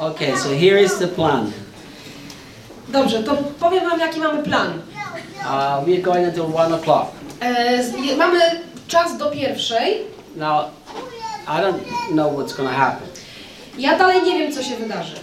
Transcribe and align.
Okay, 0.00 0.34
so 0.36 0.50
here 0.50 0.76
is 0.76 0.98
the 0.98 1.08
plan. 1.08 1.52
Dobrze, 2.88 3.22
to 3.22 3.36
powiem 3.60 3.90
wam 3.90 4.00
jaki 4.00 4.20
mamy 4.20 4.42
plan. 4.42 4.82
Uh, 5.44 5.84
we're 5.86 6.02
going 6.02 6.26
until 6.26 6.46
one 6.56 6.72
o'clock. 6.74 7.06
E, 7.40 7.82
z- 7.84 8.16
mamy 8.18 8.38
czas 8.88 9.16
do 9.18 9.30
pierwszej. 9.30 9.98
Now, 10.36 10.64
I 11.48 11.60
don't 11.60 11.78
know 12.12 12.32
what's 12.32 12.52
going 12.56 12.68
to 12.70 12.76
happen. 12.76 13.06
Ja 13.78 13.98
dalej 13.98 14.22
nie 14.22 14.38
wiem 14.38 14.52
co 14.52 14.62
się 14.62 14.76
wydarzy. 14.76 15.16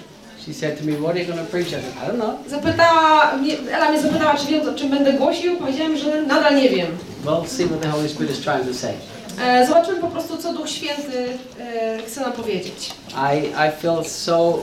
She 0.45 0.53
said 0.53 0.79
to 0.79 0.85
me, 0.85 0.91
"What 0.97 1.09
are 1.11 1.19
you 1.19 1.25
going 1.33 1.39
to 1.45 1.51
preach?" 1.51 1.67
I 1.67 1.71
said, 1.71 1.83
"I 2.03 2.07
don't 2.11 2.15
know." 2.19 2.35
Zapytała 2.47 3.31
mnie, 3.37 3.53
Ela 3.71 3.89
mnie 3.89 4.01
zapytała, 4.01 4.35
czy 4.37 4.45
wiem, 4.47 4.69
o 4.69 4.73
czym 4.73 4.89
będę 4.89 5.13
głosił. 5.13 5.57
Powiedziałem, 5.57 5.97
że 5.97 6.21
nadal 6.21 6.55
nie 6.55 6.69
wiem. 6.69 6.87
We'll 7.25 7.47
see 7.47 7.65
what 7.65 7.81
the 7.81 7.89
Holy 7.89 8.09
Spirit 8.09 8.31
is 8.31 8.39
trying 8.43 8.67
to 8.67 8.73
say. 8.73 8.93
E, 9.39 9.67
zobaczymy 9.67 9.99
po 10.01 10.07
prostu, 10.07 10.37
co 10.37 10.53
Duch 10.53 10.69
Święty 10.69 11.27
e, 11.59 11.97
chce 12.07 12.21
nam 12.21 12.31
powiedzieć. 12.31 12.91
I 13.09 13.37
I 13.47 13.81
feel 13.81 14.05
so 14.05 14.59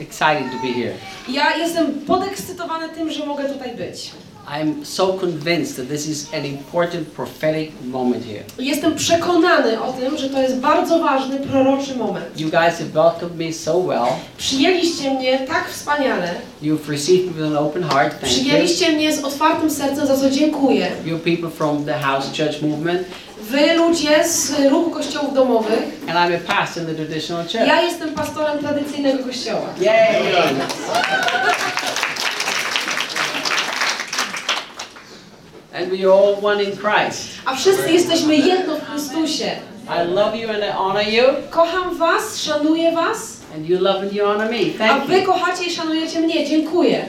excited 0.00 0.44
to 0.52 0.66
be 0.66 0.72
here. 0.72 0.94
Ja 1.28 1.56
jestem 1.56 1.86
podekscytowana 2.06 2.88
tym, 2.88 3.10
że 3.10 3.26
mogę 3.26 3.44
tutaj 3.44 3.76
być. 3.76 4.10
I'm 4.48 4.84
so 4.84 5.12
convinced 5.12 5.76
that 5.76 5.88
this 5.88 6.08
is 6.08 6.26
an 6.34 6.44
important 6.44 7.08
prophetic 7.08 7.70
moment 7.84 8.24
here. 8.24 8.42
Jestem 8.58 8.94
przekonany 8.94 9.82
o 9.82 9.92
tym, 9.92 10.18
że 10.18 10.30
to 10.30 10.42
jest 10.42 10.56
bardzo 10.56 10.98
ważny, 10.98 11.40
proroczy 11.40 11.96
moment. 11.96 12.40
You 12.40 12.50
guys 12.50 12.78
have 12.78 12.90
welcomed 12.94 13.38
me 13.38 13.52
so 13.52 13.80
well. 13.80 14.06
Przyjęliście 14.38 15.10
mnie 15.10 15.38
tak 15.38 15.68
wspaniale. 15.70 16.34
You've 16.62 16.88
received 16.88 17.26
me 17.26 17.32
with 17.32 17.56
an 17.56 17.56
open 17.66 17.82
heart. 17.82 18.10
Thank 18.20 18.22
you. 18.22 18.28
Przyjęliście 18.28 18.92
mnie 18.92 19.16
z 19.16 19.24
otwartym 19.24 19.70
sercem, 19.70 20.06
za 20.06 20.16
co 20.16 20.30
dziękuję. 20.30 20.90
You 21.06 21.18
people 21.18 21.50
from 21.50 21.84
the 21.84 21.94
House 21.98 22.26
Church 22.26 22.62
movement, 22.62 23.02
Wy 23.50 23.74
ludzie 23.74 24.24
z 24.28 24.52
ruchu 24.70 24.90
kościołów 24.90 25.34
domowych. 25.34 25.82
and 26.08 26.10
I'm 26.18 26.34
a 26.36 26.54
pastor 26.54 26.82
in 26.82 26.88
the 26.88 26.94
traditional 26.94 27.42
church. 27.44 27.66
Ja 27.66 27.80
jestem 27.82 28.14
pastorem 28.14 28.58
tradycyjnego 28.58 29.24
kościoła. 29.24 29.66
Yay! 29.80 30.22
And 35.72 35.90
we 35.90 36.04
are 36.04 36.10
all 36.12 36.34
one 36.42 36.60
in 36.62 36.72
Christ. 36.76 37.28
A 37.44 37.54
wszyscy 37.56 37.92
jesteśmy 37.92 38.36
jedno 38.36 38.76
w 38.76 38.84
Chrystusie. 38.90 39.50
I 39.88 40.08
love 40.14 40.36
you 40.36 40.48
and 40.50 40.58
I 40.64 40.70
honor 40.76 41.08
you, 41.08 41.22
Kocham 41.50 41.96
was, 41.98 42.42
szanuję 42.42 42.92
was, 42.92 43.40
and 43.54 43.68
you 43.68 43.78
love 43.78 44.00
and 44.02 44.12
you 44.12 44.24
honor 44.26 44.50
me. 44.50 44.58
a 44.74 44.78
Thank 44.88 45.04
wy 45.06 45.18
you. 45.18 45.26
kochacie 45.26 45.64
i 45.64 45.70
szanujecie 45.70 46.20
mnie. 46.20 46.46
Dziękuję. 46.48 47.04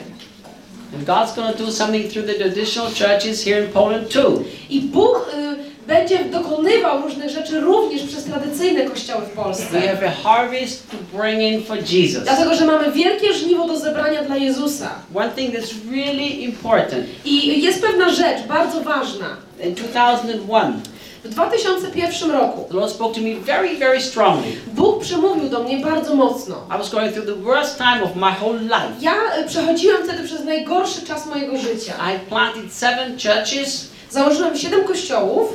And 0.96 1.06
God's 1.06 1.36
going 1.36 1.58
to 1.58 1.64
do 1.66 1.72
something 1.72 2.12
through 2.12 2.26
the 2.28 2.34
traditional 2.34 2.92
churches 2.92 3.44
here 3.46 3.64
in 3.66 3.72
Poland 3.72 4.10
too. 4.10 4.44
I 4.70 4.82
Bóg 4.82 5.16
y, 5.16 5.71
będzie 5.92 6.26
dokonywał 6.26 7.02
różnych 7.02 7.30
rzeczy 7.30 7.60
również 7.60 8.04
przez 8.04 8.24
tradycyjne 8.24 8.86
kościoły 8.86 9.26
w 9.26 9.30
We 9.30 9.44
Polsce. 9.44 9.82
have 9.82 10.08
a 10.08 10.12
harvest 10.12 10.92
to 10.92 10.98
bring 11.18 11.42
in 11.42 11.64
for 11.64 11.78
Jesus. 11.92 12.24
Dlatego, 12.24 12.56
że 12.56 12.66
mamy 12.66 12.92
wielkie 12.92 13.34
żniwo 13.34 13.68
do 13.68 13.78
zebrania 13.80 14.24
dla 14.24 14.38
Jezusa. 14.38 14.90
One 15.16 15.30
thing 15.30 15.56
that's 15.56 15.74
really 15.92 16.28
important. 16.28 17.06
I 17.26 17.62
jest 17.64 17.82
pewna 17.82 18.10
rzecz 18.10 18.42
bardzo 18.48 18.82
ważna. 18.82 19.28
In 19.64 19.76
2001, 19.76 20.82
W 21.24 21.30
2001 21.30 22.32
roku 22.32 22.66
the 22.70 22.76
Lord 22.78 22.92
spoke 22.92 23.16
to 23.16 23.22
me 23.22 23.36
very, 23.36 23.78
very 23.78 24.02
strongly. 24.02 24.52
Bóg 24.74 25.02
przemówił 25.02 25.50
do 25.50 25.64
mnie 25.64 25.78
bardzo 25.78 26.16
mocno. 26.16 26.56
I 26.76 26.78
was 26.78 26.90
going 26.90 27.14
through 27.14 27.28
the 27.28 27.36
worst 27.44 27.78
time 27.78 28.04
of 28.04 28.16
my 28.16 28.32
whole 28.42 28.60
life. 28.60 28.92
Ja 29.02 29.14
y, 29.40 29.48
przechodziłem 29.48 30.04
wtedy 30.04 30.24
przez 30.24 30.44
najgorszy 30.46 31.02
czas 31.02 31.26
mojego 31.26 31.58
życia. 31.58 31.94
I 32.16 32.30
planted 32.30 32.74
seven 32.74 33.12
churches, 33.12 33.92
Założyłem 34.10 34.58
siedem 34.58 34.84
kościołów 34.84 35.54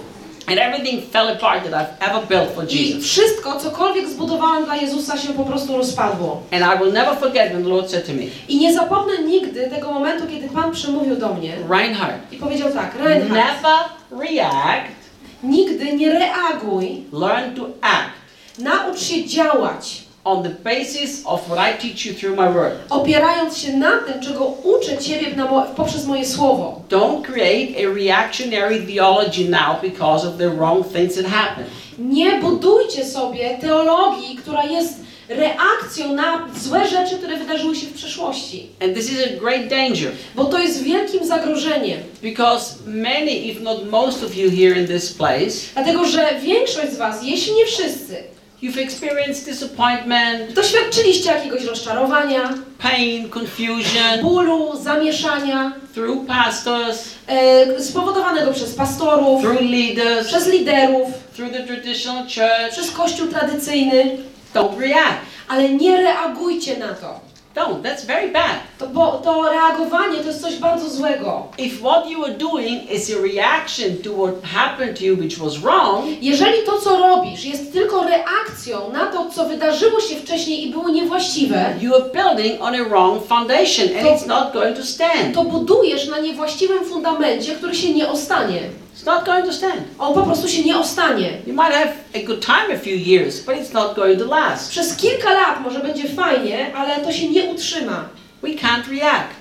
and 0.49 0.59
everything 0.59 1.03
fell 1.11 1.29
apart 1.29 1.71
that 1.71 1.75
I've 1.75 2.11
ever 2.11 2.27
built 2.27 2.55
for 2.55 2.65
i 2.65 2.69
Jesus. 2.69 3.05
wszystko, 3.05 3.61
cokolwiek 3.61 4.09
zbudowałem 4.09 4.65
dla 4.65 4.77
Jezusa 4.77 5.19
się 5.19 5.29
po 5.29 5.45
prostu 5.45 5.77
rozpadło. 5.77 6.43
And 6.53 6.63
I 6.63 6.85
will 6.85 6.93
never 6.93 7.17
forget 7.17 7.53
when 7.53 7.63
the 7.63 7.69
Lord 7.69 7.91
said 7.91 8.07
to 8.07 8.13
me, 8.13 8.23
I 8.49 8.59
nie 8.59 8.75
zapomnę 8.75 9.19
nigdy 9.19 9.71
tego 9.71 9.93
momentu, 9.93 10.27
kiedy 10.27 10.49
Pan 10.49 10.73
przemówił 10.73 11.17
do 11.17 11.35
mnie 11.35 11.57
Reinhard, 11.71 12.33
i 12.33 12.37
powiedział 12.37 12.73
tak, 12.73 12.95
Reinhard, 12.95 13.31
never 13.31 13.79
react, 14.11 14.97
nigdy 15.43 15.93
nie 15.97 16.11
reaguj, 16.11 17.05
learn 17.13 17.55
to 17.55 17.69
act 17.81 18.27
naucz 18.59 19.01
się 19.01 19.25
działać, 19.25 20.03
on 20.27 20.43
the 20.43 20.51
basis 20.51 21.23
of 21.25 21.41
what 21.49 21.59
I 21.59 21.83
teach 21.83 22.07
you 22.07 22.15
through 22.15 22.37
my 22.37 22.53
word. 22.53 22.73
opierając 22.91 23.59
się 23.59 23.73
na 23.77 23.91
tym, 23.99 24.21
czego 24.21 24.45
uczę 24.45 24.99
Ciebie 24.99 25.37
na 25.37 25.45
mo- 25.51 25.67
poprzez 25.77 26.07
moje 26.07 26.27
słowo. 26.27 26.81
Don't 26.89 27.23
create 27.23 27.69
a 27.87 27.95
reactionary 27.95 28.87
theology 28.87 29.49
now 29.49 29.81
because 29.83 30.29
of 30.29 30.37
the 30.39 30.51
wrong 30.51 30.93
things 30.93 31.15
that 31.15 31.27
happened. 31.27 31.71
Nie 31.99 32.41
budujcie 32.41 33.05
sobie 33.05 33.59
teologii, 33.61 34.37
która 34.37 34.65
jest 34.65 34.95
reakcją 35.29 36.13
na 36.13 36.49
złe 36.63 36.89
rzeczy, 36.89 37.17
które 37.17 37.37
wydarzyły 37.37 37.77
się 37.77 37.87
w 37.87 37.93
przeszłości. 37.93 38.67
And 38.85 38.95
this 38.95 39.13
is 39.13 39.19
a 39.25 39.41
great 39.41 39.69
danger 39.69 40.11
Bo 40.35 40.45
to 40.45 40.59
jest 40.59 40.83
wielkim 40.83 41.27
zagrożeniem. 41.27 41.99
because 42.23 42.75
many, 42.87 43.31
if 43.31 43.61
not 43.61 43.91
most 43.91 44.23
of 44.25 44.37
you 44.37 44.51
here 44.51 44.81
in 44.81 44.87
this 44.87 45.13
place, 45.13 45.51
Dlatego, 45.75 46.05
że 46.05 46.31
większość 46.43 46.93
z 46.93 46.97
Was, 46.97 47.23
jeśli 47.23 47.55
nie 47.55 47.67
wszyscy, 47.67 48.17
you've 48.63 48.79
experienced 48.83 49.45
disappointment, 49.47 50.53
doświadczyliście 50.53 51.31
jakiegoś 51.33 51.65
rozczarowania, 51.65 52.55
pain, 52.79 53.29
confusion 53.29 54.21
bólu, 54.23 54.77
zamieszania, 54.83 55.73
through 55.95 56.27
pastors, 56.27 57.05
e, 57.27 57.81
spowodowanego 57.83 58.53
przez 58.53 58.75
pastorów, 58.75 59.43
through 59.43 59.61
leaders, 59.61 60.29
przez 60.29 60.47
liderów, 60.47 61.09
through 61.37 61.53
the 61.53 61.63
traditional 61.67 62.23
church. 62.25 62.73
przez 62.73 62.91
kościół 62.91 63.27
tradycyjny, 63.27 64.19
Don't 64.55 64.79
react. 64.79 65.21
ale 65.49 65.69
nie 65.69 65.97
reagujcie 65.97 66.77
na 66.77 66.89
to. 66.95 67.26
Don't. 67.57 67.83
That's 67.83 68.05
very 68.05 68.31
bad. 68.33 68.57
to 68.79 68.87
bo 68.87 69.13
to 69.25 69.43
reagowanie 69.51 70.19
to 70.19 70.27
jest 70.27 70.43
coś 70.43 70.57
bardzo 70.57 70.91
złego. 70.91 71.47
If 71.59 71.77
what 71.81 72.11
you 72.11 72.25
are 72.25 72.35
doing 72.35 72.91
is 72.91 73.11
a 73.17 73.23
reaction 73.23 73.97
to 74.05 74.11
what 74.13 74.45
happened 74.45 74.99
to 74.99 75.05
you, 75.05 75.17
which 75.17 75.39
was 75.39 75.57
wrong, 75.59 76.05
Jeżeli 76.23 76.63
to, 76.67 76.79
co 76.81 76.97
robisz, 76.99 77.45
jest 77.45 77.73
tylko 77.73 78.05
reakcją 78.05 78.93
na 78.93 79.07
to, 79.07 79.31
co 79.31 79.49
wydarzyło 79.49 80.01
się 80.01 80.17
wcześniej 80.17 80.67
i 80.69 80.71
było 80.71 80.89
niewłaściwe, 80.89 81.75
you 81.81 81.95
are 81.95 82.05
building 82.05 82.63
on 82.63 82.75
a 82.75 82.85
wrong 82.85 83.27
foundation 83.27 83.89
and 83.99 84.07
To- 84.07 84.15
it's 84.15 84.27
not 84.27 84.53
going 84.53 84.77
to 84.77 84.85
stand. 84.85 85.35
to 85.35 85.45
budujesz 85.45 86.09
na 86.09 86.19
niewłaściwym 86.19 86.85
fundamencie, 86.85 87.55
który 87.55 87.75
się 87.75 87.95
nie 87.95 88.09
ostanie. 88.09 88.61
It's 88.97 89.05
not 89.05 89.25
going 89.27 89.45
to 89.47 89.53
stand. 89.53 89.83
On 89.99 90.15
po 90.15 90.23
prostu 90.23 90.49
się 90.49 90.63
nie 90.65 90.79
ostanie. 90.79 91.39
You 91.47 91.55
might 91.55 91.73
have 91.75 91.93
a 92.15 92.27
good 92.27 92.47
time 92.47 92.75
a 92.75 92.79
few 92.79 92.97
years, 92.97 93.41
but 93.41 93.57
it's 93.57 93.73
not 93.75 93.95
going 93.97 94.19
to 94.19 94.25
last. 94.27 94.71
Przez 94.71 94.97
kilka 94.97 95.33
lat 95.33 95.61
może 95.65 95.81
będzie 95.81 96.09
fajnie, 96.09 96.77
ale 96.77 97.01
to 97.01 97.13
się 97.13 97.29
nie 97.29 97.45
utrzyma. 97.45 98.09
We 98.43 98.49
can't 98.49 98.89
react. 99.01 99.37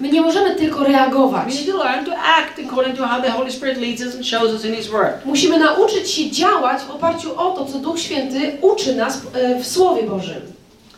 My 0.00 0.08
nie 0.08 0.20
możemy 0.20 0.54
tylko 0.54 0.78
We 0.78 0.88
reagować. 0.88 1.54
need 1.54 1.66
to 1.66 1.76
learn 1.84 2.04
to 2.04 2.12
act 2.18 2.58
according 2.66 2.96
to 2.96 3.06
how 3.06 3.22
the 3.22 3.30
Holy 3.30 3.52
Spirit 3.52 3.78
leads 3.78 4.02
us 4.06 4.14
and 4.14 4.26
shows 4.26 4.52
us 4.52 4.64
in 4.64 4.74
His 4.74 4.86
Word. 4.88 5.24
Musimy 5.24 5.58
nauczyć 5.58 6.10
się 6.10 6.30
działać 6.30 6.82
w 6.82 6.90
oparciu 6.90 7.40
o 7.40 7.50
to, 7.50 7.66
co 7.66 7.78
Duch 7.78 8.00
Święty 8.00 8.56
uczy 8.60 8.94
nas 8.94 9.20
e, 9.34 9.60
w 9.60 9.66
Słowie 9.66 10.02
Bożym. 10.02 10.52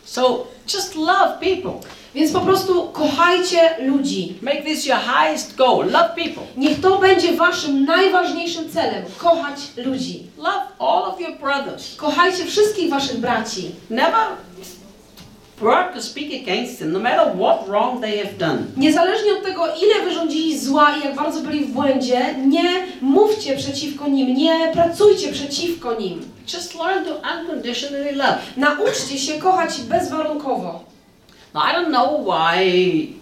So 0.04 0.46
just 0.74 0.94
love 0.96 1.38
people. 1.40 1.72
Więc 2.14 2.32
po 2.32 2.40
prostu 2.40 2.88
kochajcie 2.92 3.70
ludzi. 3.78 4.34
Make 4.42 4.64
this 4.64 4.86
your 4.86 4.98
highest 4.98 5.56
goal. 5.56 5.86
Love 5.86 6.08
people. 6.08 6.42
Niech 6.56 6.80
to 6.80 6.98
będzie 6.98 7.32
waszym 7.32 7.84
najważniejszym 7.84 8.70
celem. 8.70 9.04
Kochać 9.18 9.58
ludzi. 9.76 10.22
Love 10.38 10.66
all 10.78 11.02
of 11.02 11.20
your 11.20 11.38
brothers. 11.38 11.96
Kochajcie 11.96 12.44
wszystkich 12.44 12.90
waszych 12.90 13.18
braci. 13.18 13.70
Never 13.90 14.26
work 15.60 15.94
to 15.94 16.02
speak 16.02 16.42
against 16.42 16.78
them, 16.78 16.92
no 16.92 16.98
matter 16.98 17.32
what 17.38 17.68
wrong 17.68 18.00
they 18.00 18.18
have 18.18 18.32
done. 18.38 18.58
Niezależnie 18.76 19.32
od 19.32 19.42
tego, 19.42 19.66
ile 19.66 20.04
wyrządzili 20.04 20.58
zła 20.58 20.96
i 20.96 21.04
jak 21.04 21.14
bardzo 21.16 21.40
byli 21.40 21.64
w 21.64 21.70
błędzie, 21.70 22.34
nie 22.46 22.86
mówcie 23.00 23.56
przeciwko 23.56 24.08
nim, 24.08 24.34
nie 24.34 24.70
pracujcie 24.72 25.32
przeciwko 25.32 25.94
nim. 25.94 26.20
Just 26.54 26.74
learn 26.74 27.04
to 27.04 27.20
unconditionally 27.38 28.12
love. 28.12 28.38
Nauczcie 28.56 29.18
się 29.18 29.38
kochać 29.38 29.80
bezwarunkowo. 29.80 30.93
Now 31.54 31.60
I 31.60 31.72
don't 31.72 31.92
know 31.92 32.16
why 32.16 33.14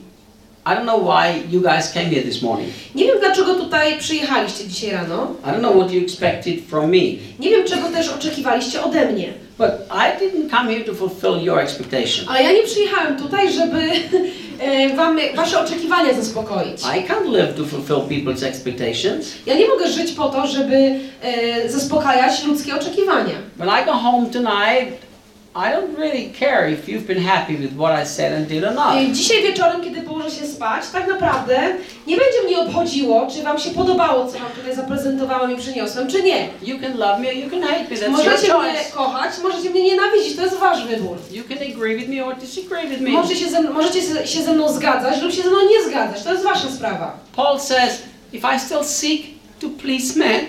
I 0.64 0.74
don't 0.74 0.86
know 0.86 0.98
why 0.98 1.44
you 1.50 1.60
guys 1.60 1.92
came 1.92 2.06
here 2.06 2.22
this 2.22 2.42
morning. 2.42 2.70
Nie 2.94 3.04
wiem, 3.04 3.16
dlaczego 3.20 3.54
tutaj 3.54 3.98
przyjechaliście 3.98 4.68
dzisiaj 4.68 4.90
rano. 4.90 5.34
I 5.44 5.48
don't 5.48 5.58
know 5.58 5.76
what 5.76 5.92
you 5.92 6.02
expected 6.02 6.60
from 6.68 6.90
me. 6.90 7.02
Nie 7.38 7.50
wiem, 7.50 7.66
czego 7.66 7.88
też 7.88 8.08
oczekiwaliście 8.08 8.82
ode 8.82 9.12
mnie. 9.12 9.32
But 9.58 9.70
I 9.90 10.24
didn't 10.24 10.50
come 10.50 10.72
here 10.72 10.84
to 10.84 10.94
fulfill 10.94 11.44
your 11.44 11.58
expectation. 11.58 12.28
Ale 12.28 12.42
ja 12.42 12.52
nie 12.52 12.62
przyjechałem 12.62 13.18
tutaj, 13.18 13.52
żeby 13.52 13.80
e, 14.60 14.96
wam 14.96 15.18
wasze 15.34 15.60
oczekiwania 15.60 16.14
zaspokoić. 16.14 16.80
I 16.82 17.08
can't 17.08 17.32
live 17.32 17.56
to 17.56 17.64
fulfill 17.64 18.18
people's 18.18 18.46
expectations. 18.46 19.32
Ja 19.46 19.54
nie 19.54 19.68
mogę 19.68 19.88
żyć 19.88 20.12
po 20.12 20.28
to, 20.28 20.46
żeby 20.46 21.00
e, 21.22 21.68
zaspokajać 21.68 22.44
ludzkie 22.44 22.74
oczekiwania. 22.74 23.34
When 23.56 23.68
I 23.82 23.86
go 23.86 23.92
home 23.92 24.26
tonight, 24.26 25.11
I 25.54 25.70
don't 25.70 25.94
really 25.98 26.32
care 26.38 26.66
if 26.66 26.88
you've 26.88 27.06
been 27.06 27.22
happy 27.22 27.56
with 27.56 27.72
what 27.76 27.92
I 27.92 28.06
said 28.06 28.32
and 28.32 28.48
did 28.48 28.64
or 28.64 28.72
not. 28.74 28.96
I 28.96 29.12
Dzisiaj 29.12 29.42
wieczorem, 29.42 29.80
kiedy 29.84 30.02
położę 30.02 30.30
się 30.30 30.46
spać, 30.46 30.84
tak 30.92 31.08
naprawdę 31.08 31.74
nie 32.06 32.16
będzie 32.16 32.42
mnie 32.46 32.58
obchodziło, 32.58 33.28
czy 33.34 33.42
wam 33.42 33.58
się 33.58 33.70
podobało, 33.70 34.26
co 34.26 34.38
wam 34.38 34.50
tutaj 34.56 34.74
zaprezentowałam 34.74 35.52
i 35.52 35.56
przyniosłem, 35.56 36.08
czy 36.08 36.22
nie. 36.22 36.48
You 36.62 36.78
can 36.80 36.96
love 36.98 37.18
me 37.20 37.28
or 37.28 37.34
you 37.34 37.50
can 37.50 37.62
hate 37.62 37.82
me. 37.90 37.96
That's 37.96 38.00
your 38.00 38.10
Możecie 38.10 38.58
mnie 38.58 38.72
choice. 38.72 38.92
kochać, 38.94 39.32
możecie 39.42 39.70
mnie 39.70 39.82
nienawidzić, 39.82 40.36
to 40.36 40.42
jest 40.42 40.56
wasz 40.58 40.86
wybór. 40.86 41.16
You 41.30 41.44
can 41.48 41.58
agree 41.58 41.96
with 41.96 42.08
me 42.08 42.24
or 42.24 42.36
disagree 42.36 42.88
with 42.88 43.00
me. 43.00 43.10
Możecie 43.10 43.36
się, 43.36 43.50
ze, 43.50 43.60
możecie 43.62 44.02
się 44.26 44.42
ze 44.42 44.52
mną 44.52 44.72
zgadzać 44.72 45.22
lub 45.22 45.32
się 45.32 45.42
ze 45.42 45.48
mną 45.50 45.58
nie 45.70 45.90
zgadzać, 45.90 46.22
to 46.22 46.32
jest 46.32 46.44
wasza 46.44 46.70
sprawa. 46.70 47.16
Paul 47.36 47.60
says, 47.60 48.02
if 48.32 48.56
I 48.56 48.60
still 48.60 48.84
seek 48.84 49.22
to 49.60 49.68
please 49.82 50.18
men, 50.18 50.40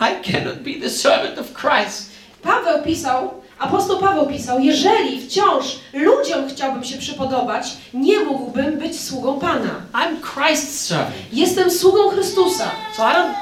I 0.00 0.32
cannot 0.32 0.56
be 0.62 0.74
the 0.80 0.90
servant 0.90 1.38
of 1.38 1.46
Christ. 1.52 2.10
Paweł 2.42 2.82
pisał, 2.82 3.43
apostoł 3.58 3.98
Paweł 3.98 4.26
pisał, 4.26 4.60
jeżeli 4.60 5.20
wciąż 5.20 5.64
ludziom 5.92 6.48
chciałbym 6.48 6.84
się 6.84 6.98
przypodobać, 6.98 7.66
nie 7.94 8.20
mógłbym 8.20 8.78
być 8.78 9.00
sługą 9.00 9.38
Pana. 9.38 9.82
I'm 9.92 10.20
Christ's 10.20 10.86
servant. 10.86 11.14
Jestem 11.32 11.70
sługą 11.70 12.08
Chrystusa. 12.08 12.70
So 12.96 13.10
I 13.10 13.14
don't 13.14 13.34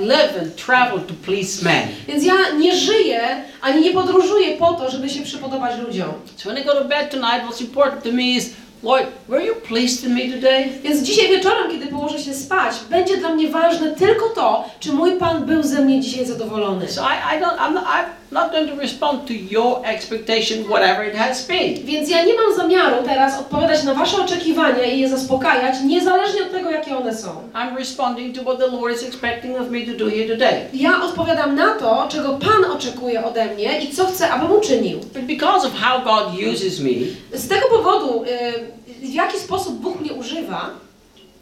live 0.00 0.36
and 0.40 0.56
travel 0.56 1.00
to 1.00 1.14
please 1.26 1.64
men. 1.64 1.88
Więc 2.08 2.24
ja 2.24 2.34
nie 2.58 2.76
żyję, 2.76 3.44
ani 3.60 3.82
nie 3.82 3.90
podróżuję 3.90 4.56
po 4.56 4.72
to, 4.72 4.90
żeby 4.90 5.10
się 5.10 5.22
przypodobać 5.22 5.80
ludziom. 5.80 6.12
So 6.36 6.50
when 6.50 6.62
I 6.62 6.66
go 6.66 6.74
to 6.74 6.84
bed 6.84 7.10
tonight, 7.10 7.44
what's 7.48 7.60
important 7.60 8.04
to 8.04 8.12
me 8.12 8.22
is, 8.22 8.50
Lord, 8.82 9.06
were 9.28 9.46
you 9.46 9.54
pleased 9.54 10.00
with 10.02 10.12
me 10.12 10.34
today? 10.34 10.68
Więc 10.82 11.02
dzisiaj 11.02 11.28
wieczorem, 11.28 11.70
kiedy 11.70 11.86
położę 11.86 12.18
się 12.18 12.34
spać, 12.34 12.74
będzie 12.90 13.16
dla 13.16 13.28
mnie 13.28 13.48
ważne 13.48 13.94
tylko 13.94 14.28
to, 14.28 14.64
czy 14.80 14.92
mój 14.92 15.12
Pan 15.12 15.46
był 15.46 15.62
ze 15.62 15.80
mnie 15.80 16.00
dzisiaj 16.00 16.26
zadowolony. 16.26 16.88
So 16.88 17.02
I, 17.02 17.36
I 17.36 17.42
don't, 17.42 17.56
I'm 17.58 17.74
I'm 17.74 18.19
not 18.32 18.52
going 18.52 18.68
to 18.70 18.76
respond 18.76 19.26
to 19.26 19.32
your 19.34 19.80
expectation, 19.84 20.64
whatever 20.68 21.08
it 21.08 21.14
has 21.14 21.46
been. 21.46 21.74
Więc 21.84 22.10
ja 22.10 22.24
nie 22.24 22.34
mam 22.34 22.56
zamiaru 22.56 22.96
teraz 23.04 23.40
odpowiadać 23.40 23.84
na 23.84 23.94
Wasze 23.94 24.16
oczekiwania 24.24 24.84
i 24.84 25.00
je 25.00 25.08
zaspokajać, 25.08 25.74
niezależnie 25.84 26.42
od 26.42 26.52
tego, 26.52 26.70
jakie 26.70 26.96
one 26.96 27.16
są. 27.16 27.28
I'm 27.54 27.76
responding 27.76 28.36
to 28.36 28.42
what 28.42 28.58
the 28.58 28.66
Lord 28.66 28.94
is 28.96 29.02
expecting 29.02 29.60
of 29.60 29.70
me 29.70 29.80
to 29.80 29.92
do 30.04 30.10
here 30.10 30.28
today. 30.28 30.64
Ja 30.74 31.02
odpowiadam 31.04 31.54
na 31.54 31.74
to, 31.74 32.06
czego 32.08 32.28
Pan 32.38 32.70
oczekuje 32.72 33.24
ode 33.24 33.54
mnie 33.54 33.80
i 33.80 33.92
co 33.94 34.06
chce, 34.06 34.30
abym 34.30 34.52
uczynił. 34.52 34.98
But 35.00 35.22
because 35.22 35.66
of 35.68 35.74
how 35.74 36.00
God 36.04 36.34
uses 36.54 36.80
me, 36.80 36.90
Z 37.32 37.48
tego 37.48 37.66
powodu, 37.68 38.24
y, 38.24 39.06
w 39.06 39.14
jaki 39.14 39.38
sposób 39.38 39.74
Bóg 39.74 40.00
mnie 40.00 40.12
używa, 40.12 40.70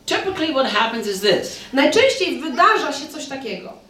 typically 0.06 0.52
what 0.52 0.66
happens 0.66 1.06
is 1.06 1.20
this. 1.20 1.56
najczęściej 1.72 2.40
wydarza 2.40 2.92
się 2.92 3.06
coś 3.12 3.26
takiego. 3.26 3.87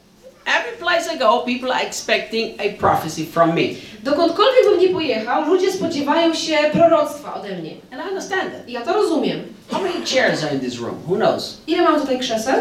Every 0.48 0.78
place 0.78 1.06
I 1.06 1.18
go, 1.18 1.42
people 1.44 1.70
are 1.72 1.82
expecting 1.82 2.58
a 2.58 2.72
prophecy 2.76 3.24
from 3.26 3.54
me. 3.54 3.76
Dokądkolwiek 4.02 4.64
bym 4.64 4.80
nie 4.80 4.88
pojechał, 4.88 5.44
ludzie 5.44 5.72
spodziewają 5.72 6.34
się 6.34 6.56
proroctwa 6.72 7.34
ode 7.34 7.56
mnie. 7.56 7.70
And 7.92 8.02
I 8.02 8.08
understand 8.08 8.52
that. 8.52 8.68
I 8.68 8.72
ja 8.72 8.80
to 8.80 8.92
rozumiem. 8.92 9.54
How 9.70 9.82
many 9.82 10.06
chairs 10.06 10.44
are 10.44 10.54
in 10.54 10.60
this 10.60 10.78
room? 10.78 11.02
Who 11.06 11.16
knows? 11.16 11.58
Ile 11.66 11.82
mam 11.82 12.00
tutaj 12.00 12.18
krzeseł? 12.18 12.54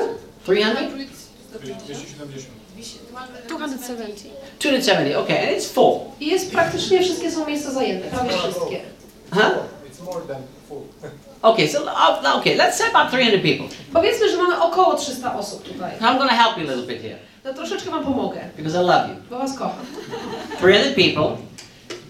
300? 0.43 0.73
270. 0.73 2.47
270. 3.47 4.33
270, 4.59 5.15
okay, 5.15 5.39
and 5.39 5.57
it's 5.57 5.73
full. 5.73 5.99
I 6.19 6.27
jest 6.27 6.51
praktycznie 6.51 7.01
wszystkie 7.03 7.31
są 7.31 7.45
miejsca 7.45 7.71
zajęte, 7.71 8.07
prawie 8.07 8.29
wszystkie. 8.29 8.79
Huh? 9.31 9.41
It's 9.91 10.03
more 10.05 10.21
than 10.27 10.41
full. 10.69 10.81
Okay, 11.41 11.67
so 11.67 11.83
uh, 11.83 12.35
okay, 12.37 12.55
let's 12.55 12.73
say 12.73 12.89
about 12.89 13.11
300 13.11 13.37
people. 13.37 13.65
Powiedzmy, 13.93 14.29
że 14.29 14.37
mamy 14.37 14.61
około 14.61 14.95
300 14.95 15.35
osób 15.35 15.63
tutaj. 15.63 15.91
I'm 15.99 16.17
going 16.17 16.29
to 16.29 16.35
help 16.35 16.57
you 16.57 16.63
a 16.63 16.75
little 16.75 16.87
bit 16.87 17.01
here 17.01 17.26
To 17.47 17.53
troszeczkę 17.53 17.91
wam 17.91 18.03
pomogę, 18.03 18.39
because 18.57 18.81
I 18.83 18.85
love 18.85 19.09
you. 19.09 19.15
bo 19.29 19.37
was 19.39 19.53
kocham. 19.57 19.85
300 20.57 20.95
people, 20.95 21.37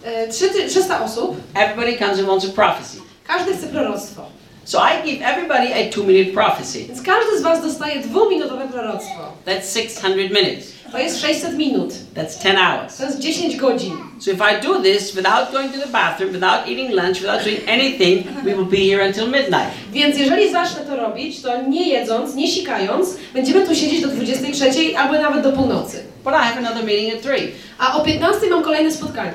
E, 0.03 0.27
trzy 0.27 0.49
ty- 0.49 0.67
300 0.69 1.03
osób, 1.03 1.37
everybody 1.53 1.97
comes 1.97 2.19
and 2.19 2.27
wants 2.27 2.45
a 2.45 2.49
prophecy. 2.49 2.97
każdy 3.27 3.53
chce 3.57 3.67
proroctwo. 3.67 4.21
So 4.67 4.79
I 4.79 5.01
give 5.01 5.21
everybody 5.21 5.71
a 5.71 5.89
two 5.89 6.03
minute 6.03 6.33
prophecy. 6.33 6.85
Więc 6.87 7.01
każdy 7.01 7.39
z 7.39 7.41
was 7.41 7.61
dostaje 7.61 7.99
dwuminutowe 8.01 8.67
proroctwo. 8.67 9.33
That's 9.45 9.73
600 9.73 10.15
minutes. 10.15 10.67
To 10.91 10.97
jest 10.97 11.21
600 11.21 11.57
minut. 11.57 11.93
That's 12.15 12.43
10 12.43 12.59
hours. 12.59 12.97
To 12.97 13.03
jest 13.03 13.19
10 13.19 13.55
godzin. 13.55 13.93
So 14.19 14.31
if 14.31 14.41
I 14.41 14.61
do 14.67 14.81
this 14.81 15.15
without 15.15 15.51
going 15.51 15.73
to 15.73 15.79
the 15.79 15.87
bathroom, 15.87 16.33
without 16.33 16.67
eating 16.67 16.91
lunch, 16.91 17.21
without 17.21 17.43
doing 17.43 17.59
anything, 17.67 18.25
we 18.43 18.55
will 18.55 18.65
be 18.65 18.77
here 18.77 19.07
until 19.07 19.27
midnight. 19.27 19.71
Więc 19.91 20.17
jeżeli 20.17 20.51
zacznę 20.51 20.85
to 20.85 20.95
robić, 20.95 21.41
to 21.41 21.61
nie 21.61 21.89
jedząc, 21.89 22.35
nie 22.35 22.47
sikając, 22.47 23.17
będziemy 23.33 23.67
tu 23.67 23.75
siedzieć 23.75 24.01
do 24.01 24.07
23 24.07 24.97
albo 24.97 25.13
nawet 25.13 25.43
do 25.43 25.51
północy. 25.51 26.03
But 26.23 26.33
I 26.33 26.37
have 26.37 26.57
another 26.57 26.83
meeting 26.83 27.13
at 27.13 27.21
3. 27.21 27.51
A 27.79 27.97
o 27.97 28.05
15 28.05 28.49
mam 28.49 28.63
kolejne 28.63 28.91
spotkanie. 28.91 29.33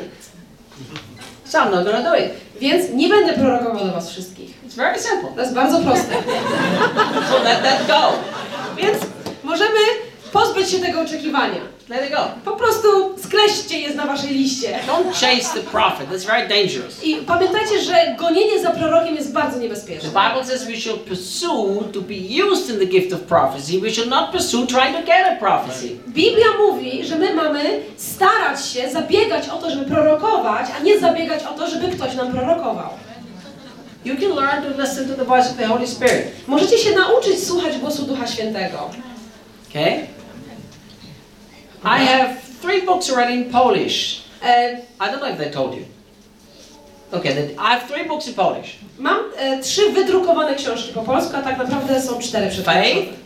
So 1.45 1.59
I'm 1.59 1.71
not 1.71 1.85
to 1.85 2.03
do 2.03 2.17
it. 2.17 2.33
Więc 2.61 2.91
nie 2.95 3.09
będę 3.09 3.33
prorokował 3.33 3.87
do 3.87 3.93
was 3.93 4.11
wszystkich. 4.11 4.62
It's 4.73 4.79
very 4.79 4.99
simple. 4.99 5.31
To 5.35 5.41
jest 5.41 5.55
bardzo 5.55 5.79
proste. 5.79 6.15
So 7.31 7.43
let 7.45 7.63
that 7.63 7.87
go. 7.87 8.13
Więc 8.77 8.99
możemy 9.45 9.79
pozbyć 10.33 10.71
się 10.71 10.79
tego 10.79 11.01
oczekiwania. 11.01 11.61
Let 11.89 12.05
it 12.07 12.11
go. 12.11 12.29
Po 12.45 12.57
prostu 12.57 12.89
skreślcie 13.25 13.81
je 13.81 13.95
na 13.95 14.07
waszej 14.07 14.31
liście. 14.31 14.79
Don't 14.89 15.13
chase 15.13 15.61
the 15.61 15.71
prophet. 15.71 16.09
That's 16.11 16.27
very 16.27 16.49
dangerous. 16.49 17.05
I 17.05 17.17
pamiętajcie, 17.17 17.81
że 17.83 18.17
gonienie 18.19 18.63
za 18.63 18.71
prorokiem 18.71 19.15
jest 19.15 19.33
bardzo 19.33 19.57
The 19.57 19.63
niebezpieczne. 19.63 20.09
Bible 20.09 20.45
says 20.45 20.65
we 20.65 20.77
shall 20.77 20.99
pursue 20.99 21.85
to 21.93 22.01
be 22.01 22.45
used 22.53 22.71
in 22.71 22.79
the 22.79 22.87
gift 22.87 23.13
of 23.13 23.21
prophecy. 23.21 23.81
We 23.81 23.91
shall 23.91 24.09
not 24.09 24.31
pursue 24.31 24.67
trying 24.67 24.97
to 24.97 25.03
get 25.03 25.27
a 25.33 25.37
prophecy. 25.37 25.89
Biblia 26.09 26.47
mówi, 26.59 27.05
że 27.05 27.17
my 27.17 27.35
mamy 27.35 27.81
starać 27.97 28.67
się, 28.67 28.91
zabiegać 28.91 29.49
o 29.49 29.59
to, 29.59 29.71
żeby 29.71 29.85
prorokować, 29.85 30.67
a 30.81 30.83
nie 30.83 31.01
zabiegać 31.01 31.45
o 31.45 31.59
to, 31.59 31.71
żeby 31.71 31.89
ktoś 31.89 32.15
nam 32.15 32.33
prorokował. 32.33 32.89
You 34.05 34.17
can 34.17 34.35
learn 34.35 34.63
to 34.63 34.83
listen 34.83 35.09
to 35.09 35.17
the 35.17 35.25
voice 35.25 35.51
of 35.51 35.57
the 35.57 35.67
Holy 35.67 35.87
Spirit. 35.87 36.33
Możecie 36.47 36.79
się 36.79 36.91
nauczyć 36.91 37.47
słuchać 37.47 37.79
głosu 37.79 38.03
Ducha 38.03 38.27
Świętego. 38.27 38.91
Okay? 39.71 40.07
I 41.85 42.07
have 42.07 42.35
three 42.63 42.83
books 42.83 43.11
already 43.11 43.33
in 43.33 43.45
Polish. 43.51 44.23
E, 44.43 44.79
I 45.01 45.11
don't 45.11 45.21
know 45.21 45.31
if 45.31 45.39
they 45.39 45.51
told 45.51 45.75
you. 45.75 45.85
Okay, 47.13 47.35
then 47.35 47.51
I 47.59 47.75
have 47.75 47.87
three 47.89 48.05
books 48.09 48.29
in 48.29 48.35
Polish. 48.35 48.79
mam 48.99 49.19
e, 49.39 49.61
trzy 49.61 49.91
wydrukowane 49.93 50.55
książki 50.55 50.93
po 50.93 51.03
polsku, 51.03 51.37
a 51.37 51.43
tak 51.43 51.59
naprawdę 51.59 52.03
są 52.03 52.19
cztery 52.19 52.49
przetłumaczone. 52.51 52.85
Faith, 52.85 53.22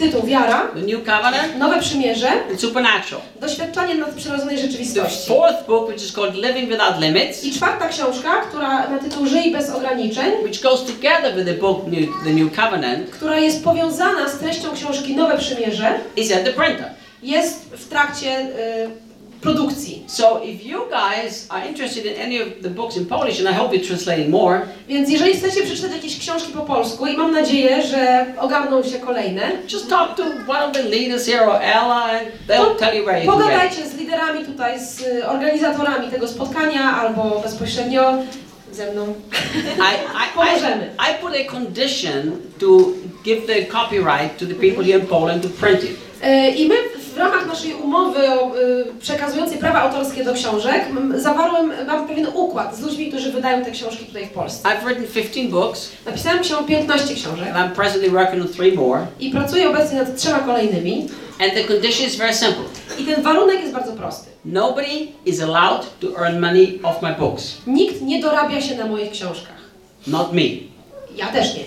Tytuł 0.00 0.22
Wiara, 0.22 0.68
the 0.74 0.80
New 0.80 1.04
Covenant, 1.04 1.58
Nowe 1.58 1.80
Przymierze, 1.80 2.28
and 2.50 2.60
Supernatural. 2.60 3.22
Doświadczanie 3.40 3.94
nadprzyrodzonej 3.94 4.56
The 4.56 4.62
rzeczywistości. 4.62 5.28
fourth 5.28 5.66
book, 5.66 5.88
which 5.88 6.02
is 6.02 6.12
called 6.12 6.34
Living 6.34 6.70
Without 6.70 7.00
Limits, 7.00 7.44
I 7.44 7.52
czwarta 7.52 7.88
książka, 7.88 8.30
która 8.48 8.68
ma 8.90 8.98
tytuł 8.98 9.26
Żyj 9.26 9.52
bez 9.52 9.70
ograniczeń, 9.70 10.32
which 10.44 10.62
goes 10.62 10.84
together 10.84 11.34
with 11.36 11.46
the 11.46 11.54
book 11.54 11.86
New, 11.86 12.08
The 12.24 12.30
New 12.30 12.56
Covenant, 12.56 13.10
która 13.10 13.38
jest 13.38 13.64
powiązana 13.64 14.28
z 14.28 14.38
treścią 14.38 14.68
książki 14.74 15.16
Nowe 15.16 15.38
Przymierze, 15.38 15.94
is 16.16 16.32
at 16.32 16.44
the 16.44 16.52
printer. 16.52 16.90
jest 17.22 17.64
w 17.72 17.88
trakcie 17.88 18.40
y, 18.40 19.09
produkcji. 19.40 20.04
So 20.06 20.42
if 20.44 20.64
you 20.64 20.80
guys 20.90 21.46
are 21.48 21.68
interested 21.68 22.06
in 22.06 22.16
any 22.22 22.42
of 22.42 22.48
the 22.62 22.70
books 22.70 22.96
in 22.96 23.06
Polish, 23.06 23.40
and 23.40 23.48
I 23.48 23.58
hope 23.58 23.76
you're 23.76 23.86
translating 23.86 24.28
more, 24.28 24.60
Więc 24.88 25.10
jeżeli 25.10 25.34
chcecie 25.34 25.62
przeczytać 25.62 25.92
jakieś 25.92 26.18
książki 26.18 26.52
po 26.52 26.60
polsku 26.60 27.06
i 27.06 27.16
mam 27.16 27.32
nadzieję, 27.32 27.82
że 27.82 28.26
ogarną 28.38 28.82
się 28.82 28.98
kolejne, 28.98 29.52
just 29.72 29.88
talk 29.88 30.16
to 30.16 30.22
one 30.48 30.64
of 30.66 30.72
the 30.72 30.82
leaders 30.82 31.26
here 31.26 31.46
or 31.46 31.62
Ella, 31.62 32.04
and 32.04 32.28
they'll 32.48 32.76
tell 32.78 32.96
you 32.96 33.04
where 33.04 33.24
you 33.24 33.30
can 33.30 33.40
pogadajcie 33.40 33.86
z 33.88 33.94
liderami 33.94 34.44
tutaj, 34.44 34.80
z 34.80 35.00
y, 35.00 35.26
organizatorami 35.26 36.10
tego 36.10 36.28
spotkania 36.28 36.96
albo 36.96 37.40
bezpośrednio 37.42 38.14
ze 38.72 38.92
mną. 38.92 39.06
I, 39.88 39.94
I, 40.24 40.34
Pomożemy. 40.34 40.90
I, 40.98 41.10
I 41.10 41.22
put 41.22 41.32
a 41.34 41.52
condition 41.52 42.36
to 42.58 42.66
give 43.24 43.46
the 43.46 43.66
copyright 43.66 44.38
to 44.38 44.46
the 44.46 44.54
people 44.54 44.84
here 44.84 44.98
in 45.00 45.06
Poland 45.06 45.42
to 45.42 45.48
print 45.48 45.84
it. 45.84 45.90
Y, 46.24 46.50
I 46.56 46.68
my 46.68 46.99
w 47.14 47.16
ramach 47.16 47.46
naszej 47.46 47.74
umowy 47.74 48.18
o, 48.30 48.56
y, 48.58 48.84
przekazującej 49.00 49.58
prawa 49.58 49.80
autorskie 49.80 50.24
do 50.24 50.32
książek 50.34 50.84
zawarłem, 51.16 51.72
mam 51.86 52.08
pewien 52.08 52.26
układ 52.34 52.76
z 52.76 52.80
ludźmi, 52.80 53.08
którzy 53.08 53.32
wydają 53.32 53.64
te 53.64 53.70
książki 53.70 54.04
tutaj 54.04 54.26
w 54.26 54.30
Polsce. 54.30 54.68
I've 54.68 54.84
written 54.84 55.06
15 55.06 55.48
books, 55.48 55.88
Napisałem 56.06 56.44
się 56.44 56.54
15 56.66 57.14
książek 57.14 57.48
and 57.48 57.56
I'm 57.56 57.76
presently 57.76 58.10
working 58.10 58.42
on 58.42 58.48
three 58.48 58.72
more. 58.72 59.06
i 59.20 59.30
pracuję 59.30 59.68
obecnie 59.70 59.98
nad 59.98 60.16
trzema 60.16 60.38
kolejnymi. 60.38 61.08
And 61.40 61.54
the 61.54 61.64
condition 61.64 62.06
is 62.06 62.16
very 62.16 62.34
simple. 62.34 62.64
I 62.98 63.04
ten 63.04 63.22
warunek 63.22 63.60
jest 63.60 63.72
bardzo 63.72 63.92
prosty. 63.92 64.30
Nobody 64.44 65.06
is 65.26 65.40
allowed 65.42 65.86
to 66.00 66.06
earn 66.24 66.40
money 66.40 66.78
off 66.82 67.02
my 67.02 67.14
books. 67.18 67.56
Nikt 67.66 68.02
nie 68.02 68.20
dorabia 68.22 68.60
się 68.60 68.74
na 68.76 68.86
moich 68.86 69.10
książkach. 69.10 69.56
Not 70.06 70.32
me. 70.32 70.42
Ja 71.16 71.26
też 71.26 71.54
nie. 71.54 71.64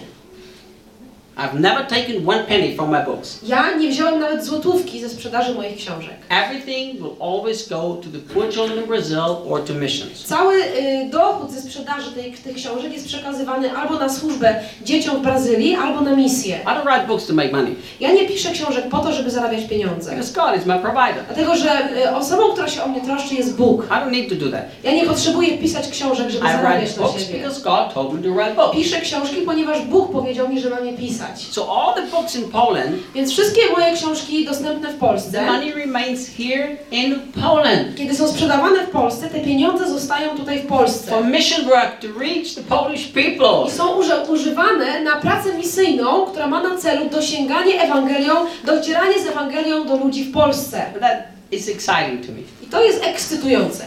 I've 1.38 1.60
never 1.60 1.84
taken 1.88 2.30
one 2.30 2.44
penny 2.44 2.76
from 2.76 2.92
my 2.92 3.04
books. 3.06 3.40
Ja 3.44 3.78
nie 3.78 3.90
wziąłem 3.90 4.20
nawet 4.20 4.46
złotówki 4.46 5.02
ze 5.02 5.10
sprzedaży 5.10 5.54
moich 5.54 5.76
książek. 5.78 6.14
Everything 6.30 6.94
will 7.02 7.16
always 7.20 7.70
go 7.70 7.76
to 7.78 8.10
the 8.14 8.34
poor 8.34 8.50
children 8.54 8.80
in 8.80 8.86
Brazil 8.88 9.20
or 9.50 9.62
to 9.68 9.74
missions. 9.74 10.24
Cały 10.26 10.56
y, 10.56 11.10
dochód 11.12 11.52
ze 11.52 11.62
sprzedaży 11.62 12.12
tej, 12.12 12.32
tych 12.34 12.56
książek 12.56 12.94
jest 12.94 13.08
przekazywany 13.08 13.72
albo 13.78 13.96
na 14.00 14.10
służbę 14.10 14.56
dzieciom 14.84 15.18
w 15.18 15.22
Brazylii, 15.22 15.76
albo 15.76 16.02
na 16.02 16.16
misję. 16.16 16.60
I 16.64 16.68
don't 16.68 16.84
write 16.84 17.08
books 17.08 17.26
to 17.28 17.34
make 17.34 17.52
money 17.52 17.76
Ja 18.00 18.12
nie 18.14 18.28
piszę 18.28 18.52
książek 18.52 18.90
po 18.90 19.00
to, 19.00 19.12
żeby 19.14 19.30
zarabiać 19.32 19.64
pieniądze. 19.64 20.12
because 20.12 20.34
God 20.34 20.60
is 20.62 20.66
my 20.66 20.80
provider. 20.80 21.24
Dlatego, 21.28 21.56
że 21.56 21.90
y, 22.06 22.16
osobą, 22.16 22.44
która 22.54 22.68
się 22.68 22.84
o 22.84 22.88
mnie 22.88 23.02
troszczy 23.02 23.36
jest 23.36 23.56
Bóg. 23.58 23.86
I 23.86 23.90
don't 23.90 24.12
need 24.12 24.30
to 24.30 24.36
do 24.46 24.52
that. 24.52 24.64
Ja 24.84 24.92
nie 24.92 25.06
potrzebuję 25.06 25.58
pisać 25.58 25.88
książek, 25.90 26.30
żeby 26.30 26.46
I 26.46 26.50
write 26.50 26.64
zarabiać 26.64 26.98
na 26.98 27.04
books 27.04 27.20
siebie. 27.26 27.40
because 27.40 27.62
God 27.62 27.94
told 27.94 28.14
me 28.14 28.22
to 28.30 28.36
write 28.36 28.54
books. 28.56 28.76
Piszę 28.78 29.02
książki, 29.02 29.36
ponieważ 29.36 29.82
Bóg 29.82 30.12
powiedział 30.12 30.50
mi, 30.50 30.60
że 30.60 30.70
mam 30.70 30.86
je 30.86 30.94
pisać. 30.94 31.23
So 31.52 31.68
all 31.82 31.96
the 31.96 32.02
books 32.12 32.36
in 32.36 32.44
Poland, 32.52 32.92
Więc 33.16 33.32
wszystkie 33.32 33.62
moje 33.72 33.94
książki 33.94 34.46
dostępne 34.46 34.90
w 34.90 34.92
the 34.92 34.98
Polsce, 35.00 35.46
money 35.46 35.74
remains 35.74 36.28
here 36.38 36.78
in 36.92 37.20
Poland 37.44 37.96
kiedy 37.98 38.16
są 38.16 38.28
sprzedawane 38.28 38.88
w 38.88 38.90
Polsce, 38.90 39.30
te 39.30 39.40
pieniądze 39.40 39.90
zostają 39.90 40.38
tutaj 40.38 40.60
w 40.60 40.66
Polsce. 40.68 41.12
for 41.12 41.26
mission 41.26 41.66
work 41.66 42.00
to 42.02 42.08
reach 42.20 42.54
the 42.56 42.62
Polish 42.62 43.08
people. 43.08 43.68
I 43.68 43.72
są 43.72 44.00
uży- 44.02 44.30
używane 44.32 45.02
na 45.04 45.16
pracę 45.16 45.58
misyjną, 45.58 46.26
która 46.26 46.48
ma 46.48 46.64
na 46.64 46.78
celu 46.78 47.10
dosięganie 47.10 47.82
Ewangelią, 47.82 48.34
docieranie 48.66 49.20
z 49.24 49.28
Ewangelią 49.28 49.86
do 49.88 49.98
ludzi 49.98 50.24
w 50.24 50.32
Polsce. 50.34 50.86
That 51.00 51.18
is 51.52 51.70
exciting 51.70 52.26
to 52.26 52.32
me. 52.32 52.40
I 52.64 52.68
to 52.68 52.84
jest 52.84 53.04
ekscytujące. 53.04 53.84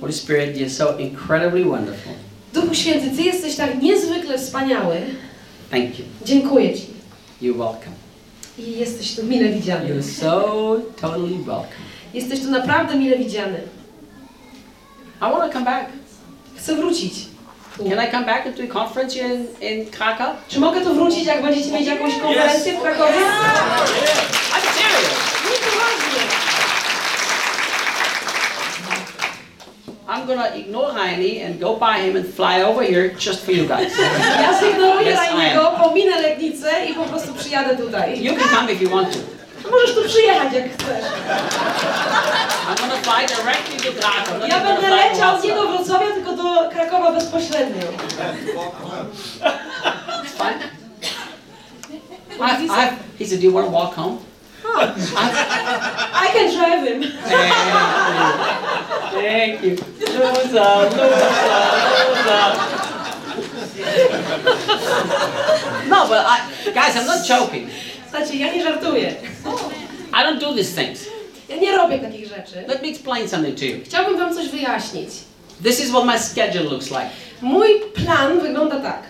Holy 0.00 0.12
Spirit, 0.12 0.56
you're 0.56 0.70
so 0.70 0.98
incredibly 0.98 1.64
wonderful. 1.64 2.12
Duchu 2.54 2.74
Święty, 2.74 3.16
Ty 3.16 3.22
jesteś 3.22 3.56
tak 3.56 3.82
niezwykle 3.82 4.38
wspaniały. 4.38 4.96
Thank 5.70 5.98
you. 5.98 6.04
Dziękuję 6.24 6.74
Ci. 6.74 6.86
You're 7.42 7.58
welcome. 7.58 7.96
I 8.58 8.78
jesteś 8.78 9.16
tu 9.16 9.24
mile 9.24 9.48
widziany. 9.48 9.88
You're 9.88 10.02
so 10.02 10.76
totally 11.00 11.38
welcome. 11.38 11.86
Jesteś 12.14 12.40
tu 12.40 12.50
naprawdę 12.50 12.94
mile 12.94 13.18
widziany. 13.18 13.60
I 15.20 15.20
want 15.20 15.52
to 15.52 15.52
come 15.52 15.64
back. 15.64 15.86
Chcę 16.56 16.76
wrócić. 16.76 17.14
Can 17.76 18.08
I 18.08 18.10
come 18.10 18.24
back 18.24 18.46
and 18.46 18.56
do 18.56 18.62
a 18.62 18.66
conference 18.66 19.18
in, 19.18 19.46
in 19.60 19.90
Krakow? 19.90 20.36
Czy 20.48 20.60
mogę 20.60 20.80
tu 20.80 20.94
wrócić, 20.94 21.26
jak 21.26 21.42
będziecie 21.42 21.72
mieć 21.72 21.86
jakąś 21.86 22.14
konferencję 22.18 22.72
w 22.72 22.82
Krakowie? 22.82 23.12
I'm 23.12 24.45
I'm 30.26 30.34
gonna 30.36 30.56
ignore 30.56 30.90
Heine 30.92 31.46
and 31.46 31.60
go 31.60 31.76
buy 31.76 31.98
him 32.00 32.16
and 32.16 32.26
fly 32.26 32.62
over 32.62 32.82
here 32.82 33.14
just 33.14 33.44
for 33.44 33.52
you 33.52 33.64
guys. 33.68 33.92
Ja 34.42 34.58
zignoruję 34.60 35.10
Yes, 35.10 35.20
I 35.20 35.36
Rajniego, 35.36 35.72
pominę 35.82 36.20
Legnicę 36.20 36.86
i 36.86 36.94
po 36.94 37.04
prostu 37.04 37.34
przyjadę 37.34 37.76
tutaj. 37.76 38.22
You 38.22 38.34
can 38.36 38.48
come 38.48 38.72
if 38.72 38.84
you 38.84 38.90
want 38.90 39.12
to. 39.12 39.18
Możesz 39.70 39.94
tu 39.94 40.04
przyjechać, 40.04 40.52
jak 40.52 40.64
chcesz. 40.72 41.04
I'm 42.68 42.76
gonna 42.80 42.96
fly 42.96 43.26
directly 43.26 43.92
to 43.92 44.00
Krakow. 44.00 44.48
Ja 44.48 44.60
będę 44.60 44.82
gonna 44.82 44.96
fly 44.96 45.10
to 45.10 45.14
leciał 45.14 45.42
nie 45.44 45.54
do 45.54 45.68
Wrocławia, 45.68 46.06
tylko 46.14 46.32
do 46.32 46.70
Krakowa 46.70 47.12
bezpośrednio. 47.12 47.82
Fine. 50.38 50.58
I, 52.40 52.64
I, 52.64 52.90
he 53.18 53.24
said, 53.26 53.40
"Do 53.40 53.46
you 53.46 53.52
want 53.52 53.66
to 53.66 53.72
walk 53.72 53.94
home?" 53.94 54.18
I 54.74 56.30
can 56.32 56.54
drive 56.54 56.82
him. 56.88 57.02
Thank 59.12 59.62
you. 59.62 59.76
Loser, 60.00 60.18
loser, 60.18 60.68
loser. 60.96 62.46
no, 65.88 66.08
but 66.08 66.24
I, 66.26 66.50
guys, 66.74 66.96
I'm 66.96 67.06
not 67.06 67.26
joking. 67.26 67.70
Słuchajcie, 68.10 68.36
ja 68.36 68.52
nie 68.52 68.62
żartuję. 68.62 69.14
I 70.12 70.22
don't 70.24 70.40
do 70.40 70.54
these 70.54 70.72
things. 70.82 71.06
Ja 71.48 71.56
nie 71.56 71.76
robię 71.76 71.98
takich 71.98 72.28
rzeczy. 72.28 72.64
Let 72.68 72.82
me 72.82 72.88
explain 72.88 73.28
something 73.28 73.58
to 73.58 73.64
you. 73.64 73.80
Chciałbym 73.84 74.18
wam 74.18 74.34
coś 74.34 74.48
wyjaśnić. 74.48 75.08
This 75.62 75.80
is 75.80 75.90
what 75.90 76.04
my 76.04 76.18
schedule 76.18 76.64
looks 76.64 76.90
like. 76.90 77.10
Mój 77.42 77.80
plan 77.94 78.40
wygląda 78.40 78.80
tak. 78.80 79.02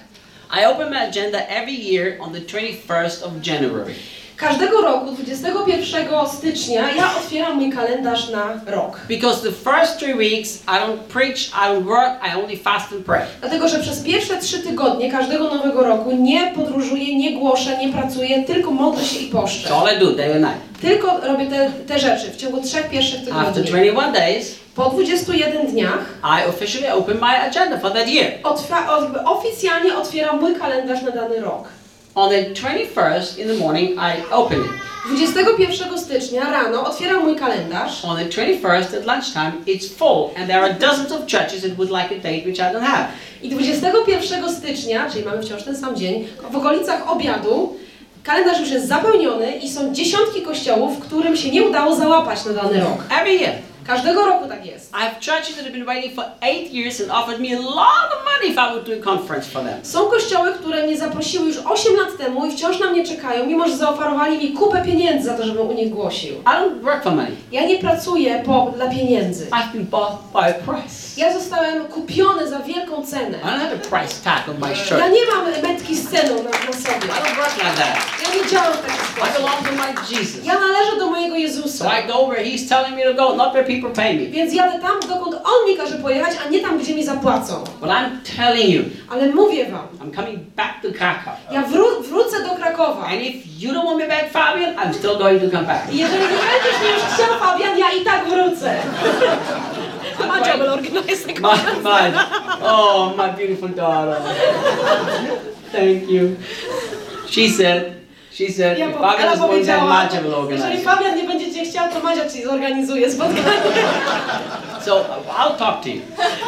I 0.60 0.64
open 0.64 0.90
my 0.90 1.08
agenda 1.08 1.38
every 1.48 1.74
year 1.74 2.20
on 2.20 2.32
the 2.32 2.40
21st 2.40 3.22
of 3.24 3.32
January. 3.42 3.94
Każdego 4.36 4.80
roku, 4.80 5.10
21 5.12 6.28
stycznia, 6.38 6.90
ja 6.90 7.10
otwieram 7.18 7.56
mój 7.56 7.70
kalendarz 7.72 8.28
na 8.30 8.60
rok. 8.66 9.00
Because 9.08 9.42
the 9.42 9.52
first 9.52 9.98
three 9.98 10.14
weeks 10.14 10.56
I 10.62 10.78
don't 10.80 10.98
preach, 11.12 11.38
I 11.48 11.68
don't 11.68 11.84
work, 11.84 12.12
I 12.32 12.36
only 12.44 12.56
fast 12.56 12.92
and 12.92 13.04
pray. 13.04 13.20
Dlatego, 13.40 13.68
że 13.68 13.78
przez 13.78 14.00
pierwsze 14.00 14.36
trzy 14.40 14.58
tygodnie 14.58 15.10
każdego 15.10 15.54
nowego 15.54 15.82
roku 15.84 16.12
nie 16.12 16.52
podróżuję, 16.56 17.16
nie 17.18 17.32
głoszę, 17.38 17.78
nie 17.78 17.92
pracuję, 17.92 18.42
tylko 18.44 18.70
modlę 18.70 19.04
się 19.04 19.18
i 19.20 19.26
poszczę. 19.30 19.74
all 19.74 19.96
I 19.96 20.00
do, 20.00 20.12
day 20.12 20.30
and 20.32 20.40
night. 20.40 20.80
Tylko 20.80 21.20
robię 21.20 21.46
te, 21.46 21.70
te 21.88 21.98
rzeczy 21.98 22.30
w 22.30 22.36
ciągu 22.36 22.62
trzech 22.62 22.88
pierwszych 22.90 23.20
After 23.20 23.34
tygodni. 23.34 23.62
21 23.70 24.12
days, 24.12 24.54
Po 24.74 24.90
21 24.90 25.66
dniach 25.66 25.98
I 26.22 26.48
officially 26.48 26.92
open 26.92 27.16
my 27.20 27.40
agenda 27.40 27.78
for 27.78 27.90
that 27.92 28.08
year. 28.08 28.32
otwa- 28.42 29.24
oficjalnie 29.24 29.96
otwieram 29.96 30.40
mój 30.40 30.54
kalendarz 30.56 31.02
na 31.02 31.10
dany 31.10 31.40
rok. 31.40 31.68
On 32.16 32.30
the 32.30 32.54
21st 32.54 33.36
in 33.36 33.46
the 33.46 33.54
morning, 33.54 33.98
I 33.98 34.24
open 34.32 34.60
it. 34.60 34.70
21 35.04 35.98
stycznia 35.98 36.50
rano 36.50 36.84
otwieram 36.84 37.24
mój 37.24 37.36
kalendarz. 37.36 38.04
On 38.04 38.16
the 38.16 38.24
21st 38.24 38.96
at 38.98 39.06
lunchtime, 39.06 39.52
it's 39.66 39.88
full, 39.88 40.30
and 40.36 40.48
there 40.48 40.60
are 40.60 40.74
dozens 40.74 41.12
of 41.12 41.26
churches 41.26 41.62
that 41.62 41.76
would 41.76 41.90
like 41.90 42.10
a 42.14 42.18
date 42.18 42.46
which 42.46 42.58
I 42.58 42.72
don't 42.72 42.82
have. 42.82 43.08
I 43.42 43.48
21 43.48 44.54
stycznia, 44.54 45.10
czyli 45.10 45.24
mamy 45.24 45.42
wciąż 45.42 45.62
ten 45.62 45.76
sam 45.76 45.96
dzień, 45.96 46.28
w 46.50 46.56
okolicach 46.56 47.10
obiadu 47.10 47.76
kalendarz 48.22 48.60
już 48.60 48.70
jest 48.70 48.88
zapełniony 48.88 49.56
i 49.56 49.68
są 49.68 49.94
dziesiątki 49.94 50.42
kościołów, 50.42 50.98
którym 50.98 51.36
się 51.36 51.50
nie 51.50 51.62
udało 51.62 51.96
załapać 51.96 52.44
na 52.44 52.52
dany 52.52 52.80
rok. 52.80 53.04
Every 53.20 53.34
year. 53.34 53.54
Każdego 53.86 54.26
roku 54.26 54.48
tak 54.48 54.66
jest. 54.66 54.90
I 54.94 54.98
have 54.98 55.14
churches 55.20 55.56
that 55.56 55.64
have 55.64 55.72
been 55.72 55.86
waiting 55.86 56.14
for 56.14 56.24
eight 56.42 56.72
years 56.72 57.00
and 57.00 57.10
offered 57.10 57.40
me 57.40 57.48
a 57.56 57.60
lot 57.60 58.08
of 58.14 58.24
money 58.24 58.50
if 58.52 58.58
I 58.58 58.72
would 58.72 58.84
do 58.86 58.92
a 58.92 59.14
conference 59.14 59.48
for 59.50 59.62
them. 59.64 59.78
Są 59.84 60.04
kościoły, 60.06 60.52
które 60.52 60.82
mnie 60.86 60.96
zaprosiły 60.98 61.46
już 61.48 61.56
8 61.64 61.96
lat 61.96 62.16
temu 62.18 62.46
i 62.46 62.52
wciąż 62.52 62.78
na 62.80 62.86
mnie 62.90 63.04
czekają, 63.06 63.46
mimo 63.46 63.68
że 63.68 63.76
zaoferowali 63.76 64.38
mi 64.38 64.52
kupę 64.52 64.82
pieniędzy 64.84 65.26
za 65.28 65.34
to, 65.36 65.46
żebym 65.46 65.68
u 65.68 65.72
nich 65.72 65.90
głosił. 65.90 66.34
I 66.34 66.44
don't 66.44 66.80
work 66.82 67.02
for 67.02 67.12
money. 67.12 67.32
Ja 67.52 67.66
nie 67.66 67.78
pracuję 67.78 68.42
po, 68.46 68.72
dla 68.76 68.88
pieniędzy. 68.90 69.46
I've 69.46 69.72
been 69.72 69.86
bought 69.86 70.16
by 70.32 70.38
a 70.40 70.52
price. 70.72 71.06
Ja 71.20 71.32
zostałem 71.32 71.84
kupiony 71.84 72.48
za 72.48 72.58
wielką 72.58 73.06
cenę. 73.06 73.38
I 73.38 73.40
don't 73.46 73.58
have 73.60 73.74
a 73.74 73.78
price 73.98 74.14
tag 74.24 74.48
on 74.48 74.56
my 74.60 74.68
Ja 74.68 74.76
shirt. 74.76 75.00
nie 75.12 75.20
mam 75.34 75.62
metki 75.72 75.94
z 75.96 76.10
ceną 76.10 76.34
na, 76.34 76.50
na 76.50 76.72
sobie. 76.72 77.06
I 77.06 77.08
don't 77.08 77.36
work 77.36 77.56
like 77.56 77.76
that. 77.76 77.96
Ja 78.22 78.34
nie 78.42 78.50
działam 78.50 78.72
w 78.72 78.80
taki 78.80 78.98
I 78.98 79.16
sposób. 79.16 79.32
belong 79.34 79.56
to 79.68 79.72
my 79.72 80.16
Jesus. 80.18 80.44
Ja 80.44 80.54
należę 80.54 80.96
do 80.98 81.06
mojego 81.10 81.34
So 81.36 81.40
Jezusa. 81.40 82.00
I 82.00 82.06
go 82.08 82.26
where 82.28 82.44
He's 82.44 82.68
telling 82.68 82.96
me 82.96 83.02
to 83.04 83.14
go, 83.14 83.36
not 83.36 83.52
where 83.52 83.64
people 83.66 83.75
pay 83.82 84.14
me. 84.16 84.26
Więc 84.26 84.54
jadę 84.54 84.78
tam, 84.80 85.00
dokąd 85.00 85.34
On 85.44 85.70
mi 85.70 85.76
każe 85.76 85.98
pojechać, 85.98 86.36
a 86.46 86.48
nie 86.50 86.60
tam, 86.60 86.78
gdzie 86.78 86.94
mi 86.94 87.04
zapłacą. 87.04 87.64
But 87.80 87.90
I'm 87.90 88.08
telling 88.36 88.68
you, 88.68 88.82
Ale 89.10 89.28
mówię 89.28 89.64
wam, 89.70 89.86
I'm 90.00 90.16
coming 90.16 90.38
back 90.56 90.82
to 90.82 90.88
Krakow. 90.98 91.34
ja 91.52 91.62
wró- 91.62 92.02
wrócę 92.02 92.42
do 92.44 92.54
Krakowa. 92.54 93.04
And 93.06 93.20
if 93.22 93.34
you 93.58 93.72
don't 93.72 93.84
want 93.84 93.98
me 93.98 94.06
back, 94.08 94.30
Fabian, 94.32 94.74
I'm 94.76 94.94
still 94.94 95.18
going 95.18 95.40
to 95.42 95.50
come 95.50 95.62
back. 95.66 95.92
I 95.92 95.98
jeżeli 95.98 96.22
nie 96.22 96.28
będziesz 96.28 96.80
mnie 96.80 96.90
już 96.90 97.02
chciał, 97.14 97.38
Fabian, 97.40 97.78
ja 97.78 97.86
i 98.00 98.04
tak 98.04 98.24
wrócę. 98.28 98.74
Madzia 100.28 100.56
will 100.56 100.68
organize 100.72 101.24
the 101.26 101.40
My, 101.40 101.56
my, 101.82 102.12
oh, 102.62 103.12
my 103.16 103.28
beautiful 103.32 103.68
daughter. 103.68 104.16
Thank 105.72 106.08
you. 106.10 106.36
She 107.30 107.48
said, 107.50 107.92
she 108.32 108.48
said, 108.52 108.78
Ja 108.78 108.88
if 108.88 108.98
Fabian 108.98 109.32
is 109.34 109.40
going 109.40 109.64
there, 109.66 109.78
powiedziała, 109.78 109.84
Macia 109.84 110.20
will 110.20 110.30
jeżeli 110.30 110.42
organize. 110.42 110.84
Fabian 110.84 111.16
nie 111.16 111.24
chciał, 111.76 111.92
to 111.92 112.00
Madzia 112.00 112.30
ci 112.30 112.42
zorganizuje 112.44 113.12
spotkanie. 113.12 113.72
So 114.84 115.04
I'll 115.38 115.56
talk 115.58 115.82
to 115.82 115.88
you. 115.88 116.00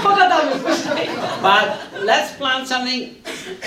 Pogadamy 0.02 0.50
później. 0.50 1.08
But 1.42 1.68
let's 2.04 2.32
plan 2.38 2.66
something 2.66 3.08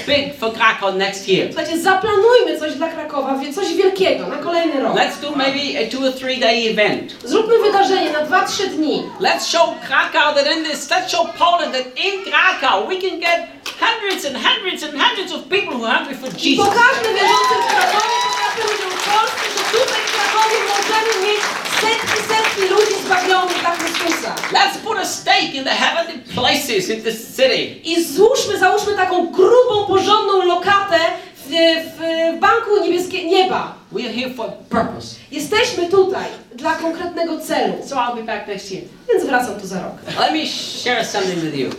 big 0.07 0.35
for 0.39 0.53
Krakow 0.53 0.95
next 0.95 1.27
year. 1.27 1.47
Słuchajcie, 1.47 1.79
zaplanujmy 1.79 2.59
coś 2.59 2.73
dla 2.73 2.87
Krakowa, 2.87 3.39
coś 3.55 3.73
wielkiego 3.73 4.27
na 4.27 4.37
kolejny 4.37 4.81
rok. 4.81 4.95
Let's 4.95 5.21
do 5.21 5.31
maybe 5.35 5.79
a 5.79 5.91
two 5.91 6.07
or 6.07 6.13
three 6.13 6.39
day 6.39 6.71
event. 6.71 7.15
Zróbmy 7.23 7.59
wydarzenie 7.59 8.11
na 8.11 8.25
2-3 8.25 8.67
dni. 8.69 9.03
Let's 9.19 9.47
show 9.47 9.75
Krakow 9.87 10.35
that 10.35 10.57
in 10.57 10.63
this, 10.63 10.89
let's 10.89 11.11
show 11.11 11.25
Poland 11.39 11.73
that 11.73 11.85
in 12.05 12.31
Krakow 12.31 12.87
we 12.89 12.95
can 12.95 13.19
get 13.19 13.47
hundreds 13.79 14.25
and 14.25 14.37
hundreds 14.37 14.83
and 14.83 14.93
hundreds 15.01 15.31
of 15.33 15.41
people 15.43 15.73
who 15.77 15.85
are 15.85 15.95
hungry 15.95 16.15
for 16.15 16.29
I 16.29 16.37
Jesus. 16.41 16.65
pokażmy 16.65 17.13
wierzącym 17.13 17.57
w 17.61 17.67
Krakowie, 17.67 18.40
pokażmy 18.55 18.71
ludziom 18.71 18.91
w 18.99 19.03
Polsce, 19.05 19.45
że 19.57 19.63
tutaj 19.79 20.01
w 20.07 20.11
Krakowie 20.15 20.57
możemy 20.73 21.27
mieć 21.27 21.41
setki, 21.81 22.17
setki 22.33 22.61
ludzi 22.73 23.05
zbawionych 23.05 23.59
dla 23.61 23.71
Chrystusa. 23.71 24.35
Let's 24.51 24.77
put 24.83 24.97
a 24.97 25.05
stake 25.05 25.53
in 25.53 25.63
the 25.63 25.69
heavenly 25.75 26.19
places 26.35 26.89
in 26.89 27.01
this 27.03 27.35
city. 27.35 27.65
I 27.83 28.03
złóżmy, 28.03 28.59
załóżmy 28.59 28.93
taką 28.95 29.27
grubą, 29.27 29.85
porządną 29.87 30.45
lokatę 30.45 30.97
w, 31.37 31.49
w, 31.49 32.39
Banku 32.39 32.83
Niebieskie 32.83 33.25
Nieba. 33.25 33.75
We 33.91 34.01
are 34.03 34.13
here 34.13 34.33
for 34.33 34.45
a 34.45 34.51
purpose. 34.75 35.15
Jesteśmy 35.31 35.89
tutaj 35.89 36.25
dla 36.55 36.73
konkretnego 36.75 37.39
celu. 37.39 37.73
So 37.87 37.95
I'll 37.95 38.15
be 38.15 38.23
back 38.23 38.47
next 38.47 38.71
year. 38.71 38.83
Więc 39.11 39.25
wracam 39.25 39.59
tu 39.61 39.67
za 39.67 39.81
rok. 39.81 39.93
Let 40.19 40.31
me 40.33 40.45
share 40.83 41.05
something 41.05 41.39
with 41.39 41.55
you, 41.55 41.69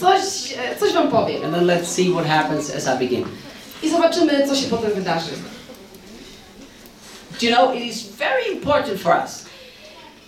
Coś, 0.00 0.52
e, 0.58 0.76
coś 0.80 0.92
wam 0.92 1.08
powiem. 1.08 1.44
and 1.44 1.54
then 1.54 1.66
let's 1.66 1.86
see 1.86 2.10
what 2.12 2.26
happens 2.26 2.70
as 2.76 2.86
I 2.86 2.98
begin. 2.98 3.24
i 3.82 3.90
zobaczymy, 3.90 4.48
co 4.48 4.54
się 4.56 4.66
potem 4.68 4.90
wydarzy. 4.92 5.30
Do 7.40 7.46
you 7.46 7.52
know, 7.56 7.74
it 7.74 7.82
is 7.82 8.02
very 8.02 8.52
important 8.52 9.00
for 9.00 9.12
us 9.24 9.44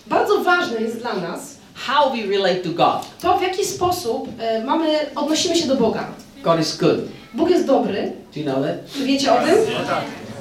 Bardzo 0.07 0.41
ważne 0.45 0.81
jest 0.81 0.99
dla 0.99 1.15
nas 1.15 1.57
how 1.75 2.11
we 2.11 2.23
relate 2.37 2.57
to 2.57 2.69
God. 2.71 3.07
to, 3.21 3.39
w 3.39 3.43
jaki 3.43 3.65
sposób 3.65 4.29
e, 4.39 4.65
mamy, 4.65 4.89
odnosimy 5.15 5.57
się 5.57 5.67
do 5.69 5.77
Boga. 5.77 6.05
God 6.43 6.61
is 6.61 6.77
good. 6.77 6.99
Bóg 7.35 7.51
jest 7.51 7.67
dobry. 7.67 8.13
Do 8.35 8.41
you 8.41 8.47
know 8.47 8.63
that? 8.65 8.93
Czy 8.95 9.05
wiecie 9.05 9.33
o 9.33 9.37
tym? 9.37 9.55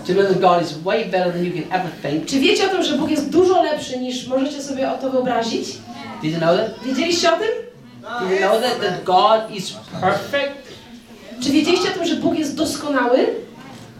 Do 0.07 0.13
you 0.13 0.19
know 0.19 0.31
that 0.31 0.39
God 0.41 0.61
is 0.63 0.77
way 0.77 1.05
better 1.05 1.33
than 1.33 1.45
you 1.45 1.51
can 1.51 1.79
ever 1.79 1.91
think? 2.01 2.25
Czy 2.25 2.39
wiecie 2.39 2.65
o 2.65 2.69
tym, 2.69 2.83
że 2.83 2.95
Bóg 2.97 3.09
jest 3.11 3.29
dużo 3.29 3.63
lepszy 3.63 3.99
niż 3.99 4.27
możecie 4.27 4.61
sobie 4.63 4.91
o 4.91 4.97
to 4.97 5.09
wyobrazić? 5.09 5.67
Did 6.21 6.33
you 6.33 6.39
know 6.39 6.57
that? 6.57 6.83
Wiedzieliście 6.85 7.33
o 7.33 7.37
tym? 7.37 7.47
Did 8.21 8.31
you 8.31 8.47
know 8.47 8.61
that, 8.61 8.81
that 8.81 9.03
God 9.03 9.55
is 9.57 9.73
perfect? 10.01 10.53
Czy 11.43 11.51
wiedzieliście 11.51 11.89
o 11.89 11.91
tym, 11.93 12.05
że 12.05 12.15
Bóg 12.15 12.39
jest 12.39 12.55
doskonały? 12.55 13.27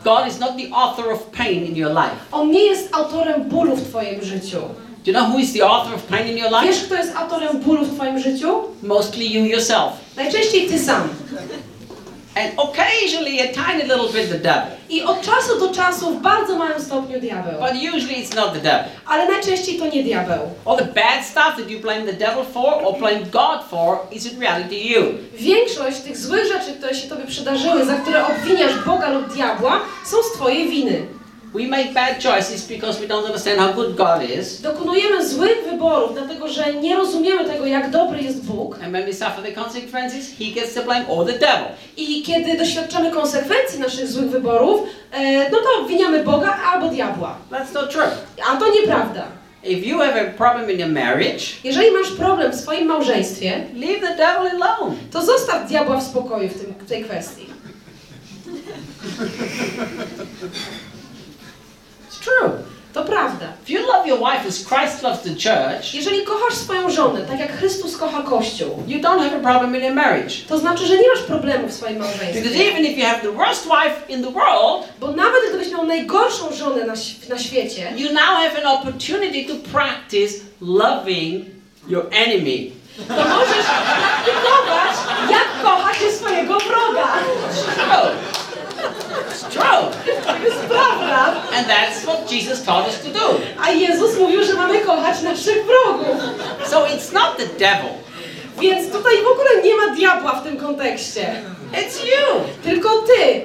God 0.03 0.27
is 0.27 0.39
not 0.39 0.58
the 0.58 0.70
author 0.72 1.12
of 1.12 1.32
pain 1.32 1.65
in 1.65 1.75
your 1.75 1.91
life. 1.91 2.15
On 2.32 2.51
nie 2.51 2.65
jest 2.65 2.96
autorem 2.96 3.44
bólu 3.50 3.75
w 3.75 3.89
Twoim 3.89 4.24
życiu. 4.24 4.60
Do 5.06 5.12
you 5.12 5.13
know 5.13 5.29
who 5.29 5.39
is 5.39 5.53
the 5.53 5.62
author 5.62 5.96
of 5.96 6.03
pain 6.03 6.27
in 6.27 6.38
your 6.38 6.51
life? 6.51 6.65
Wiesz, 6.68 6.84
kto 6.84 6.96
jest 6.96 7.15
autorem 7.15 7.60
bólu 7.60 7.86
w 7.86 7.96
Twoim 7.96 8.20
życiu? 8.20 8.63
Mostly 8.84 9.25
you 9.25 9.46
yourself. 9.46 9.91
Najczęściej 10.15 10.68
Ty 10.68 10.79
sam. 10.79 11.10
And 12.36 12.59
occasionally 12.59 13.39
a 13.39 13.51
tiny 13.53 13.83
little 13.83 14.07
bit 14.13 14.29
the 14.29 14.38
devil. 14.38 14.71
I 14.89 15.03
od 15.03 15.21
czasu 15.21 15.59
do 15.59 15.74
czasu 15.74 16.09
w 16.12 16.21
bardzo 16.21 16.55
małym 16.55 16.81
stopniu 16.81 17.19
diabeł. 17.19 17.59
But 17.59 17.71
usually 17.95 18.24
it's 18.24 18.36
not 18.36 18.53
the 18.53 18.59
devil. 18.59 18.89
Ale 19.05 19.27
najczęściej 19.27 19.79
to 19.79 19.86
nie 19.86 20.03
diabeł. 20.03 20.39
All 20.65 20.77
the 20.77 20.86
bad 20.86 21.25
stuff 21.25 21.55
that 21.57 21.69
you 21.69 21.79
blame 21.79 22.01
the 22.01 22.13
devil 22.13 22.43
for 22.53 22.74
or 22.86 23.00
blame 23.00 23.19
God 23.19 23.63
for 23.69 23.98
is 24.12 24.33
in 24.33 24.39
reality 24.41 24.75
you. 24.75 25.03
Większość 25.33 26.00
tych 26.00 26.17
złych 26.17 26.48
rzeczy, 26.48 26.74
które 26.77 26.95
się 26.95 27.07
Tobie 27.07 27.25
przydarzyły, 27.25 27.86
za 27.86 27.95
które 27.95 28.27
obwiniasz 28.27 28.74
Boga 28.86 29.09
lub 29.09 29.33
diabła, 29.33 29.81
są 30.05 30.17
z 30.24 30.31
Twojej 30.33 30.69
winy. 30.69 31.18
We 31.53 31.68
make 31.68 31.94
bad 31.94 32.20
choices 32.22 32.68
because 32.68 33.01
we 33.01 33.08
don't 33.08 33.25
understand 33.25 33.60
how 33.60 33.74
good 33.74 33.96
God 33.96 34.29
is. 34.39 34.62
Dokonujemy 34.62 35.27
złych 35.29 35.58
wyborów, 35.70 36.13
dlatego 36.13 36.48
że 36.48 36.74
nie 36.74 36.96
rozumiemy 36.96 37.46
tego, 37.46 37.65
jak 37.65 37.89
dobry 37.89 38.22
jest 38.22 38.46
Bóg. 38.46 38.75
And 38.75 38.89
when 38.94 39.06
we 39.06 39.13
suffer 39.13 39.44
the 39.44 39.51
consequences, 39.51 40.29
he 40.39 40.46
gets 40.46 40.74
the 40.74 40.82
blame 40.84 41.08
or 41.08 41.25
the 41.25 41.34
devil. 41.34 41.68
I 41.98 42.24
kiedy 42.24 42.58
doświadczamy 42.58 43.12
konsekwencji 43.12 43.79
naszych 43.79 44.08
złych 44.08 44.29
wyborów, 44.29 44.82
e, 45.12 45.50
no 45.50 45.58
to 45.58 45.82
obwiniamy 45.82 46.24
Boga 46.24 46.58
albo 46.74 46.89
diabła. 46.89 47.38
That's 47.51 47.74
not 47.74 47.91
true. 47.91 48.08
A 48.51 48.58
to 48.58 48.65
nieprawda. 48.74 49.24
If 49.63 49.88
you 49.88 49.98
have 50.00 50.22
a 50.22 50.25
problem 50.38 50.72
in 50.72 50.79
your 50.79 50.89
marriage, 50.89 51.44
Jeżeli 51.63 51.91
masz 51.91 52.12
problem 52.12 52.51
w 52.51 52.56
swoim 52.56 52.88
małżeństwie, 52.88 53.63
leave 53.75 54.00
the 54.01 54.15
devil 54.18 54.62
alone. 54.63 54.96
to 55.12 55.22
zostaw 55.25 55.68
diabła 55.68 55.98
w 55.98 56.03
spokoju 56.03 56.50
w, 56.50 56.53
tym, 56.62 56.74
w 56.79 56.89
tej 56.89 57.03
kwestii. 57.03 57.46
It's 62.19 62.25
true. 62.25 62.51
To 62.93 63.03
prawda. 63.05 63.45
If 63.63 63.69
you 63.69 63.88
love 63.88 64.07
your 64.07 64.17
wife 64.19 64.47
as 64.47 64.65
Christ 64.65 65.03
loves 65.03 65.21
the 65.21 65.29
church, 65.35 65.93
Jeżeli 65.93 66.23
kochasz 66.23 66.53
swoją 66.53 66.89
żonę, 66.89 67.21
tak 67.21 67.39
jak 67.39 67.57
Chrystus 67.57 67.97
kocha 67.97 68.21
Kościół, 68.21 68.83
you 68.88 68.99
don't 68.99 69.19
have 69.23 69.35
a 69.35 69.39
problem 69.39 69.75
in 69.75 69.83
your 69.83 69.93
marriage. 69.93 70.35
to 70.47 70.57
znaczy, 70.57 70.85
że 70.88 70.97
nie 70.97 71.07
masz 71.15 71.23
problemu 71.23 71.67
w 71.67 71.73
swoim 71.73 71.93
Because 71.97 72.17
małżeństwie. 72.19 72.69
even 72.71 72.85
if 72.85 72.99
you 72.99 73.05
have 73.05 73.19
the 73.21 73.31
worst 73.31 73.63
wife 73.65 73.95
in 74.09 74.23
the 74.23 74.31
world, 74.31 74.88
Bo 74.99 75.07
nawet 75.11 75.41
gdybyś 75.49 75.71
miał 75.71 75.85
najgorszą 75.85 76.53
żonę 76.53 76.85
na, 76.85 76.93
na 77.29 77.39
świecie, 77.39 77.93
you 77.97 78.13
now 78.13 78.23
have 78.38 78.57
an 78.57 78.65
opportunity 78.65 79.45
to 79.45 79.69
practice 79.71 80.33
loving 80.61 81.45
your 81.88 82.05
enemy. 82.11 82.71
to 83.07 83.13
możesz 83.29 83.65
praktykować, 83.65 84.95
jak 85.31 85.61
kochać 85.63 85.97
swojego 86.17 86.57
wroga. 86.59 87.07
Jest 90.43 90.57
prawda. 90.59 91.25
And 91.57 91.67
that's 91.67 92.03
what 92.05 92.31
Jesus 92.31 92.63
taught 92.63 92.87
us 92.87 92.99
to 93.01 93.09
do. 93.19 93.39
A 93.63 93.71
Jezus 93.71 94.17
mówił, 94.17 94.43
że 94.43 94.53
mamy 94.53 94.79
kochać 94.79 95.21
naszych 95.21 95.65
wrogów. 95.65 96.17
So 96.65 96.85
it's 96.85 97.13
not 97.13 97.37
the 97.37 97.45
devil, 97.45 97.89
Więc 98.59 98.91
tutaj 98.91 99.13
w 99.23 99.27
ogóle 99.27 99.49
nie 99.63 99.75
ma 99.75 99.95
diabła 99.95 100.31
w 100.31 100.43
tym 100.43 100.57
kontekście. 100.57 101.41
it's 101.73 102.05
you. 102.05 102.41
Tylko 102.63 102.89
ty. 102.89 103.41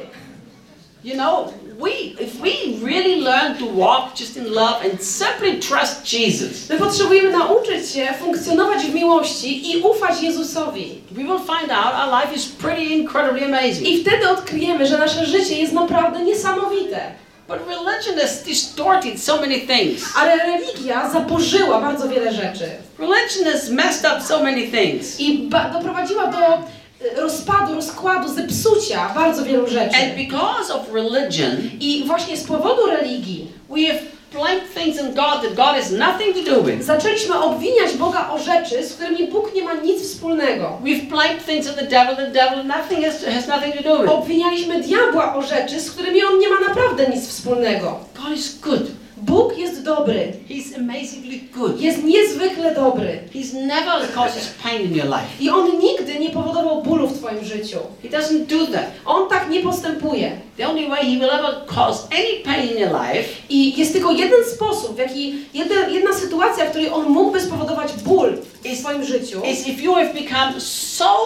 You 1.05 1.15
know, 1.15 1.49
we 1.79 1.91
if 2.21 2.41
we 2.41 2.77
really 2.87 3.21
learn 3.21 3.57
to 3.59 3.67
walk 3.67 4.15
just 4.21 4.37
in 4.37 4.45
love 4.53 4.75
and 4.85 5.03
simply 5.05 5.59
trust 5.61 6.13
Jesus, 6.13 6.69
My 6.71 6.77
potrzebujemy 6.79 7.31
nauczyć 7.31 7.91
się 7.91 8.09
funkcjonować 8.21 8.83
w 8.83 8.95
miłości 8.95 9.71
i 9.73 9.81
ufać 9.83 10.23
Jezusowi. 10.23 10.99
we 11.11 11.23
will 11.25 11.39
find 11.39 11.73
out 11.73 11.95
our 11.95 12.21
life 12.21 12.35
is 12.37 12.47
pretty 12.47 12.83
incredibly 12.85 13.45
amazing. 13.45 13.89
I 13.89 14.01
wtedy 14.05 14.29
odkryjemy, 14.31 14.87
że 14.87 14.99
nasze 14.99 15.27
życie 15.27 15.59
jest 15.61 15.73
naprawdę 15.73 16.23
niesamowite. 16.25 17.01
But 17.49 17.59
religion 17.69 18.19
has 18.21 18.43
distorted 18.45 19.23
so 19.23 19.37
many 19.41 19.61
things. 19.61 20.05
Ale 20.17 20.37
religia 20.37 21.11
zaburzyła 21.11 21.81
bardzo 21.81 22.09
wiele 22.09 22.33
rzeczy. 22.33 22.65
Religion 22.99 23.53
has 23.53 23.71
messed 23.71 24.13
up 24.13 24.23
so 24.25 24.43
many 24.43 24.67
things. 24.69 25.21
I 25.21 25.39
ba- 25.39 25.71
doprowadziła 25.71 26.27
do 26.27 26.39
rozpadu, 27.17 27.75
rozkładu, 27.75 28.29
zepsucia 28.29 29.15
bardzo 29.15 29.45
wielu 29.45 29.67
rzeczy. 29.67 29.97
And 29.97 30.15
because 30.17 30.75
of 30.75 30.95
religion, 30.95 31.51
I 31.81 32.05
właśnie 32.07 32.37
z 32.37 32.45
powodu 32.45 32.87
religii 32.87 33.49
we 33.71 33.87
have 33.87 33.99
blamed 34.33 34.75
things 34.75 35.01
in 35.01 35.15
God 35.15 35.43
that 35.43 35.55
God 35.55 35.77
has 35.77 35.91
nothing 35.91 36.35
to 36.35 36.55
do 36.55 36.63
with. 36.63 36.83
zaczęliśmy 36.85 37.39
obwiniać 37.39 37.95
Boga 37.99 38.31
o 38.31 38.39
rzeczy, 38.39 38.87
z 38.87 38.95
którymi 38.95 39.27
Bóg 39.27 39.55
nie 39.55 39.63
ma 39.63 39.75
nic 39.75 40.03
wspólnego. 40.03 40.79
We've 40.85 41.09
blamed 41.09 41.47
things 41.47 41.69
on 41.69 41.75
the 41.75 41.87
devil, 41.87 42.17
the 42.17 42.31
devil 42.31 42.65
nothing 42.65 43.05
has, 43.05 43.25
has 43.25 43.49
nothing 43.49 43.75
to 43.77 43.83
do 43.83 43.99
with. 43.99 44.13
Obwinialiśmy 44.13 44.81
diabła 44.81 45.35
o 45.35 45.43
rzeczy, 45.43 45.81
z 45.81 45.91
którymi 45.91 46.25
on 46.25 46.39
nie 46.39 46.49
ma 46.49 46.61
naprawdę 46.69 47.07
nic 47.07 47.29
wspólnego. 47.29 48.01
God 48.15 48.37
is 48.37 48.59
good. 48.59 48.83
Bóg 49.27 49.59
jest 49.59 49.83
dobry. 49.83 50.33
He's 50.49 50.77
amazingly 50.77 51.41
good. 51.53 51.81
Jest 51.81 52.05
niezwykle 52.05 52.75
dobry. 52.75 53.19
He's 53.35 53.55
never 53.67 54.09
causes 54.15 54.55
pain 54.63 54.83
in 54.83 54.95
your 54.95 55.07
life. 55.07 55.29
I 55.41 55.51
on 55.51 55.79
nigdy 55.79 56.19
nie 56.19 56.31
powodował 56.31 56.83
bólu 56.83 57.09
w 57.09 57.19
Twoim 57.19 57.45
życiu. 57.45 57.79
He 58.03 58.09
doesn't 58.09 58.47
do 58.47 58.67
that. 58.67 58.87
On 59.07 59.29
tak 59.29 59.51
nie 59.51 59.63
postępuje. 59.63 60.33
The 60.57 60.69
only 60.69 60.89
way 60.89 61.05
he 61.05 61.19
will 61.19 61.31
ever 61.31 61.67
cause 61.67 62.09
any 62.13 62.45
pain 62.45 62.71
in 62.71 62.79
your 62.79 62.93
life 62.93 63.29
I 63.49 63.81
jest 63.81 63.93
tylko 63.93 64.13
jeden 64.13 64.45
sposób, 64.55 64.95
w 64.95 64.99
jaki, 64.99 65.35
jedna, 65.55 65.89
jedna 65.89 66.13
sytuacja, 66.13 66.65
w 66.65 66.71
której 66.71 66.91
on 66.91 67.09
mógłby 67.09 67.41
spowodować 67.41 67.93
ból 67.93 68.39
w 68.65 68.79
swoim 68.79 69.05
życiu, 69.05 69.43
is 69.53 69.69
if 69.69 69.83
you 69.83 69.95
have 69.95 70.15
become 70.15 70.61
so 70.61 71.17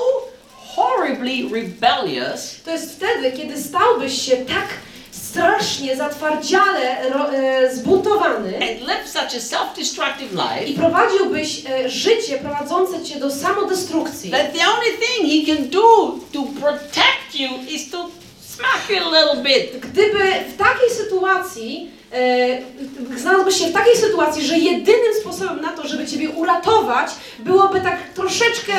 horribly 0.76 1.48
rebellious 1.52 2.62
to 2.64 2.70
jest 2.70 2.96
wtedy, 2.96 3.32
kiedy 3.32 3.62
stałbyś 3.62 4.22
się 4.22 4.36
tak 4.36 4.66
strasznie, 5.30 5.96
zatwardziale 5.96 7.10
ro, 7.10 7.32
e, 7.32 7.74
zbuntowany 7.74 8.56
and 8.56 8.88
live 8.88 9.08
such 9.08 9.34
a 9.36 9.40
self-destructive 9.40 10.66
i 10.66 10.74
prowadziłbyś 10.74 11.62
e, 11.66 11.90
życie 11.90 12.38
prowadzące 12.38 13.04
cię 13.04 13.20
do 13.20 13.30
samodestrukcji, 13.30 14.30
that 14.30 14.52
the 14.52 14.68
only 14.68 14.90
thing 14.98 15.30
he 15.30 15.56
can 15.56 15.68
do 15.68 16.18
to 16.32 16.42
protect 16.60 17.34
you 17.34 17.48
is 17.68 17.90
to 17.90 18.08
smack 18.40 18.90
you 18.90 18.96
a 18.96 19.20
little 19.20 19.42
bit. 19.42 19.80
gdyby 19.80 20.18
w 20.54 20.56
takiej 20.56 20.90
sytuacji 20.96 21.90
e, 22.12 23.18
znalazłbyś 23.18 23.58
się 23.58 23.66
w 23.66 23.72
takiej 23.72 23.96
sytuacji, 23.96 24.46
że 24.46 24.58
jedynym 24.58 25.14
sposobem 25.20 25.60
na 25.60 25.72
to, 25.72 25.88
żeby 25.88 26.06
ciebie 26.06 26.30
uratować, 26.30 27.10
byłoby 27.38 27.80
tak 27.80 27.98
troszeczkę 28.14 28.72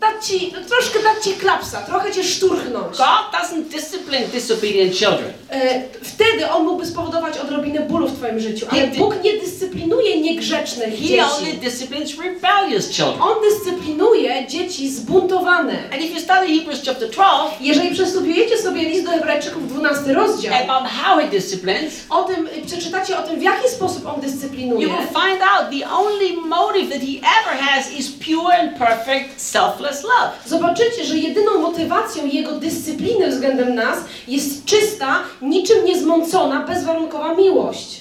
dać 0.00 0.26
ci, 0.26 0.52
troszkę 0.68 1.02
dać 1.02 1.24
ci 1.24 1.34
klapsa, 1.34 1.82
trochę 1.82 2.12
cię 2.12 2.24
szturchnąć. 2.24 2.96
God 2.96 3.24
doesn't 3.32 3.62
discipline 3.62 4.28
disobedient 4.32 4.94
children. 4.94 5.32
E, 5.54 5.82
wtedy 6.02 6.50
on 6.50 6.64
mógłby 6.64 6.86
spowodować 6.86 7.38
odrobinę 7.38 7.80
bólu 7.80 8.08
w 8.08 8.16
twoim 8.18 8.40
życiu, 8.40 8.66
ale 8.70 8.86
Bóg 8.86 9.14
nie 9.24 9.32
dyscyplinuje 9.40 10.20
niegrzecznych 10.20 10.88
He 10.98 11.26
only 11.26 11.46
dzieci. 11.46 11.58
disciplines 11.58 12.10
rebellious 12.18 12.88
children. 12.90 13.22
On 13.22 13.34
dyscyplinuje 13.42 14.46
dzieci 14.46 14.90
zbuntowane. 14.90 15.72
And 15.92 16.02
if 16.02 16.14
you 16.14 16.20
study 16.20 16.58
Hebrews 16.58 16.82
chapter 16.86 17.10
12 17.10 17.56
Jeżeli 17.60 17.90
przestudiujecie 17.90 18.58
sobie 18.58 18.82
list 18.82 19.04
do 19.04 19.10
Hebrajczyków 19.10 19.68
12 19.68 20.12
rozdział, 20.14 20.54
about 20.54 20.90
how 20.90 21.18
he 21.18 21.28
disciplines, 21.28 21.92
o 22.10 22.22
tym, 22.22 22.48
przeczytacie 22.66 23.18
o 23.18 23.22
tym, 23.22 23.38
w 23.38 23.42
jaki 23.42 23.68
sposób 23.68 24.06
on 24.06 24.20
dyscyplinuje, 24.20 24.86
you 24.86 24.92
will 24.96 25.06
find 25.06 25.42
out 25.42 25.70
the 25.80 25.88
only 25.90 26.32
motive 26.48 26.90
that 26.92 27.00
he 27.02 27.18
ever 27.40 27.62
has 27.62 27.92
is 27.92 28.10
pure 28.10 28.54
and 28.60 28.78
perfect 28.78 29.40
selfless 29.40 30.02
love. 30.02 30.30
zobaczycie, 30.46 31.04
że 31.04 31.18
jedyną 31.18 31.58
motywacją 31.58 32.26
jego 32.26 32.52
dyscypliny 32.52 33.28
względem 33.28 33.74
nas 33.74 33.98
jest 34.28 34.64
czysta, 34.64 35.18
niczym 35.48 35.84
niezmącona, 35.84 36.60
bezwarunkowa 36.60 37.34
miłość. 37.34 38.00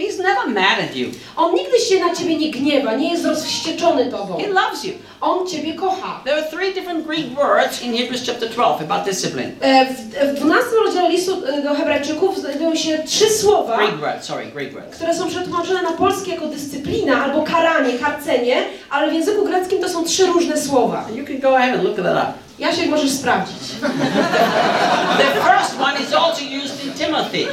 He's 0.00 0.18
never 0.18 0.46
mad 0.48 0.78
at 0.90 0.96
you. 0.96 1.08
On 1.36 1.54
nigdy 1.54 1.78
się 1.78 2.00
na 2.00 2.14
ciebie 2.14 2.36
nie 2.36 2.50
gniewa, 2.50 2.94
nie 2.94 3.12
jest 3.12 3.24
rozwścieczony 3.24 4.06
tobą. 4.10 4.36
He 4.36 4.46
loves 4.48 4.84
you. 4.84 4.92
On 5.20 5.46
ciebie 5.46 5.74
kocha. 5.74 6.20
There 6.24 6.34
are 6.36 6.50
three 6.50 6.74
different 6.74 7.06
Greek 7.06 7.26
words 7.34 7.82
in 7.82 7.96
Hebrews 7.96 8.22
chapter 8.26 8.48
12 8.50 8.84
about 8.84 9.04
discipline. 9.04 9.50
E, 9.60 9.86
W, 9.86 10.32
w 10.32 10.40
12 10.40 10.70
rozdziale 10.84 11.10
listu 11.10 11.32
e, 11.46 11.62
do 11.62 11.74
Hebrajczyków 11.74 12.38
znajdują 12.40 12.74
się 12.74 12.98
trzy 13.06 13.30
słowa, 13.30 13.76
Greek 13.76 13.96
words, 14.00 14.24
sorry, 14.26 14.46
Greek 14.46 14.72
words. 14.72 14.96
które 14.96 15.14
są 15.14 15.28
przetłumaczone 15.28 15.82
na 15.82 15.92
polskie 15.92 16.30
jako 16.30 16.46
dyscyplina 16.46 17.24
albo 17.24 17.42
karanie, 17.42 17.98
karcenie, 17.98 18.56
ale 18.90 19.10
w 19.10 19.14
języku 19.14 19.44
greckim 19.44 19.80
to 19.80 19.88
są 19.88 20.04
trzy 20.04 20.26
różne 20.26 20.56
słowa. 20.60 21.04
You 21.14 21.26
can 21.26 21.38
go 21.40 21.56
ahead 21.56 21.74
and 21.74 21.84
look 21.84 21.96
that 21.96 22.06
up. 22.28 22.45
Jasiek, 22.58 22.90
możesz 22.90 23.10
sprawdzić. 23.10 23.56
The 25.18 25.40
first 25.40 25.80
one 25.80 26.00
is 26.00 26.12
also 26.14 26.42
used 26.64 26.84
in 26.84 26.92
Timothy. 26.94 27.46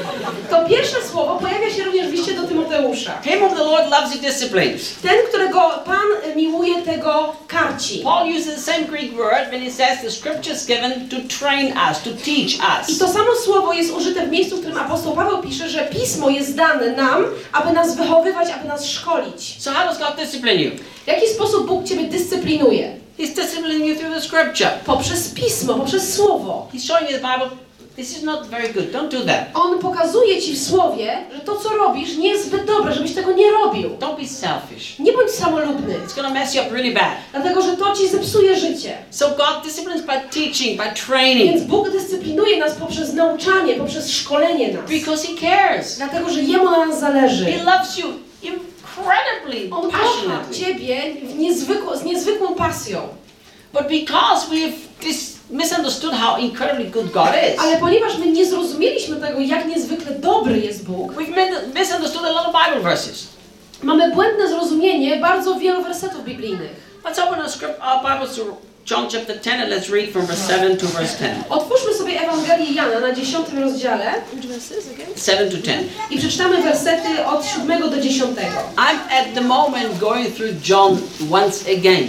To 0.49 0.65
pierwsze 0.69 0.97
słowo 1.11 1.39
pojawia 1.39 1.69
się 1.69 1.83
również 1.83 2.07
w 2.07 2.11
liście 2.11 2.33
do 2.33 2.43
Tymoteusza. 2.43 3.21
Him 3.21 3.39
whom 3.39 3.55
the 3.55 3.63
Lord 3.63 3.89
loves, 3.91 4.13
he 4.13 4.19
disciplines. 4.19 4.95
Ten, 5.01 5.15
którego 5.29 5.59
Pan 5.85 6.35
miłuje, 6.35 6.81
tego 6.81 7.35
karci. 7.47 7.99
Paul 8.03 8.29
uses 8.29 8.55
the 8.55 8.61
same 8.61 8.79
Greek 8.87 9.13
word 9.15 9.49
when 9.49 9.61
he 9.61 9.71
says 9.71 10.01
the 10.01 10.11
scripture 10.11 10.53
is 10.55 10.65
given 10.65 11.09
to 11.09 11.15
train 11.39 11.73
us, 11.91 12.01
to 12.03 12.09
teach 12.09 12.53
I 12.55 12.91
us. 12.91 12.97
to 12.99 13.07
samo 13.07 13.35
słowo 13.45 13.73
jest 13.73 13.93
użyte 13.93 14.27
w 14.27 14.31
miejscu, 14.31 14.55
w 14.55 14.59
którym 14.59 14.77
apostoł 14.77 15.15
Paweł 15.15 15.37
pisze, 15.41 15.69
że 15.69 15.79
pismo 15.85 16.29
jest 16.29 16.55
dane 16.55 16.91
nam, 16.91 17.25
aby 17.53 17.71
nas 17.73 17.95
wychowywać, 17.95 18.47
aby 18.59 18.67
nas 18.67 18.85
szkolić. 18.85 19.55
So 19.59 19.71
how 19.71 19.87
does 19.87 19.97
God 19.97 20.15
discipline 20.17 20.59
you? 20.61 20.71
W 21.03 21.07
jaki 21.07 21.27
sposób 21.27 21.67
Bóg 21.67 21.85
Ciebie 21.85 22.03
dyscyplinuje? 22.03 23.02
He's 23.17 23.33
disciplining 23.35 23.85
you 23.85 23.95
through 23.95 24.13
the 24.15 24.21
scripture. 24.21 24.69
Poprzez 24.85 25.29
pismo, 25.29 25.73
poprzez 25.73 26.13
słowo. 26.15 26.67
He's 26.73 26.85
showing 26.85 27.09
you 27.11 27.17
the 27.19 27.23
Bible. 27.33 27.57
This 27.95 28.17
is 28.17 28.23
not 28.23 28.47
very 28.47 28.69
good. 28.73 28.91
Don't 28.91 29.09
do 29.11 29.25
that. 29.25 29.47
On 29.53 29.79
pokazuje 29.79 30.41
Ci 30.41 30.53
w 30.53 30.63
słowie, 30.67 31.17
że 31.33 31.39
to, 31.39 31.55
co 31.55 31.69
robisz, 31.69 32.17
nie 32.17 32.29
jest 32.29 32.45
zbyt 32.45 32.65
dobre, 32.65 32.93
żebyś 32.93 33.13
tego 33.13 33.31
nie 33.31 33.51
robił. 33.51 33.89
Don't 33.89 34.17
be 34.21 34.27
selfish. 34.27 34.99
Nie 34.99 35.11
bądź 35.13 35.31
samolubny, 35.31 35.95
It's 36.07 36.15
to 36.23 36.29
mess 36.29 36.55
you 36.55 36.61
up 36.61 36.71
really 36.73 36.93
bad. 36.93 37.13
dlatego 37.31 37.61
że 37.61 37.77
to 37.77 37.95
Ci 37.95 38.07
zepsuje 38.07 38.59
życie. 38.59 38.97
So 39.11 39.29
God 39.29 39.63
disciplines 39.63 40.01
by 40.01 40.13
teaching, 40.31 40.77
by 40.77 40.89
training, 41.07 41.51
Więc 41.51 41.63
Bóg 41.63 41.89
dyscyplinuje 41.91 42.57
nas 42.59 42.73
poprzez 42.73 43.13
nauczanie, 43.13 43.75
poprzez 43.75 44.11
szkolenie 44.11 44.73
nas. 44.73 44.89
because 44.89 45.27
He 45.27 45.33
cares. 45.41 45.97
Dlatego, 45.97 46.29
że 46.29 46.41
Jemu 46.41 46.65
na 46.71 46.85
nas 46.85 46.99
zależy. 46.99 47.45
He 47.45 47.63
loves 47.63 47.97
you 47.97 48.05
incredibly 48.97 49.69
On 49.71 49.91
kocha. 49.91 50.51
Ciebie 50.51 51.13
w 51.13 51.35
niezwykło, 51.35 51.97
z 51.97 52.03
niezwykłą 52.03 52.55
pasją. 52.55 53.07
But 53.73 53.87
because 53.87 54.47
we've 54.49 54.73
misunderstood 55.49 56.13
how 56.13 56.37
incredibly 56.37 56.85
good 56.85 57.11
God 57.11 57.29
is, 57.53 57.59
Ale 57.59 57.77
ponieważ 57.77 58.17
my 58.17 58.31
nie 58.31 58.45
zrozumieliśmy 58.45 59.15
tego, 59.15 59.39
jak 59.39 59.67
niezwykle 59.67 60.15
dobry 60.15 60.59
jest 60.59 60.85
Bóg, 60.85 61.11
we've 61.13 61.73
misunderstood 61.79 62.25
a 62.25 62.31
lot 62.31 62.47
of 62.47 62.53
Bible 62.65 62.81
verses. 62.81 63.27
mamy 63.83 64.11
błędne 64.11 64.47
zrozumienie 64.47 65.17
bardzo 65.17 65.55
wielu 65.55 65.83
wersetów 65.83 66.23
biblijnych. 66.23 66.71
Let's 67.03 67.27
open 67.27 67.39
our, 67.39 67.49
script, 67.49 67.79
our 67.81 68.01
Bibles 68.01 68.35
to 68.35 68.72
John 68.85 69.07
chapter 69.09 69.39
10 69.39 69.61
and 69.61 69.69
let's 69.69 69.89
read 69.89 70.11
from 70.11 70.25
verse 70.25 70.45
7 70.47 70.77
to 70.77 70.85
verse 70.87 71.17
10. 71.17 71.43
Otwórzmy 71.49 71.93
sobie 71.93 72.21
Ewangelię 72.21 72.73
Jana 72.73 72.99
na 72.99 73.13
10 73.13 73.47
rozdziale 73.61 74.13
7 75.15 75.49
to 75.51 75.57
10. 75.57 75.87
i 76.09 76.17
przeczytamy 76.17 76.61
wersety 76.63 77.25
od 77.25 77.45
7 77.45 77.89
do 77.89 78.01
10. 78.01 78.37
I'm 78.77 78.99
at 79.09 79.33
the 79.35 79.41
moment 79.41 79.99
going 79.99 80.35
through 80.35 80.51
John 80.69 80.97
once 81.31 81.65
again. 81.79 82.07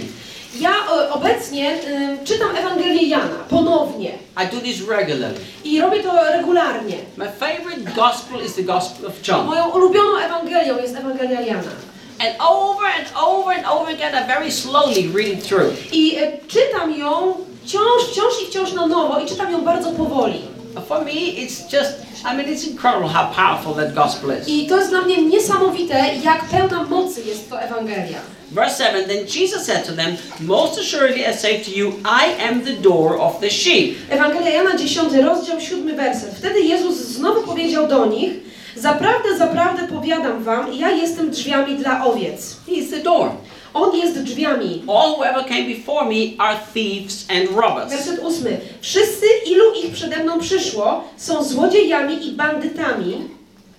Ja 0.59 0.69
e, 0.69 1.09
obecnie 1.13 1.73
y, 1.73 2.25
czytam 2.25 2.55
Ewangelię 2.55 3.07
Jana 3.07 3.35
ponownie 3.49 4.11
I 4.43 4.55
do 4.55 4.61
this 4.61 4.81
regularly. 4.89 5.39
i 5.63 5.81
robię 5.81 6.03
to 6.03 6.23
regularnie. 6.31 6.97
My 7.17 7.25
favorite 7.39 7.91
gospel 7.95 8.41
is 8.45 8.53
the 8.55 8.63
Gospel 8.63 9.05
of 9.07 9.27
John. 9.27 9.45
Moją 9.45 9.69
ulubioną 9.69 10.17
Ewangelią 10.17 10.77
jest 10.81 10.95
Ewangelia 10.95 11.41
Jana. 11.41 11.71
And 12.19 12.35
over 12.39 12.85
and 12.85 13.07
over 13.17 13.51
and 13.51 13.65
over 13.65 13.91
again, 13.91 14.15
I 14.15 14.25
very 14.27 14.51
slowly 14.51 15.07
read 15.07 15.43
through. 15.43 15.75
I 15.91 16.15
e, 16.17 16.37
czytam 16.47 16.97
ją 16.97 17.35
wciąż, 17.65 18.03
wciąż 18.11 18.41
i 18.43 18.45
wciąż 18.45 18.73
na 18.73 18.87
nowo 18.87 19.19
i 19.19 19.25
czytam 19.25 19.51
ją 19.51 19.61
bardzo 19.61 19.91
powoli. 19.91 20.41
For 20.87 21.05
me, 21.05 21.11
it's 21.11 21.71
just, 21.73 22.05
I 22.25 22.35
mean, 22.35 22.49
it's 22.49 22.67
incredible 22.67 23.07
how 23.07 23.33
powerful 23.33 23.73
that 23.73 23.93
gospel 23.93 24.31
is. 24.31 24.47
I 24.47 24.67
to 24.67 24.77
jest 24.77 24.89
dla 24.89 25.01
mnie 25.01 25.21
niesamowite, 25.21 26.05
jak 26.23 26.45
pełna 26.45 26.83
mocy 26.83 27.21
jest 27.23 27.49
to 27.49 27.61
Ewangelia. 27.61 28.19
Verse 28.51 28.77
7 28.77 29.07
Then 29.07 29.25
Jesus 29.25 29.65
said 29.65 29.85
to 29.85 29.93
them, 29.93 30.17
Most 30.39 30.79
assuredly 30.79 31.25
I 31.25 31.33
say 31.33 31.63
to 31.63 31.71
you, 31.71 31.93
I 32.05 32.43
am 32.49 32.63
the 32.63 32.73
door 32.73 33.19
of 33.19 33.39
the 33.39 33.49
sheep. 33.49 33.97
Ewangelia 34.09 34.49
Jana 34.49 34.77
10, 34.77 35.13
rozdział 35.13 35.61
7, 35.61 35.95
werset. 35.95 36.35
Wtedy 36.37 36.61
Jezus 36.61 36.95
znowu 36.95 37.41
powiedział 37.41 37.87
do 37.87 38.05
nich, 38.05 38.44
Zaprawdę, 38.75 39.37
zaprawdę 39.37 39.87
powiadam 39.87 40.43
wam, 40.43 40.73
ja 40.73 40.91
jestem 40.91 41.29
drzwiami 41.31 41.75
dla 41.75 42.05
owiec. 42.05 42.55
He's 42.67 42.89
the 42.89 42.99
door. 42.99 43.29
On 43.73 43.95
jest 43.97 44.19
drzwiami. 44.23 44.83
All 44.87 45.11
who 45.11 45.25
ever 45.25 45.45
came 45.45 45.63
before 45.63 46.05
me 46.05 46.15
are 46.37 46.57
thieves 46.73 47.25
and 47.29 47.57
robbers. 47.57 47.89
Werset 47.91 48.19
8. 48.23 48.57
Wszyscy, 48.81 49.25
ilu 49.45 49.63
ich 49.83 49.91
przede 49.93 50.23
mną 50.23 50.39
przyszło, 50.39 51.03
są 51.17 51.43
złodziejami 51.43 52.27
i 52.27 52.31
bandytami, 52.31 53.35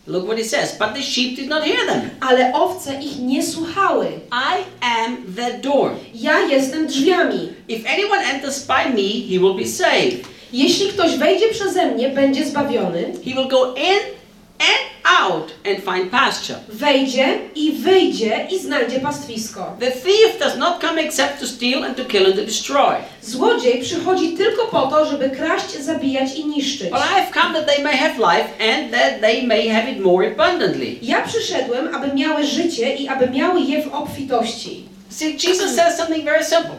Look 0.08 0.24
what 0.26 0.38
he 0.38 0.44
says. 0.44 0.76
But 0.78 0.94
the 0.94 1.02
sheep 1.02 1.36
did 1.36 1.48
not 1.48 1.64
hear 1.64 1.86
them. 1.86 2.10
ale 2.20 2.52
owce 2.52 2.94
ich 3.02 3.18
nie 3.18 3.42
słuchały. 3.42 4.06
I 4.32 4.62
am 4.80 5.16
the 5.36 5.58
door. 5.58 5.90
Ja 6.14 6.40
jestem 6.40 6.86
drzwiami. 6.86 7.48
If 7.68 7.90
anyone 7.92 8.22
enters 8.34 8.66
by 8.66 8.90
me, 8.94 9.08
he 9.28 9.38
will 9.40 9.54
be 9.54 9.66
saved. 9.66 10.28
Jeśli 10.52 10.88
ktoś 10.88 11.16
wejdzie 11.16 11.48
przeze 11.48 11.86
mnie, 11.86 12.08
będzie 12.08 12.46
zbawiony, 12.46 13.02
He 13.24 13.30
will 13.34 13.48
go 13.48 13.74
in 13.74 14.15
and 14.58 14.96
out 15.28 15.50
and 15.66 15.84
find 15.84 16.10
pasture. 16.10 16.58
wejdzie 16.68 17.38
i 17.54 17.72
wyjdzie 17.72 18.46
i 18.50 18.58
znajdzie 18.58 19.00
pastwisko. 19.00 19.76
The 19.80 19.90
thief 19.90 20.38
does 20.40 20.56
not 20.56 20.80
come 20.80 21.02
except 21.02 21.40
to 21.40 21.46
steal 21.46 21.84
and 21.84 21.96
to 21.96 22.04
kill 22.04 22.26
and 22.26 22.36
to 22.36 22.42
destroy. 22.42 22.94
Złodziej 23.22 23.82
przychodzi 23.82 24.28
tylko 24.32 24.66
po 24.66 24.86
to, 24.86 25.06
żeby 25.10 25.30
kraść, 25.30 25.70
zabijać 25.80 26.34
i 26.34 26.46
niszczyć. 26.46 26.90
But 26.90 27.00
I 27.00 27.14
have 27.14 27.32
come 27.34 27.54
that 27.54 27.66
they 27.66 27.84
may 27.84 27.96
have 27.96 28.14
life 28.18 28.74
and 28.74 28.92
that 28.92 29.20
they 29.20 29.46
may 29.46 29.68
have 29.68 29.90
it 29.90 30.00
more 30.00 30.26
abundantly. 30.26 30.96
Ja 31.02 31.22
przyszedłem, 31.22 31.94
aby 31.94 32.14
miały 32.14 32.46
życie 32.46 32.94
i 32.94 33.08
aby 33.08 33.30
miały 33.30 33.60
je 33.60 33.82
w 33.82 33.94
obfitości. 33.94 34.84
See, 35.10 35.36
Jesus 35.48 35.74
says 35.76 35.96
something 35.96 36.24
very 36.24 36.44
simple. 36.44 36.76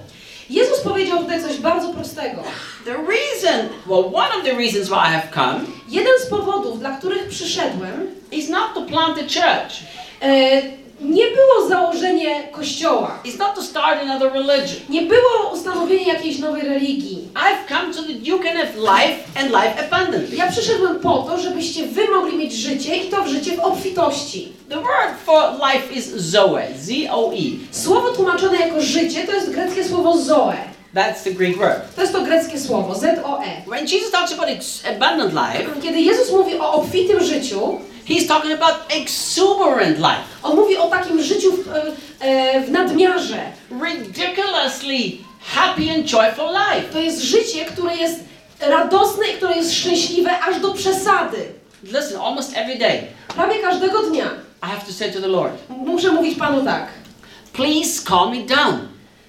Jezus 0.49 0.79
powiedział 0.79 1.19
tutaj 1.19 1.43
coś 1.43 1.57
bardzo 1.57 1.93
prostego. 1.93 2.43
The 2.85 2.93
reason, 2.93 3.69
well, 3.87 4.05
one 4.13 4.29
of 4.39 4.43
the 4.43 4.53
reasons 4.53 4.87
why 4.89 4.95
I 4.95 5.11
have 5.13 5.27
come 5.33 5.59
Jeden 5.89 6.13
z 6.19 6.29
powodów, 6.29 6.79
dla 6.79 6.97
których 6.97 7.27
przyszedłem, 7.27 8.07
is 8.31 8.49
not 8.49 8.73
to 8.73 8.81
plant 8.81 9.17
a 9.17 9.21
church. 9.23 9.73
e, 10.21 10.61
nie 11.01 11.23
było 11.27 11.69
założenie 11.69 12.47
kościoła. 12.51 13.19
It's 13.25 13.39
not 13.39 13.55
to 13.55 13.63
start 13.63 14.01
another 14.01 14.33
religion. 14.33 14.79
Nie 14.89 15.01
było 15.01 15.51
ustanowienie 15.53 16.07
jakiejś 16.13 16.39
nowej 16.39 16.61
religii. 16.61 17.27
I've 17.33 17.67
come 17.69 17.93
so 17.93 18.01
that 18.01 18.27
you 18.27 18.39
can 18.39 18.57
have 18.57 18.75
life 18.75 19.23
and 19.35 19.49
life 19.49 19.87
abundantly. 19.87 20.37
Ja 20.37 20.51
przyszedłem 20.51 20.99
po 20.99 21.17
to, 21.17 21.39
żebyście 21.39 21.87
wy 21.87 22.07
mogli 22.07 22.37
mieć 22.37 22.53
życie 22.53 22.95
i 22.95 23.09
to 23.09 23.23
w 23.23 23.27
życie 23.27 23.57
w 23.57 23.59
obfitości. 23.59 24.51
The 24.69 24.75
word 24.75 25.19
for 25.25 25.53
life 25.53 25.93
is 25.93 26.15
zoe, 26.15 26.67
Z-O-E. 26.79 27.41
Słowo 27.71 28.09
tłumaczone 28.09 28.57
jako 28.57 28.81
życie 28.81 29.27
to 29.27 29.33
jest 29.33 29.51
greckie 29.51 29.83
słowo 29.83 30.17
zoe. 30.17 30.57
That's 30.95 31.23
the 31.23 31.31
Greek 31.31 31.57
word. 31.57 31.95
To 31.95 32.01
jest 32.01 32.13
to 32.13 32.21
greckie 32.21 32.59
słowo, 32.59 32.95
Z-O-E. 32.95 33.61
When 33.67 33.87
Jesus 33.87 34.11
talks 34.11 34.33
about 34.33 34.49
abundant 34.95 35.33
life, 35.33 35.81
Kiedy 35.83 36.01
Jezus 36.01 36.31
mówi 36.31 36.59
o 36.59 36.73
obfitym 36.73 37.23
życiu, 37.23 37.79
he's 38.07 38.27
talking 38.27 38.51
about 38.53 38.75
exuberant 38.89 39.97
life, 39.99 40.23
on 40.43 40.55
mówi 40.55 40.77
o 40.77 40.87
takim 40.89 41.23
życiu 41.23 41.51
w, 41.51 41.67
e, 41.67 41.83
e, 42.19 42.61
w 42.61 42.71
nadmiarze. 42.71 43.51
ridiculously 43.71 45.17
happy 45.55 45.89
and 45.91 46.05
joyful 46.05 46.47
life. 46.51 46.93
To 46.93 46.99
jest 46.99 47.21
życie, 47.21 47.65
które 47.65 47.95
jest 47.97 48.19
radosne 48.59 49.27
i 49.27 49.33
które 49.33 49.55
jest 49.55 49.73
szczęśliwe 49.73 50.39
aż 50.39 50.59
do 50.59 50.73
przesady. 50.73 51.37
Listen, 51.83 52.21
almost 52.21 52.57
every 52.57 52.77
day, 52.77 53.01
Prawie 53.35 53.59
każdego 53.59 54.03
dnia 54.03 54.25
I 54.63 54.65
have 54.65 54.85
to 54.87 54.93
say 54.93 55.11
to 55.11 55.21
the 55.21 55.27
Lord, 55.27 55.53
muszę 55.69 56.11
mówić 56.11 56.37
Panu 56.37 56.65
tak. 56.65 56.87
please 57.53 58.01
calm 58.09 58.31
me 58.31 58.45
down. 58.55 58.79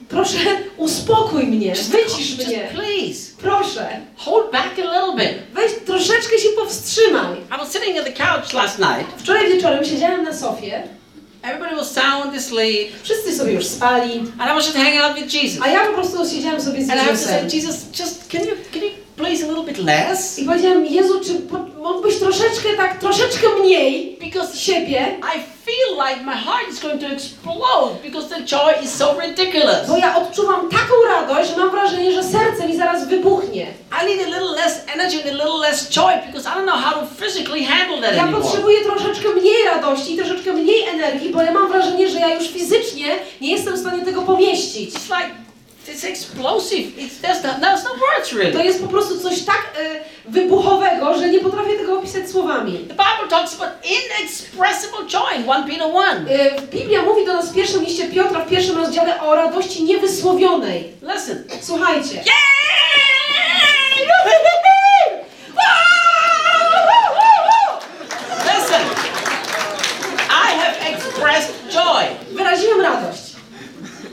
Proszę, 0.09 0.39
uspokój 0.77 1.45
mnie, 1.47 1.73
wycisz 1.75 2.31
Just 2.37 2.49
mnie. 2.49 2.69
please, 2.75 3.33
Proszę, 3.43 3.89
hold 4.17 4.53
back 4.53 4.67
a 4.79 4.81
little 4.81 5.17
bit. 5.17 5.39
weź 5.55 5.73
troszeczkę 5.87 6.39
się 6.39 6.49
powstrzymaj. 6.49 7.37
I 7.55 7.59
was 7.59 7.73
sitting 7.73 7.99
on 7.99 8.05
the 8.05 8.13
couch 8.13 8.53
last 8.53 8.79
night. 8.79 9.07
Wczoraj 9.23 9.53
wieczorem 9.53 9.85
siedziałem 9.85 10.25
na 10.25 10.33
sofie, 10.35 10.83
Everybody 11.43 11.77
was 11.77 11.93
sound 11.93 12.37
asleep, 12.37 12.89
wszyscy 13.03 13.37
sobie 13.37 13.53
już 13.53 13.67
spali, 13.67 14.13
and 14.19 14.51
I 14.51 14.55
was 14.55 14.67
just 14.67 14.77
hanging 14.77 15.03
out 15.03 15.17
with 15.19 15.35
Jesus. 15.35 15.63
a 15.63 15.69
ja 15.69 15.87
po 15.87 15.93
prostu 15.93 16.29
siedziałem 16.31 16.61
sobie 16.63 16.85
z 16.85 16.91
And 16.91 17.01
I 17.03 17.05
say, 17.05 17.11
Jezusem. 17.13 17.49
Jesus, 17.53 17.77
just 17.99 18.29
can 18.31 18.41
you 18.41 18.51
can 18.73 18.83
you 18.83 18.91
please 19.17 19.45
a 19.45 19.49
little 19.49 19.65
bit 19.65 19.79
less? 19.79 20.39
I 20.39 20.45
powiedziałem, 20.45 20.87
Jezu, 20.87 21.21
czy 21.21 21.33
mógłbyś 21.83 22.17
troszeczkę 22.19 22.69
tak, 22.77 23.01
troszeczkę 23.01 23.47
mniej 23.61 24.19
Because 24.25 24.57
siebie? 24.59 25.07
I 25.37 25.58
feel 25.69 25.91
like 26.07 26.25
my 26.25 26.35
heart 26.47 26.69
is 26.73 26.81
going 26.81 26.99
to 27.01 27.07
explode 27.17 27.93
because 28.03 28.29
the 28.29 28.41
joy 28.45 28.73
is 28.85 28.91
so 28.95 29.07
ridiculous. 29.21 29.89
Bo 29.89 29.97
ja 29.97 30.17
odczuwam 30.17 30.69
taką 30.69 30.95
radość, 31.09 31.51
że 31.51 31.57
mam 31.57 31.71
wrażenie, 31.71 32.13
że 32.13 32.23
serce 32.25 32.69
mi 32.69 32.77
zaraz 32.77 33.09
wybuchnie. 33.09 33.67
I 34.03 34.07
need 34.07 34.21
a 34.27 34.31
little 34.31 34.55
less 34.57 34.81
energy 34.95 35.17
and 35.23 35.27
a 35.31 35.45
little 35.45 35.59
less 35.61 35.89
joy 35.91 36.13
because 36.27 36.47
I 36.49 36.53
don't 36.55 36.67
know 36.67 36.81
how 36.85 37.01
to 37.01 37.07
physically 37.07 37.65
handle 37.65 38.01
that 38.01 38.17
Ja 38.17 38.23
anymore. 38.23 38.43
potrzebuję 38.43 38.79
troszeczkę 38.85 39.29
mniej 39.29 39.65
radości 39.75 40.15
i 40.15 40.17
troszeczkę 40.19 40.53
mniej 40.53 40.83
energii, 40.89 41.31
bo 41.31 41.43
ja 41.43 41.53
mam 41.53 41.69
wrażenie, 41.69 42.09
że 42.09 42.19
ja 42.21 42.35
już 42.35 42.49
fizycznie 42.49 43.07
nie 43.41 43.51
jestem 43.53 43.75
w 43.75 43.79
stanie 43.81 44.05
tego 44.05 44.23
pomieścić. 44.23 44.95
It's 44.95 45.09
like 45.17 45.31
it's 45.89 46.05
explosive. 46.05 46.99
It's 46.99 47.21
there's 47.21 47.43
no, 47.43 47.59
there's 47.61 47.85
no 47.85 47.91
words 47.95 48.31
To 48.31 48.37
really. 48.37 48.65
jest 48.65 48.83
po 48.83 48.89
prostu 48.89 49.21
coś 49.21 49.43
tak 49.45 49.63
e, 49.79 50.01
wybuchowego, 50.31 51.19
że 51.19 51.29
nie 51.29 51.41
potrafię 51.41 51.79
tego 51.79 51.99
opisać 51.99 52.31
słowami. 52.31 52.73
The 52.73 52.95
Bible 52.95 53.29
talks 53.31 53.55
about 53.55 53.71
inexpressible 53.85 55.07
joy 55.07 55.35
in 55.37 55.45
1 55.47 55.65
Peter 55.65 55.89
1. 55.95 56.29
E, 56.29 56.61
Biblia 56.63 57.03
mówi 57.03 57.27
do 57.27 57.33
nas 57.35 57.51
w 57.51 57.55
pierwszym 57.55 57.85
liście 57.85 58.09
Piotra, 58.09 58.41
w 58.41 58.49
pierwszym 58.49 58.77
rozdziale 58.77 59.23
o 59.23 59.35
radości 59.35 59.85
niewysłowionej. 59.85 60.93
Listen. 61.15 61.45
Słuchajcie. 61.63 62.15
Yeah! 62.15 62.49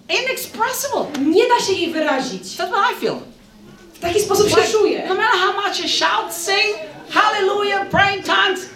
Inexpressible. 0.08 1.06
Nie 1.26 1.48
da 1.48 1.64
się 1.66 1.72
jej 1.72 1.92
wyrazić. 1.92 2.42
That's 2.42 2.68
what 2.68 2.92
I 2.92 3.00
feel. 3.00 3.16
W 3.94 3.98
taki 4.00 4.20
sposób 4.20 4.48
się 4.48 4.72
czuję. 4.72 5.04
no 5.08 5.14
matter 5.14 5.40
how 5.40 5.52
much 5.52 5.80
you 5.80 5.88
shout, 5.88 6.34
sing, 6.34 6.76
hallelujah, 7.12 7.86
pray 7.90 8.16
in 8.16 8.22
tongues, 8.22 8.70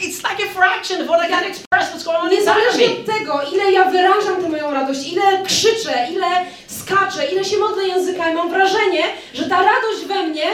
it's 0.00 0.22
like 0.22 0.40
a 0.40 0.48
fraction 0.48 1.00
of 1.00 1.08
what 1.08 1.20
I 1.20 1.28
can 1.28 1.44
express 1.44 1.90
what's 1.90 2.04
going 2.04 2.16
on 2.16 2.30
Niezależnie 2.30 2.86
od 2.86 3.06
tego, 3.06 3.40
ile 3.52 3.72
ja 3.72 3.84
wyrażam 3.84 4.42
tę 4.42 4.48
moją 4.48 4.70
radość, 4.70 5.12
ile 5.12 5.44
krzyczę, 5.44 6.08
ile 6.12 6.26
skaczę, 6.66 7.26
ile 7.32 7.44
się 7.44 7.56
modlę 7.58 7.84
językami, 7.84 8.34
mam 8.34 8.50
wrażenie, 8.50 9.02
że 9.34 9.44
ta 9.44 9.56
radość 9.56 10.04
we 10.06 10.26
mnie, 10.26 10.46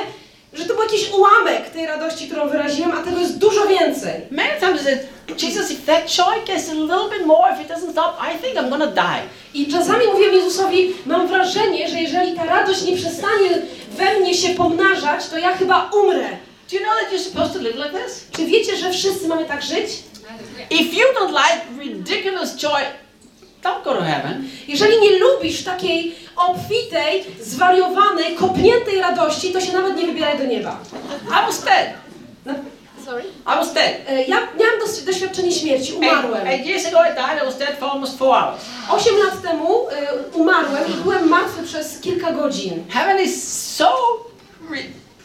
że 0.52 0.64
to 0.64 0.74
był 0.74 0.82
jakiś 0.82 1.10
ułamek 1.12 1.70
tej 1.70 1.86
radości, 1.86 2.28
którą 2.28 2.48
wyraziłem, 2.48 2.92
a 2.92 3.02
tego 3.02 3.20
jest 3.20 3.38
dużo 3.38 3.66
więcej. 3.66 4.12
Many 4.30 4.60
times 4.60 4.80
said, 4.82 5.08
Jesus, 5.42 5.70
if 5.70 5.86
that 5.86 6.06
joy 6.16 6.44
gets 6.46 6.70
a 6.70 6.74
little 6.74 7.08
bit 7.18 7.26
more, 7.26 7.52
if 7.52 7.62
it 7.62 7.68
doesn't 7.68 7.92
stop, 7.92 8.18
I 8.20 8.38
think 8.38 8.56
I'm 8.56 8.70
gonna 8.70 8.86
die. 8.86 9.22
I 9.54 9.72
czasami 9.72 10.06
mówię 10.06 10.26
Jezusowi, 10.26 10.94
mam 11.06 11.28
wrażenie, 11.28 11.88
że 11.88 12.00
jeżeli 12.00 12.36
ta 12.36 12.44
radość 12.44 12.82
nie 12.82 12.96
przestanie 12.96 13.50
we 13.90 14.20
mnie 14.20 14.34
się 14.34 14.54
pomnażać, 14.54 15.28
to 15.28 15.38
ja 15.38 15.56
chyba 15.56 15.90
umrę. 15.94 16.49
Do 16.70 16.76
you 16.76 16.82
know 16.82 16.94
that 17.02 17.10
you're 17.12 17.18
supposed 17.30 17.52
to 17.52 17.58
live 17.58 17.76
like 17.76 17.92
this? 18.04 18.24
Czy 18.36 18.46
wiecie, 18.46 18.76
że 18.76 18.90
wszyscy 18.92 19.28
mamy 19.28 19.44
tak 19.44 19.62
żyć? 19.62 19.90
If 20.70 20.96
you 20.96 21.06
don't 21.20 21.30
like 21.32 21.60
ridiculous 21.78 22.56
joy, 22.56 22.80
don't 23.62 23.84
go 23.84 23.94
to 23.94 24.02
heaven. 24.02 24.48
Jeżeli 24.68 25.00
nie 25.00 25.18
lubisz 25.18 25.64
takiej 25.64 26.14
obfitej, 26.36 27.24
zwariowanej, 27.40 28.34
kopniętej 28.36 29.00
radości, 29.00 29.52
to 29.52 29.60
się 29.60 29.72
nawet 29.72 29.96
nie 29.96 30.06
wybieraj 30.06 30.38
do 30.38 30.44
nieba. 30.44 30.78
I 31.28 31.46
was 31.46 31.64
dead. 31.64 31.86
No, 32.46 32.54
sorry? 33.04 33.22
I 33.42 33.56
was 33.56 33.72
dead. 33.74 33.94
E, 34.08 34.22
Ja 34.24 34.36
miałam 34.60 34.78
doświadczenie 35.06 35.52
śmierci, 35.52 35.92
Eight, 35.92 35.98
umarłem. 36.24 36.46
eight 36.46 36.66
years 36.66 36.86
ago 36.86 36.98
I 37.04 37.14
died. 37.14 37.42
I 37.42 37.46
was 37.46 37.58
dead 37.58 37.78
for 37.78 37.88
almost 37.90 38.18
four 38.18 38.36
hours. 38.36 38.60
Osiem 38.90 39.14
lat 39.18 39.42
temu 39.42 39.88
e, 39.88 40.06
umarłem 40.32 40.84
i 40.88 41.02
byłem 41.02 41.28
martwy 41.28 41.62
przez 41.62 41.98
kilka 42.00 42.32
godzin. 42.32 42.84
Heaven 42.90 43.24
is 43.24 43.52
so 43.76 43.92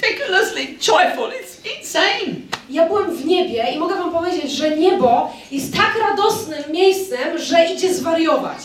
ridiculously 0.02 0.78
joyful. 0.80 1.32
It's 1.32 1.60
insane. 1.78 2.36
Ja 2.70 2.86
byłem 2.86 3.16
w 3.16 3.26
niebie 3.26 3.66
i 3.74 3.80
mogę 3.80 3.96
wam 3.96 4.12
powiedzieć, 4.12 4.52
że 4.52 4.78
niebo 4.78 5.34
jest 5.52 5.74
tak 5.78 5.96
radosnym 6.10 6.64
miejscem, 6.72 7.38
że 7.38 7.66
idzie 7.66 7.94
zwariować. 7.94 8.58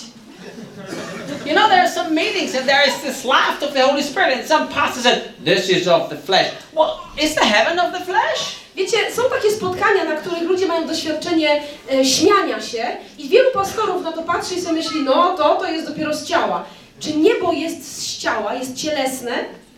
You 1.46 1.54
know, 1.54 1.68
there 1.68 1.80
are 1.80 1.90
some 1.90 2.10
meetings 2.10 2.54
and 2.54 2.66
there 2.66 2.88
is 2.88 2.94
this 3.02 3.24
laugh 3.24 3.62
of 3.62 3.72
the 3.72 3.82
Holy 3.82 4.02
Spirit, 4.02 4.38
and 4.38 4.48
some 4.48 4.68
pastor 4.68 5.02
said, 5.02 5.22
This 5.44 5.70
is 5.70 5.88
of 5.88 6.08
the 6.08 6.16
flesh. 6.16 6.50
Well, 6.72 6.90
is 7.18 7.34
the 7.34 7.44
heaven 7.44 7.78
of 7.78 7.92
the 7.92 8.04
flesh? 8.04 8.60
Wiecie, 8.76 8.96
są 9.12 9.22
takie 9.30 9.50
spotkania, 9.50 10.04
na 10.04 10.16
których 10.16 10.42
ludzie 10.42 10.66
mają 10.66 10.86
doświadczenie 10.86 11.62
e, 11.92 12.04
śmiania 12.04 12.60
się 12.60 12.86
i 13.18 13.28
wielu 13.28 13.50
pastorów 13.50 14.02
na 14.02 14.12
to 14.12 14.22
patrzy 14.22 14.54
i 14.54 14.60
sobie 14.60 14.72
myśli, 14.72 15.02
no 15.02 15.36
to 15.36 15.54
to 15.54 15.70
jest 15.70 15.88
dopiero 15.88 16.14
z 16.14 16.24
ciała. 16.24 16.64
Czy 17.00 17.16
niebo 17.16 17.52
jest 17.52 18.02
z 18.02 18.18
ciała, 18.18 18.54
jest 18.54 18.76
cielesne? 18.76 19.32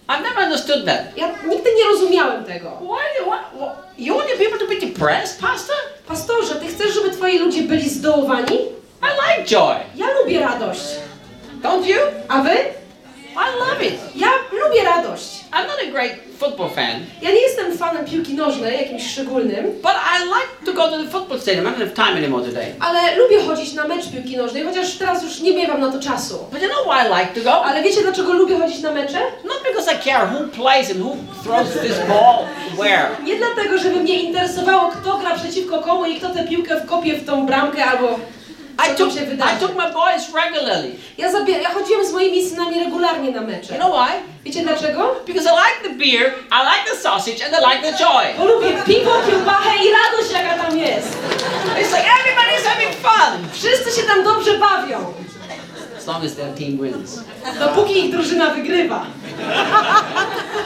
I've 0.09 0.23
never 0.23 0.41
understood 0.43 0.85
that. 0.87 1.17
Ja 1.17 1.29
nigdy 1.45 1.71
nie 1.75 1.85
rozumiałem 1.93 2.45
tego. 2.45 2.71
Why, 2.81 3.25
why, 3.25 3.38
why? 3.59 3.71
You 3.99 4.17
want 4.17 4.29
your 4.29 4.38
people 4.38 4.59
to 4.59 4.67
be 4.67 4.81
depressed, 4.81 5.41
Pastor? 5.41 5.77
Pastorze, 6.09 6.55
ty 6.55 6.67
chcesz, 6.67 6.95
żeby 6.95 7.11
twoi 7.11 7.38
ludzie 7.38 7.62
byli 7.62 7.88
zdołowani? 7.88 8.57
I 9.03 9.07
like 9.07 9.45
joy. 9.49 9.77
Ja 9.97 10.07
lubię 10.21 10.41
radość. 10.41 10.85
Don't 11.62 11.87
you? 11.87 11.99
A 12.29 12.43
wy? 12.43 12.55
I 13.35 13.59
love 13.61 13.85
it. 13.87 14.01
Ja 14.17 14.29
lubię 14.53 14.85
radość. 14.85 15.45
I'm 15.53 15.67
not 15.67 15.79
a 15.88 15.91
great 15.91 16.12
football 16.42 16.70
fan, 16.70 16.96
Ja 17.22 17.31
nie 17.31 17.40
jestem 17.40 17.78
fanem 17.78 18.05
piłki 18.05 18.35
nożnej, 18.35 18.78
jakimś 18.78 19.11
szczególnym, 19.11 19.64
but 19.83 19.96
I 20.14 20.24
like 20.24 20.52
to 20.66 20.72
go 20.72 20.88
to 20.90 20.96
the 21.05 21.09
football 21.11 21.40
stadium. 21.40 21.64
I 21.66 21.68
don't 21.68 21.78
have 21.78 21.90
time 21.90 22.16
anymore 22.18 22.44
today. 22.44 22.74
ale 22.81 23.16
lubię 23.16 23.40
chodzić 23.46 23.72
na 23.72 23.88
mecz 23.88 24.09
piłki 24.12 24.37
nożnej, 24.37 24.64
chociaż 24.64 24.94
teraz 24.96 25.22
już 25.22 25.40
nie 25.40 25.52
miewam 25.55 25.81
na 25.81 25.92
to 25.92 26.00
czasu. 26.00 26.38
But 26.52 26.62
you 26.62 26.68
know 26.68 26.85
why 26.87 26.98
I 27.07 27.20
like 27.20 27.40
to 27.40 27.44
go? 27.50 27.64
Ale 27.64 27.83
wiecie 27.83 28.02
dlaczego 28.02 28.33
lubię 28.33 28.59
chodzić 28.59 28.81
na 28.81 28.92
mecze? 28.92 29.18
Not 29.44 29.61
because 29.68 29.94
I 29.94 29.98
care 30.05 30.26
who 30.26 30.48
plays 30.48 30.90
and 30.90 31.00
who 31.00 31.16
throws 31.44 31.68
this 31.83 31.98
ball 32.09 32.38
where. 32.78 33.07
Nie 33.24 33.37
dlatego, 33.37 33.78
żeby 33.78 33.96
mnie 34.00 34.22
interesowało, 34.22 34.90
kto 34.90 35.18
gra 35.18 35.35
przeciwko 35.35 35.78
komu 35.78 36.05
i 36.07 36.14
kto 36.16 36.28
tę 36.28 36.44
piłkę 36.48 36.81
wkopie 36.81 37.14
w 37.16 37.26
tą 37.26 37.46
bramkę 37.46 37.85
albo 37.85 38.18
I 38.78 38.94
took, 38.96 39.12
się 39.14 39.20
I 39.20 39.61
took 39.61 39.74
my 39.76 39.92
boys 39.92 40.35
regularly. 40.35 40.90
Ja, 41.18 41.32
zabie- 41.32 41.62
ja 41.62 41.70
chodziłem 41.70 42.06
z 42.06 42.12
moimi 42.12 42.48
synami 42.50 42.80
regularnie 42.85 43.30
na 43.30 43.40
mecze. 43.40 43.74
You 43.74 43.80
know 43.80 43.92
why? 43.94 44.12
Wiecie 44.44 44.62
dlaczego? 44.62 45.16
Because 45.26 45.48
I 45.50 45.52
like 45.52 45.88
the 45.88 45.94
beer, 45.94 46.35
I 46.50 46.58
like 46.70 46.85
the 46.90 46.96
sausage, 46.96 47.44
and 47.46 47.54
I 47.54 47.61
like 47.74 47.92
the 47.92 47.98
joy. 48.04 48.24
Bo 48.38 48.44
lubię 48.44 48.72
piwo, 48.87 49.11
kiełbachę 49.30 49.70
i 49.85 49.87
radość 49.92 50.32
jaka 50.32 50.62
tam 50.62 50.78
jest. 50.78 51.08
It's 51.80 51.92
like 51.96 52.06
everybody's 52.18 52.64
having 52.68 52.94
fun. 53.02 53.48
Wszyscy 53.52 54.00
się 54.00 54.06
tam 54.06 54.24
dobrze 54.24 54.58
bawią, 54.58 55.12
As 56.03 56.09
long 56.09 56.25
as 56.25 56.35
their 56.35 56.53
team 56.55 56.79
wins. 56.79 57.21
dopóki 57.59 57.99
ich 57.99 58.11
drużyna 58.11 58.51
wygrywa. 58.55 59.07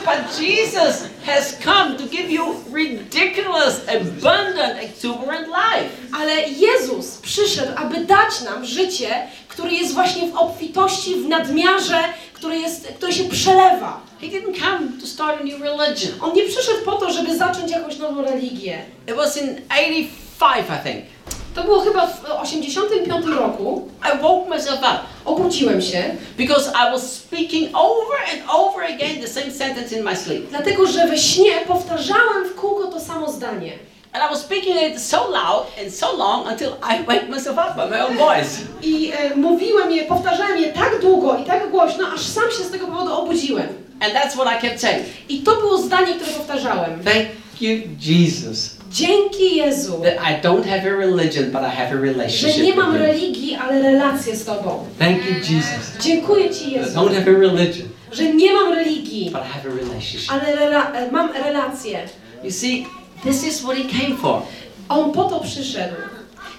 But 0.05 0.41
Jesus 0.41 1.09
has 1.27 1.57
come 1.65 1.97
to 1.99 2.07
give 2.07 2.31
you 2.31 2.65
ridiculous, 2.73 3.81
abundant, 3.89 4.79
exuberant 4.81 5.49
life. 5.49 5.91
Ale 6.13 6.49
Jezus 6.49 7.17
przyszedł, 7.17 7.73
aby 7.77 8.05
dać 8.05 8.41
nam 8.45 8.65
życie, 8.65 9.27
które 9.49 9.71
jest 9.71 9.95
właśnie 9.95 10.29
w 10.31 10.37
obfitości, 10.37 11.15
w 11.15 11.29
nadmiarze, 11.29 12.05
które, 12.33 12.57
jest, 12.57 12.87
które 12.87 13.13
się 13.13 13.25
przelewa. 13.25 14.01
He 14.21 14.27
didn't 14.27 14.61
come 14.61 15.01
to 15.01 15.07
start 15.07 15.41
a 15.41 15.45
new 15.45 15.61
religion. 15.61 16.13
On 16.21 16.35
nie 16.35 16.45
przyszedł 16.45 16.85
po 16.85 16.93
to, 16.93 17.13
żeby 17.13 17.37
zacząć 17.37 17.71
jakąś 17.71 17.99
nową 17.99 18.23
religię. 18.23 18.83
It 19.09 19.15
was 19.15 19.37
in 19.37 19.61
85, 19.71 20.67
I 20.69 20.89
think. 20.89 21.16
To 21.57 21.65
było 21.65 21.81
chyba 21.81 22.07
w 22.07 22.25
85 22.43 23.27
roku. 23.27 23.89
I 24.15 24.23
woke 24.23 24.51
myself 24.51 24.79
up 24.79 24.99
Obudziłem 25.25 25.83
się, 25.83 26.05
because 26.37 26.71
I 26.71 26.93
was 26.93 27.13
speaking 27.13 27.71
over 27.75 28.17
and 28.33 28.51
over 28.51 28.85
again 28.85 29.21
the 29.21 29.29
same 29.29 29.51
sentence 29.51 29.97
in 29.97 30.05
my 30.05 30.17
sleep. 30.17 30.51
dlatego 30.51 30.87
że 30.87 31.07
we 31.07 31.19
śnie 31.19 31.53
powtarzałem 31.67 32.49
w 32.51 32.55
kółko 32.55 32.87
to 32.87 33.01
samo 33.01 33.33
zdanie. 33.33 33.73
And 34.13 34.25
I 34.25 34.29
was 34.35 34.41
speaking 34.41 34.77
it 34.91 35.01
so 35.03 35.31
loud 35.31 35.67
and 35.81 35.95
so 35.95 36.17
long 36.17 36.47
until 36.49 36.69
I 36.69 37.05
wake 37.05 37.29
myself 37.29 37.59
up 37.59 37.77
by 37.77 37.91
my 37.91 38.07
own 38.07 38.17
voice. 38.17 38.51
I 38.83 39.13
e, 39.13 39.37
mówiłem 39.37 39.93
je, 39.93 40.05
powtarzałem 40.05 40.59
je 40.59 40.73
tak 40.73 41.01
długo 41.01 41.37
i 41.37 41.45
tak 41.45 41.71
głośno, 41.71 42.07
aż 42.15 42.21
sam 42.21 42.51
się 42.59 42.65
z 42.65 42.71
tego 42.71 42.87
powodu 42.87 43.15
obudziłem. 43.15 43.69
And 44.01 44.15
that's 44.15 44.33
what 44.35 44.59
I 44.59 44.61
kept 44.61 44.81
saying. 44.81 45.07
I 45.29 45.43
to 45.43 45.57
było 45.57 45.79
zdanie, 45.79 46.15
które 46.15 46.33
powtarzałem. 46.33 47.05
Thank 47.05 47.27
you, 47.61 47.81
Jesus, 48.01 48.76
Dzięki 48.97 49.57
Jezu, 49.57 49.93
that 50.03 50.15
I 50.15 50.43
don't 50.43 50.65
have 50.67 50.87
a 50.93 50.97
religion, 50.97 51.45
but 51.53 51.63
I 51.63 51.71
have 51.71 51.87
a 51.87 51.91
że 51.91 51.97
relationship 52.01 52.57
nie 52.63 52.73
with 52.73 52.77
mam 52.77 52.97
religii, 52.97 53.55
ale 53.55 53.83
relację 53.83 54.37
z 54.37 54.45
Tobą. 54.45 54.85
Thank 54.99 55.19
you, 55.19 55.35
Jesus, 55.35 56.03
Dziękuję 56.03 56.51
Ci 56.51 56.65
that 56.65 56.69
I 56.73 56.73
Jezu, 56.75 56.99
don't 57.01 57.15
have 57.15 57.31
a 57.37 57.39
religion, 57.41 57.89
że 58.13 58.35
nie 58.35 58.53
mam 58.55 58.73
religii, 58.73 59.31
but 59.31 59.41
I 59.43 59.49
have 59.53 59.71
a 59.71 59.75
relationship. 59.77 60.33
ale 60.33 60.57
rela- 60.57 60.93
e, 60.95 61.11
mam 61.13 61.33
relację. 61.33 61.99
You 62.45 62.51
see, 62.51 62.87
this 63.25 63.45
is 63.47 63.61
what 63.63 63.77
He 63.77 63.85
came 64.03 64.17
for. 64.17 64.43
On 64.89 65.13
po 65.13 65.25
to 65.25 65.41
przyszedł. 65.41 65.95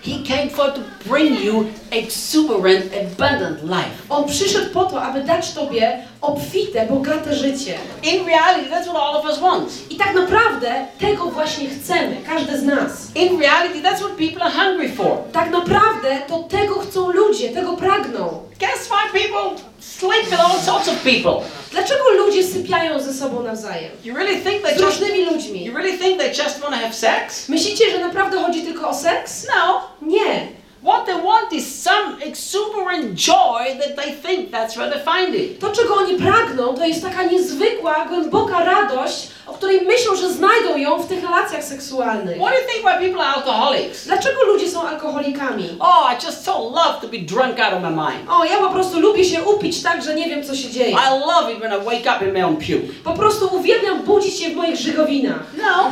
He 0.01 0.23
came 0.23 0.49
for 0.49 0.71
to 0.71 0.81
bring 1.05 1.43
you 1.43 1.65
exuberant, 1.91 2.85
abundant 2.93 3.63
life. 3.63 3.91
On 4.09 4.27
przyszedł 4.27 4.73
po 4.73 4.85
to, 4.85 5.01
aby 5.01 5.23
dać 5.23 5.53
Tobie 5.53 6.03
obfite, 6.21 6.85
bogate 6.85 7.35
życie. 7.35 7.77
In 8.03 8.25
reality, 8.25 8.69
that's 8.69 8.87
what 8.87 8.95
all 8.95 9.17
of 9.17 9.25
us 9.25 9.39
want. 9.39 9.69
I 9.89 9.95
tak 9.95 10.13
naprawdę 10.13 10.85
tego 10.99 11.25
właśnie 11.25 11.69
chcemy, 11.69 12.17
każdy 12.25 12.59
z 12.59 12.63
nas. 12.63 13.15
In 13.15 13.39
reality, 13.39 13.81
that's 13.81 13.99
what 13.99 14.11
people 14.17 14.43
are 14.43 14.51
hungry 14.51 14.89
for. 14.89 15.17
Tak 15.31 15.51
naprawdę 15.51 16.21
to 16.27 16.43
tego 16.43 16.79
chcą 16.79 17.11
ludzie, 17.11 17.49
tego 17.49 17.77
pragną. 17.77 18.47
Guess 18.59 18.89
why 18.89 19.19
people 19.19 19.63
sleep 19.99 20.29
with 20.31 20.39
all 20.39 20.59
sorts 20.59 20.87
of 20.87 20.95
people? 21.03 21.41
Dlaczego 21.71 22.09
ludzie 22.09 22.43
sypiają 22.43 22.99
ze 22.99 23.13
sobą 23.13 23.43
nawzajem? 23.43 23.91
You 24.03 24.15
really 24.15 24.41
think 24.41 24.63
they 24.63 24.75
Z 24.77 24.81
just 24.81 24.99
różnymi 24.99 25.25
ludźmi. 25.25 25.65
you 25.65 25.73
really 25.77 25.97
think 25.97 26.19
they 26.19 26.29
just 26.29 26.59
want 26.59 26.75
to 26.75 26.81
have 26.81 26.93
sex? 26.93 27.49
Myślicie, 27.49 27.91
że 27.91 27.99
naprawdę 27.99 28.41
chodzi 28.41 28.61
tylko 28.61 28.89
o 28.89 28.93
seks? 28.93 29.47
No. 29.55 29.81
Nie. 30.01 30.47
What 30.87 31.05
they 31.05 31.15
want 31.15 31.53
is 31.53 31.83
some 31.83 32.15
exuberant 32.21 33.13
joy 33.15 33.75
that 33.79 33.97
they 33.97 34.11
think 34.13 34.51
that's 34.51 34.77
where 34.77 34.89
they 34.89 34.99
find 34.99 35.35
it. 35.35 35.59
To, 35.59 35.69
czego 35.69 35.95
oni 35.95 36.15
pragną, 36.15 36.73
to 36.73 36.85
jest 36.85 37.03
taka 37.03 37.23
niezwykła, 37.23 38.05
głęboka 38.05 38.63
radość, 38.63 39.27
o 39.47 39.53
której 39.53 39.81
myślą, 39.81 40.15
że 40.15 40.33
znajdą 40.33 40.77
ją 40.77 41.03
w 41.03 41.07
tych 41.07 41.23
relacjach 41.23 41.63
seksualnych. 41.63 42.37
What 42.37 42.51
do 42.51 42.59
you 42.59 42.67
think 42.67 42.85
why 42.85 43.07
people 43.07 43.25
are 43.25 43.35
alcoholics? 43.35 44.05
Dlaczego 44.05 44.43
ludzie 44.43 44.69
są 44.69 44.87
alkoholikami? 44.87 45.69
Oh, 45.79 46.13
I 46.13 46.25
just 46.25 46.45
so 46.45 46.59
love 46.59 47.01
to 47.01 47.07
be 47.07 47.17
drunk 47.17 47.59
out 47.59 47.73
of 47.73 47.81
my 47.81 47.89
mind. 47.89 48.29
O, 48.29 48.45
ja 48.45 48.57
po 48.57 48.69
prostu 48.69 48.99
lubię 48.99 49.25
się 49.25 49.43
upić 49.43 49.83
tak, 49.83 50.03
że 50.03 50.15
nie 50.15 50.29
wiem, 50.29 50.43
co 50.43 50.55
się 50.55 50.69
dzieje. 50.69 50.91
I 50.91 51.19
love 51.27 51.53
it 51.53 51.59
when 51.59 51.81
I 51.81 51.85
wake 51.85 52.17
up 52.17 52.25
in 52.25 52.33
my 52.33 52.45
own 52.45 52.55
puke. 52.55 52.93
Po 53.03 53.13
prostu 53.13 53.55
uwielbiam 53.55 54.01
budzić 54.01 54.39
się 54.39 54.49
w 54.49 54.55
moich 54.55 54.75
żygowinach. 54.75 55.43
No. 55.57 55.91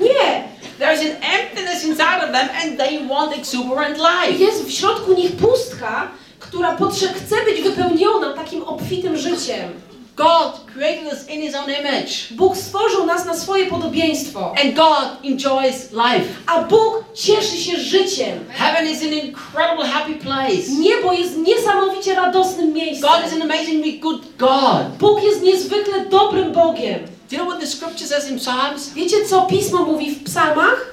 Nie! 0.00 0.51
There's 0.82 1.00
an 1.00 1.16
emptiness 1.22 1.84
inside 1.84 2.20
of 2.24 2.32
them 2.32 2.48
and 2.62 2.76
they 2.78 3.06
want 3.08 3.32
exuberant 3.38 3.98
life. 3.98 4.38
Jest 4.38 4.64
w 4.64 4.70
środku 4.72 5.12
nich 5.14 5.32
pustka, 5.36 6.08
która 6.38 6.76
potrze- 6.76 7.14
chce 7.14 7.44
być 7.44 7.62
wypełniona 7.62 8.32
takim 8.32 8.62
obfitym 8.62 9.16
życiem. 9.16 9.72
God 10.16 10.66
created 10.74 11.12
us 11.12 11.28
in 11.28 11.40
His 11.42 11.54
own 11.54 11.70
image. 11.70 12.28
Bóg 12.30 12.56
stworzył 12.56 13.06
nas 13.06 13.24
na 13.26 13.34
swoje 13.34 13.66
podobieństwo, 13.66 14.54
And 14.64 14.74
God 14.74 15.24
enjoys 15.24 15.92
life. 15.92 16.26
a 16.46 16.62
Bóg 16.62 17.04
cieszy 17.14 17.56
się 17.56 17.76
życiem. 17.76 18.38
Heaven 18.50 18.88
is 18.88 19.02
an 19.02 19.12
incredible 19.12 19.86
happy 19.86 20.14
place. 20.14 20.68
Niebo 20.78 21.12
jest 21.12 21.36
niesamowicie 21.36 22.14
radosnym 22.14 22.72
miejscem. 22.72 23.10
God 23.10 23.26
is 23.26 23.32
an 23.32 23.42
amazingly 23.42 23.92
good 23.92 24.22
God. 24.38 24.96
Bóg 24.98 25.22
jest 25.22 25.42
niezwykle 25.42 26.06
dobrym 26.10 26.52
Bogiem. 26.52 27.00
Do 27.30 27.36
you 27.36 27.42
know 27.44 27.48
what 27.48 27.60
the 27.60 27.66
scripture 27.76 28.06
says 28.06 28.30
in 28.30 28.38
Psalms? 28.38 28.94
Wiecie, 28.94 29.24
co 29.24 29.42
Pismo 29.42 29.84
mówi 29.84 30.10
w 30.14 30.24
psalmach? 30.24 30.86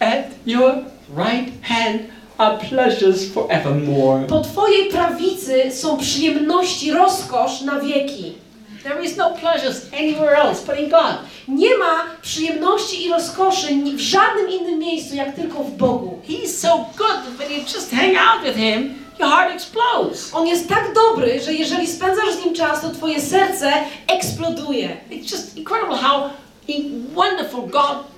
At 0.00 0.24
your 0.46 0.74
right 1.16 1.52
hand 1.62 2.00
are 2.42 2.58
pleasures 2.58 3.28
forevermore. 3.32 4.26
Po 4.26 4.40
Twojej 4.40 4.90
prawicy 4.90 5.70
są 5.70 5.98
przyjemności, 5.98 6.92
rozkosz 6.92 7.60
na 7.60 7.80
wieki. 7.80 8.32
There 8.82 9.04
is 9.04 9.16
no 9.16 9.30
pleasures 9.30 9.86
anywhere 9.92 10.36
else 10.36 10.66
but 10.66 10.80
in 10.80 10.90
God. 10.90 11.18
Nie 11.48 11.78
ma 11.78 12.04
przyjemności 12.22 13.06
i 13.06 13.10
rozkoszy 13.10 13.66
w 13.96 14.00
żadnym 14.00 14.48
innym 14.50 14.78
miejscu, 14.78 15.14
jak 15.14 15.34
tylko 15.34 15.64
w 15.64 15.70
Bogu. 15.70 16.18
He's 16.28 16.48
so 16.48 16.76
good 16.76 17.16
that 17.24 17.36
when 17.38 17.50
you 17.50 17.58
just 17.58 17.90
hang 17.90 18.16
out 18.16 18.44
with 18.44 18.56
Him, 18.56 18.94
your 19.20 19.28
heart 19.28 19.54
explodes. 19.54 20.34
On 20.34 20.46
jest 20.46 20.68
tak 20.68 20.94
dobry, 20.94 21.40
że 21.40 21.54
jeżeli 21.54 21.86
spędzasz 21.86 22.34
z 22.34 22.44
Nim 22.44 22.54
czas, 22.54 22.80
to 22.80 22.90
Twoje 22.90 23.20
serce 23.20 23.72
eksploduje. 24.06 24.96
It's 25.10 25.32
just 25.32 25.56
incredible 25.56 25.96
how 25.96 26.30
wonderful 27.14 27.66
God's 27.66 28.11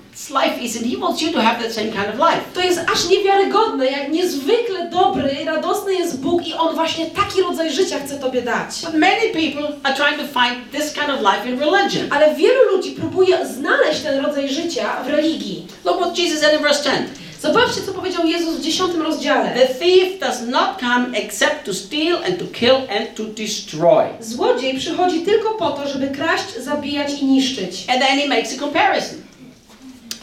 to 2.53 2.61
jest 2.61 2.79
aż 2.93 3.09
niewiarygodne, 3.09 3.85
jak 3.85 4.11
niezwykle 4.11 4.89
dobry, 4.89 5.45
radosny 5.45 5.93
jest 5.93 6.21
Bóg 6.21 6.47
i 6.47 6.53
On 6.53 6.75
właśnie 6.75 7.05
taki 7.05 7.41
rodzaj 7.41 7.71
życia 7.71 7.99
chce 8.05 8.17
Tobie 8.17 8.41
dać. 8.41 8.81
But 8.83 8.93
many 8.93 9.21
people 9.21 9.67
are 9.83 9.95
trying 9.95 10.17
to 10.17 10.39
find 10.39 10.71
this 10.71 10.93
kind 10.93 11.09
of 11.09 11.19
life 11.19 11.49
in 11.49 11.59
religion. 11.59 12.07
Ale 12.13 12.35
wielu 12.35 12.71
ludzi 12.71 12.91
próbuje 12.91 13.47
znaleźć 13.47 14.01
ten 14.01 14.25
rodzaj 14.25 14.49
życia 14.49 15.03
w 15.03 15.07
religii. 15.07 15.67
Look 15.85 15.97
what 15.97 16.17
Jesus 16.17 16.39
said 16.39 16.53
in 16.53 16.61
verse 16.63 16.83
10. 16.83 17.09
Zobaczcie, 17.41 17.81
co 17.81 17.93
powiedział 17.93 18.25
Jezus 18.25 18.55
w 18.55 18.61
dziesiątym 18.61 19.01
rozdziale. 19.01 19.49
The 19.49 19.67
thief 19.67 20.19
does 20.19 20.41
not 20.41 20.79
come 20.79 21.17
except 21.17 21.65
to 21.65 21.73
steal 21.73 22.17
and 22.25 22.39
to 22.39 22.45
kill 22.59 22.75
and 22.75 23.15
to 23.15 23.23
destroy. 23.23 24.05
Złodziej 24.19 24.77
przychodzi 24.77 25.19
tylko 25.19 25.49
po 25.53 25.71
to, 25.71 25.87
żeby 25.87 26.07
kraść, 26.07 26.55
zabijać 26.59 27.21
i 27.21 27.25
niszczyć. 27.25 27.85
And 27.89 28.01
then 28.01 28.19
he 28.19 28.27
makes 28.27 28.57
a 28.57 28.59
comparison 28.59 29.24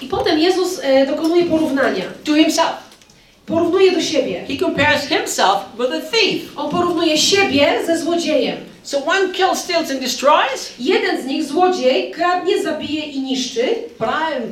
I 0.02 0.08
potem 0.08 0.38
Jezus 0.38 0.80
e, 0.82 1.06
dokonuje 1.06 1.44
porównania. 1.44 2.04
to 2.24 2.34
himself. 2.34 2.72
Porównuje 3.46 3.90
do 3.92 4.00
siebie. 4.00 4.44
He 4.48 4.56
compares 4.56 5.02
himself 5.08 5.58
with 5.78 5.92
a 5.92 6.00
thief. 6.00 6.42
On 6.56 6.70
porównuje 6.70 7.18
siebie 7.18 7.78
ze 7.86 7.98
złodziejem. 7.98 8.56
So 8.82 8.98
one 9.06 9.32
kills, 9.32 9.58
steals, 9.58 9.90
and 9.90 10.00
destroys, 10.00 10.72
Jeden 10.78 11.22
z 11.22 11.26
nich, 11.26 11.44
złodziej, 11.44 12.10
kradnie, 12.10 12.62
zabije 12.62 13.02
i 13.02 13.20
niszczy. 13.20 13.68
but 13.98 14.08
I 14.08 14.34
am 14.36 14.42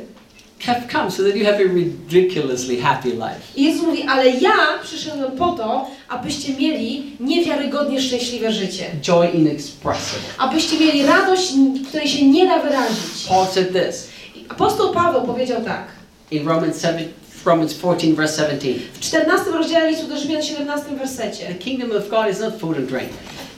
have 0.65 0.81
come 0.91 1.11
so 1.11 1.23
that 1.23 1.35
you 1.35 1.45
have 1.45 1.55
a 1.55 1.63
ridiculously 1.73 2.77
happy 2.81 3.09
life. 3.09 3.41
I 3.55 3.63
Jezus 3.63 3.81
mówi, 3.83 4.03
ale 4.03 4.29
ja 4.29 4.53
przyszedłem 4.83 5.31
po 5.31 5.51
to, 5.51 5.87
abyście 6.09 6.53
mieli 6.53 7.03
niewiarygodnie 7.19 8.01
szczęśliwe 8.01 8.51
życie. 8.51 8.85
Joy 9.01 9.27
inexpressible. 9.33 10.29
Abyście 10.37 10.79
mieli 10.79 11.05
radość, 11.05 11.53
której 11.89 12.07
się 12.07 12.25
nie 12.25 12.47
da 12.47 12.59
wyrazić. 12.59 13.27
Paul 13.29 13.47
said 13.47 13.73
this 13.73 14.10
Apostoł 14.51 14.93
Paweł 14.93 15.21
powiedział 15.21 15.61
tak. 15.61 15.83
in 16.31 16.47
Romans 16.47 16.81
7, 16.81 16.99
Romans 17.45 17.73
14, 17.73 18.13
verse 18.13 18.41
17. 18.43 18.73
W 18.93 18.99
14 18.99 19.51
rozdziale 19.51 19.89
listu 19.91 20.07
do 20.07 20.17
Rzymian 20.17 20.43
17 20.43 20.85
The 20.89 20.95
wersecie. 20.95 21.55
kingdom 21.59 21.91
of 21.91 22.09
God 22.09 22.29
is 22.31 22.39
not 22.39 22.59
food 22.59 22.77
and 22.77 22.85
drink. 22.89 23.09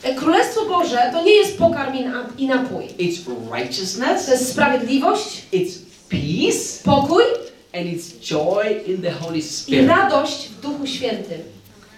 E, 0.04 0.16
Królestwo 0.16 0.66
Boże 0.66 1.10
to 1.14 1.24
nie 1.24 1.32
jest 1.32 1.58
pokarm 1.58 1.96
i 1.96 2.06
na- 2.06 2.26
i 2.38 2.48
napój. 2.48 2.84
It's 3.00 3.18
righteousness, 3.54 4.26
To 4.26 4.32
jest 4.32 4.50
sprawiedliwość, 4.52 5.42
it's 5.54 5.72
peace, 6.10 6.84
pokój 6.84 7.24
and 7.74 7.86
it's 7.86 8.20
joy 8.30 8.82
in 8.88 9.02
the 9.02 9.12
Holy 9.12 9.38
i 9.38 9.42
Spirit. 9.42 9.88
radość 9.90 10.48
w 10.50 10.62
Duchu 10.62 10.88
Świętym. 10.88 11.42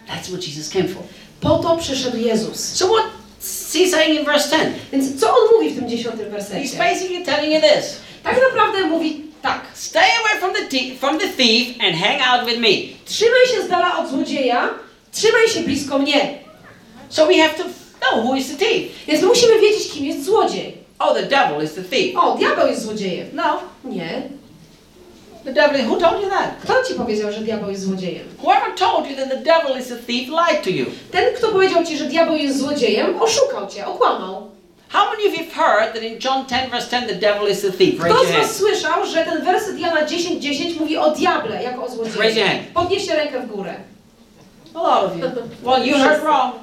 That's 0.07 0.27
what 0.29 0.47
Jesus 0.47 0.69
came 0.69 0.87
for. 0.87 1.03
Po 1.41 1.57
to 1.57 1.77
przyszedł 1.77 2.17
Jezus. 2.17 2.59
So 2.59 2.85
what's 2.87 3.79
he 3.79 3.87
saying 3.91 4.19
in 4.19 4.25
verse 4.25 4.49
10? 4.49 4.73
Więc 4.91 5.19
co 5.19 5.27
on 5.29 5.35
mówi 5.55 5.69
w 5.69 5.79
tym 5.79 5.89
dziesiątym 5.89 6.25
He's 6.27 6.31
wersecie? 6.31 6.77
basically 6.77 7.25
telling 7.25 7.53
you 7.53 7.61
this. 7.61 7.95
Tak 8.25 8.39
naprawdę 8.49 8.83
mówi 8.87 9.21
tak. 9.41 9.61
Stay 9.73 10.09
away 10.21 10.39
from 10.39 10.53
the, 10.53 10.95
from 10.99 11.19
the 11.19 11.27
thief 11.27 11.67
and 11.87 11.95
hang 11.95 12.21
out 12.21 12.49
with 12.49 12.59
me. 12.59 12.69
Trzymaj 13.05 13.47
się 13.55 13.61
z 13.65 13.69
dala 13.69 13.97
od 13.97 14.09
złodzieja, 14.09 14.69
trzymaj 15.11 15.47
się 15.47 15.59
blisko 15.59 15.99
mnie. 15.99 16.37
So 17.09 17.25
we 17.27 17.33
have 17.37 17.53
to 17.53 17.63
know 17.99 18.25
who 18.25 18.35
is 18.35 18.47
the 18.47 18.65
thief. 18.65 18.83
Więc 19.07 19.21
my 19.21 19.27
musimy 19.27 19.59
wiedzieć, 19.59 19.91
kim 19.91 20.05
jest 20.05 20.23
złodziej. 20.25 20.77
Oh, 20.99 21.13
the 21.13 21.23
devil 21.23 21.63
is 21.65 21.73
the 21.73 21.81
thief. 21.83 22.15
O, 22.17 22.35
diabeł 22.37 22.67
jest 22.67 22.81
złodziejem. 22.83 23.27
No, 23.33 23.59
Nie. 23.83 24.21
the 25.45 25.53
devil. 25.53 25.85
Who 25.87 25.95
told 25.95 26.23
you 26.23 26.29
that? 26.29 26.49
Kto 26.63 26.83
ci 26.83 26.93
powiedział, 26.93 27.31
że 27.31 27.39
diabeł 27.41 27.69
jest 27.69 27.83
złodziejem? 27.83 28.27
Whoever 28.43 28.73
told 28.75 29.09
you 29.09 29.15
that 29.15 29.29
the 29.29 29.37
devil 29.37 29.79
is 29.81 29.91
a 29.91 29.95
thief 29.95 30.27
lied 30.29 30.63
to 30.63 30.69
you. 30.69 30.85
Ten, 31.11 31.33
kto 31.35 31.47
powiedział 31.47 31.83
ci, 31.83 31.97
że 31.97 32.05
diabeł 32.05 32.35
jest 32.35 32.59
złodziejem, 32.59 33.21
oszukał 33.21 33.67
cię, 33.67 33.85
okłamał. 33.87 34.54
How 34.89 35.09
many 35.11 35.27
of 35.27 35.33
you 35.33 35.43
have 35.43 35.53
heard 35.53 35.93
that 35.93 36.03
in 36.03 36.19
John 36.19 36.45
10 36.47 36.69
verse 36.69 36.89
10 36.89 37.07
the 37.07 37.15
devil 37.15 37.47
is 37.47 37.61
the 37.61 37.71
thief? 37.71 37.99
Raise 38.03 38.15
Kto 38.15 38.25
z 38.25 38.31
was 38.31 38.55
słyszał, 38.57 39.05
że 39.05 39.25
ten 39.25 39.45
werset 39.45 39.79
Jana 39.79 40.01
10:10 40.05 40.79
mówi 40.79 40.97
o 40.97 41.11
diable 41.11 41.63
jako 41.63 41.81
o 41.83 41.87
Raise 41.87 41.97
your 41.97 42.11
złodzieju? 42.11 42.47
hand. 42.47 42.59
Podnieście 42.73 43.15
rękę 43.15 43.39
w 43.41 43.47
górę. 43.47 43.73
A 44.73 44.81
lot 44.81 45.03
of 45.11 45.17
you. 45.17 45.25
Well, 45.69 45.85
you 45.87 45.97
heard 45.97 46.21
wrong. 46.23 46.55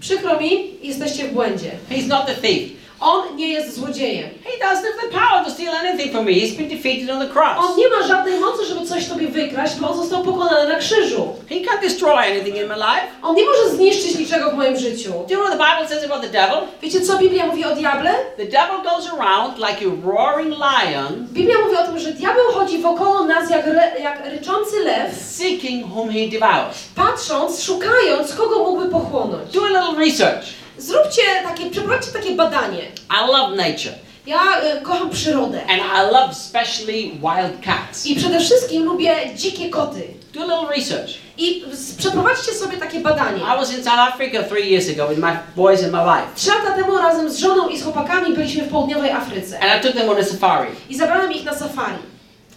Przykro 0.00 0.40
mi, 0.40 0.74
jesteście 0.82 1.24
w 1.28 1.32
błędzie. 1.32 1.70
He's 1.90 2.06
not 2.08 2.26
the 2.26 2.34
thief. 2.34 2.70
On 3.00 3.36
nie 3.36 3.48
jest 3.48 3.74
złodziejem. 3.74 4.30
He 4.44 4.50
doesn't 4.66 4.82
have 4.84 5.00
the 5.02 5.08
power 5.18 5.44
to 5.44 5.50
steal 5.50 5.74
anything 5.74 6.12
from 6.12 6.24
me. 6.24 6.32
He's 6.32 6.56
been 6.56 6.68
defeated 6.68 7.10
on 7.10 7.18
the 7.18 7.26
On 7.26 7.32
cross. 7.32 7.76
nie 7.76 7.88
ma 7.88 8.06
żadnej 8.06 8.40
mocy, 8.40 8.64
żeby 8.64 8.86
coś 8.86 9.06
tobie 9.08 9.28
wykraść, 9.28 9.74
bo 9.76 9.90
on 9.90 9.96
został 9.96 10.22
pokonany 10.24 10.68
na 10.68 10.78
krzyżu. 10.78 11.28
He 11.48 11.54
can't 11.54 11.80
destroy 11.82 12.18
anything 12.18 12.56
in 12.56 12.66
my 12.68 12.74
life. 12.74 13.06
On 13.22 13.36
nie 13.36 13.44
może 13.44 13.70
zniszczyć 13.76 14.18
niczego 14.18 14.50
w 14.50 14.54
moim 14.54 14.76
życiu. 14.76 15.10
Do 15.28 15.34
you 15.34 15.40
know 15.40 15.46
what 15.46 15.58
the 15.58 15.64
Bible 15.64 15.88
says 15.88 16.04
about 16.10 16.22
the 16.22 16.28
devil? 16.28 16.58
Wiecie 16.82 17.00
co 17.00 17.18
Biblia 17.18 17.46
mówi 17.46 17.64
o 17.64 17.74
diable? 17.74 18.14
The 18.36 18.44
devil 18.44 18.82
goes 18.84 19.08
around 19.18 19.58
like 19.58 19.78
a 19.86 20.06
roaring 20.06 20.54
lion, 20.54 21.26
Biblia 21.32 21.56
mówi 21.64 21.76
o 21.76 21.84
tym, 21.86 21.98
że 21.98 22.12
diabeł 22.12 22.44
chodzi 22.52 22.78
wokoło 22.78 23.24
nas 23.24 23.50
jak, 23.50 23.66
re, 23.66 23.92
jak 24.02 24.26
ryczący 24.26 24.80
lew, 24.84 25.14
seeking 25.14 25.86
whom 25.94 26.08
he 26.10 26.28
devours. 26.28 26.76
patrząc, 26.96 27.62
szukając, 27.62 28.34
kogo 28.34 28.58
mógłby 28.58 28.88
pochłonąć. 28.88 29.52
Do 29.52 29.60
a 29.64 29.68
little 29.68 30.04
research. 30.06 30.44
Zróbcie 30.80 31.22
takie, 31.44 31.70
przeprowadźcie 31.70 32.12
takie 32.12 32.34
badanie. 32.34 32.78
I 33.10 33.26
love 33.32 33.56
nature, 33.56 33.94
Ja 34.26 34.60
e, 34.60 34.80
kocham 34.80 35.10
przyrodę. 35.10 35.60
and 35.62 35.82
I 35.82 36.12
love 36.12 36.30
especially 36.30 37.02
wild 37.02 37.64
cats. 37.64 38.06
I 38.06 38.16
przede 38.16 38.40
wszystkim 38.40 38.84
lubię 38.84 39.16
dzikie 39.36 39.68
koty. 39.70 40.02
Do 40.34 40.40
a 40.40 40.44
little 40.44 40.76
research. 40.76 41.10
I 41.38 41.64
przeprowadźcie 41.98 42.52
sobie 42.54 42.76
takie 42.76 43.00
badanie. 43.00 43.38
I 43.38 43.58
was 43.58 43.72
in 43.78 43.84
South 43.84 43.98
Africa 43.98 44.42
three 44.42 44.70
years 44.70 44.88
ago 44.90 45.08
with 45.08 45.18
my 45.18 45.38
boys 45.56 45.82
and 45.84 45.92
my 45.92 45.98
wife, 46.04 46.34
Trzy 46.36 46.50
lata 46.50 46.70
temu 46.76 46.98
razem 46.98 47.30
z 47.30 47.38
żoną 47.38 47.68
i 47.68 47.78
z 47.78 47.82
chłopakami 47.84 48.34
byliśmy 48.34 48.62
w 48.64 48.68
południowej 48.68 49.10
Afryce. 49.10 49.60
and 49.60 49.80
I 49.80 49.86
took 49.86 49.96
them 49.96 50.10
on 50.10 50.16
a 50.18 50.24
safari. 50.24 50.70
I 50.88 50.96
zabrałem 50.96 51.32
ich 51.32 51.44
na 51.44 51.54
safari. 51.54 51.98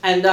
And 0.01 0.25
uh, 0.25 0.31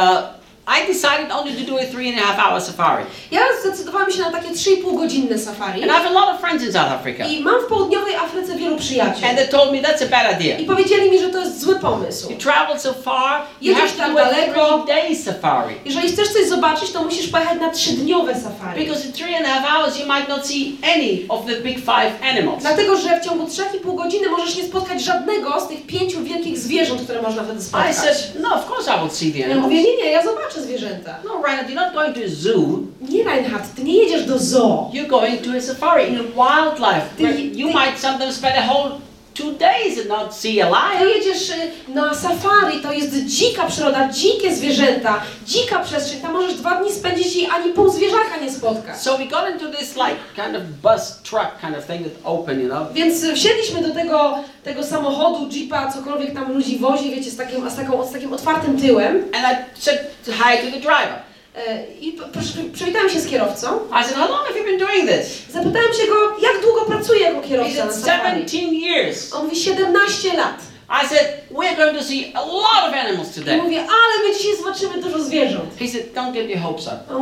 I 0.67 0.87
decided 0.87 1.31
only 1.33 1.53
to 1.55 1.71
do 1.73 1.79
a 1.79 1.85
three 1.87 2.09
and 2.09 2.19
a 2.19 2.23
half 2.23 2.39
hour 2.39 2.61
safari. 2.61 3.05
Ja 3.31 3.41
zdecydowałam 3.63 4.11
się 4.11 4.21
na 4.21 4.31
takie 4.31 4.49
3,5 4.49 4.97
godzinne 4.97 5.39
safari. 5.39 5.83
And 5.83 5.91
I 5.91 5.95
have 5.95 6.07
a 6.07 6.11
lot 6.13 6.29
of 6.35 6.41
friends 6.41 6.65
in 6.65 6.73
South 6.73 6.93
Africa, 6.93 7.25
I 7.27 7.41
mam 7.41 7.61
w 7.61 7.67
południowej 7.67 8.15
Afryce 8.17 8.57
wielu 8.57 8.77
przyjaciół. 8.77 9.29
and 9.29 9.39
they 9.39 9.49
told 9.49 9.73
me 9.73 9.79
that's 9.83 10.03
a 10.03 10.09
bad 10.09 10.41
idea. 10.41 10.59
I 10.59 10.65
powiedzieli 10.65 11.11
mi, 11.11 11.19
że 11.19 11.29
to 11.29 11.39
jest 11.39 11.61
zły 11.61 11.75
pomysł. 11.79 12.31
You 12.31 12.37
travel 12.39 12.81
so 12.81 12.93
far, 12.95 13.43
you 13.63 13.75
have 13.75 13.89
to 13.89 13.97
tak 13.99 14.09
do 14.13 14.15
daleko. 14.17 14.79
three 14.79 14.87
day 14.97 15.17
safari. 15.17 15.75
Jeżeli 15.85 16.09
chcesz 16.09 16.29
coś 16.29 16.47
zobaczyć, 16.49 16.91
to 16.91 17.05
musisz 17.05 17.29
pojechać 17.29 17.61
na 17.61 17.71
trzydniowe 17.71 18.35
safari. 18.35 18.81
Because 18.85 19.07
in 19.07 19.13
three 19.13 19.37
and 19.37 19.47
a 19.47 19.49
half 19.49 19.65
hours 19.75 20.01
you 20.01 20.07
might 20.07 20.29
not 20.29 20.47
see 20.47 20.79
any 20.95 21.25
of 21.29 21.47
the 21.47 21.57
big 21.61 21.79
five 21.79 22.13
animals. 22.31 22.61
Dlatego, 22.63 22.97
że 22.97 23.21
w 23.21 23.25
ciągu 23.25 23.45
3,5 23.45 23.95
godziny 23.97 24.29
możesz 24.29 24.57
nie 24.57 24.65
spotkać 24.65 25.03
żadnego 25.03 25.61
z 25.61 25.69
tych 25.69 25.87
pięciu 25.87 26.23
wielkich 26.23 26.59
zwierząt, 26.59 27.03
które 27.03 27.23
można 27.23 27.43
wtedy 27.43 27.59
I 27.61 27.63
spotkać. 27.63 27.97
said, 27.97 28.33
no, 28.41 28.55
of 28.55 28.71
course 28.71 28.91
I 28.97 29.01
will 29.01 29.11
see 29.11 29.33
the 29.33 29.39
Ja 29.39 29.45
animals. 29.47 29.65
mówię, 29.65 29.83
nie, 29.83 29.97
nie, 29.97 30.11
ja 30.11 30.23
zobaczę 30.25 30.50
zwierzęta. 30.59 31.15
No, 31.25 31.43
Reinhard, 31.43 31.71
you're 31.71 31.85
not 31.87 31.95
going 31.95 32.15
to 32.15 32.21
a 32.25 32.29
zoo. 32.29 32.87
Nie, 33.01 33.25
Reinhard, 33.25 33.75
ty 33.77 33.85
nie 33.85 33.95
jedziesz 34.05 34.27
do 34.27 34.39
zoo. 34.39 34.91
You're 34.93 35.09
going 35.09 35.39
to 35.43 35.51
a 35.57 35.61
safari 35.61 36.09
in 36.09 36.19
wildlife. 36.37 37.07
The- 37.17 37.23
where 37.25 37.39
you 37.41 37.69
the- 37.69 37.75
might 37.75 37.99
sometimes 38.01 38.37
spend 38.37 38.57
a 38.59 38.63
whole 38.63 38.91
two 39.41 39.53
days 39.53 39.99
and 39.99 40.09
not 40.09 40.35
see 40.35 40.61
a 40.63 40.69
lion. 40.69 41.09
jedziesz 41.09 41.51
y, 41.51 41.55
na 41.89 42.15
safari, 42.15 42.81
to 42.83 42.93
jest 42.93 43.27
dzika 43.27 43.67
przyroda, 43.67 44.09
dzikie 44.09 44.55
zwierzęta, 44.55 45.21
dzika 45.47 45.79
przestrzeń. 45.79 46.21
Tam 46.21 46.33
możesz 46.33 46.55
dwa 46.55 46.75
dni 46.81 46.93
spędzić 46.93 47.37
i 47.37 47.47
ani 47.47 47.73
pół 47.73 47.89
zwierzaka 47.89 48.37
nie 48.43 48.53
spotkać. 48.53 49.01
So 49.01 49.19
we 49.19 49.25
got 49.25 49.51
into 49.53 49.79
this 49.79 49.97
like 49.97 50.17
kind 50.37 50.57
of 50.57 50.63
bus 50.83 51.23
truck 51.23 51.61
kind 51.61 51.77
of 51.77 51.87
thing 51.87 52.07
that's 52.07 52.21
open, 52.25 52.61
you 52.61 52.69
know. 52.69 52.93
Więc 52.93 53.25
y, 53.25 53.35
wsiedliśmy 53.35 53.83
do 53.83 53.95
tego, 53.95 54.39
tego 54.65 54.85
samochodu, 54.85 55.49
jeepa, 55.53 55.93
cokolwiek 55.93 56.35
tam 56.35 56.53
ludzi 56.53 56.79
wozi, 56.79 57.11
wiecie, 57.11 57.31
z 57.31 57.37
takim, 57.37 57.71
z, 57.71 57.77
taką, 57.77 58.07
z 58.07 58.13
takim 58.13 58.33
otwartym 58.33 58.81
tyłem. 58.81 59.17
And 59.17 59.45
I 59.53 59.81
said 59.81 59.99
hi 60.27 60.59
to 60.59 60.71
the 60.73 60.81
driver. 60.81 61.30
E, 61.57 61.85
I 62.01 62.13
p- 62.13 62.41
przy- 62.41 62.65
przywitałem 62.73 63.11
się 63.11 63.21
z 63.21 63.27
kierowcą. 63.27 63.67
I 64.01 64.05
said, 64.05 64.15
How 64.17 64.29
long 64.29 64.47
have 64.49 64.59
you 64.59 64.65
been 64.65 64.79
doing 64.79 65.11
this? 65.11 65.43
Zapytałem 65.53 65.93
się 66.01 66.07
go, 66.07 66.15
jak 66.43 66.63
długo 66.63 66.81
pracuje 66.81 67.21
jako 67.21 67.41
He 67.43 67.49
kierowca 67.49 67.85
na 67.85 67.93
said, 67.93 68.05
safari. 68.05 68.49
17 68.49 68.59
years. 68.87 69.33
On 69.33 69.45
mówi 69.45 69.57
17 69.57 70.35
lat. 70.37 70.57
I 71.05 71.07
said, 71.09 71.27
We're 71.51 71.77
going 71.77 71.99
to 71.99 72.05
see 72.05 72.33
a 72.35 72.41
lot 72.41 72.89
of 72.89 72.95
animals 72.95 73.29
I 73.37 73.41
today. 73.41 73.63
mówię, 73.63 73.81
ale 73.81 74.29
my 74.29 74.37
dzisiaj 74.37 74.57
zobaczymy 74.57 75.03
dużo 75.03 75.25
zwierząt. 75.25 75.79
He 75.79 75.89
said, 75.89 76.15
Don't 76.15 76.33
get 76.33 76.49
your 76.51 76.59
hopes 76.61 76.87
up. 76.87 77.15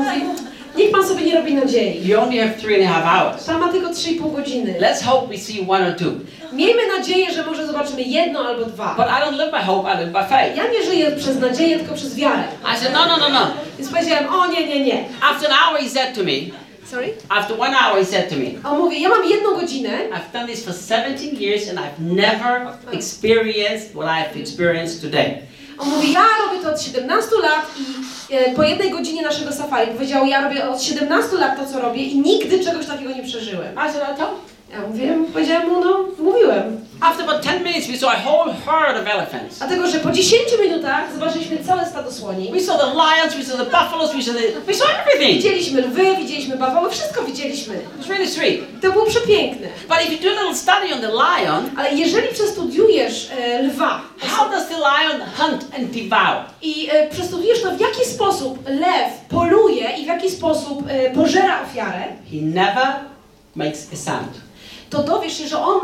Niech 0.79 0.91
pan 0.91 1.09
sobie 1.09 1.25
nie 1.25 1.35
robi 1.35 1.55
nadziei. 1.55 2.09
You 2.09 2.21
only 2.21 2.39
have 2.39 2.55
three 2.61 2.75
and 2.75 2.85
a 2.85 2.95
half 2.95 3.05
hours. 3.05 3.45
Pan 3.47 3.61
ma 3.61 3.73
tylko 3.73 3.89
3,5 3.91 4.37
godziny. 4.37 4.75
Let's 4.81 5.03
hope 5.05 5.29
we 5.29 5.39
see 5.39 5.67
one 5.69 5.89
or 5.89 5.97
two. 5.97 6.13
Miejmy 6.53 6.83
nadzieję, 6.99 7.33
że 7.33 7.47
może 7.47 7.67
zobaczymy 7.67 8.03
jedno 8.03 8.41
albo 8.41 8.65
dwa. 8.65 8.95
But 8.97 9.07
I 9.07 9.23
don't 9.23 9.37
live 9.37 9.51
by 9.51 9.59
hope, 9.59 9.95
I 9.95 9.99
live 9.99 10.13
by 10.13 10.25
faith. 10.25 10.57
Ja 10.57 10.65
nie 10.71 10.83
żyję 10.85 11.11
przez 11.11 11.41
nadzieję, 11.41 11.79
tylko 11.79 11.95
przez 11.95 12.15
wiarę. 12.17 12.43
I 12.75 12.77
said, 12.77 12.93
No, 12.93 13.07
no, 13.07 13.17
no, 13.17 13.29
no. 13.29 13.47
Więc 13.79 13.91
powiedziałem, 13.91 14.35
o 14.35 14.47
nie, 14.47 14.67
nie, 14.67 14.85
nie. 14.85 15.05
After 15.23 15.51
an 15.51 15.57
hour, 15.69 15.81
he 15.83 15.89
said 15.89 16.15
to 16.15 16.23
me, 16.25 16.33
Sorry? 16.91 17.09
after 17.29 17.61
one 17.61 17.75
hour, 17.77 17.99
he 17.99 18.05
said 18.05 18.29
to 18.31 18.37
me, 18.37 18.45
on 18.71 18.79
mówi, 18.79 19.03
ja 19.03 19.09
mam 19.09 19.25
jedną 19.25 19.55
godzinę, 19.61 19.91
I've 20.11 20.33
done 20.33 20.47
this 20.47 20.65
for 20.65 20.75
17 20.75 21.37
years 21.41 21.69
and 21.69 21.79
I've 21.79 22.01
never 22.15 22.73
experienced 22.93 23.93
what 23.95 24.07
I've 24.09 24.41
experienced 24.41 25.01
today. 25.03 25.48
On 25.79 25.89
mówi, 25.89 26.13
ja 26.13 26.25
robię 26.47 26.63
to 26.63 26.71
od 26.71 26.83
17 26.83 27.31
lat 27.43 27.67
i 27.79 28.35
e, 28.35 28.55
po 28.55 28.63
jednej 28.63 28.91
godzinie 28.91 29.23
naszego 29.23 29.53
safari 29.53 29.93
powiedział, 29.93 30.27
ja 30.27 30.41
robię 30.49 30.69
od 30.69 30.83
17 30.83 31.37
lat 31.37 31.57
to, 31.57 31.73
co 31.73 31.81
robię 31.81 32.03
i 32.03 32.19
nigdy 32.21 32.65
czegoś 32.65 32.87
takiego 32.87 33.11
nie 33.11 33.23
przeżyłem. 33.23 33.75
I 33.75 33.93
said, 33.93 34.15
I 34.15 34.21
told. 34.21 34.58
Ja 34.73 34.81
mówię, 34.89 35.19
powiedziałem 35.33 35.69
mu, 35.69 35.81
no, 35.85 36.05
mówiłem. 36.19 36.89
After 37.01 37.25
about 37.29 37.43
10 37.45 37.63
minutes, 37.65 37.87
we 37.87 37.97
saw 37.99 38.11
a 38.11 38.29
whole 38.31 38.55
herd 38.67 38.97
of 39.03 39.07
elephants. 39.15 39.59
Dlatego, 39.59 39.87
że 39.87 39.99
po 39.99 40.11
10 40.11 40.43
minutach 40.63 41.13
zobaczyliśmy 41.15 41.59
całe 41.65 41.87
stado 41.87 42.13
słoni. 42.13 42.53
We 42.53 42.61
saw 42.61 42.81
the 42.81 42.87
lions, 42.95 43.35
we 43.35 43.45
saw 43.45 43.57
the 43.57 43.65
buffaloes, 43.65 44.13
we 44.15 44.23
saw 44.23 44.35
the, 44.35 44.61
we 44.61 44.75
saw 44.75 44.87
everything. 45.01 45.37
Widzieliśmy 45.37 45.81
lwy, 45.83 46.17
widzieliśmy 46.17 46.57
bawoły, 46.57 46.91
wszystko 46.91 47.23
widzieliśmy. 47.23 47.75
It 47.75 47.99
was 47.99 48.09
really 48.09 48.31
sweet. 48.31 48.61
To 48.83 48.93
było 48.93 49.07
przepiękne. 49.07 49.69
But 49.89 49.99
if 50.05 50.13
you 50.13 50.19
do 50.23 50.29
a 50.29 50.43
little 50.43 50.55
study 50.55 50.95
on 50.95 51.01
the 51.01 51.09
lion, 51.13 51.71
Ale 51.77 51.95
jeżeli 51.95 52.29
przestudiujesz 52.29 53.31
e, 53.39 53.63
lwa 53.63 54.01
how 54.21 54.51
does 54.51 54.69
the 54.69 54.77
lion 54.77 55.21
hunt 55.37 55.65
and 55.79 55.91
devour? 55.91 56.45
i 56.63 56.89
e, 56.93 57.09
przestudiujesz 57.11 57.63
to, 57.63 57.71
w 57.71 57.81
jaki 57.81 58.05
sposób 58.05 58.59
lew 58.69 59.13
poluje 59.29 59.91
i 59.99 60.05
w 60.05 60.07
jaki 60.07 60.31
sposób 60.31 60.83
e, 60.89 61.11
pożera 61.11 61.63
ofiarę, 61.63 62.03
He 62.31 62.37
never 62.43 62.87
makes 63.57 63.89
a 63.93 63.97
sound. 63.97 64.48
To 64.91 65.03
dowiesz 65.03 65.39
się, 65.39 65.49
że 65.49 65.59
on 65.63 65.81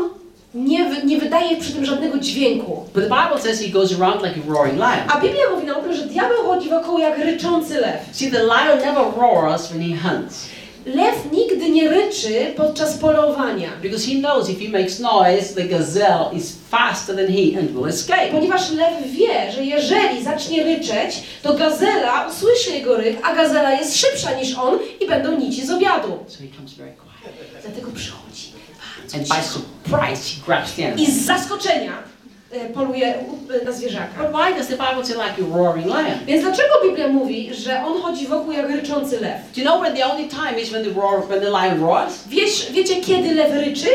nie, 0.55 0.89
nie 1.03 1.19
wydaje 1.19 1.57
przy 1.57 1.73
tym 1.73 1.85
żadnego 1.85 2.17
dźwięku. 2.17 2.85
But 2.93 3.03
the 3.03 3.09
Bible 3.09 3.41
says 3.41 3.61
he 3.61 3.69
goes 3.69 4.01
around 4.01 4.23
like 4.23 4.35
a 4.47 4.53
roaring 4.53 4.77
lion. 4.77 5.09
A 5.09 5.21
Biblia 5.21 5.43
mówi 5.55 5.67
nam 5.67 5.93
że 5.93 6.05
diabeł 6.05 6.43
chodzi 6.43 6.69
wokół 6.69 6.99
jak 6.99 7.17
ryczący 7.17 7.73
lew. 7.73 7.95
See, 8.11 8.31
the 8.31 8.43
lion 8.43 8.79
never 8.79 9.05
roars 9.17 9.67
when 9.67 9.81
he 9.81 10.09
hunts. 10.09 10.45
Lew 10.85 11.31
nigdy 11.31 11.69
nie 11.69 11.89
ryczy 11.89 12.53
podczas 12.57 12.97
polowania, 12.97 13.69
Because 13.81 14.05
he 14.11 14.19
knows 14.19 14.49
if 14.49 14.65
he 14.65 14.69
makes 14.71 14.99
noise, 14.99 15.53
the 15.55 15.63
gazelle 15.63 16.25
is 16.33 16.55
faster 16.69 17.15
than 17.15 17.27
he 17.27 17.59
and 17.59 17.71
will 17.71 17.87
escape. 17.89 18.31
ponieważ 18.31 18.71
lew 18.71 19.11
wie, 19.11 19.51
że 19.51 19.65
jeżeli 19.65 20.23
zacznie 20.23 20.63
ryczeć, 20.63 21.23
to 21.43 21.53
gazela 21.53 22.27
usłyszy 22.27 22.71
jego 22.71 22.95
ryk, 22.97 23.17
a 23.23 23.35
gazela 23.35 23.71
jest 23.73 23.97
szybsza 23.97 24.33
niż 24.33 24.57
on 24.57 24.79
i 25.01 25.07
będą 25.07 25.37
nici 25.37 25.65
z 25.65 25.71
obiadu. 25.71 26.07
So 26.27 26.37
he 26.37 26.57
comes 26.57 26.73
very 26.73 26.91
quiet. 26.91 27.35
Dlatego 27.63 27.91
przychodzi 27.95 28.54
i 30.97 31.11
z 31.11 31.25
zaskoczenia 31.25 31.93
e, 32.51 32.69
poluje 32.69 33.07
e, 33.61 33.65
na 33.65 33.71
zwierzaka. 33.71 34.23
But 34.23 34.31
why 34.31 34.53
does 34.57 34.67
the 34.67 34.77
Bible 34.77 35.05
say 35.05 35.13
like 35.15 35.41
a 35.41 35.57
roaring 35.57 35.85
lion? 35.87 36.19
Więc 36.25 36.43
dlaczego 36.43 36.73
Biblia 36.83 37.07
mówi, 37.07 37.53
że 37.53 37.83
on 37.85 38.01
chodzi 38.01 38.27
wokół 38.27 38.51
jak 38.51 38.69
ryczący 38.69 39.19
lew? 39.19 39.41
Do 39.55 39.61
you 39.61 39.67
know 39.67 39.81
when 39.81 39.95
the 39.95 40.05
only 40.05 40.27
time 40.29 40.59
is 40.61 40.69
when 40.69 40.83
the 40.83 41.01
roar, 41.01 41.27
when 41.27 41.41
the 41.41 41.49
lion 41.49 41.79
roars? 41.79 42.27
Wiesz, 42.27 42.71
wiecie 42.71 43.01
kiedy 43.01 43.33
lew 43.33 43.53
ryczy? 43.53 43.89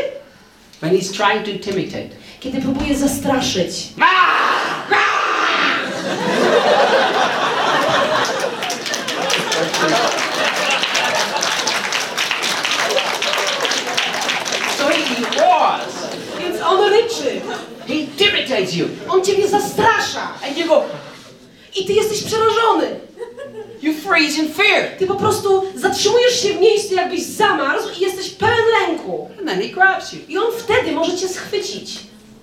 When 0.81 0.97
he's 0.97 1.11
trying 1.11 1.45
to 1.45 1.51
intimidate. 1.51 2.09
Kiedy 2.39 2.61
próbuje 2.61 2.97
zastraszyć. 2.97 3.87
So 14.77 14.87
he 14.89 15.39
roars. 15.39 16.01
Ryczy. 17.03 17.41
He 17.87 17.93
intimidates 17.93 18.73
you. 18.73 18.87
On 19.09 19.21
ciebie 19.23 19.47
zastrasza. 19.47 20.33
And 20.47 20.57
you 20.57 20.67
go, 20.67 20.83
I 21.75 21.85
ty 21.85 21.93
jesteś 21.93 22.23
przerażony. 22.23 22.99
you 23.81 23.93
freeze 23.93 24.41
in 24.41 24.53
fear. 24.53 24.97
Ty 24.99 25.07
po 25.07 25.15
prostu 25.15 25.63
zatrzymujesz 25.75 26.41
się 26.41 26.53
w 26.53 26.59
miejscu, 26.59 26.93
jakbyś 26.95 27.23
zamarzł 27.23 27.87
i 27.97 28.01
jesteś 28.01 28.29
pełen 28.29 28.65
lęku. 28.81 29.29
And 29.39 29.47
then 29.49 29.61
he 29.61 29.67
grabs 29.67 30.13
you. 30.13 30.19
I 30.29 30.37
on 30.37 30.51
wtedy 30.57 30.91
może 30.91 31.17
cię 31.17 31.27
schwycić. 31.29 31.97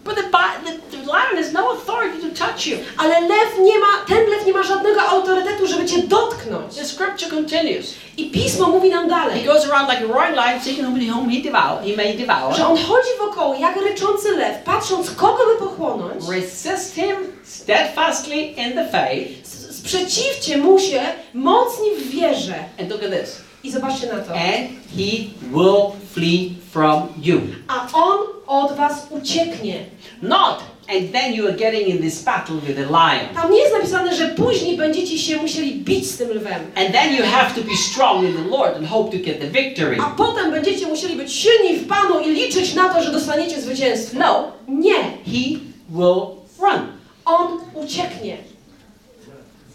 But 0.09 0.17
the, 0.17 0.23
bi- 0.23 0.59
the, 0.65 0.97
the 0.97 1.03
lion 1.13 1.37
has 1.37 1.53
no 1.53 1.71
authority 1.73 2.19
to 2.23 2.47
touch 2.47 2.67
you. 2.67 2.79
Ale 2.99 3.21
lew 3.21 3.59
nie 3.61 3.79
ma, 3.79 3.87
ten 4.07 4.31
lew 4.31 4.47
nie 4.47 4.53
ma 4.53 4.63
żadnego 4.63 5.01
autorytetu, 5.03 5.67
żeby 5.67 5.85
cię 5.87 6.03
dotknąć. 6.03 6.75
The 6.75 6.85
scripture 6.85 7.31
continues. 7.31 7.95
I 8.17 8.31
pismo 8.31 8.69
mówi 8.69 8.91
nam 8.91 9.05
He 9.05 9.09
dalej, 9.11 9.45
goes 9.45 9.65
around 9.71 9.91
like 9.91 10.05
a 10.05 10.07
roaring 10.07 10.37
lion, 10.37 10.61
seeking 10.61 10.87
whom 10.87 11.31
he 11.31 11.43
devour. 11.43 11.83
He 11.83 11.97
may 11.97 12.17
devour. 12.17 12.55
że 12.57 12.67
on 12.67 12.77
chodzi 12.77 13.09
wokoło 13.19 13.55
jak 13.55 13.77
ryczący 13.77 14.31
lew, 14.37 14.63
patrząc 14.65 15.11
kogo 15.11 15.43
by 15.47 15.65
pochłonąć. 15.67 16.29
Resist 16.29 16.95
him 16.95 17.17
steadfastly 17.45 18.37
in 18.43 18.73
the 18.73 18.89
faith. 18.93 19.47
Sprzeciwcie 19.71 20.59
mu 20.59 20.79
się 20.79 21.03
mocni 21.35 21.91
w 21.99 22.11
wierze. 22.11 22.55
And 22.81 22.91
look 22.91 23.03
at 23.03 23.11
this. 23.11 23.48
I 23.65 23.71
zobaczcie 23.71 24.07
na 24.07 24.19
to. 24.19 24.33
And 24.35 24.69
he 24.97 25.27
will 25.53 25.93
flee 26.15 26.55
from 26.71 27.03
you. 27.23 27.41
A 27.69 27.89
on 27.93 28.19
od 28.47 28.77
was 28.77 29.07
ucieknie. 29.11 29.75
Not, 30.23 30.63
and 30.89 31.13
then 31.13 31.35
you 31.35 31.47
are 31.49 31.57
getting 31.57 31.89
in 31.89 31.99
this 32.03 32.23
battle 32.23 32.57
with 32.57 32.77
the 32.77 32.87
lion. 32.87 33.35
Tam 33.35 33.53
nie 33.53 33.59
jest 33.59 33.73
napisane, 33.75 34.17
że 34.17 34.29
później 34.29 34.77
będziecie 34.77 35.19
się 35.19 35.37
musieli 35.37 35.75
bić 35.75 36.11
z 36.11 36.17
tym 36.19 36.31
lwem. 36.31 36.61
And 36.77 36.93
then 36.93 37.15
you 37.17 37.23
have 37.25 37.55
to 37.55 37.61
be 37.61 37.77
strong 37.77 38.25
in 38.25 38.35
the 38.37 38.57
Lord 38.57 38.77
and 38.77 38.87
hope 38.89 39.19
to 39.19 39.25
get 39.25 39.41
the 39.41 39.47
victory. 39.47 39.97
A 40.01 40.11
potem 40.11 40.51
będziecie 40.51 40.87
musieli 40.87 41.17
być 41.17 41.33
silni 41.33 41.77
w 41.77 41.87
Panu 41.89 42.21
i 42.21 42.31
liczyć 42.31 42.75
na 42.75 42.89
to, 42.95 43.03
że 43.03 43.13
dostaniecie 43.13 43.61
zwycięstwo. 43.61 44.17
No, 44.19 44.53
Nie. 44.69 44.95
he 45.25 45.59
will 45.91 46.23
run. 46.61 46.87
On 47.25 47.59
ucieknie. 47.75 48.37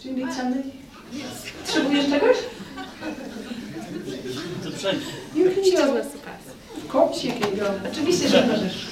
Do 0.04 0.10
you 0.10 0.16
need 0.16 0.34
something? 0.36 0.66
Potrzebujesz 1.66 2.04
czegoś? 2.10 2.36
You 5.34 5.50
can 5.50 5.92
go. 5.92 6.00
Of 6.76 6.88
course 6.88 7.24
you 7.24 7.32
can 7.40 7.56
go. 7.56 7.64
Oczywiście, 7.92 8.28
że 8.28 8.46
możesz. 8.46 8.86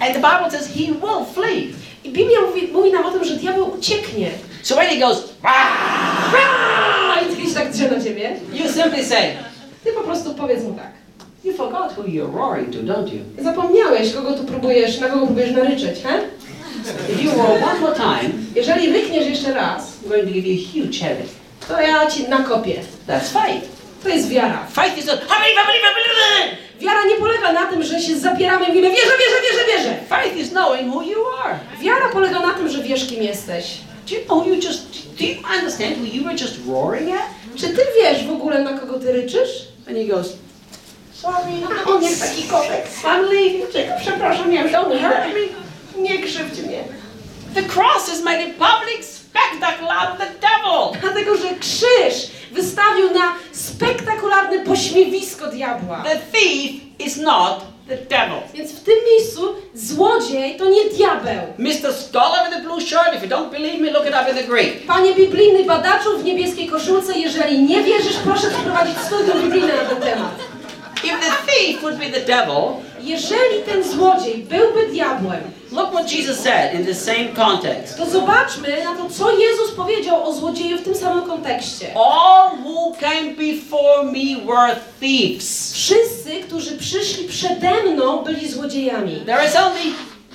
And 0.00 0.12
the 0.14 0.20
Bible 0.20 0.50
says 0.50 0.66
he 0.68 0.84
will 0.92 1.24
flee. 1.34 1.72
I 2.04 2.10
Biblia 2.10 2.40
mówi, 2.46 2.68
mówi 2.72 2.92
nam 2.92 3.06
o 3.06 3.10
tym, 3.10 3.24
że 3.24 3.36
diabeł 3.36 3.74
ucieknie. 3.78 4.30
So 4.62 4.74
when 4.74 4.88
he 4.88 4.96
goes, 4.96 5.22
"Rah!" 5.42 6.34
A 7.16 7.20
i 7.20 7.36
kiedyś 7.36 7.54
tak 7.54 7.72
drze 7.72 7.90
na 7.90 8.04
ciebie. 8.04 8.36
you 8.52 8.68
simply 8.72 9.04
say, 9.04 9.22
Ty 9.84 9.92
po 9.92 10.00
prostu 10.00 10.34
powiedz 10.34 10.62
mu 10.64 10.72
tak. 10.72 10.92
you 11.44 11.52
forgot 11.52 11.92
who 11.98 12.02
you're 12.04 12.32
roaring 12.36 12.70
to, 12.72 12.78
don't 12.78 13.12
you? 13.12 13.20
Zapomniałeś, 13.44 14.12
kogo 14.12 14.32
tu 14.32 14.44
próbujesz, 14.44 15.00
na 15.00 15.08
kogo 15.08 15.26
próbujesz 15.26 15.50
naryczeć, 15.52 15.98
he? 16.02 16.18
If 17.12 17.22
you 17.22 17.30
roar 17.30 17.62
one 17.62 17.80
more 17.80 17.94
time, 17.94 18.30
Jeżeli 18.54 18.92
rykniesz 18.92 19.26
jeszcze 19.26 19.54
raz, 19.54 19.92
I'm 20.04 20.08
going 20.08 20.24
to 20.26 20.30
give 20.32 20.46
you 20.46 20.54
a 20.54 20.72
huge 20.72 20.98
headache. 21.00 21.28
to 21.68 21.80
ja 21.80 22.06
ci 22.10 22.28
nakopię. 22.28 22.80
That's 23.08 23.28
faith. 23.32 23.77
To 24.02 24.08
jest 24.08 24.28
wiara. 24.28 24.66
Faith 24.72 24.98
is 24.98 25.06
not. 25.06 25.20
Wiara 26.80 27.04
nie 27.04 27.14
polega 27.16 27.52
na 27.52 27.66
tym, 27.66 27.82
że 27.82 28.00
się 28.00 28.18
zapieramy 28.18 28.64
i 28.64 28.68
mówimy 28.68 28.90
wierzę, 28.90 29.02
wierzę, 29.02 29.42
wierzę, 29.42 29.66
wierzę. 29.66 29.98
Faith 30.08 30.36
is 30.36 30.50
knowing 30.50 30.94
who 30.94 31.02
you 31.02 31.26
are. 31.44 31.58
Wiara 31.80 32.08
polega 32.08 32.40
na 32.40 32.54
tym, 32.54 32.68
że 32.68 32.82
wiesz, 32.82 33.06
kim 33.06 33.22
jesteś. 33.22 33.78
Do 34.08 34.14
you 34.14 34.24
know 34.24 34.46
you 34.46 34.54
just, 34.54 34.82
do 35.18 35.24
you 35.24 35.36
understand 35.56 35.96
who 35.96 36.04
you 36.04 36.24
were 36.24 36.36
just 36.36 36.54
roaring 36.68 37.10
at? 37.10 37.26
Czy 37.56 37.68
ty 37.68 37.82
wiesz 38.02 38.26
w 38.26 38.30
ogóle, 38.30 38.62
na 38.62 38.78
kogo 38.78 38.98
ty 38.98 39.12
ryczysz? 39.12 39.50
And 39.88 39.96
he 39.96 40.04
goes, 40.04 40.26
sorry, 41.12 41.52
A 41.86 41.90
on 41.90 42.02
jest 42.02 42.20
taki 42.20 42.42
kotek. 42.42 42.86
I'm 43.04 43.22
leaving. 43.22 43.66
Przepraszam, 44.00 44.52
ja 44.52 44.64
don't 44.64 45.00
hurt 45.00 45.34
me. 45.34 46.02
Nie 46.02 46.18
krzywdź 46.18 46.58
mnie. 46.58 46.84
the 47.54 47.62
cross 47.62 48.08
has 48.08 48.22
made 48.22 48.58
public 48.58 49.17
the 50.18 50.26
devil. 50.40 51.00
Dlatego, 51.00 51.36
że 51.36 51.48
krzyż 51.60 52.30
wystawił 52.52 53.10
na 53.14 53.32
spektakularne 53.52 54.58
pośmiewisko 54.58 55.46
diabła. 55.46 56.04
The 56.04 56.16
thief 56.32 56.72
is 56.98 57.16
not 57.16 57.64
the 57.88 57.96
devil. 57.96 58.38
Więc 58.54 58.72
w 58.72 58.84
tym 58.84 58.94
miejscu 59.12 59.54
złodziej 59.74 60.56
to 60.56 60.64
nie 60.64 60.84
diabeł. 60.84 61.42
Mr. 61.58 61.92
Scholar 61.92 62.46
with 62.46 62.56
the 62.56 62.62
blue 62.62 62.80
shirt, 62.80 63.14
if 63.16 63.22
you 63.22 63.30
don't 63.30 63.50
believe 63.50 63.78
me, 63.78 63.90
look 63.90 64.06
it 64.06 64.14
up 64.22 64.30
in 64.30 64.36
the 64.36 64.44
Greek. 64.44 64.86
Panie 64.86 65.14
biblijny 65.14 65.64
badaczu 65.64 66.18
w 66.18 66.24
niebieskiej 66.24 66.68
koszulce, 66.68 67.18
jeżeli 67.18 67.62
nie 67.62 67.82
wierzysz, 67.82 68.16
proszę 68.24 68.50
przeprowadzić 68.50 68.98
studium 68.98 69.42
biblijne 69.42 69.76
na 69.76 69.84
ten 69.84 70.00
temat. 70.00 70.38
If 71.04 71.18
the 71.18 71.52
thief 71.52 71.80
would 71.80 71.96
be 71.96 72.06
the 72.06 72.20
devil, 72.20 72.88
Jeżeli 73.00 73.62
ten 73.66 73.84
złodziej 73.84 74.34
byłby 74.34 74.86
diabłem, 74.86 75.40
Look 75.72 75.92
what 75.92 76.06
Jesus 76.12 76.40
said 76.40 76.74
in 76.74 76.86
the 76.86 76.94
same 76.94 77.28
context. 77.36 77.96
To 77.96 78.10
zobaczmy 78.10 78.84
na 78.84 78.94
to, 78.94 79.10
co 79.10 79.38
Jezus 79.38 79.70
powiedział 79.76 80.28
o 80.28 80.32
złodzieju 80.32 80.78
w 80.78 80.82
tym 80.82 80.94
samym 80.94 81.24
kontekście. 81.24 81.86
All 81.94 82.50
who 82.64 82.92
came 83.00 83.34
before 83.34 84.04
me 84.04 84.46
were 84.46 84.76
thieves. 85.00 85.72
Wszyscy, 85.72 86.40
którzy 86.46 86.76
przyszli 86.76 87.28
przede 87.28 87.82
mną, 87.82 88.24
byli 88.24 88.48
złodziejami. 88.48 89.22
There 89.26 89.46
is 89.46 89.56
only 89.56 89.94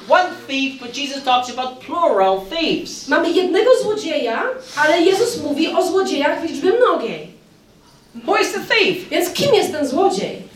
one 0.10 0.30
thief, 0.48 0.82
but 0.82 0.98
Jesus 0.98 1.24
talks 1.24 1.50
about 1.50 1.80
plural 1.80 2.42
thieves. 2.50 3.08
Mamy 3.08 3.32
jednego 3.32 3.72
złodzieja, 3.84 4.44
ale 4.78 5.02
Jezus 5.02 5.42
mówi 5.44 5.68
o 5.68 5.88
złodziejach 5.88 6.42
w 6.42 6.50
liczbie 6.50 6.72
mnogiej. 6.72 7.28
Who 8.28 8.38
is 8.38 8.54
the 8.54 8.60
thief? 8.60 9.10
Więc 9.10 9.30
kim 9.30 9.54
jest 9.54 9.72
ten 9.72 9.88
złodziej? 9.88 10.53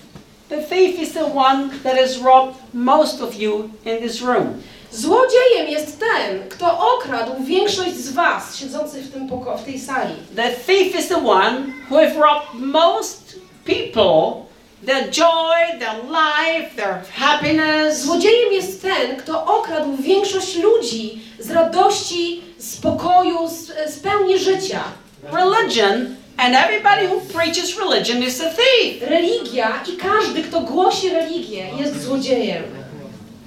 The 0.50 0.62
thief 0.62 1.00
is 1.00 1.14
the 1.14 1.26
one 1.26 1.70
that 1.84 1.98
has 1.98 2.18
robbed 2.18 2.56
most 2.74 3.22
of 3.22 3.36
you 3.36 3.70
in 3.86 3.98
this 4.00 4.22
room. 4.22 4.62
Złodziejem 4.92 5.68
jest 5.70 6.00
ten, 6.00 6.50
kto 6.50 6.96
okradł 6.96 7.44
większość 7.44 7.96
z 7.96 8.12
was 8.14 8.56
siedzących 8.56 9.04
w, 9.06 9.14
tym 9.14 9.30
poko- 9.30 9.58
w 9.58 9.64
tej 9.64 9.80
sali. 9.80 10.14
The 10.36 10.52
thief 10.52 11.00
is 11.00 11.08
the 11.08 11.18
one 11.28 11.58
who 11.90 11.98
have 11.98 12.16
robbed 12.16 12.54
most 12.62 13.36
people 13.66 14.46
their 14.86 15.10
joy, 15.10 15.80
their 15.80 16.04
life, 16.10 16.76
their 16.76 17.02
happiness. 17.14 18.02
Złodziejem 18.02 18.54
jest 18.54 18.82
ten, 18.82 19.16
kto 19.18 19.46
okradł 19.46 19.96
większość 20.00 20.56
ludzi 20.56 21.22
z 21.40 21.52
radości, 21.52 22.42
spokoju, 22.60 23.48
z, 23.48 23.92
z 23.94 24.00
pełni 24.00 24.40
życia. 24.40 24.84
Religion 25.24 26.16
and 26.38 26.56
everybody 26.56 27.08
who 27.08 27.20
preaches 27.34 27.78
religion 27.80 28.24
is 28.24 28.42
a 28.42 28.50
thief. 28.50 29.02
Religia 29.10 29.84
i 29.94 29.98
każdy, 29.98 30.44
kto 30.44 30.62
głosi 30.62 31.10
religię, 31.10 31.66
jest 31.80 32.02
złodziejem. 32.04 32.64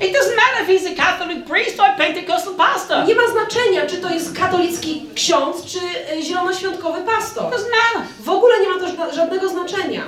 It 0.00 0.12
doesn't 0.12 0.36
matter 0.36 0.62
if 0.62 0.68
he's 0.72 0.86
a 0.92 0.94
Catholic 0.96 1.44
priest 1.46 1.80
or 1.80 1.86
a 1.86 1.92
Pentecostal 1.96 2.54
pastor. 2.54 3.06
Nie 3.06 3.14
ma 3.14 3.22
znaczenia, 3.28 3.86
czy 3.86 3.96
to 3.96 4.10
jest 4.14 4.36
katolicki 4.38 5.02
ksiądz, 5.14 5.64
czy 5.66 5.78
y, 6.18 6.22
zielonoświątkowy 6.22 7.00
pastor. 7.02 7.44
doesn't 7.44 7.70
matter. 7.70 8.08
W 8.20 8.28
ogóle 8.28 8.60
nie 8.60 8.68
ma 8.68 8.78
to 8.78 8.86
ża- 8.86 9.14
żadnego 9.14 9.48
znaczenia. 9.48 10.02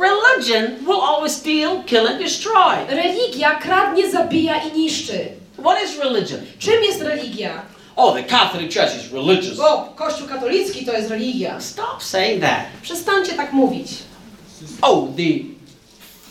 Religion 0.00 0.76
will 0.86 1.00
always 1.02 1.32
steal, 1.32 1.82
kill, 1.86 2.06
and 2.08 2.18
destroy. 2.18 2.76
Religia 2.88 3.54
kradnie, 3.54 4.10
zabija 4.10 4.54
i 4.62 4.72
niszczy. 4.78 5.18
What 5.64 5.84
is 5.84 5.98
religion? 5.98 6.40
Czym 6.58 6.84
jest 6.84 7.02
religia? 7.02 7.62
Oh, 8.00 8.14
the 8.14 8.22
Catholic 8.22 8.70
Church 8.70 8.94
is 8.96 9.12
religious. 9.12 9.58
O, 9.60 9.92
Kościół 9.96 10.28
katolicki 10.28 10.86
to 10.86 10.92
jest 10.92 11.10
religia. 11.10 11.60
Stop 11.60 12.02
saying 12.02 12.42
that. 12.42 12.64
Przestańcie 12.82 13.32
tak 13.32 13.52
mówić. 13.52 13.88
Oh, 14.82 15.08
the 15.16 15.44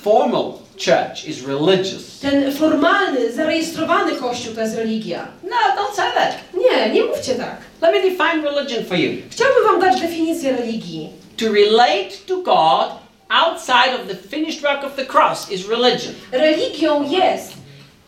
formal 0.03 0.53
church 0.78 1.26
is 1.26 1.41
religious. 1.47 2.20
Ten 2.20 2.51
formalny, 2.51 3.32
zarejestrowany 3.32 4.15
Kościół 4.15 4.53
to 4.55 4.61
jest 4.61 4.76
religia. 4.76 5.28
No, 5.43 5.57
don't 5.84 5.95
say 5.95 6.11
that. 6.13 6.36
Nie, 6.53 6.89
nie 6.93 7.03
mówcie 7.03 7.36
tak. 7.36 7.57
Let 7.82 7.91
me 7.93 8.01
define 8.01 8.41
religion 8.43 8.86
for 8.86 8.97
you. 8.97 9.11
Chciałbym 9.30 9.63
wam 9.65 9.82
dać 9.82 10.01
definicję 10.01 10.51
religii. 10.57 11.09
To 11.38 11.45
relate 11.51 12.09
to 12.28 12.38
God 12.38 12.91
outside 13.30 13.95
of 13.95 14.07
the 14.07 14.15
finished 14.30 14.61
work 14.61 14.84
of 14.84 14.95
the 14.95 15.05
cross 15.05 15.51
is 15.51 15.68
religion. 15.68 16.13
Religią 16.32 17.09
jest 17.09 17.53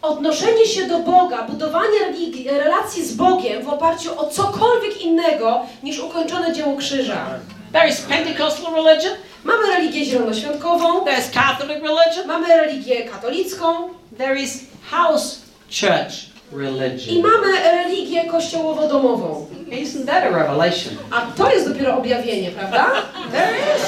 odnoszenie 0.02 0.66
się 0.66 0.88
do 0.88 1.00
Boga, 1.00 1.43
budowanie 1.43 2.00
religi- 2.12 2.50
relacji 2.50 3.06
z 3.06 3.14
Bogiem 3.14 3.64
w 3.64 3.70
oparciu 3.70 4.20
o 4.20 4.28
cokolwiek 4.28 5.02
innego 5.02 5.62
niż 5.84 6.00
ukończone 6.00 6.54
dzieło 6.54 6.78
krzyża. 6.78 7.26
There 7.74 7.89
is 7.89 8.02
Pentecostal 8.02 8.74
religion, 8.74 9.14
Mamy 9.43 9.68
religię 9.68 10.06
zielonoświątkową, 10.06 11.06
there's 11.06 11.34
Catholic 11.34 11.84
religion, 11.84 12.28
mamy 12.28 12.47
religię 12.47 13.04
katolicką 13.04 13.89
there 14.18 14.39
is 14.39 14.60
house 14.91 15.39
church 15.82 16.14
i 16.52 16.56
religion. 16.58 17.22
mamy 17.22 17.60
religię 17.72 18.24
kościołowo-domową. 18.26 19.45
Isn't 19.72 20.06
that 20.06 20.24
a 20.24 20.30
revelation? 20.30 20.93
A 21.12 21.22
to 21.38 21.52
jest 21.52 21.68
dopiero 21.74 21.97
objawienie, 21.97 22.52
prawda? 22.52 22.86
There 23.32 23.52
is. 23.78 23.84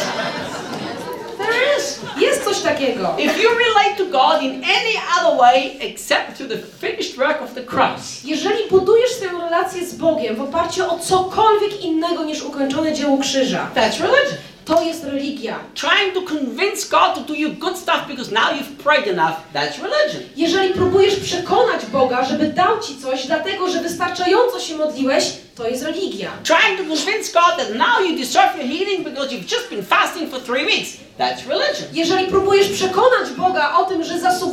There 1.52 1.78
is. 1.80 2.00
Jest 2.18 2.44
coś 2.44 2.60
takiego. 2.60 3.16
If 3.18 3.44
you 3.44 3.50
relate 3.50 3.98
to 3.98 4.06
God 4.06 4.42
in 4.42 4.64
any 4.64 4.96
other 5.20 5.40
way 5.40 5.78
except 5.80 6.38
through 6.38 6.52
the 6.52 6.58
finished 6.88 7.18
work 7.18 7.42
of 7.42 7.54
the 7.54 7.64
cross, 7.64 8.24
Jeżeli 8.24 8.70
budujesz 8.70 9.12
swoją 9.12 9.42
relację 9.42 9.86
z 9.86 9.94
Bogiem 9.96 10.36
w 10.36 10.42
oparciu 10.42 10.92
o 10.92 11.00
cokolwiek 11.00 11.82
innego 11.82 12.24
niż 12.24 12.44
ukończone 12.44 12.94
dzieło 12.94 13.18
krzyża, 13.18 13.70
that's 13.76 14.00
religion. 14.02 14.38
To 14.72 14.82
jest 14.82 15.04
religia. 15.04 15.60
Trying 15.74 16.14
to 16.14 16.22
convince 16.22 16.90
God 16.90 17.16
to 17.16 17.22
do 17.22 17.34
you 17.34 17.50
good 17.50 17.78
stuff 17.78 18.08
because 18.08 18.32
now 18.32 18.52
you've 18.52 18.78
prayed 18.84 19.08
enough, 19.08 19.36
that's 19.54 19.80
religion. 19.80 20.22
Jeżeli 20.36 20.74
próbujesz 20.74 21.16
przekonać 21.16 21.86
Boga, 21.86 22.26
żeby 22.26 22.46
dał 22.46 22.80
ci 22.80 22.98
coś, 23.02 23.28
dlatego 23.28 23.70
że 23.70 23.82
wystarczająco 23.82 24.60
się 24.60 24.76
modliłeś, 24.76 25.24
to 25.56 25.68
jest 25.68 25.84
religia. 25.84 26.32
Trying 26.44 26.78
to 26.78 26.84
convince 26.84 27.34
God 27.34 27.58
that 27.58 27.76
now 27.76 28.08
you 28.08 28.18
deserve 28.18 28.56
your 28.58 28.68
healing 28.68 29.04
because 29.04 29.32
you've 29.32 29.52
just 29.52 29.70
been 29.70 29.84
fasting 29.84 30.32
for 30.32 30.42
three 30.42 30.66
weeks, 30.66 30.90
that's 31.18 31.48
religion. 31.48 31.88
Jeżeli 31.94 32.28
próbujesz 32.28 32.70
przekonać 32.70 33.30
Boga 33.38 33.76
o 33.78 33.84
tym, 33.84 34.04
że 34.04 34.20
zasługujesz 34.20 34.51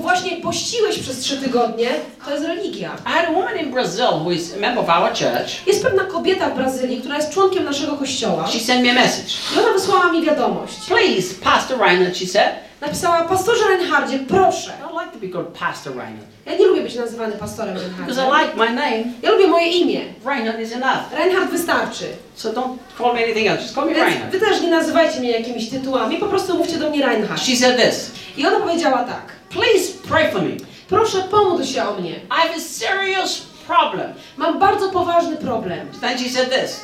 właśnie 0.00 0.36
pościłeś 0.36 0.98
przez 0.98 1.18
trzy 1.18 1.36
tygodnie, 1.36 1.88
to 2.24 2.30
jest 2.30 2.44
religia. 2.44 2.90
I 3.06 3.08
had 3.10 3.28
a 3.28 3.32
woman 3.32 3.56
in 3.58 3.70
Brazil 3.70 4.06
who 4.24 4.30
is 4.30 4.54
a 4.54 4.60
member 4.60 4.84
of 4.84 4.88
our 4.88 5.08
church. 5.10 5.66
Jest 5.66 5.82
pewna 5.82 6.04
kobieta 6.04 6.50
w 6.50 6.54
Brazylii, 6.56 7.00
która 7.00 7.16
jest 7.16 7.30
członkiem 7.30 7.64
naszego 7.64 7.96
kościoła 7.96 8.46
She 8.46 8.60
sent 8.60 8.84
me 8.84 8.90
a 8.90 8.94
message. 8.94 9.32
i 9.56 9.58
ona 9.58 9.72
wysłała 9.72 10.12
mi 10.12 10.22
wiadomość. 10.24 10.74
Please, 10.88 11.34
Pastor 11.44 11.78
Reinhardt, 11.80 12.16
she 12.18 12.26
said. 12.26 12.50
Napisała, 12.80 13.24
pastorze 13.24 13.64
Reinhardzie, 13.68 14.18
proszę. 14.18 14.70
I 14.80 14.82
don't 14.84 15.00
like 15.04 15.12
to 15.12 15.18
be 15.18 15.28
called 15.28 15.48
Pastor 15.58 15.92
Reinhardt 15.96 16.30
Ja 16.46 16.56
nie 16.56 16.66
lubię 16.66 16.80
być 16.82 16.94
nazywany 16.94 17.32
pastorem 17.32 17.74
because 17.74 18.12
I 18.12 18.24
Reinhardem. 18.24 18.40
like 18.46 18.56
my 18.58 18.74
name. 18.80 19.04
Ja 19.22 19.30
lubię 19.30 19.46
moje 19.46 19.66
imię. 19.66 20.00
Reinhardt 20.26 20.60
is 20.60 20.72
enough. 20.72 21.12
Reinhard 21.18 21.50
wystarczy. 21.50 22.04
So 22.34 22.48
don't 22.52 22.76
call 22.98 23.14
me 23.14 23.24
anything 23.24 23.46
else. 23.48 23.62
Just 23.62 23.74
call 23.74 23.86
me 23.86 23.94
Więc 23.94 24.04
Reinhardt. 24.08 24.32
wy 24.32 24.40
też 24.40 24.60
nie 24.62 24.68
nazywajcie 24.70 25.20
mnie 25.20 25.30
jakimiś 25.30 25.68
tytułami, 25.70 26.16
po 26.16 26.26
prostu 26.26 26.58
mówcie 26.58 26.76
do 26.78 26.90
mnie 26.90 27.06
Reinhard. 27.06 27.40
She 27.42 27.56
said 27.56 27.76
this. 27.76 28.10
I 28.36 28.46
ona 28.46 28.60
powiedziała 28.60 28.98
tak. 28.98 29.39
Please 29.50 29.92
pray 30.08 30.32
for 30.32 30.42
me. 30.42 30.56
Proszę 30.88 31.22
pomódl 31.30 31.64
się 31.64 31.88
o 31.88 31.94
mnie. 31.94 32.10
I 32.10 32.40
have 32.48 32.56
a 32.56 32.60
serious 32.60 33.40
problem. 33.66 34.14
Mam 34.36 34.58
bardzo 34.58 34.90
poważny 34.90 35.36
problem. 35.36 35.88
Then 36.00 36.18
she 36.18 36.30
said 36.30 36.50
this. 36.50 36.80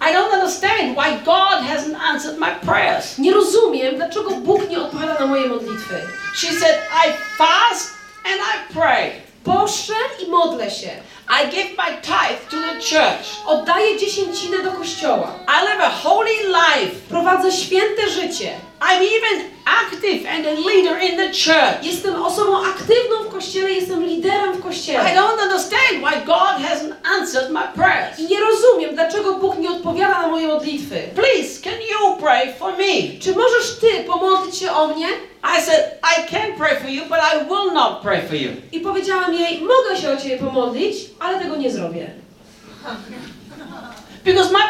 I 0.00 0.12
don't 0.12 0.32
understand 0.32 0.96
why 0.96 1.18
God 1.24 1.64
hasn't 1.64 1.96
answered 2.12 2.38
my 2.38 2.50
prayers. 2.66 3.18
Nie 3.18 3.32
rozumiem, 3.34 3.96
dlaczego 3.96 4.30
Bóg 4.30 4.70
nie 4.70 4.80
odpowiada 4.80 5.20
na 5.20 5.26
moje 5.26 5.48
modlitwy. 5.48 5.94
She 6.34 6.52
said, 6.52 6.78
I 7.06 7.12
fast 7.38 7.90
and 8.24 8.40
I 8.40 8.72
pray. 8.74 9.10
Poszczę 9.44 9.94
i 10.26 10.30
modlę 10.30 10.70
się. 10.70 10.90
I 11.28 11.50
give 11.50 11.76
my 11.78 11.96
tithe 12.02 12.50
to 12.50 12.56
the 12.56 12.74
church. 12.74 13.46
Oddaję 13.46 13.98
dziesięcinę 13.98 14.58
do 14.58 14.72
kościoła. 14.72 15.32
I 15.48 15.64
live 15.64 15.80
a 15.80 15.90
holy 15.90 16.30
life. 16.46 16.96
Prowadzę 17.08 17.52
święte 17.52 18.10
życie. 18.10 18.52
I'm 18.80 19.02
even 19.02 19.44
active 19.66 20.26
and 20.26 20.46
a 20.46 20.54
leader 20.54 20.98
in 20.98 21.16
the 21.16 21.30
church. 21.32 21.82
Jestem 21.82 22.22
osobą 22.22 22.64
aktywną 22.66 23.24
w 23.24 23.28
kościele, 23.28 23.72
jestem 23.72 24.04
liderem 24.04 24.52
w 24.54 24.58
I 24.58 24.62
kościele. 24.62 25.04
don't 25.14 25.42
understand 25.42 25.92
why 26.02 26.20
God 26.26 26.62
hasn't 26.70 26.94
answered 27.20 27.50
my 27.50 27.62
prayers. 27.74 28.18
I 28.18 28.24
nie 28.28 28.40
rozumiem, 28.40 28.94
dlaczego 28.94 29.34
Bóg 29.34 29.58
nie 29.58 29.70
odpowiada 29.70 30.22
na 30.22 30.28
moje 30.28 30.46
modlitwy. 30.48 31.02
Please, 31.14 31.62
can 31.62 31.72
you 31.90 32.16
pray 32.16 32.52
for 32.58 32.72
me? 32.76 33.20
Czy 33.20 33.32
możesz 33.36 33.78
Ty 33.80 34.04
pomodlić 34.06 34.56
się 34.58 34.72
o 34.72 34.88
mnie? 34.88 35.06
I 35.58 35.62
said, 35.62 35.84
I 36.02 36.30
can 36.30 36.52
pray 36.56 36.76
for 36.80 36.90
you, 36.90 37.02
but 37.04 37.18
I 37.34 37.44
will 37.44 37.72
not 37.72 38.02
pray 38.02 38.22
for 38.22 38.36
you. 38.36 38.50
I 38.72 38.80
powiedziałam 38.80 39.34
jej, 39.34 39.60
mogę 39.60 40.00
się 40.02 40.10
o 40.12 40.16
Ciebie 40.16 40.36
pomodlić, 40.38 40.96
ale 41.20 41.38
tego 41.40 41.56
nie 41.56 41.70
zrobię. 41.70 42.10
Because 44.28 44.52
my 44.52 44.68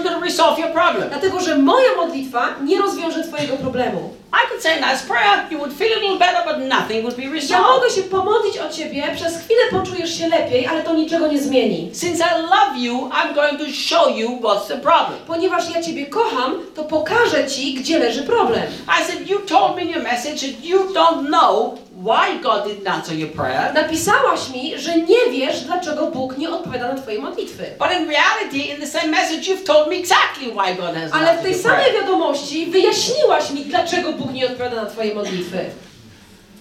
are 0.00 0.02
going 0.02 0.14
to 0.14 0.20
resolve 0.20 0.58
your 0.58 0.72
problem. 0.72 1.08
Dlatego, 1.08 1.40
że 1.40 1.58
moja 1.58 1.94
modlitwa 1.96 2.48
nie 2.62 2.78
rozwiąże 2.78 3.24
Twojego 3.24 3.56
problemu. 3.56 4.14
I 4.32 4.48
could 4.48 4.62
say 4.62 4.80
nice 4.80 5.04
prayer, 5.08 5.46
you 5.50 5.58
would 5.58 5.72
feel 5.72 5.92
a 5.92 6.00
little 6.00 6.18
better, 6.18 6.42
but 6.46 6.68
nothing 6.68 7.02
would 7.02 7.16
be 7.16 7.22
Ja 7.24 7.30
resolved. 7.30 7.66
mogę 7.66 7.90
się 7.90 8.02
pomodlić 8.02 8.58
o 8.58 8.68
Ciebie, 8.68 9.02
przez 9.16 9.38
chwilę 9.38 9.60
poczujesz 9.70 10.18
się 10.18 10.28
lepiej, 10.28 10.66
ale 10.66 10.82
to 10.82 10.94
niczego 10.94 11.26
nie 11.26 11.38
zmieni. 11.38 11.90
Since 11.92 12.24
I 12.24 12.42
love 12.42 12.78
you, 12.78 13.10
I'm 13.12 13.34
going 13.34 13.58
to 13.58 13.64
show 13.72 14.16
you 14.18 14.28
what's 14.40 14.68
the 14.68 14.76
problem. 14.76 15.18
Ponieważ 15.26 15.74
ja 15.74 15.82
Ciebie 15.82 16.06
kocham, 16.06 16.54
to 16.74 16.84
pokażę 16.84 17.46
Ci, 17.46 17.74
gdzie 17.74 17.98
leży 17.98 18.22
problem. 18.22 18.62
I 19.00 19.04
said, 19.04 19.30
You 19.30 19.38
told 19.38 19.76
me 19.76 19.82
in 19.82 19.88
your 19.88 20.02
message 20.02 20.40
that 20.40 20.64
you 20.64 20.78
don't 20.94 21.26
know 21.26 21.74
why 22.00 22.38
God 22.42 22.64
didn't 22.66 22.86
answer 22.86 23.14
your 23.14 23.30
prayer. 23.30 23.74
Napisałaś 23.74 24.48
mi, 24.48 24.78
że 24.78 24.96
nie 24.96 25.30
wiesz, 25.30 25.60
dlaczego 25.60 26.06
Bóg 26.06 26.38
nie 26.38 26.50
odpowiada 26.50 26.92
na 26.92 27.00
Twoje 27.00 27.18
modlitwy. 27.18 27.64
But 27.78 27.88
in 28.00 28.08
reality, 28.08 28.58
in 28.74 28.80
the 28.80 28.86
same 28.86 29.06
message, 29.06 29.50
you've 29.50 29.64
told 29.64 29.88
me 29.88 29.96
exactly 29.96 30.46
why 30.46 30.74
God 30.74 30.94
hasn't 30.94 31.14
Ale 31.14 31.38
w 31.38 31.42
tej 31.42 31.54
samej 31.54 31.92
wiadomości 31.92 32.66
wyjaśniłaś 32.66 33.50
mi, 33.50 33.64
dlaczego 33.64 34.12
Bóg 34.12 34.32
nie 34.32 34.46
odpowiada 34.46 34.76
na 34.76 34.90
Twoje 34.90 35.14
modlitwy. 35.14 35.64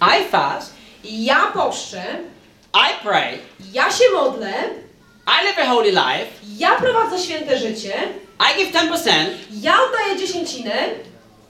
I 0.01 0.29
fast, 0.31 0.73
Ja 1.03 1.51
poszczę, 1.53 2.03
I 2.73 3.03
pray, 3.03 3.37
ja 3.73 3.91
się 3.91 4.03
modlę, 4.13 4.53
I 5.27 5.45
live 5.45 5.59
a 5.59 5.65
holy 5.65 5.91
life, 5.91 6.27
ja 6.57 6.75
prowadzę 6.75 7.19
święte 7.19 7.57
życie, 7.57 7.93
I 8.39 8.57
give 8.57 8.73
10%, 8.73 9.09
ja 9.61 9.73
oddaję 9.83 10.19
dziesięcinę, 10.19 10.71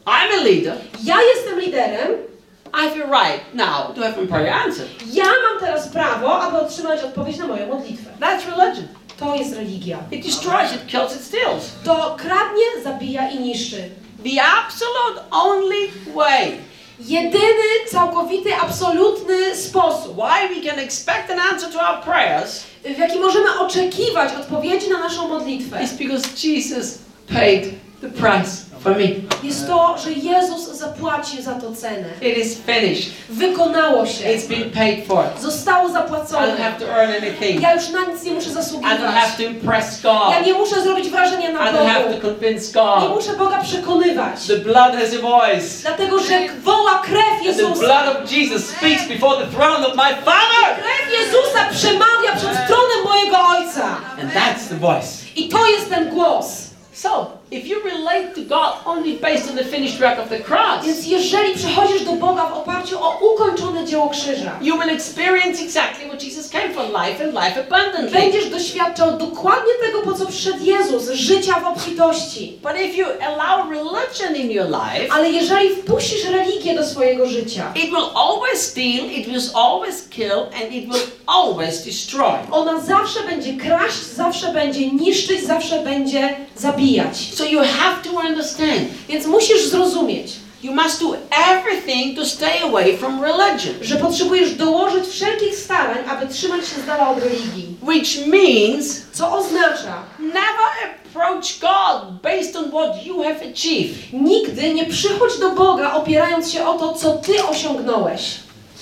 I'm 0.06 0.34
a 0.34 0.44
leader, 0.44 0.78
ja 1.04 1.16
jestem 1.36 1.60
liderem, 1.60 2.30
I 2.74 2.90
feel 2.90 3.08
right 3.08 3.54
now 3.54 3.94
to 3.96 4.02
have 4.02 4.22
my 4.22 4.28
prayer 4.28 4.54
answered. 4.54 4.90
Ja 5.14 5.26
mam 5.26 5.60
teraz 5.60 5.88
prawo, 5.88 6.42
aby 6.42 6.58
otrzymać 6.58 7.04
odpowiedź 7.04 7.38
na 7.38 7.48
moją 7.48 7.68
modlitwę. 7.68 8.10
That's 8.20 8.58
religion. 8.58 8.88
To 9.18 9.36
jest 9.36 9.56
religia. 9.56 9.98
It 10.12 10.26
destroys, 10.26 10.74
it 10.74 10.88
kills, 10.88 11.16
it 11.16 11.22
steals. 11.22 11.72
To 11.84 12.16
kradnie, 12.18 12.84
zabija 12.84 13.30
i 13.30 13.40
niszczy. 13.40 13.90
The 14.24 14.44
absolute 14.44 15.22
only 15.32 15.88
way 16.16 16.70
Jedyny, 17.00 17.88
całkowity, 17.92 18.56
absolutny 18.56 19.56
sposób, 19.56 20.18
why 20.18 20.56
we 20.56 20.70
can 20.70 20.80
expect 20.80 21.32
an 21.32 21.40
answer 21.40 21.72
to 21.72 21.80
our 21.80 22.04
prayers 22.04 22.64
w 22.84 22.98
jaki 22.98 23.20
możemy 23.20 23.60
oczekiwać 23.60 24.34
odpowiedzi 24.34 24.90
na 24.90 25.00
naszą 25.00 25.28
modlitwę, 25.28 25.84
is 25.84 25.94
because 25.94 26.48
Jesus 26.48 27.00
paid 27.34 27.64
the 28.02 28.10
price 28.10 28.66
for 28.84 28.92
me. 28.96 29.08
jest 29.44 29.68
to, 29.68 29.96
że 30.04 30.12
Jezus 30.12 30.68
zapłacił 30.78 31.42
za 31.42 31.54
to 31.54 31.76
cenę. 31.76 32.08
It 32.22 32.38
is 32.38 32.58
finished. 32.66 33.10
Wykonało 33.30 34.06
się. 34.06 34.24
It's 34.26 34.48
been 34.48 34.72
paid 34.72 35.08
for. 35.08 35.24
Zostało 35.42 35.88
I 35.90 35.92
don't 35.92 35.94
zapłacone. 35.94 36.58
have 36.58 36.80
to 36.80 36.86
earn 36.86 37.12
anything. 37.12 37.62
Ja 37.62 37.74
już 37.76 37.90
na 37.90 38.06
nic 38.06 38.24
nie 38.24 38.32
muszę 38.32 38.48
I 38.50 38.52
don't 38.52 38.54
zasługiwać. 38.54 39.00
have 39.00 39.32
to 39.38 39.44
impress 39.44 40.04
Ja 40.04 40.12
God. 40.38 40.46
nie 40.46 40.54
muszę 40.54 40.82
zrobić 40.82 41.10
wrażenia 41.10 41.50
I 41.50 41.54
na 41.54 41.60
don't 41.74 41.88
have 41.88 42.04
to 42.04 42.10
Bogu. 42.10 42.22
convince 42.22 42.68
Nie 42.68 42.74
God. 42.86 43.16
muszę 43.16 43.34
Boga 43.34 43.58
przekonywać. 43.64 44.48
The 44.48 44.58
blood 44.58 44.94
has 44.96 45.10
a 45.20 45.22
voice. 45.22 45.68
Dlatego, 45.82 46.20
że 46.20 46.40
woła 46.64 47.00
krew 47.04 47.24
And 47.34 47.40
the 47.42 47.46
Jezusa. 47.48 47.80
blood 47.80 48.08
of 48.24 48.32
Jesus 48.32 48.66
speaks 48.70 49.08
before 49.08 49.38
the 49.46 49.52
throne 49.52 49.88
of 49.88 49.96
my 49.96 50.16
Father. 50.26 50.66
Krew 50.84 51.20
Jezusa 51.20 51.66
przemawia 51.72 52.32
przed 52.38 52.68
tronem 52.68 53.04
mojego 53.06 53.38
Ojca. 53.48 53.86
And 54.22 54.34
that's 54.34 54.70
the 54.70 54.76
voice. 54.76 55.08
I 55.36 55.50
to 55.50 55.66
jest 55.68 55.90
ten 55.90 56.10
głos. 56.10 56.46
So, 56.94 57.32
if 57.52 57.68
you 57.68 57.82
relate 57.84 58.36
to 58.36 58.42
God 58.42 58.74
only 58.86 59.14
based 59.18 59.50
on 59.50 59.56
the 59.56 59.64
finished 59.64 60.00
work 60.02 60.20
of 60.20 60.30
the 60.30 60.40
cross, 60.40 60.86
Więc 60.86 61.08
jeżeli 61.08 61.54
przychodzisz 61.56 62.04
do 62.06 62.12
Boga 62.14 62.46
w 62.46 62.54
oparciu 62.54 63.04
o 63.04 63.20
ukończone 63.34 63.86
dzieło 63.86 64.10
krzyża, 64.10 64.52
you 64.62 64.78
will 64.78 64.90
experience 64.90 65.64
exactly 65.64 66.06
what 66.08 66.24
Jesus 66.24 66.50
came 66.50 66.70
for 66.74 66.84
life 66.86 67.24
and 67.24 67.34
life 67.34 67.66
abundantly. 67.68 68.20
będziesz 68.20 68.50
doświadczał 68.50 69.18
dokładnie 69.18 69.74
tego, 69.86 70.02
po 70.02 70.14
co 70.14 70.26
przyszedł 70.26 70.64
Jezus, 70.66 71.10
życia 71.10 71.54
w 71.60 71.66
obfitości. 71.68 72.60
But 72.64 72.72
if 72.86 72.98
you 72.98 73.06
allow 73.28 73.70
religion 73.72 74.36
in 74.36 74.52
your 74.52 74.68
life, 74.68 75.14
Ale 75.14 75.30
jeżeli 75.32 75.70
wpuścisz 75.70 76.26
religię 76.26 76.76
do 76.76 76.86
swojego 76.86 77.26
życia, 77.30 77.72
it 77.76 77.86
will 77.86 78.06
always 78.16 78.62
steal, 78.62 79.06
it 79.12 79.28
will 79.28 79.42
always 79.56 80.08
kill, 80.10 80.40
and 80.64 80.72
it 80.74 80.86
will 80.86 81.04
always 81.28 81.86
destroy. 81.86 82.34
ona 82.52 82.80
zawsze 82.80 83.20
będzie 83.30 83.54
kraść, 83.54 84.04
zawsze 84.16 84.54
będzie 84.54 84.92
niszczyć, 84.92 85.44
zawsze 85.44 85.80
będzie 85.84 86.36
zabijać. 86.56 87.36
So 87.40 87.46
you 87.46 87.60
have 87.60 88.04
to 88.04 88.10
understand, 88.18 88.82
Więc 89.10 89.26
musisz 89.26 89.68
zrozumieć, 89.68 90.32
you 90.64 90.74
must 90.74 91.00
do 91.02 91.16
everything 91.50 92.16
to 92.18 92.26
stay 92.26 92.62
away 92.64 92.98
from 92.98 93.22
religion, 93.24 93.76
że 93.82 93.96
potrzebujesz 93.96 94.54
dołożyć 94.56 95.08
wszelkich 95.08 95.56
starań, 95.56 95.98
aby 96.10 96.28
trzymać 96.34 96.62
się 96.68 96.76
z 96.84 96.86
dala 96.86 97.10
od 97.10 97.18
religii. 97.24 97.76
which 97.82 98.28
means 98.28 99.02
Co 99.12 99.38
oznacza, 99.38 100.04
never 100.20 100.70
approach 101.06 101.60
God 101.62 102.22
based 102.24 102.56
on 102.56 102.70
what 102.72 103.06
you 103.06 103.24
have 103.24 103.36
achieved. 103.52 104.14
nigdy 104.14 104.74
nie 104.74 104.86
przychodź 104.86 105.40
do 105.40 105.50
Boga 105.50 105.94
opierając 105.94 106.52
się 106.52 106.66
o 106.68 106.74
to, 106.78 106.94
co 106.94 107.12
Ty 107.18 107.44
osiągnąłeś. 107.46 108.22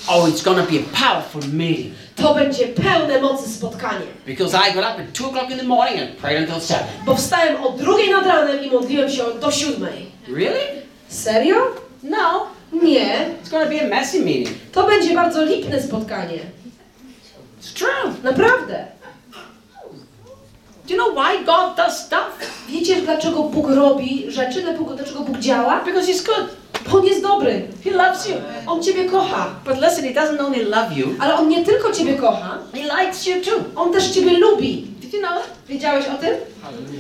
Oh, 0.08 0.30
it's 0.30 0.44
gonna 0.44 0.64
be 0.64 0.78
a 0.80 1.06
powerful 1.10 1.42
meeting 1.54 1.94
To 2.18 2.34
będzie 2.36 2.68
pełne 2.68 3.22
mocy 3.22 3.50
spotkanie. 3.50 4.06
because 4.26 4.58
I 4.70 4.74
got 4.74 4.84
up 4.84 5.00
at 5.02 5.12
2 5.14 5.26
o'clock 5.30 5.52
in 5.52 5.58
the 5.58 5.64
morning 5.64 6.00
and 6.02 6.10
prayed 6.18 6.40
until 6.50 6.62
7. 6.68 6.84
Bo 7.06 7.16
wstałem 7.16 7.64
o 7.64 7.70
drugiej 7.72 8.10
nad 8.12 8.26
ranem 8.26 8.64
i 8.64 8.72
modliłem 8.72 9.10
się 9.10 9.24
do 9.42 9.52
siódmej. 9.52 10.06
Really? 10.28 10.60
Serio? 11.10 11.56
No, 12.04 12.48
Nie. 12.74 13.30
it's 13.44 13.50
gonna 13.52 13.66
be 13.66 13.82
a 13.82 13.88
messy 13.88 14.20
meeting. 14.20 14.50
To 14.72 14.84
będzie 14.88 15.16
bardzo 15.16 15.46
lipne 15.46 15.82
spotkanie. 15.84 16.40
It's 17.62 17.74
true. 17.74 18.14
Naprawdę. 18.24 18.86
Do 20.88 20.94
you 20.94 21.00
know 21.04 21.14
why 21.16 21.46
God 21.46 21.76
does 21.78 21.98
stuff? 22.06 22.40
Wiecie, 22.70 23.02
dlaczego 23.02 23.44
Bóg 23.44 23.68
robi 23.70 24.32
rzeczy? 24.32 24.62
Dlaczego 24.62 24.94
dlaczego 24.96 25.20
Bóg 25.20 25.38
działa? 25.38 25.84
Because 25.86 26.12
He's 26.12 26.26
good. 26.26 26.48
On 26.94 27.06
jest 27.06 27.22
dobry. 27.22 27.68
He 27.84 27.92
loves 27.92 28.30
you. 28.30 28.36
On 28.68 28.84
Ciebie 28.84 29.06
kocha. 29.10 29.50
But 29.66 29.82
listen, 29.82 30.06
He 30.06 30.14
doesn't 30.14 30.46
only 30.46 30.64
love 30.64 30.94
you, 30.94 31.08
Ale 31.20 31.36
On 31.36 31.50
nie 31.50 31.66
tylko 31.66 31.92
Ciebie 31.92 32.14
kocha, 32.14 32.58
He 32.74 32.82
likes 32.82 33.26
you 33.26 33.42
too. 33.42 33.64
On 33.76 33.94
też 33.94 34.10
Ciebie 34.10 34.38
lubi. 34.38 34.88
Did 35.00 35.14
you 35.14 35.20
know? 35.20 35.44
Wiedziałeś 35.68 36.06
o 36.08 36.18
tym? 36.18 36.36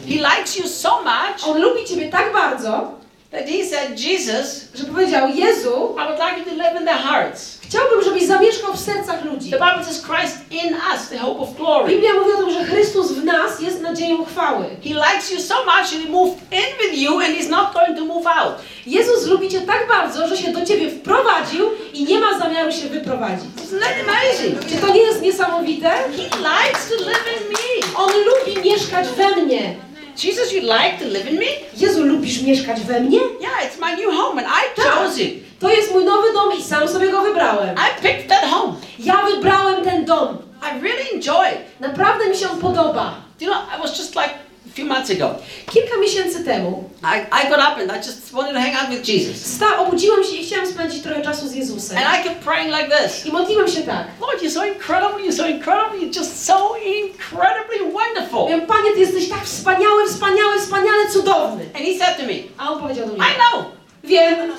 He 0.08 0.16
likes 0.16 0.58
you 0.58 0.68
so 0.68 1.02
much 1.02 1.48
On 1.48 1.62
lubi 1.62 1.86
Ciebie 1.86 2.10
tak 2.10 2.34
bardzo, 2.34 2.92
that 3.32 3.42
He 3.46 3.66
said, 3.66 4.00
Jesus, 4.00 4.68
że 4.76 4.84
powiedział, 4.84 5.30
Jezu, 5.30 5.96
I 5.96 6.08
would 6.08 6.20
like 6.20 6.40
you 6.40 6.46
to 6.46 6.64
live 6.64 6.82
in 6.82 6.86
their 6.86 6.98
hearts. 7.00 7.57
Chciałbym, 7.68 8.04
żebyś 8.04 8.24
zamieszkał 8.24 8.74
w 8.74 8.80
sercach 8.80 9.26
ludzi. 9.26 9.52
The 9.52 9.58
Bible 9.58 9.86
says 9.86 10.02
Christ 10.02 10.38
in 10.52 10.74
us, 10.94 11.10
the 11.10 11.18
hope 11.18 11.40
of 11.40 11.56
glory. 11.56 11.94
Biblia 11.94 12.14
mówi 12.14 12.32
o 12.32 12.38
tym, 12.38 12.52
że 12.52 12.66
Chrystus 12.66 13.12
w 13.12 13.26
nas 13.26 13.62
jest 13.62 13.82
nadzieją 13.82 14.26
chwały. 14.26 14.66
He 14.84 14.90
likes 14.90 15.32
you 15.32 15.40
so 15.42 15.56
much 15.66 15.90
that 15.92 16.02
He 16.04 16.10
moved 16.10 16.38
in 16.52 16.70
with 16.82 17.02
you 17.02 17.20
and 17.20 17.36
He's 17.38 17.50
not 17.50 17.74
going 17.74 17.98
to 17.98 18.06
move 18.06 18.28
out. 18.28 18.54
Jezus 18.86 19.26
lubi 19.28 19.50
Cię 19.50 19.62
tak 19.62 19.88
bardzo, 19.88 20.28
że 20.28 20.38
się 20.38 20.52
do 20.52 20.66
Ciebie 20.66 20.90
wprowadził 20.90 21.70
i 21.94 22.04
nie 22.04 22.20
ma 22.20 22.40
zamiaru 22.40 22.72
się 22.72 22.88
wyprowadzić. 22.88 23.50
Isn't 23.66 23.80
that 23.80 23.96
amazing? 24.08 24.66
Czy 24.70 24.88
to 24.88 24.94
nie 24.94 25.02
jest 25.02 25.22
niesamowite? 25.22 25.90
He 25.90 26.24
likes 26.24 26.90
to 26.90 26.96
live 26.96 27.26
in 27.38 27.48
me. 27.52 27.98
On 27.98 28.10
lubi 28.10 28.70
mieszkać 28.70 29.08
we 29.08 29.36
mnie. 29.36 29.87
Jesus, 30.18 30.52
you'd 30.54 30.64
like 30.64 30.98
to 31.00 31.06
live 31.06 31.28
in 31.30 31.40
me? 31.40 31.46
Jezu, 31.78 32.06
lubisz 32.06 32.42
mieszkać 32.42 32.80
we 32.82 33.00
mnie? 33.00 33.20
Yeah, 33.40 33.66
it's 33.66 33.80
my 33.80 33.96
new 33.96 34.12
home 34.12 34.40
and 34.40 34.48
I 34.48 34.76
Tak. 34.76 34.86
chose 34.94 35.24
it. 35.24 35.60
To 35.60 35.70
jest 35.70 35.92
mój 35.94 36.06
nowy 36.06 36.34
dom 36.34 36.54
i 36.60 36.64
sam 36.64 36.88
sobie 36.88 37.10
go 37.10 37.22
wybrałem. 37.22 37.76
I 37.76 38.02
picked 38.02 38.28
that 38.30 38.44
home. 38.50 38.74
Ja 39.00 39.18
wybrałem 39.26 39.84
ten 39.84 40.06
dom. 40.06 40.38
I 40.62 40.82
really 40.82 41.12
enjoy 41.14 41.46
it. 41.52 41.80
Naprawdę 41.80 42.30
mi 42.30 42.38
się 42.38 42.50
on 42.50 42.60
podoba. 42.60 43.14
You 43.42 43.48
know, 43.48 43.58
I 43.78 43.82
was 43.82 43.98
just 44.00 44.16
like 44.16 44.30
few 44.78 44.86
months 44.86 45.10
ago. 45.12 45.36
Kilka 45.66 45.98
miesięcy 46.02 46.44
temu 46.44 46.90
I, 47.04 47.20
I 47.42 47.50
got 47.50 47.60
up 47.60 47.82
and 47.82 47.92
I 47.92 47.98
just 48.08 48.34
wanted 48.34 48.54
to 48.54 48.60
hang 48.60 48.76
out 48.76 48.90
with 48.90 49.04
Jesus. 49.08 49.46
sta 49.56 49.78
obudziłam 49.80 50.24
się 50.24 50.36
i 50.36 50.46
chciałam 50.46 50.68
spędzić 50.68 51.04
trochę 51.04 51.22
czasu 51.22 51.48
z 51.48 51.54
Jezusem. 51.54 51.98
And 51.98 52.08
I 52.20 52.24
kept 52.24 52.44
praying 52.46 52.76
like 52.78 52.98
this. 52.98 53.26
I 53.26 53.32
modliłam 53.32 53.68
się 53.68 53.82
tak. 53.82 54.08
Lord, 54.22 54.44
you're 54.44 54.52
so 54.52 54.66
incredible, 54.66 55.20
you're 55.26 55.38
so 55.38 55.48
incredible, 55.48 56.00
you're 56.00 56.20
just 56.20 56.46
so 56.46 56.76
incredibly 56.78 57.92
wonderful. 57.94 58.40
Mówię, 58.40 58.62
Panie, 58.68 58.92
Ty 58.94 59.00
jesteś 59.00 59.30
tak 59.30 59.44
wspaniały, 59.46 60.08
wspaniały, 60.08 60.60
wspaniale 60.60 61.12
cudowny. 61.14 61.64
And 61.64 61.86
he 61.86 61.98
said 62.06 62.18
to 62.18 62.24
me, 62.24 62.34
A 62.58 62.72
on 62.72 62.82
powiedział 62.82 63.08
do 63.08 63.14
mnie, 63.14 63.24
I 63.24 63.36
know, 63.36 63.66
wiem, 64.04 64.52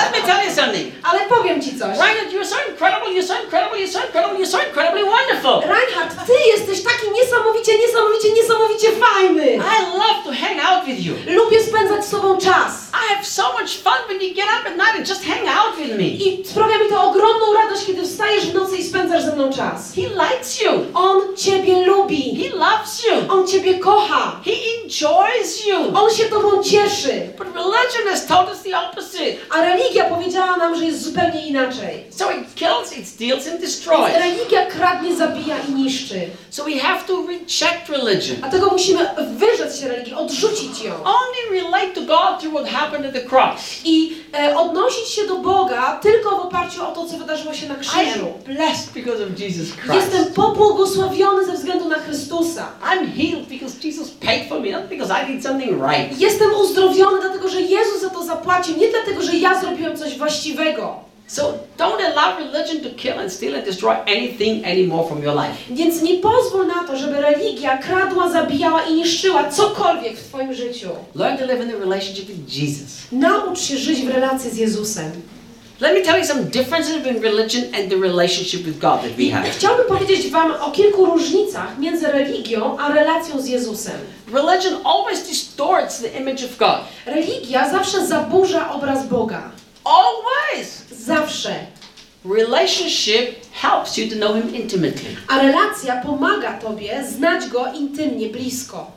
let 0.00 0.10
me 0.14 0.20
tell 0.28 0.40
you 0.46 0.52
something. 0.60 0.86
ale 1.02 1.20
powiem 1.28 1.62
Ci 1.62 1.78
coś. 1.78 1.98
Reinhard, 1.98 2.32
you're 2.32 2.50
so 2.54 2.56
incredible, 2.70 3.08
you're 3.14 3.28
so 3.32 3.34
incredible, 3.44 3.78
you're 3.78 3.92
so 3.92 4.00
incredible, 4.06 4.36
you're 4.38 4.52
so 4.56 4.60
incredibly 4.68 5.04
wonderful. 5.04 5.54
Reinhard, 5.74 6.10
Ty 6.26 6.32
jesteś 6.54 6.82
taki 6.84 7.06
niesamowicie, 7.10 7.72
niesamowicie, 7.78 8.28
niesamowicie 8.32 8.88
fajny. 9.02 9.46
I 9.54 9.78
love 10.02 10.18
to 10.24 10.30
hang 10.44 10.58
out 10.68 10.84
with 10.86 11.00
you. 11.06 11.14
Lubię 11.26 11.60
spędzać 11.62 12.04
z 12.06 12.10
Tobą 12.10 12.38
czas. 12.38 12.72
I 12.92 13.14
have 13.14 13.24
so 13.26 13.42
much 13.60 13.70
fun 13.84 13.98
when 14.08 14.20
you 14.22 14.34
get 14.34 14.46
up 14.56 14.66
at 14.66 14.76
night 14.76 14.94
and 14.96 15.08
just 15.08 15.24
hang 15.24 15.48
out 15.48 15.76
with 15.78 15.96
me. 15.98 16.04
I 16.04 16.44
sprawia 16.46 16.78
mi 16.78 16.88
to 16.88 17.02
ogromną 17.02 17.54
radość, 17.54 17.86
kiedy 17.86 18.02
wstajesz 18.02 18.46
w 18.46 18.54
nocy 18.54 18.76
i 18.76 18.84
spędzasz 18.84 19.22
ze 19.22 19.32
mną 19.36 19.52
czas. 19.52 19.94
He 19.96 20.02
likes 20.02 20.60
you. 20.62 20.70
On 20.94 21.36
Ciebie 21.36 21.86
lubi. 21.86 22.22
He 22.42 22.56
loves 22.56 23.04
you. 23.06 23.32
On 23.32 23.46
Ciebie 23.46 23.78
kocha. 23.78 24.40
He 24.44 24.52
enjoys 24.84 25.66
you. 25.66 25.76
On 25.98 26.10
się 26.10 26.24
Tobą 26.24 26.62
cieszy. 26.62 27.28
But 27.38 27.46
religion 27.54 28.08
has 28.10 28.26
told 28.26 28.48
us 28.48 28.62
the 28.62 28.78
opposite. 28.78 29.36
A 29.50 29.60
religia 29.60 29.87
powiedziała 29.94 30.56
nam, 30.56 30.76
że 30.76 30.84
jest 30.84 31.02
zupełnie 31.02 31.46
inaczej. 31.48 32.04
So 32.10 32.30
it 32.30 32.54
kills, 32.54 32.98
it 32.98 33.08
steals, 33.08 33.48
and 33.48 33.60
destroys. 33.60 34.14
Religia 34.14 34.66
kradnie, 34.66 35.16
zabija 35.16 35.56
i 35.68 35.72
niszczy. 35.72 36.20
So 36.50 36.64
we 36.64 36.78
have 36.78 37.00
to 37.06 37.26
reject 37.26 37.88
religion. 37.88 38.36
Dlatego 38.40 38.70
musimy 38.70 39.08
wyrzec 39.36 39.80
się 39.80 39.88
religii, 39.88 40.14
odrzucić 40.14 40.82
ją. 40.82 40.94
Only 40.94 41.62
relate 41.62 41.86
to 41.94 42.00
God 42.00 42.40
through 42.40 42.54
what 42.54 42.68
happened 42.68 43.06
at 43.06 43.12
the 43.12 43.28
cross. 43.30 43.60
I 43.84 44.16
e, 44.38 44.56
odnosić 44.56 45.08
się 45.08 45.26
do 45.26 45.36
Boga 45.36 45.98
tylko 46.02 46.30
w 46.30 46.40
oparciu 46.40 46.82
o 46.88 46.92
to, 46.92 47.06
co 47.06 47.16
wydarzyło 47.18 47.54
się 47.54 47.68
na 47.68 47.74
I 47.74 47.78
krzyżu. 47.78 48.26
am 48.26 48.54
blessed 48.54 48.92
because 48.94 49.24
of 49.24 49.40
Jesus 49.40 49.68
Christ. 49.76 49.94
Jestem 49.94 50.34
pobłogosławiony 50.34 51.46
ze 51.46 51.52
względu 51.52 51.88
na 51.88 51.98
Chrystusa. 51.98 52.66
I'm 52.82 53.06
healed 53.16 53.48
because 53.48 53.76
Jesus 53.84 54.10
paid 54.10 54.48
for 54.48 54.60
me, 54.60 54.70
not 54.70 54.86
because 54.88 55.22
I 55.22 55.32
did 55.32 55.42
something 55.42 55.70
right. 55.82 56.20
Jestem 56.20 56.54
uzdrowiony 56.54 57.20
dlatego, 57.20 57.48
że 57.48 57.60
Jezus 57.60 58.00
za 58.00 58.10
to 58.10 58.24
zapłacił, 58.24 58.76
nie 58.76 58.88
dlatego, 58.88 59.22
że 59.22 59.36
ja 59.36 59.60
zrobiłem 59.60 59.77
coś 59.98 60.18
właściwego. 60.18 61.08
So 61.26 61.42
don't 61.78 62.00
allow 62.00 62.38
religion 62.38 62.80
to 62.80 62.90
kill 62.96 63.18
and 63.18 63.32
steal 63.32 63.54
and 63.54 63.64
destroy 63.64 63.94
anything 64.06 64.64
anymore 64.64 65.08
from 65.08 65.22
your 65.22 65.34
life. 65.34 65.54
Więc 65.70 66.02
nie 66.02 66.18
pozwól 66.18 66.66
na 66.66 66.84
to, 66.84 66.96
żeby 66.96 67.20
religia 67.20 67.78
kradła, 67.78 68.30
zabijała 68.30 68.82
i 68.82 68.94
niszczyła 68.94 69.50
cokolwiek 69.50 70.16
w 70.18 70.28
Twoim 70.28 70.54
życiu. 70.54 70.88
Learn 71.14 71.38
to 71.38 71.46
live 71.46 71.64
in 71.64 71.70
a 71.70 71.78
relationship 71.78 72.26
with 72.26 72.56
Jesus. 72.56 72.98
Naucz 73.12 73.60
się 73.60 73.76
żyć 73.76 74.02
w 74.02 74.08
relacji 74.08 74.50
z 74.50 74.56
Jezusem. 74.56 75.12
Let 75.80 75.94
me 75.94 76.00
tell 76.00 76.18
you 76.18 76.24
some 76.26 76.42
differences 76.42 76.96
between 76.96 77.22
religion 77.22 77.64
and 77.74 77.90
the 77.90 77.96
relationship 77.96 78.62
with 78.62 78.78
God 78.78 79.02
that 79.02 79.12
we 79.16 79.30
have. 79.30 79.50
chciałbym 79.50 79.86
powiedzieć 79.86 80.30
Wam 80.30 80.52
o 80.60 80.70
kilku 80.70 81.06
różnicach 81.06 81.78
między 81.78 82.06
religią 82.06 82.78
a 82.78 82.92
relacją 82.92 83.40
z 83.40 83.46
Jezusem. 83.46 83.94
Religion 84.32 84.74
always 84.84 85.28
distorts 85.28 86.00
the 86.00 86.08
image 86.08 86.44
of 86.44 86.58
God. 86.58 86.78
Religia 87.06 87.70
zawsze 87.70 88.06
zaburza 88.06 88.72
obraz 88.72 89.06
Boga. 89.06 89.50
Always. 89.88 90.84
Zawsze. 91.06 91.54
Relationship 92.24 93.44
helps 93.52 93.96
you 93.98 94.08
to 94.08 94.16
know 94.16 94.34
Him 94.34 94.54
intimately. 94.54 95.16
A 95.28 95.38
relacja 95.38 96.02
pomaga 96.02 96.52
tobie 96.52 97.04
znać 97.04 97.48
go 97.48 97.66
intymnie, 97.72 98.28
blisko. 98.28 98.90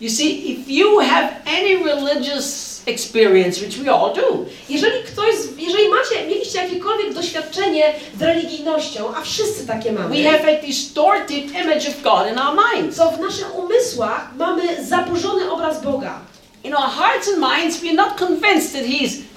You 0.00 0.10
see, 0.10 0.52
if 0.52 0.68
you 0.68 0.98
have 1.00 1.28
any 1.46 1.76
religious 1.76 2.82
experience, 2.86 3.60
which 3.60 3.78
we 3.78 3.88
all 3.92 4.14
do, 4.14 4.44
Jeżeli 4.68 5.02
ktoś, 5.02 5.34
jeżeli 5.58 5.88
macie, 5.88 6.26
mieliście 6.28 6.58
jakiekolwiek 6.62 7.14
doświadczenie 7.14 7.92
z 8.18 8.22
religijnością, 8.22 9.14
a 9.16 9.22
wszyscy 9.22 9.66
takie 9.66 9.92
mamy, 9.92 10.22
we 10.22 10.30
have 10.30 10.58
a 10.58 10.66
distorted 10.66 11.44
image 11.50 11.88
of 11.88 12.02
God 12.02 12.32
in 12.32 12.38
our 12.38 12.56
minds. 12.74 12.96
to 12.96 13.10
w 13.10 13.20
naszych 13.20 13.54
umysłach 13.58 14.30
mamy 14.38 14.84
zaburzony 14.84 15.50
obraz 15.50 15.82
Boga. 15.82 16.20
In 16.64 16.74
our 16.74 16.90
hearts 16.90 17.28
and 17.28 17.38
minds, 17.38 17.80
we're 17.82 17.94
not 17.94 18.16
convinced 18.18 18.72
that 18.72 18.82
He's 18.82 19.12
the 19.16 19.35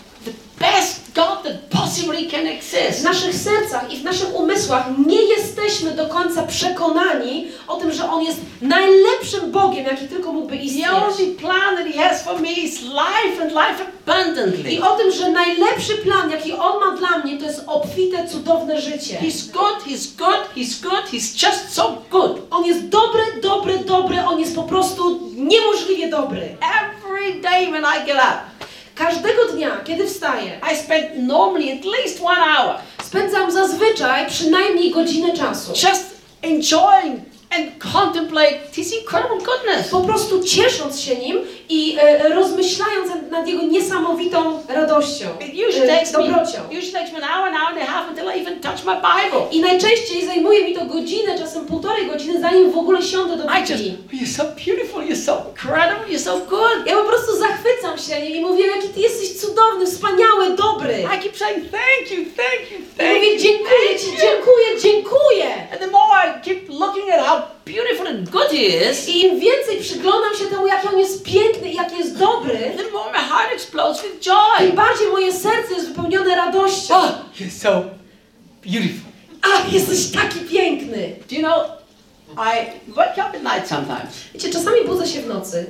W 2.99 3.03
naszych 3.03 3.35
sercach 3.35 3.93
i 3.93 3.97
w 3.97 4.03
naszych 4.03 4.35
umysłach 4.35 4.85
nie 5.07 5.21
jesteśmy 5.21 5.91
do 5.91 6.07
końca 6.07 6.43
przekonani 6.43 7.47
o 7.67 7.75
tym, 7.75 7.91
że 7.91 8.09
On 8.11 8.23
jest 8.23 8.39
najlepszym 8.61 9.51
Bogiem, 9.51 9.85
jaki 9.85 10.07
tylko 10.07 10.33
mógłby 10.33 10.55
istnieć. 10.55 10.85
I 14.71 14.81
o 14.81 14.95
tym, 14.95 15.11
że 15.11 15.31
najlepszy 15.31 15.97
plan, 15.97 16.31
jaki 16.31 16.53
On 16.53 16.79
ma 16.79 16.97
dla 16.97 17.17
mnie, 17.17 17.37
to 17.37 17.45
jest 17.45 17.61
obfite, 17.67 18.27
cudowne 18.27 18.81
życie. 18.81 19.17
He's 19.21 19.51
good, 19.51 19.83
He's 19.87 20.17
good, 20.17 20.55
He's 20.55 20.81
good, 20.83 21.11
He's 21.13 21.47
just 21.47 21.73
so 21.73 21.97
good. 22.11 22.41
On 22.51 22.65
jest 22.65 22.87
dobry, 22.87 23.21
dobry, 23.41 23.79
dobry, 23.79 24.25
On 24.25 24.39
jest 24.39 24.55
po 24.55 24.63
prostu 24.63 25.19
niemożliwie 25.35 26.09
dobry. 26.09 26.57
Every 26.81 27.41
day 27.41 27.67
when 27.67 27.83
I 27.83 28.05
get 28.05 28.15
up, 28.15 28.67
Każdego 28.99 29.45
dnia, 29.45 29.81
kiedy 29.83 30.07
wstaję, 30.07 30.59
I 30.73 30.77
spend 30.77 31.05
normally 31.17 31.73
at 31.73 31.85
least 31.85 32.21
one 32.23 32.41
hour 32.57 32.75
spędzam 33.03 33.51
zazwyczaj 33.51 34.27
przynajmniej 34.27 34.91
godzinę 34.91 35.37
czasu. 35.37 35.71
just 35.71 36.05
enjoying 36.41 37.19
and 37.51 37.91
contemplate 37.93 38.59
His 38.71 38.93
incredible 38.93 39.37
goodness. 39.37 39.87
Po 39.91 40.01
prostu 40.01 40.43
ciesząc 40.43 40.99
się 40.99 41.15
nim 41.15 41.37
i 41.69 41.97
e, 42.01 42.29
rozmyślając 42.29 43.11
nad- 43.31 43.47
jego 43.47 43.63
niesamowitą 43.63 44.63
radością, 44.69 45.25
e, 45.81 45.87
dobrocią. 46.27 46.59
I. 49.51 49.57
I 49.57 49.61
najczęściej 49.61 50.25
zajmuje 50.25 50.65
mi 50.65 50.75
to 50.75 50.85
godzinę, 50.85 51.39
czasem 51.39 51.65
półtorej 51.65 52.07
godziny, 52.07 52.41
zanim 52.41 52.71
w 52.71 52.77
ogóle 52.77 53.01
siądę 53.03 53.37
do 53.37 53.43
I 53.43 53.47
Biblii. 53.47 53.61
you're 54.13 54.35
so 54.37 54.43
beautiful, 54.43 55.01
you're 55.03 55.25
so 55.25 55.41
incredible, 55.49 56.05
you're 56.09 56.19
so 56.19 56.37
good. 56.39 56.85
Ja 56.85 56.95
po 56.97 57.03
prostu 57.03 57.31
zachwycam 57.37 57.97
się 57.97 58.21
nim 58.21 58.35
i 58.35 58.41
mówię, 58.41 58.67
jaki 58.67 58.87
ty 58.89 58.99
jesteś 58.99 59.39
cudowny, 59.41 59.85
wspaniały, 59.85 60.49
dobry. 60.55 60.93
I 61.15 61.19
keep 61.23 61.37
saying 61.37 61.63
thank 61.71 62.11
you, 62.11 62.25
thank 62.37 62.71
you, 62.71 62.77
I 62.77 62.97
thank 62.97 63.13
mówię, 63.15 63.33
you. 63.33 63.39
dziękuję 63.39 63.99
ci, 63.99 64.05
you." 64.07 64.17
dziękuję, 64.21 64.67
dziękuję. 64.81 65.45
And 65.71 65.79
the 65.81 65.87
more 65.87 66.37
I 66.37 66.41
keep 66.45 66.69
looking 66.69 67.09
at 67.13 67.25
how 67.25 67.41
beautiful 67.73 68.07
and 68.07 68.29
good 68.31 68.51
He 68.51 68.89
is, 68.89 69.09
I 69.09 69.25
im 69.25 69.39
więcej 69.39 69.79
przyglądam 69.81 70.35
się 70.39 70.45
temu, 70.45 70.67
jaki 70.67 70.87
on 70.87 70.99
jest 70.99 71.23
piękny 71.23 71.69
i 71.71 71.75
jaki 71.75 71.97
jest 71.97 72.17
dobry, 72.17 72.57
the 72.77 72.91
more 72.91 73.11
my 73.11 73.17
heart 73.19 73.53
explodes 73.53 74.01
with 74.01 74.11
tym 74.11 74.21
joy. 74.21 74.73
bardziej 74.73 75.07
moje 75.07 75.33
serce 75.33 75.73
jest 75.73 75.87
wypełnione 75.89 76.35
radością. 76.35 76.95
Oh, 76.95 77.11
you're 77.39 77.51
so 77.51 77.83
beautiful. 78.63 79.09
A, 79.41 79.67
jesteś 79.71 80.11
taki 80.11 80.39
piękny. 80.39 81.15
Do 81.29 81.35
you 81.35 81.41
know, 81.41 81.65
I 82.37 82.91
wake 82.91 83.13
up 83.17 83.37
at 83.37 83.43
night 83.43 83.67
sometimes. 83.69 84.09
Wiecie, 84.33 84.49
czasami 84.49 84.85
budzę 84.85 85.07
się 85.07 85.21
w 85.21 85.27
nocy 85.27 85.65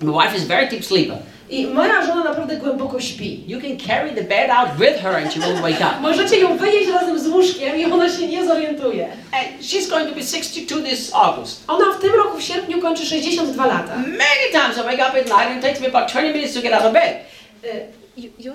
My 0.00 0.12
wife 0.12 0.36
is 0.36 0.44
very 0.44 0.68
deep 0.68 0.84
sleeper. 0.84 1.18
I 1.50 1.66
moja 1.66 2.06
żona 2.06 2.24
naprawdę 2.24 2.56
głęboko 2.56 3.00
śpi. 3.00 3.44
You 3.46 3.60
can 3.60 3.78
carry 3.88 4.10
the 4.10 4.22
bed 4.22 4.50
out 4.50 4.68
with 4.78 5.02
her 5.02 5.16
and 5.16 5.32
she 5.32 5.40
won't 5.40 5.60
wake 5.60 5.80
up. 5.80 6.00
Możecie 6.10 6.38
ją 6.40 6.56
wynieść 6.56 6.88
razem 6.88 7.18
z 7.18 7.26
łóżkiem 7.26 7.76
i 7.76 7.84
ona 7.84 8.08
się 8.08 8.28
nie 8.28 8.46
zorientuje. 8.46 9.08
And 9.32 9.62
she's 9.62 9.90
going 9.90 10.08
to 10.08 10.14
be 10.14 10.22
62 10.22 10.80
this 10.82 11.10
August. 11.14 11.64
Ona 11.68 11.92
w 11.98 12.00
tym 12.00 12.14
roku 12.14 12.38
w 12.38 12.42
sierpniu 12.42 12.80
kończy 12.80 13.06
62 13.06 13.66
lata. 13.66 13.96
Many 13.96 14.50
times 14.52 14.78
I 14.78 14.82
wake 14.82 15.08
up 15.08 15.18
at 15.18 15.26
night 15.26 15.50
and 15.50 15.56
it 15.56 15.62
takes 15.62 15.80
me 15.80 15.86
about 15.88 16.12
20 16.12 16.32
minutes 16.32 16.54
to 16.54 16.62
get 16.62 16.72
out 16.72 16.84
of 16.84 16.92
bed. 16.92 17.16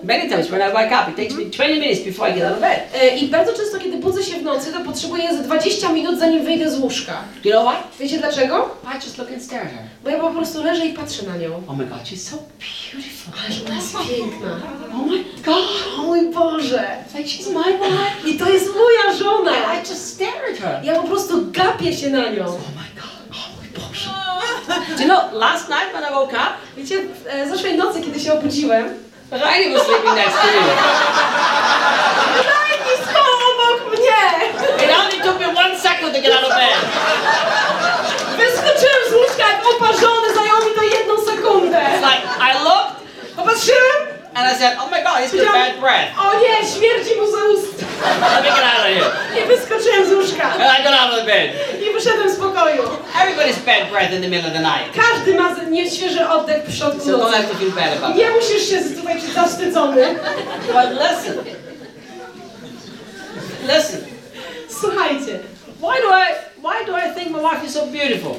Many 0.03 0.29
times 0.29 0.49
when 0.49 0.61
I 0.61 0.73
wake 0.73 0.91
up, 0.91 1.07
it 1.09 1.15
takes 1.15 1.35
me 1.35 1.45
20 1.51 1.79
minutes 1.79 2.01
before 2.01 2.25
I 2.27 2.33
get 2.33 2.43
out 2.45 2.53
of 2.53 2.59
bed. 2.61 2.79
e, 2.93 3.17
I 3.17 3.27
bardzo 3.27 3.53
często, 3.53 3.79
kiedy 3.79 3.97
budzę 3.97 4.23
się 4.23 4.37
w 4.39 4.43
nocy, 4.43 4.71
to 4.73 4.79
potrzebuję 4.79 5.37
ze 5.37 5.43
20 5.43 5.91
minut, 5.91 6.19
zanim 6.19 6.43
wyjdę 6.45 6.71
z 6.71 6.79
łóżka. 6.79 7.23
You 7.43 7.51
know 7.51 7.65
why? 7.73 7.83
Wiecie 8.03 8.17
dlaczego? 8.17 8.69
I 8.83 8.95
just 9.05 9.17
look 9.17 9.31
and 9.31 9.43
stare 9.43 9.61
at 9.61 9.67
her. 9.71 9.83
Bo 10.03 10.09
ja 10.09 10.19
po 10.19 10.29
prostu 10.29 10.63
leżę 10.63 10.85
i 10.85 10.93
patrzę 10.93 11.23
na 11.25 11.37
nią. 11.37 11.61
Oh 11.67 11.77
my 11.77 11.85
God, 11.85 11.99
she's 12.03 12.29
so 12.29 12.37
beautiful. 12.59 13.33
Ależ 13.45 13.61
ona 13.65 13.75
jest 13.75 13.97
piękna. 14.17 14.59
Oh 14.93 15.05
my 15.11 15.23
God, 15.45 15.69
O 15.99 16.03
mój 16.03 16.29
Boże! 16.33 16.87
like 17.15 17.29
she's 17.29 17.53
my 17.53 17.63
wife. 17.77 18.27
I 18.29 18.37
to 18.37 18.49
jest 18.49 18.65
moja 18.67 19.17
żona! 19.19 19.51
I 19.51 19.79
just 19.89 20.07
stare 20.15 20.53
at 20.53 20.59
her. 20.59 20.79
Ja 20.83 20.95
po 20.95 21.07
prostu 21.07 21.51
gapię 21.51 21.93
się 21.93 22.09
na 22.09 22.29
nią. 22.29 22.45
Oh 22.45 22.69
my 22.75 23.01
God, 23.01 23.13
oh 23.31 23.49
mój 23.57 23.87
Boże. 23.87 24.09
Do 24.97 25.03
you 25.03 25.09
know, 25.09 25.33
last 25.33 25.69
night 25.69 25.91
when 25.93 26.03
I 26.03 26.13
woke 26.13 26.33
up, 26.33 26.51
Wiecie, 26.77 26.95
e, 27.29 27.49
zeszłej 27.49 27.77
nocy, 27.77 28.01
kiedy 28.01 28.19
się 28.19 28.33
obudziłem, 28.33 28.85
Rainy 29.31 29.71
was 29.71 29.83
sleeping 29.87 30.15
next 30.15 30.35
to 30.35 30.47
me. 30.51 30.63
Lajki 32.51 32.93
spał 33.03 33.31
obok 33.47 33.79
mnie! 33.91 34.23
It 34.83 34.91
only 34.99 35.19
took 35.23 35.39
me 35.39 35.47
one 35.47 35.79
second 35.79 36.13
to 36.13 36.21
get 36.21 36.33
out 36.33 36.43
of 36.43 36.49
bed. 36.49 36.77
Wyskoczyłem 38.37 39.03
z 39.09 39.13
łóżka 39.13 39.47
jak 39.47 39.61
oparzony, 39.75 40.33
zajęło 40.35 40.59
mi 40.59 40.75
to 40.75 40.83
jedną 40.83 41.13
sekundę. 41.25 41.77
It's 41.77 42.01
like, 42.01 42.23
I 42.39 42.63
looked 42.63 43.01
Popatrzyłem, 43.35 43.97
and 44.35 44.47
I 44.47 44.53
said, 44.53 44.77
oh 44.79 44.89
my 44.89 45.01
God, 45.03 45.21
he's 45.21 45.33
got 45.33 45.53
bad 45.53 45.79
breath. 45.79 46.15
o 46.17 46.39
nie, 46.39 46.55
śmierdzi 46.67 47.15
mu 47.19 47.27
z 47.27 47.35
ust. 47.53 47.85
Let 48.01 48.43
me 48.43 48.49
get 48.49 48.63
out 48.63 48.79
of 48.79 48.93
here. 48.95 49.43
I 49.43 49.47
wyskoczyłem 49.47 50.09
z 50.09 50.13
łóżka. 50.13 50.43
And 50.53 50.79
I 50.79 50.83
got 50.83 50.93
out 50.93 51.13
of 51.13 51.19
the 51.19 51.25
bed. 51.25 51.51
I 51.81 51.93
wyszedłem 51.93 52.31
z 52.31 52.35
pokoju. 52.35 52.83
Everybody's 53.21 53.59
bad 53.65 53.89
breath 53.91 54.13
in 54.13 54.21
the 54.21 54.29
middle 54.29 54.47
of 54.47 54.53
the 54.53 54.59
night. 54.61 54.95
Każdy 54.95 55.35
ma 55.35 55.55
nieświeży 55.69 56.29
oddech 56.29 56.63
w 56.67 56.77
środku 56.77 57.05
So 57.05 57.11
don't 57.11 57.33
have 57.33 57.47
to 57.47 57.55
feel 57.55 57.71
bad 57.71 57.97
about 57.97 58.15
Nie 58.15 58.29
musisz 58.29 58.69
się 58.69 58.95
tutaj 58.95 59.21
czuć 59.21 59.33
zawstydzony. 59.33 60.15
But 60.67 60.89
listen. 60.91 61.35
Listen. 63.67 64.01
Słuchajcie, 64.81 65.39
Why 65.81 66.01
do 66.01 66.09
I 66.09 66.27
why 66.61 66.85
do 66.85 66.97
I 66.97 67.15
think 67.15 67.31
my 67.31 67.41
wife 67.41 67.65
is 67.65 67.73
so 67.73 67.85
beautiful? 67.85 68.35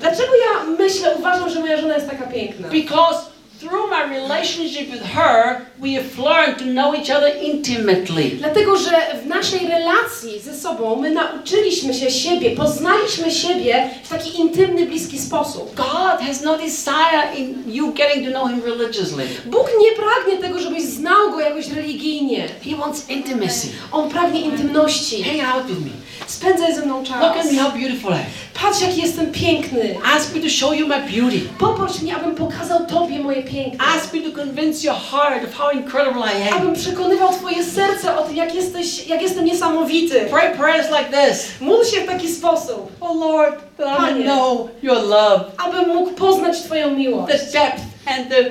dlaczego 0.00 0.32
ja 0.34 0.64
myślę, 0.78 1.14
uważam, 1.18 1.50
że 1.50 1.60
moja 1.60 1.76
żona 1.76 1.94
jest 1.94 2.10
taka 2.10 2.26
piękna? 2.26 2.68
Because 2.68 3.33
through 3.64 3.88
my 3.88 4.04
relationship 4.04 4.90
with 4.90 5.02
her, 5.02 5.66
we 5.78 5.94
have 5.94 6.18
learned 6.18 6.58
to 6.58 6.64
know 6.64 6.94
each 6.94 7.10
other 7.10 7.30
intimately. 7.42 8.30
Dlatego, 8.38 8.76
że 8.76 8.90
w 9.24 9.26
naszej 9.26 9.68
relacji 9.68 10.40
ze 10.40 10.54
sobą 10.54 10.96
my 10.96 11.10
nauczyliśmy 11.10 11.94
się 11.94 12.10
siebie, 12.10 12.50
poznaliśmy 12.50 13.30
siebie 13.30 13.90
w 14.04 14.08
taki 14.08 14.40
intymny, 14.40 14.86
bliski 14.86 15.18
sposób. 15.18 15.74
God 15.74 16.20
has 16.26 16.42
no 16.42 16.58
desire 16.58 17.36
in 17.36 17.64
you 17.66 17.92
getting 17.92 18.26
to 18.26 18.30
know 18.30 18.48
him 18.50 18.62
religiously. 18.64 19.24
Bóg 19.46 19.70
nie 19.80 19.92
pragnie 19.92 20.48
tego, 20.48 20.60
żebyś 20.60 20.82
znał 20.82 21.30
Go 21.30 21.40
jakoś 21.40 21.68
religijnie. 21.68 22.48
He 22.64 22.76
wants 22.76 23.08
intimacy. 23.08 23.68
On 23.92 24.10
pragnie 24.10 24.40
intymności. 24.40 25.24
Hang 25.24 25.54
out 25.54 25.66
with 25.66 25.80
me. 25.80 25.90
Spędzaj 26.26 26.74
ze 26.74 26.82
mną 26.86 26.96
Look 26.98 27.06
czas. 27.08 27.46
at 27.46 27.52
me 27.52 27.58
how 27.58 27.70
beautiful 27.70 28.10
I 28.10 28.14
am. 28.14 28.24
Patrz, 28.62 28.80
jaki 28.80 29.02
jestem 29.02 29.32
piękny. 29.32 29.94
Ask 30.16 30.34
me 30.34 30.40
to 30.40 30.48
show 30.48 30.74
you 30.74 30.86
my 30.86 31.00
beauty. 31.00 31.40
Popatrz 31.58 32.00
mnie, 32.02 32.16
abym 32.16 32.34
pokazał 32.34 32.86
Tobie 32.86 33.18
moje 33.18 33.42
piękno. 33.42 33.84
Ask 33.96 34.14
me 34.14 34.20
to 34.20 34.32
convince 34.38 34.86
your 34.86 34.96
heart 35.10 35.44
of 35.44 35.54
how 35.54 35.70
incredible 35.70 36.22
I 36.22 36.48
am. 36.48 36.58
Abym 36.58 36.74
przekonywał 36.74 37.28
Twoje 37.32 37.64
serce 37.64 38.18
o 38.18 38.22
tym, 38.22 38.36
jak, 38.36 38.54
jesteś, 38.54 39.06
jak 39.06 39.22
jestem 39.22 39.44
niesamowity. 39.44 40.20
Pray 40.30 40.56
prayers 40.56 40.86
like 40.90 41.26
this. 41.28 41.48
Módl 41.60 41.84
się 41.84 42.00
w 42.00 42.06
taki 42.06 42.28
sposób, 42.28 42.92
Oh 43.00 43.14
Lord, 43.26 43.76
that 43.76 43.98
I 43.98 44.02
may 44.02 44.10
Panie. 44.12 44.24
know 44.24 44.68
your 44.82 44.96
love, 45.02 45.44
abym 45.58 45.88
mógł 45.94 46.10
poznać 46.10 46.62
Twoją 46.62 46.88
the 46.88 46.94
miłość. 46.96 47.52
depth 47.52 47.80
and 48.06 48.28
the 48.28 48.44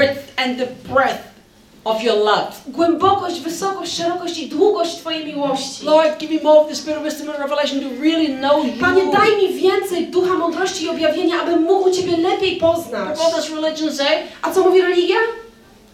width 0.00 0.32
and 0.36 0.58
the 0.58 0.66
breadth 0.94 1.31
of 1.84 2.02
your 2.02 2.16
love. 2.16 2.52
Głębokość, 2.68 3.40
wysokość, 3.40 3.96
szerokość 3.96 4.38
i 4.38 4.48
długość 4.48 4.96
Twojej 4.96 5.26
miłości. 5.26 5.84
Lord, 5.86 6.18
give 6.18 6.30
me 6.30 6.42
more 6.42 6.60
of 6.60 6.68
the 6.68 6.74
spirit 6.74 6.98
of 6.98 7.04
wisdom 7.04 7.28
and 7.30 7.38
revelation 7.38 7.80
to 7.80 7.88
really 8.02 8.28
know 8.28 8.64
you. 8.64 8.72
Panie, 8.80 9.02
daj 9.12 9.36
mi 9.36 9.60
więcej 9.60 10.06
ducha 10.06 10.34
mądrości 10.34 10.84
i 10.84 10.88
objawienia, 10.88 11.34
abym 11.42 11.62
mógł 11.62 11.90
Ciebie 11.90 12.16
lepiej 12.16 12.56
poznać. 12.56 13.18
What 13.18 13.32
does 13.36 13.50
religion 13.50 13.92
say? 13.92 14.16
A 14.42 14.50
co 14.50 14.60
mówi 14.64 14.82
religia? 14.82 15.16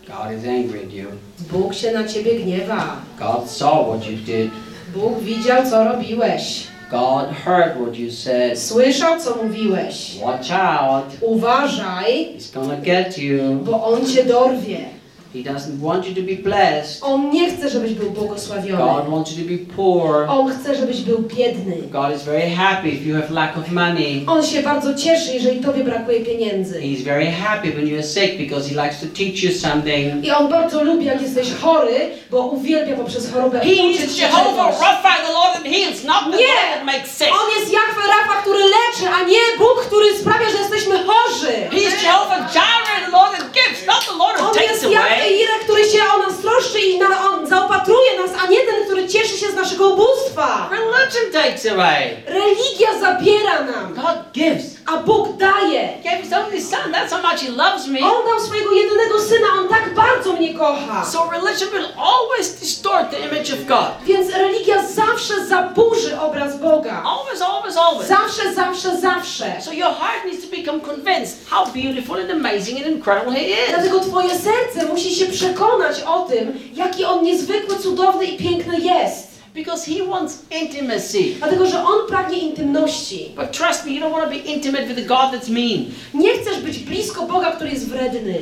God 0.07 0.39
is 0.39 0.49
angry 0.49 0.81
at 0.87 0.93
you. 0.93 1.07
Bóg 1.53 1.75
się 1.75 1.93
na 1.93 2.09
Ciebie 2.09 2.35
gniewa. 2.41 2.97
God 3.19 3.51
saw 3.51 3.87
what 3.89 4.07
you 4.07 4.17
did. 4.17 4.51
Bóg 4.95 5.19
widział, 5.21 5.71
co 5.71 5.85
robiłeś. 5.85 6.67
God 6.91 7.27
heard 7.45 7.77
what 7.83 7.97
you 7.99 8.13
said. 8.13 8.63
Słyszał, 8.63 9.21
co 9.21 9.37
mówiłeś. 9.43 10.17
Watch 10.23 10.53
out. 10.53 11.05
Uważaj, 11.21 12.37
He's 12.39 12.55
gonna 12.55 12.77
get 12.77 13.19
you. 13.19 13.39
bo 13.55 13.85
On 13.85 14.07
Cię 14.07 14.25
dorwie. 14.25 14.98
He 15.35 15.43
doesn't 15.43 15.79
want 15.83 16.09
you 16.09 16.15
to 16.15 16.23
be 16.23 16.37
blessed. 16.43 17.03
On 17.05 17.31
nie 17.31 17.51
chce, 17.53 17.69
żebyś 17.71 17.93
był 17.93 18.11
God 18.11 18.19
błogosławiony. 18.19 19.11
wants 19.11 19.33
you 19.37 19.45
to 19.45 19.51
be 19.51 19.59
poor. 19.77 20.27
On 20.29 20.53
chce, 20.53 20.75
żebyś 20.77 21.01
był 21.01 21.19
biedny. 21.19 21.77
God 21.91 22.17
is 22.17 22.23
very 22.23 22.51
happy 22.51 22.89
if 22.89 23.05
you 23.05 23.15
have 23.17 23.31
lack 23.31 23.59
of 23.59 23.71
money. 23.73 24.25
On 24.27 24.43
się 24.47 24.63
bardzo 24.63 24.95
cieszy, 24.95 25.35
jeżeli 25.35 25.61
tobie 25.61 25.85
brakuje 25.85 26.21
pieniędzy. 26.21 26.81
He's 26.81 27.03
very 27.05 27.27
happy 27.31 27.71
when 27.73 27.85
you're 27.87 28.03
sick 28.03 28.39
because 28.39 28.69
he 28.75 28.83
likes 28.85 29.01
to 29.01 29.07
teach 29.07 29.43
you 29.43 29.51
something. 29.53 30.25
I 30.25 30.31
on 30.31 30.49
bardzo 30.49 30.85
lubi, 30.85 31.05
jak 31.05 31.23
jesteś 31.23 31.55
chory, 31.55 32.11
bo 32.31 32.47
uwielbia 32.47 32.97
poprzez 32.97 33.33
chorobę 33.33 33.61
He 33.61 33.73
is 33.73 34.19
Jehovah. 34.19 34.81
Rapha, 34.81 35.17
the 35.27 35.33
Lord 35.33 35.53
that 35.55 35.65
heals, 35.73 36.05
not 36.05 36.23
the 36.25 36.39
Nie. 36.39 36.47
Lord 36.47 36.71
that 36.75 36.85
makes 36.85 37.19
sick. 37.19 37.29
On 37.43 37.49
jest 37.61 37.73
Jahwe 37.73 38.03
Rafa, 38.09 38.41
który 38.43 38.59
leczy, 38.59 39.05
a 39.15 39.29
nie 39.29 39.43
Bóg, 39.59 39.87
który 39.87 40.19
sprawia, 40.19 40.47
że 40.51 40.59
jesteśmy 40.59 40.95
chorzy. 41.07 41.53
He 41.71 41.77
is 41.89 42.03
Jehovah 42.03 42.53
Jireh, 42.55 42.88
the 43.09 43.17
Lord 43.17 43.33
that 43.37 43.53
gives, 43.53 43.87
not 43.87 44.03
the 44.05 44.17
Lord 44.17 44.37
who 44.39 44.47
On 44.49 44.55
takes 44.55 44.71
jest 44.71 44.83
Jahwe 44.83 45.15
away. 45.15 45.47
Który 45.65 45.85
się 45.85 45.99
o 46.15 46.19
nas 46.19 46.39
troszczy 46.39 46.81
i 46.81 46.99
na, 46.99 47.31
on 47.31 47.47
zaopatruje 47.47 48.19
nas, 48.21 48.31
a 48.43 48.47
nie 48.47 48.61
ten, 48.61 48.85
który 48.85 49.09
cieszy 49.09 49.39
się 49.39 49.47
z 49.47 49.55
naszego 49.55 49.89
ubóstwa. 49.89 50.71
Religion 50.71 51.33
takes 51.33 51.67
away. 51.67 52.23
Religia 52.27 53.01
zabiera 53.01 53.63
nam, 53.65 53.95
God 53.95 54.33
gives. 54.33 54.79
a 54.87 54.97
Bóg 54.97 55.37
daje. 55.37 55.87
He 55.87 56.03
gave 56.03 56.23
his 56.23 56.33
only 56.33 56.61
son. 56.61 56.93
That's 56.93 57.13
how 57.13 57.23
much 57.23 57.41
he 57.41 57.51
loves 57.51 57.87
me. 57.87 58.01
On 58.01 58.27
dał 58.27 58.41
swojego 58.41 58.73
jedynego 58.73 59.21
syna, 59.21 59.47
on 59.59 59.69
tak 59.69 59.95
bardzo 59.95 60.33
mnie 60.33 60.55
kocha. 60.55 61.05
So 61.05 61.31
religion 61.33 61.71
will 61.71 61.89
always 61.97 62.61
distort 62.61 63.11
the 63.11 63.19
image 63.19 63.53
of 63.53 63.67
God. 63.67 63.91
Więc 64.05 64.31
religia 64.31 64.87
zawsze 64.87 65.47
zaburzy 65.47 66.21
obraz 66.21 66.61
Boga. 66.61 67.03
Always, 67.05 67.43
always, 67.43 67.77
always. 67.77 68.09
Zawsze, 68.09 68.55
zawsze, 68.55 68.97
zawsze. 68.97 69.61
So 69.61 69.73
your 69.73 69.95
heart 69.95 70.25
needs 70.25 70.51
to 70.51 70.57
become 70.57 70.81
convinced 70.81 71.49
how 71.51 71.67
beautiful 71.67 72.21
and 72.21 72.31
amazing 72.31 72.87
and 72.87 72.98
incredible 72.99 73.33
He 73.35 73.43
is. 73.49 73.69
Dlatego 73.69 74.01
twoje 74.01 74.29
serce 74.31 74.87
musi 74.93 75.15
się 75.15 75.27
przekonać 75.27 76.03
o 76.07 76.21
tym, 76.21 76.53
jaki 76.75 77.05
on 77.05 77.25
niezwykły, 77.25 77.77
cudowny 77.79 78.25
i 78.25 78.39
piękny 78.39 78.81
jest. 78.81 79.29
Because 79.55 79.91
He 79.91 80.05
wants 80.05 80.39
intimacy. 80.63 81.19
Dlatego, 81.39 81.67
że 81.67 81.85
on 81.85 82.09
pragnie 82.09 82.39
intymności. 82.39 83.33
But 83.37 83.53
trust 83.53 83.85
me, 83.87 83.93
you 83.93 84.01
don't 84.01 84.13
want 84.13 84.25
to 84.25 84.31
be 84.31 84.37
intimate 84.37 84.87
with 84.87 84.99
a 84.99 85.09
God 85.09 85.33
that's 85.41 85.51
mean. 85.51 85.85
Nie 86.15 86.39
chcesz 86.39 86.59
być 86.61 86.79
blisko 86.79 87.23
Boga, 87.27 87.53
który 87.53 87.71
jest 87.71 87.89
wredny. 87.89 88.39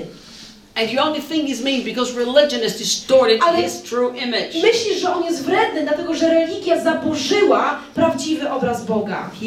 And 0.74 0.92
you 0.92 1.00
only 1.02 1.20
think 1.22 1.48
He's 1.48 1.62
mean 1.64 1.82
because 1.82 2.12
religion 2.12 2.60
has 2.62 2.78
distorted 2.78 3.40
Ale- 3.42 3.62
His 3.62 3.82
true 3.82 4.16
image. 4.18 4.54
Myślisz, 4.62 5.00
że 5.00 5.14
on 5.14 5.24
jest 5.24 5.42
wredny, 5.44 5.82
dlatego 5.82 6.14
że 6.14 6.30
religia 6.30 6.80
zaburzyła 6.84 7.78
prawdziwy 7.94 8.50
obraz 8.50 8.84
Boga. 8.84 9.30
He 9.40 9.46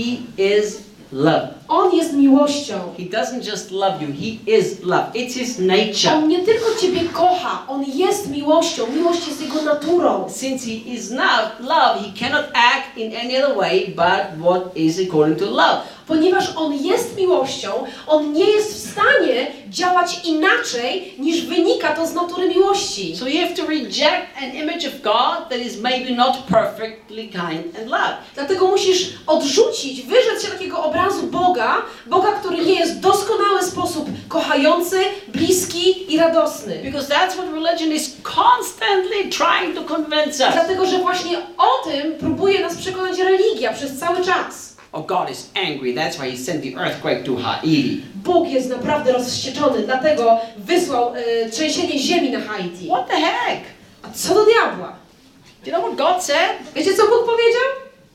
is 0.58 0.78
love. 1.12 1.48
On 1.68 1.96
jest 1.96 2.14
miłością. 2.14 2.74
He 2.98 3.04
doesn't 3.04 3.52
just 3.52 3.72
love 3.72 4.02
you, 4.02 4.08
He 4.08 4.58
is 4.58 4.84
love. 4.84 5.12
It's 5.14 5.34
His 5.34 5.60
nature. 5.60 6.14
On 6.14 6.28
nie 6.28 6.40
tylko 6.46 6.66
Ciebie 6.82 7.02
kocha, 7.14 7.64
On 7.68 7.84
jest 7.84 8.30
miłością. 8.30 8.88
Miłość 8.96 9.28
jest 9.28 9.42
Jego 9.42 9.62
naturą. 9.62 10.30
Since 10.30 10.66
He 10.66 10.72
is 10.72 11.12
not 11.12 11.60
love, 11.60 12.00
He 12.00 12.20
cannot 12.20 12.46
act 12.54 12.98
in 12.98 13.16
any 13.16 13.44
other 13.44 13.58
way 13.58 13.88
but 13.88 14.46
what 14.46 14.78
is 14.78 15.00
according 15.08 15.40
to 15.40 15.46
love. 15.46 15.78
Ponieważ 16.10 16.54
On 16.56 16.74
jest 16.74 17.18
miłością, 17.18 17.70
On 18.08 18.34
nie 18.34 18.46
jest 18.46 18.74
w 18.74 18.92
stanie 18.92 19.52
działać 19.70 20.26
inaczej 20.26 21.14
niż 21.20 21.46
wynika 21.46 21.96
to 21.96 22.08
z 22.08 22.14
natury 22.14 22.50
miłości. 22.50 23.18
So 23.18 23.28
you 23.28 23.42
have 23.42 23.56
to 23.56 23.66
reject 23.66 24.28
an 24.44 24.56
image 24.56 24.88
of 24.88 25.02
God 25.02 25.50
that 25.50 25.60
is 25.60 25.82
maybe 25.82 26.16
not 26.16 26.38
perfectly 26.38 27.28
kind 27.28 27.80
and 27.80 27.88
love. 27.88 28.18
Dlatego 28.36 28.68
musisz 28.68 29.10
odrzucić, 29.28 30.02
wyrzec 30.02 30.46
się 30.46 30.52
takiego 30.52 30.84
obrazu 30.84 31.28
Boga, 31.28 31.82
Boga, 32.06 32.32
który 32.32 32.66
nie 32.66 32.80
jest 32.80 32.98
w 32.98 33.00
doskonały 33.00 33.64
sposób 33.64 34.06
kochający, 34.28 35.00
bliski 35.28 36.14
i 36.14 36.18
radosny. 36.18 36.80
Because 36.84 37.08
that's 37.08 37.32
what 37.34 37.54
religion 37.54 37.92
is 37.92 38.18
constantly 38.24 39.30
trying 39.32 39.76
to 39.76 39.96
convince 39.96 40.46
us. 40.46 40.54
Dlatego, 40.54 40.86
że 40.86 40.98
właśnie 40.98 41.38
o 41.58 41.90
tym 41.90 42.16
próbuje 42.20 42.60
nas 42.60 42.78
przekonać 42.78 43.18
religia 43.18 43.74
przez 43.74 44.00
cały 44.00 44.26
czas. 44.26 44.69
Oh, 44.92 45.04
God 45.04 45.30
is 45.30 45.52
angry. 45.56 45.94
That's 45.94 46.18
why 46.18 46.32
He 46.32 46.38
sent 46.38 46.62
the 46.64 46.76
earthquake 46.76 47.24
to 47.26 47.36
Haiti. 47.36 48.02
Bóg 48.16 48.48
jest 48.48 48.70
naprawdę 48.70 49.12
rozwścieczony, 49.12 49.82
dlatego 49.82 50.40
wysłał 50.58 51.14
e, 51.16 51.50
trzęsienie 51.50 52.00
ziemi 52.00 52.30
na 52.32 52.40
Haiti. 52.40 52.88
What 52.88 53.08
the 53.08 53.16
heck? 53.16 53.62
A 54.04 54.12
co 54.12 54.34
do 54.34 54.46
diabła? 54.46 54.96
Do 55.66 55.72
you 55.72 55.78
know 55.78 55.84
what 55.84 55.98
God 55.98 56.24
said? 56.24 56.52
Wiecie, 56.76 56.94
co 56.94 57.04
Bóg 57.04 57.26
powiedział? 57.26 57.70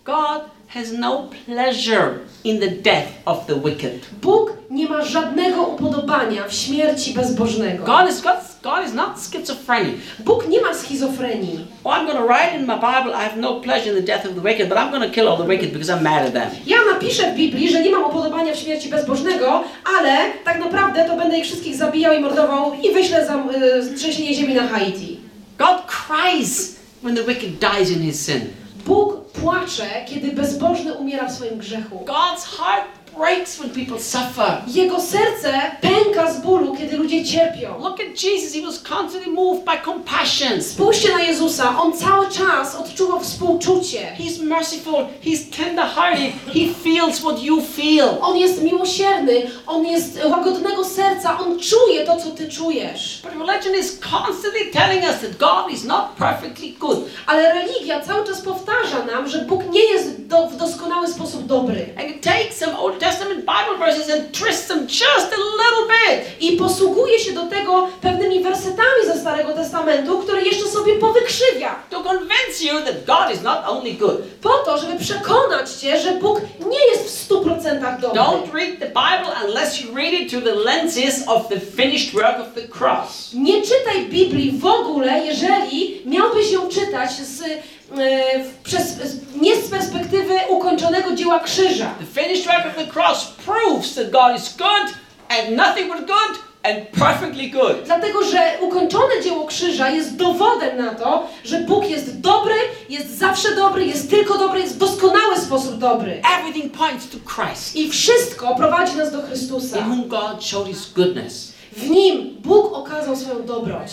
God 0.05 0.54
has 0.69 0.93
no 0.93 1.31
pleasure 1.47 2.21
in 2.45 2.61
the 2.61 2.69
death 2.69 3.09
of 3.27 3.47
the 3.47 3.55
wicked. 3.55 4.01
Bóg 4.23 4.53
nie 4.71 4.89
ma 4.89 5.05
żadnego 5.05 5.63
upodobania 5.63 6.49
w 6.49 6.53
śmierci 6.53 7.15
bezbożnego. 7.15 7.85
God 7.85 8.11
is 8.11 8.21
God, 8.21 8.37
God 8.63 8.87
is 8.87 8.95
not 8.95 9.21
schizophrenic. 9.21 9.95
Bóg 10.25 10.49
nie 10.49 10.61
ma 10.61 10.75
schizofrenii. 10.75 11.67
Oh, 11.85 11.91
I'm 11.97 12.07
going 12.07 12.19
to 12.19 12.27
write 12.27 12.57
in 12.57 12.67
my 12.67 12.75
Bible, 12.75 13.13
I 13.15 13.23
have 13.29 13.37
no 13.37 13.61
pleasure 13.61 13.91
in 13.91 13.97
the 13.97 14.13
death 14.13 14.27
of 14.27 14.35
the 14.35 14.41
wicked, 14.41 14.69
but 14.69 14.79
I'm 14.79 14.91
going 14.91 15.09
to 15.09 15.15
kill 15.15 15.29
all 15.29 15.37
the 15.37 15.47
wicked 15.47 15.73
because 15.73 15.91
I'm 15.93 16.03
mad 16.03 16.27
at 16.27 16.33
them. 16.33 16.51
Ja 16.67 16.77
napiszę 16.93 17.33
w 17.33 17.37
Biblii, 17.37 17.69
że 17.71 17.83
nie 17.83 17.91
mam 17.91 18.05
upodobania 18.05 18.55
w 18.55 18.59
śmierci 18.59 18.89
bezbożnego, 18.89 19.65
ale 19.99 20.19
tak 20.45 20.59
naprawdę 20.61 21.05
to 21.05 21.17
będę 21.17 21.39
ich 21.39 21.45
wszystkich 21.45 21.77
zabijał 21.77 22.15
i 22.15 22.21
mordował 22.21 22.73
i 22.83 22.93
wyślę 22.93 23.27
za 23.27 23.35
y, 23.35 23.95
trzęsienie 23.97 24.35
ziemi 24.35 24.55
na 24.55 24.69
Haiti. 24.69 25.21
God 25.59 25.77
cries 25.87 26.77
when 27.03 27.17
the 27.17 27.23
wicked 27.23 27.51
dies 27.59 27.91
in 27.91 28.03
his 28.03 28.27
sin. 28.27 28.41
Bóg 28.87 29.24
płacze, 29.41 30.05
kiedy 30.07 30.33
bezbożny 30.33 30.95
umiera 30.95 31.29
w 31.29 31.33
swoim 31.33 31.59
grzechu. 31.59 32.05
God's 32.07 32.45
heart 32.45 33.04
breaks 33.17 33.59
when 33.59 33.71
people 33.71 33.99
suffer. 33.99 34.63
Jego 34.67 35.01
serce 35.01 35.61
pęka 35.81 36.33
z 36.33 36.41
bólu, 36.41 36.77
kiedy 36.77 36.97
ludzie 36.97 37.25
cierpią. 37.25 37.79
Look 37.81 38.01
at 38.01 38.25
Jesus, 38.25 38.55
he 38.55 38.61
was 38.67 38.83
constantly 38.83 39.33
moved 39.33 39.65
by 39.65 39.79
compassion. 39.85 40.63
Spójrzcie 40.63 41.13
na 41.13 41.23
Jezusa, 41.23 41.79
On 41.79 41.93
cały 41.93 42.31
czas 42.31 42.75
odczuwał 42.75 43.21
współczucie. 43.21 44.17
He's 44.19 44.43
merciful, 44.43 45.07
he's 45.25 45.57
tender-hearted, 45.57 46.33
he 46.47 46.75
feels 46.85 47.21
what 47.21 47.43
you 47.43 47.63
feel. 47.77 48.09
On 48.21 48.37
jest 48.37 48.63
miłosierny, 48.63 49.51
On 49.67 49.87
jest 49.87 50.21
łagodnego 50.25 50.85
serca, 50.85 51.39
On 51.39 51.59
czuje 51.61 52.07
to, 52.07 52.17
co 52.17 52.31
Ty 52.31 52.49
czujesz. 52.49 53.23
But 53.23 53.49
religion 53.49 53.75
is 53.81 54.01
constantly 54.13 54.71
telling 54.73 55.05
us 55.05 55.21
that 55.21 55.37
God 55.39 55.73
is 55.73 55.85
not 55.85 56.05
perfectly 56.19 56.69
good. 56.69 56.99
Ale 57.27 57.53
religia 57.53 58.01
cały 58.01 58.27
czas 58.27 58.41
powtarza 58.41 59.05
nam, 59.13 59.29
że 59.29 59.39
Bóg 59.39 59.63
nie 59.71 59.85
jest 59.85 60.27
do, 60.27 60.47
w 60.47 60.57
doskonały 60.57 61.09
sposób 61.09 61.47
dobry. 61.47 61.95
And 61.99 62.11
it 62.11 62.23
takes 62.23 62.59
some 62.59 62.79
Old 62.79 63.04
Testament 63.05 63.41
Bible 63.55 63.79
verses 63.79 64.11
and 64.11 64.33
twists 64.33 64.69
them 64.69 64.87
just 64.87 65.29
a 65.33 65.43
little 65.61 65.87
bit. 65.97 66.17
I 66.41 66.57
posługuje 66.57 67.19
się 67.19 67.33
do 67.33 67.47
tego 67.47 67.89
pewnymi 68.01 68.43
wersetami 68.43 69.01
ze 69.07 69.21
Starego 69.21 69.53
Testamentu, 69.53 70.19
które 70.19 70.43
jeszcze 70.43 70.69
sobie 70.69 70.95
powykrzywia. 70.95 71.75
to 71.91 72.01
convince 72.03 72.65
you 72.65 72.81
that 72.81 73.05
God 73.07 73.35
is 73.35 73.43
not 73.43 73.59
only 73.67 73.93
good. 73.93 74.17
Po 74.43 74.51
to, 74.65 74.79
żeby 74.79 74.99
przekonać 74.99 75.71
Cię, 75.71 76.01
że 76.01 76.13
Bóg 76.13 76.41
nie 76.67 76.87
jest 76.87 77.05
w 77.09 77.29
100% 77.29 78.01
dobry. 78.01 78.21
Don't 78.21 78.55
read 78.55 78.79
the 78.81 78.87
Bible 78.87 79.33
unless 79.45 79.81
you 79.81 79.95
read 79.95 80.13
it 80.13 80.31
through 80.31 80.45
the 80.45 80.55
lenses 80.55 81.29
of 81.29 81.49
the 81.49 81.61
finished 81.61 82.15
work 82.15 82.41
of 82.41 82.55
the 82.55 82.69
cross. 82.79 83.35
Nie 83.35 83.63
czytaj 83.63 84.07
Biblii 84.11 84.53
w 84.59 84.67
ogóle, 84.67 85.27
jeżeli 85.27 86.03
miałbyś 86.07 86.53
ją 86.53 86.69
czytać 86.69 87.11
z, 87.11 87.43
e, 87.43 87.57
przez, 88.65 88.97
nie 89.41 89.57
z 89.57 89.71
perspektywy 89.71 90.35
ukończonego 90.49 91.15
dzieła 91.15 91.41
krzyża. 91.41 91.95
The 92.01 92.23
finished 92.23 92.47
work 92.47 92.67
of 92.67 92.75
the 92.77 92.93
cross 92.95 93.27
proves 93.45 93.95
that 93.95 94.11
God 94.13 94.37
is 94.37 94.57
good 94.57 94.95
and 95.29 95.57
nothing 95.57 95.89
but 95.89 96.07
good 96.07 96.39
and 96.63 96.87
perfectly 96.93 97.51
good. 97.51 97.77
Dlatego, 97.85 98.25
że 98.25 98.59
ukończone 98.61 99.23
dzieło 99.25 99.47
krzyża 99.47 99.91
jest 99.91 100.17
dowodem 100.17 100.77
na 100.77 100.95
to, 100.95 101.27
że 101.45 101.59
Bóg 101.61 101.91
jest 101.91 102.21
dobry, 102.21 102.55
jest 102.89 103.19
zawsze 103.19 103.55
dobry, 103.57 103.87
jest 103.87 104.11
tylko 104.11 104.39
dobry, 104.39 104.61
jest 104.61 104.75
w 104.75 104.79
doskonały 104.79 105.37
sposób 105.39 105.79
dobry. 105.79 106.23
Everything 106.39 106.73
points 106.73 107.09
to 107.11 107.17
Christ, 107.35 107.77
I 107.77 107.91
wszystko 107.91 108.55
prowadzi 108.55 108.97
nas 108.97 109.13
do 109.13 109.23
Chrystusa. 109.23 109.79
in 109.79 109.85
whom 109.85 110.09
God 110.09 110.45
showed 110.45 110.69
his 110.69 110.93
goodness. 110.93 111.53
W 111.73 111.91
nim 111.91 112.37
Bóg 112.43 112.73
okazał 112.73 113.17
swoją 113.17 113.43
dobroć. 113.47 113.91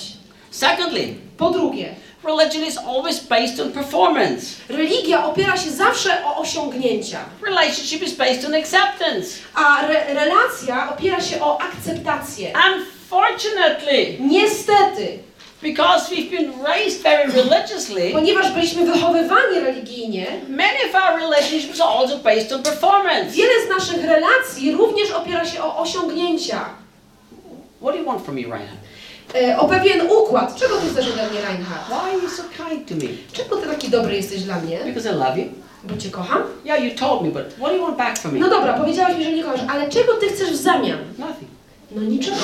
Secondly, 0.51 1.15
Po 1.37 1.49
drugie, 1.49 1.95
religion 2.23 2.63
is 2.63 2.77
always 2.77 3.19
based 3.19 3.59
on 3.59 3.71
performance. 3.71 4.45
religia 4.69 5.25
opiera 5.25 5.57
się 5.57 5.71
zawsze 5.71 6.25
o 6.25 6.37
osiągnięcia, 6.37 7.19
Relationship 7.45 8.03
is 8.03 8.13
based 8.13 8.45
on 8.45 8.53
acceptance. 8.55 9.27
a 9.55 9.81
re 9.87 10.13
relacja 10.13 10.89
opiera 10.93 11.21
się 11.21 11.41
o 11.41 11.61
akceptację. 11.61 12.53
Unfortunately, 12.75 14.17
Niestety, 14.19 15.19
because 15.61 16.09
we've 16.15 16.31
been 16.31 16.51
raised 16.63 17.01
very 17.03 17.31
religiously, 17.31 18.11
ponieważ 18.11 18.51
byliśmy 18.51 18.85
wychowywani 18.85 19.59
religijnie, 19.59 20.27
many 20.49 20.77
of 20.89 20.95
our 20.95 21.19
relationships 21.19 21.81
are 21.81 21.89
also 21.99 22.17
based 22.17 22.51
on 22.53 22.63
performance. 22.63 23.31
wiele 23.31 23.53
z 23.65 23.69
naszych 23.69 24.05
relacji 24.05 24.71
również 24.71 25.11
opiera 25.11 25.45
się 25.45 25.63
o 25.63 25.77
osiągnięcia, 25.77 26.65
What 27.81 27.93
do 27.95 27.99
you 27.99 28.05
want 28.05 28.23
from 28.25 28.35
me, 28.35 28.41
Reinhard? 28.41 28.61
e, 28.61 28.80
o 29.57 29.67
pewien 29.67 30.01
układ. 30.09 30.55
Czego 30.55 30.77
ty 30.77 30.89
chcesz 30.89 31.07
ode 31.13 31.29
mnie, 31.29 31.41
Reinhard? 31.41 31.85
Why 31.87 31.95
are 31.95 32.13
you 32.23 32.29
so 32.29 32.43
kind 32.57 32.89
to 32.89 32.95
me? 32.95 33.11
Czego 33.33 33.55
ty 33.55 33.67
taki 33.67 33.89
dobry 33.89 34.15
jesteś 34.15 34.43
dla 34.43 34.59
mnie? 34.59 34.79
Because 34.85 35.09
I 35.11 35.13
love 35.13 35.37
you. 35.37 35.45
Bo 35.83 35.97
cię 35.97 36.09
kocham? 36.09 36.41
Yeah, 36.65 36.83
you 36.83 36.91
told 36.95 37.21
me, 37.21 37.29
but 37.29 37.53
what 37.53 37.71
do 37.71 37.75
you 37.77 37.81
want 37.85 37.97
back 37.97 38.19
from 38.19 38.33
me? 38.33 38.39
No 38.39 38.49
dobra, 38.49 38.73
powiedziałeś 38.73 39.17
mi, 39.17 39.23
że 39.23 39.31
nie 39.31 39.43
kochasz, 39.43 39.59
ale 39.69 39.89
czego 39.89 40.13
ty 40.13 40.27
chcesz 40.27 40.51
w 40.51 40.55
zamian? 40.55 40.99
Nothing. 41.17 41.51
No 41.91 42.01
niczego. 42.01 42.37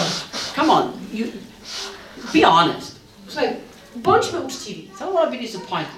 Come 0.56 0.74
on, 0.74 0.92
you. 1.14 1.26
Be 2.34 2.42
honest. 2.42 2.96
Słuchaj, 3.28 3.50
bądźmy 3.96 4.40
uczciwi. 4.42 4.82
I 4.84 5.04
don't 5.04 5.14
want 5.14 5.26
to 5.26 5.32
be 5.32 5.38
disappointed. 5.38 5.96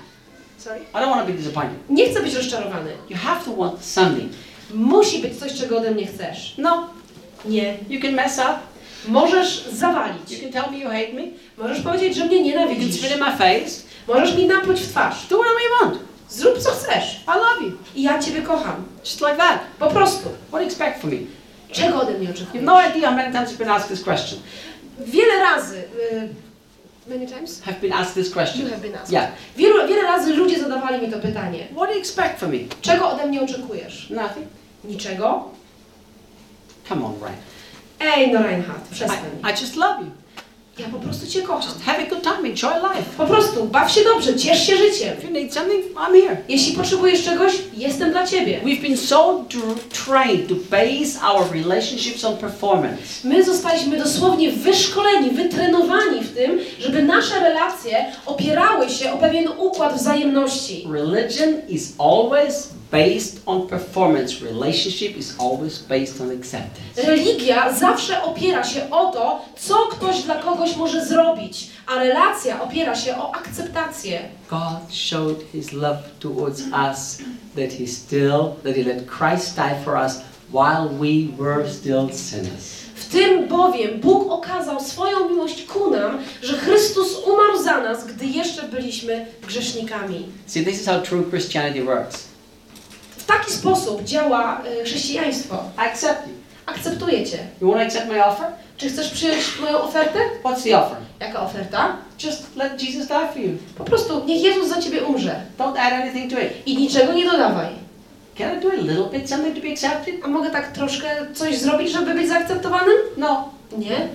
Sorry. 0.57 0.79
I 0.79 0.97
don't 0.97 1.09
want 1.09 1.21
to 1.21 1.27
be 1.27 1.33
disappointed. 1.33 1.77
Nie 1.89 2.09
chcę 2.09 2.21
być 2.23 2.35
rozczarowany. 2.35 2.91
You 3.09 3.17
have 3.17 3.45
to 3.45 3.55
want 3.55 3.85
something. 3.85 4.31
Musi 4.73 5.19
być 5.19 5.39
coś, 5.39 5.53
czego 5.53 5.77
ode 5.77 5.91
mnie 5.91 6.05
chcesz. 6.07 6.53
No, 6.57 6.87
Nie. 7.45 7.77
you 7.89 8.01
can 8.01 8.11
mess 8.13 8.37
up. 8.37 8.53
Możesz 9.07 9.65
You 9.65 9.75
zawalić. 9.77 10.39
can 10.41 10.51
tell 10.51 10.71
me 10.71 10.77
you 10.77 10.89
hate 10.89 11.13
me. 11.13 11.21
Możesz 11.57 11.81
powiedzieć, 11.81 12.15
że 12.17 12.25
mnie 12.25 12.35
You 12.37 12.43
can 12.43 12.47
nienawidzisz. 12.67 12.95
spit 13.01 13.11
in 13.11 13.19
my 13.19 13.31
face. 13.31 13.81
Możesz 14.07 14.35
mi 14.37 14.45
napluć 14.47 14.79
w 14.81 14.89
twarz. 14.89 15.27
Do 15.27 15.37
whatever 15.37 15.61
you 15.63 15.79
want. 15.89 16.03
Zrób 16.29 16.57
co 16.59 16.69
chcesz. 16.71 17.15
I 17.27 17.31
love 17.39 17.63
you. 17.71 17.77
I 17.95 18.03
ja 18.03 18.19
Ciebie 18.19 18.41
kocham. 18.41 18.75
Just 18.99 19.21
like 19.21 19.35
that. 19.37 19.59
Po 19.79 19.87
prostu. 19.87 20.29
What 20.29 20.51
do 20.51 20.59
you 20.59 20.65
expect 20.67 20.99
from 21.01 21.09
me? 21.11 21.17
Czego 21.71 22.01
ode 22.01 22.11
mnie 22.13 22.25
You 22.25 22.31
oczekujesz? 22.31 22.65
have 22.65 22.81
no 22.83 22.89
idea 22.89 23.07
how 23.09 23.17
many 23.17 23.33
times 23.33 23.51
I've 23.51 23.57
been 23.57 23.69
asked 23.69 23.89
this 23.89 24.03
question. 24.03 24.39
Wiele 24.99 25.39
razy. 25.39 25.77
Y, 25.77 26.29
many 27.07 27.27
times? 27.27 27.61
Have 27.61 27.79
been 27.81 27.93
asked 27.93 28.13
this 28.13 28.33
question. 28.33 28.61
You 28.65 28.69
have 28.69 28.81
been 28.81 28.95
asked. 28.95 29.11
Yeah. 29.11 29.27
Wielu, 29.57 29.87
wiele 29.87 30.01
razy 30.03 30.33
ludzie 30.33 30.59
zadawali 30.59 31.01
mi 31.07 31.11
to 31.13 31.19
pytanie. 31.19 31.67
What 31.75 31.87
do 31.89 31.93
you 31.93 31.99
expect 31.99 32.39
from 32.39 32.51
me? 32.51 32.57
Czego 32.81 33.09
ode 33.11 33.25
mnie 33.27 33.41
oczekujesz? 33.41 34.09
Nothing. 34.09 34.47
Niczego? 34.83 35.43
Come 36.89 37.05
on, 37.05 37.13
Ryan. 37.21 37.35
Ej, 37.99 38.31
no 38.31 38.43
Reinhard, 38.43 38.87
przestań. 38.91 39.17
I, 39.43 39.47
I 39.47 39.61
just 39.61 39.75
love 39.75 39.99
you. 40.01 40.07
Ja 40.79 40.87
po 40.91 40.99
prostu 40.99 41.27
Cię 41.27 41.41
kocham. 41.41 41.61
Have 41.85 41.97
a 41.97 42.09
good 42.09 42.21
time. 42.23 42.49
Enjoy 42.49 42.73
life. 42.73 43.03
Po 43.17 43.25
prostu, 43.25 43.63
baw 43.65 43.91
się 43.91 44.01
dobrze, 44.03 44.35
ciesz 44.35 44.67
się 44.67 44.77
życiem. 44.77 45.17
If 45.17 45.27
you 45.27 45.33
need 45.33 45.53
something, 45.53 45.85
I'm 45.95 46.21
here. 46.21 46.37
Jeśli 46.49 46.73
potrzebujesz 46.73 47.23
czegoś, 47.25 47.53
jestem 47.77 48.11
dla 48.11 48.27
Ciebie. 48.27 48.59
We've 48.63 48.81
been 48.81 48.97
so 48.97 49.43
tr- 49.49 50.05
trained 50.05 50.47
to 50.47 50.55
base 50.71 51.27
our 51.33 51.51
relationships 51.53 52.23
on 52.25 52.37
performance. 52.37 52.97
My 53.23 53.43
zostaliśmy 53.43 53.97
dosłownie 53.97 54.51
wyszkoleni, 54.51 55.29
wytrenowani 55.31 56.21
w 56.23 56.35
tym, 56.35 56.59
żeby 56.79 57.03
nasze 57.03 57.39
relacje 57.39 58.05
opierały 58.25 58.89
się 58.89 59.13
o 59.13 59.17
pewien 59.17 59.47
układ 59.57 59.93
wzajemności. 59.97 60.87
Religion 60.91 61.53
is 61.69 61.93
always 61.97 62.69
based 62.91 63.41
on 63.45 63.67
performance. 63.67 64.41
Relationship 64.41 65.17
is 65.17 65.35
always 65.39 65.79
based 65.79 66.21
on 66.21 66.31
acceptance. 66.31 67.01
Religia 67.03 67.73
zawsze 67.73 68.23
opiera 68.23 68.63
się 68.63 68.89
o 68.91 69.11
to, 69.11 69.41
co 69.59 69.75
ktoś 69.75 70.21
dla 70.21 70.35
kogoś 70.35 70.75
może 70.75 71.05
zrobić, 71.05 71.67
a 71.87 71.95
relacja 71.95 72.61
opiera 72.61 72.95
się 72.95 73.17
o 73.17 73.35
akceptację. 73.35 74.21
God 74.49 74.93
showed 74.93 75.37
His 75.51 75.71
love 75.73 75.99
towards 76.19 76.61
us 76.61 77.17
that 77.55 77.73
He 77.79 77.87
still, 77.87 78.55
that 78.63 78.75
He 78.75 78.83
let 78.83 79.07
Christ 79.07 79.55
die 79.55 79.83
for 79.85 79.95
us 79.95 80.21
while 80.51 80.89
we 80.89 81.37
were 81.37 81.69
still 81.69 82.09
sinners. 82.13 82.79
W 82.95 83.11
tym 83.11 83.47
bowiem 83.47 83.99
Bóg 83.99 84.31
okazał 84.31 84.79
swoją 84.79 85.29
miłość 85.29 85.63
ku 85.63 85.91
nam, 85.91 86.17
że 86.41 86.57
Chrystus 86.57 87.17
umarł 87.27 87.63
za 87.63 87.81
nas, 87.81 88.05
gdy 88.05 88.25
jeszcze 88.25 88.63
byliśmy 88.63 89.25
grzesznikami. 89.47 90.25
See, 90.47 90.65
this 90.65 90.81
is 90.81 90.85
how 90.87 91.01
true 91.01 91.23
Christianity 91.29 91.83
works. 91.83 92.28
W 93.29 93.31
taki 93.31 93.51
sposób 93.51 94.03
działa 94.03 94.61
e, 94.81 94.83
chrześcijaństwo. 94.83 95.63
Accept 95.77 96.27
you. 96.27 96.33
Akceptuję 96.65 97.25
Cię. 97.25 97.37
You 97.61 97.67
want 97.71 97.81
to 97.81 97.85
accept 97.85 98.07
my 98.07 98.25
offer? 98.25 98.47
Czy 98.77 98.89
chcesz 98.89 99.09
przyjąć 99.09 99.39
moją 99.61 99.81
ofertę? 99.81 100.19
What's 100.43 100.63
the 100.63 100.79
offer? 100.79 100.97
Jaka 101.19 101.41
oferta? 101.41 101.97
Just 102.23 102.55
let 102.55 102.83
Jesus 102.83 103.07
die 103.07 103.27
for 103.33 103.37
you. 103.37 103.57
Po 103.77 103.83
prostu 103.83 104.25
niech 104.25 104.43
Jezus 104.43 104.69
za 104.69 104.81
Ciebie 104.81 105.03
umrze 105.03 105.41
Don't 105.59 105.77
add 105.79 105.93
anything 105.93 106.31
to 106.31 106.39
it. 106.39 106.49
i 106.67 106.77
niczego 106.77 107.13
nie 107.13 107.25
dodawaj. 107.25 107.67
Can 108.37 108.57
I 108.57 108.61
do 108.61 108.69
a 108.71 108.75
little 108.75 109.19
bit 109.19 109.29
something 109.29 109.55
to 109.55 109.61
be 109.61 109.71
accepted? 109.71 110.15
A 110.23 110.27
mogę 110.27 110.49
tak 110.49 110.71
troszkę 110.71 111.07
coś 111.33 111.57
zrobić, 111.57 111.91
żeby 111.91 112.13
być 112.13 112.27
zaakceptowanym? 112.27 112.97
No. 113.17 113.49
Nie. 113.77 114.07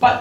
But 0.00 0.12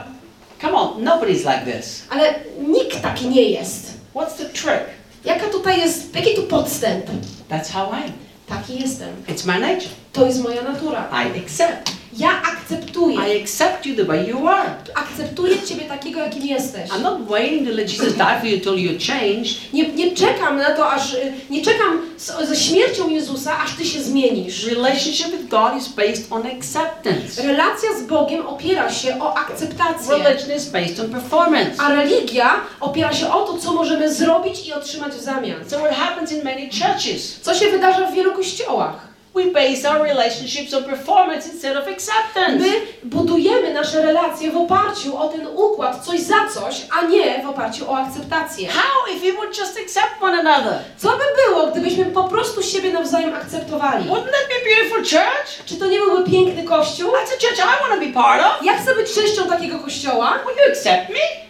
come 0.62 0.74
on, 0.74 1.04
nobody's 1.04 1.46
like 1.56 1.72
this. 1.72 2.04
Ale 2.10 2.36
nikt 2.68 3.02
taki 3.02 3.28
nie 3.28 3.44
jest. 3.44 3.94
What's 4.16 4.38
the 4.38 4.46
trick? 4.46 4.86
Jaka 5.26 5.46
tutaj 5.46 5.80
jest, 5.80 6.16
jaki 6.16 6.36
tu 6.36 6.44
podstęp? 6.44 7.06
That's 7.50 7.72
how 7.72 7.90
I 7.92 8.04
am. 8.04 8.25
Taki 8.48 8.80
jestem. 8.82 9.10
It's 9.28 9.46
my 9.46 9.60
nature. 9.60 9.90
To 10.14 10.26
jest 10.26 10.44
moja 10.44 10.62
natura. 10.64 11.10
I 11.12 11.40
accept. 11.40 11.95
Ja 12.18 12.30
akceptuję. 12.42 13.16
I 13.16 13.42
accept 13.42 13.86
you 13.86 13.96
the 13.96 14.04
way 14.06 14.28
you 14.30 14.48
are. 14.48 14.70
Akceptuję 14.96 15.62
Ciebie 15.62 15.86
takiego, 15.86 16.20
jakim 16.20 16.46
jesteś. 16.46 16.90
I'm 16.90 17.02
not 17.02 17.28
waiting 17.30 17.68
to 17.68 17.74
let 17.76 17.94
Jesus 17.94 18.14
die 18.14 18.40
for 18.40 18.46
you 18.46 18.56
until 18.56 18.74
you're 18.74 19.08
changed. 19.08 19.74
Nie, 19.74 19.88
nie 19.88 20.12
czekam 20.12 20.58
na 20.58 20.70
to, 20.76 20.92
aż. 20.92 21.16
Nie 21.50 21.62
czekam 21.62 22.02
z, 22.18 22.48
ze 22.50 22.56
śmiercią 22.56 23.10
Jezusa, 23.10 23.60
aż 23.64 23.74
Ty 23.74 23.86
się 23.86 24.02
zmienisz. 24.04 24.66
Relationship 24.68 25.28
with 25.28 25.48
God 25.50 25.78
is 25.78 25.88
based 25.88 26.32
on 26.32 26.44
acceptance. 26.48 27.44
Relacja 27.44 27.90
z 28.00 28.04
Bogiem 28.08 28.48
opiera 28.48 28.92
się 28.92 29.22
o 29.22 29.38
akceptację. 29.38 30.18
Religion 30.18 30.58
is 30.58 30.66
based 30.70 31.00
on 31.00 31.10
performance. 31.10 31.72
A 31.82 31.90
religia 31.96 32.60
opiera 32.80 33.14
się 33.14 33.34
o 33.34 33.42
to, 33.46 33.58
co 33.58 33.74
możemy 33.74 34.14
zrobić 34.14 34.68
i 34.68 34.74
otrzymać 34.74 35.14
w 35.14 35.22
zamian. 35.22 35.70
So 35.70 35.80
what 35.80 35.94
happens 35.94 36.32
in 36.32 36.44
many 36.44 36.70
churches? 36.70 37.40
Co 37.42 37.56
się 37.56 37.72
wydarza 37.72 38.12
w 38.12 38.14
wielu 38.14 38.34
kościołach? 38.34 39.15
We 39.36 39.52
base 39.52 39.84
our 39.90 40.02
relationships 40.02 40.74
on 40.74 40.84
performance 40.84 41.54
instead 41.54 41.78
of 41.78 41.88
acceptance. 41.88 42.60
My 42.60 42.82
budujemy 43.04 43.74
nasze 43.74 44.02
relacje 44.02 44.52
w 44.52 44.58
oparciu 44.58 45.18
o 45.18 45.28
ten 45.28 45.48
układ, 45.48 46.06
coś 46.06 46.20
za 46.20 46.36
coś, 46.54 46.76
a 47.00 47.02
nie 47.02 47.44
w 47.44 47.50
oparciu 47.50 47.92
o 47.92 47.98
akceptację. 47.98 48.70
How 48.70 49.16
if 49.16 49.26
we 49.26 49.34
would 49.34 49.58
just 49.58 49.80
accept 49.80 50.22
one 50.22 50.40
another? 50.40 50.80
Co 50.98 51.10
by 51.10 51.24
było, 51.46 51.68
gdybyśmy 51.68 52.06
po 52.06 52.24
prostu 52.24 52.64
siebie 52.64 52.94
nawzajem 52.94 53.34
akceptowali? 53.34 54.10
Wouldn't 54.10 54.32
that 54.32 54.48
be 54.50 54.56
a 54.62 54.66
beautiful 54.66 55.00
church? 55.00 55.66
Czy 55.66 55.76
to 55.76 55.86
nie 55.86 56.00
byłby 56.00 56.32
piękny 56.32 56.64
kościół? 56.64 57.12
That's 57.12 57.34
a 57.38 57.48
church 57.48 57.60
I 57.60 57.90
want 57.90 58.02
to 58.02 58.08
be 58.08 58.14
part 58.14 58.42
of. 58.46 58.66
Ja 58.66 58.78
chcę 58.78 58.96
być 58.96 59.14
częścią 59.14 59.48
takiego 59.48 59.80
kościoła. 59.80 60.40
Will 60.46 60.66
you 60.66 60.72
accept 60.72 61.10
me? 61.10 61.45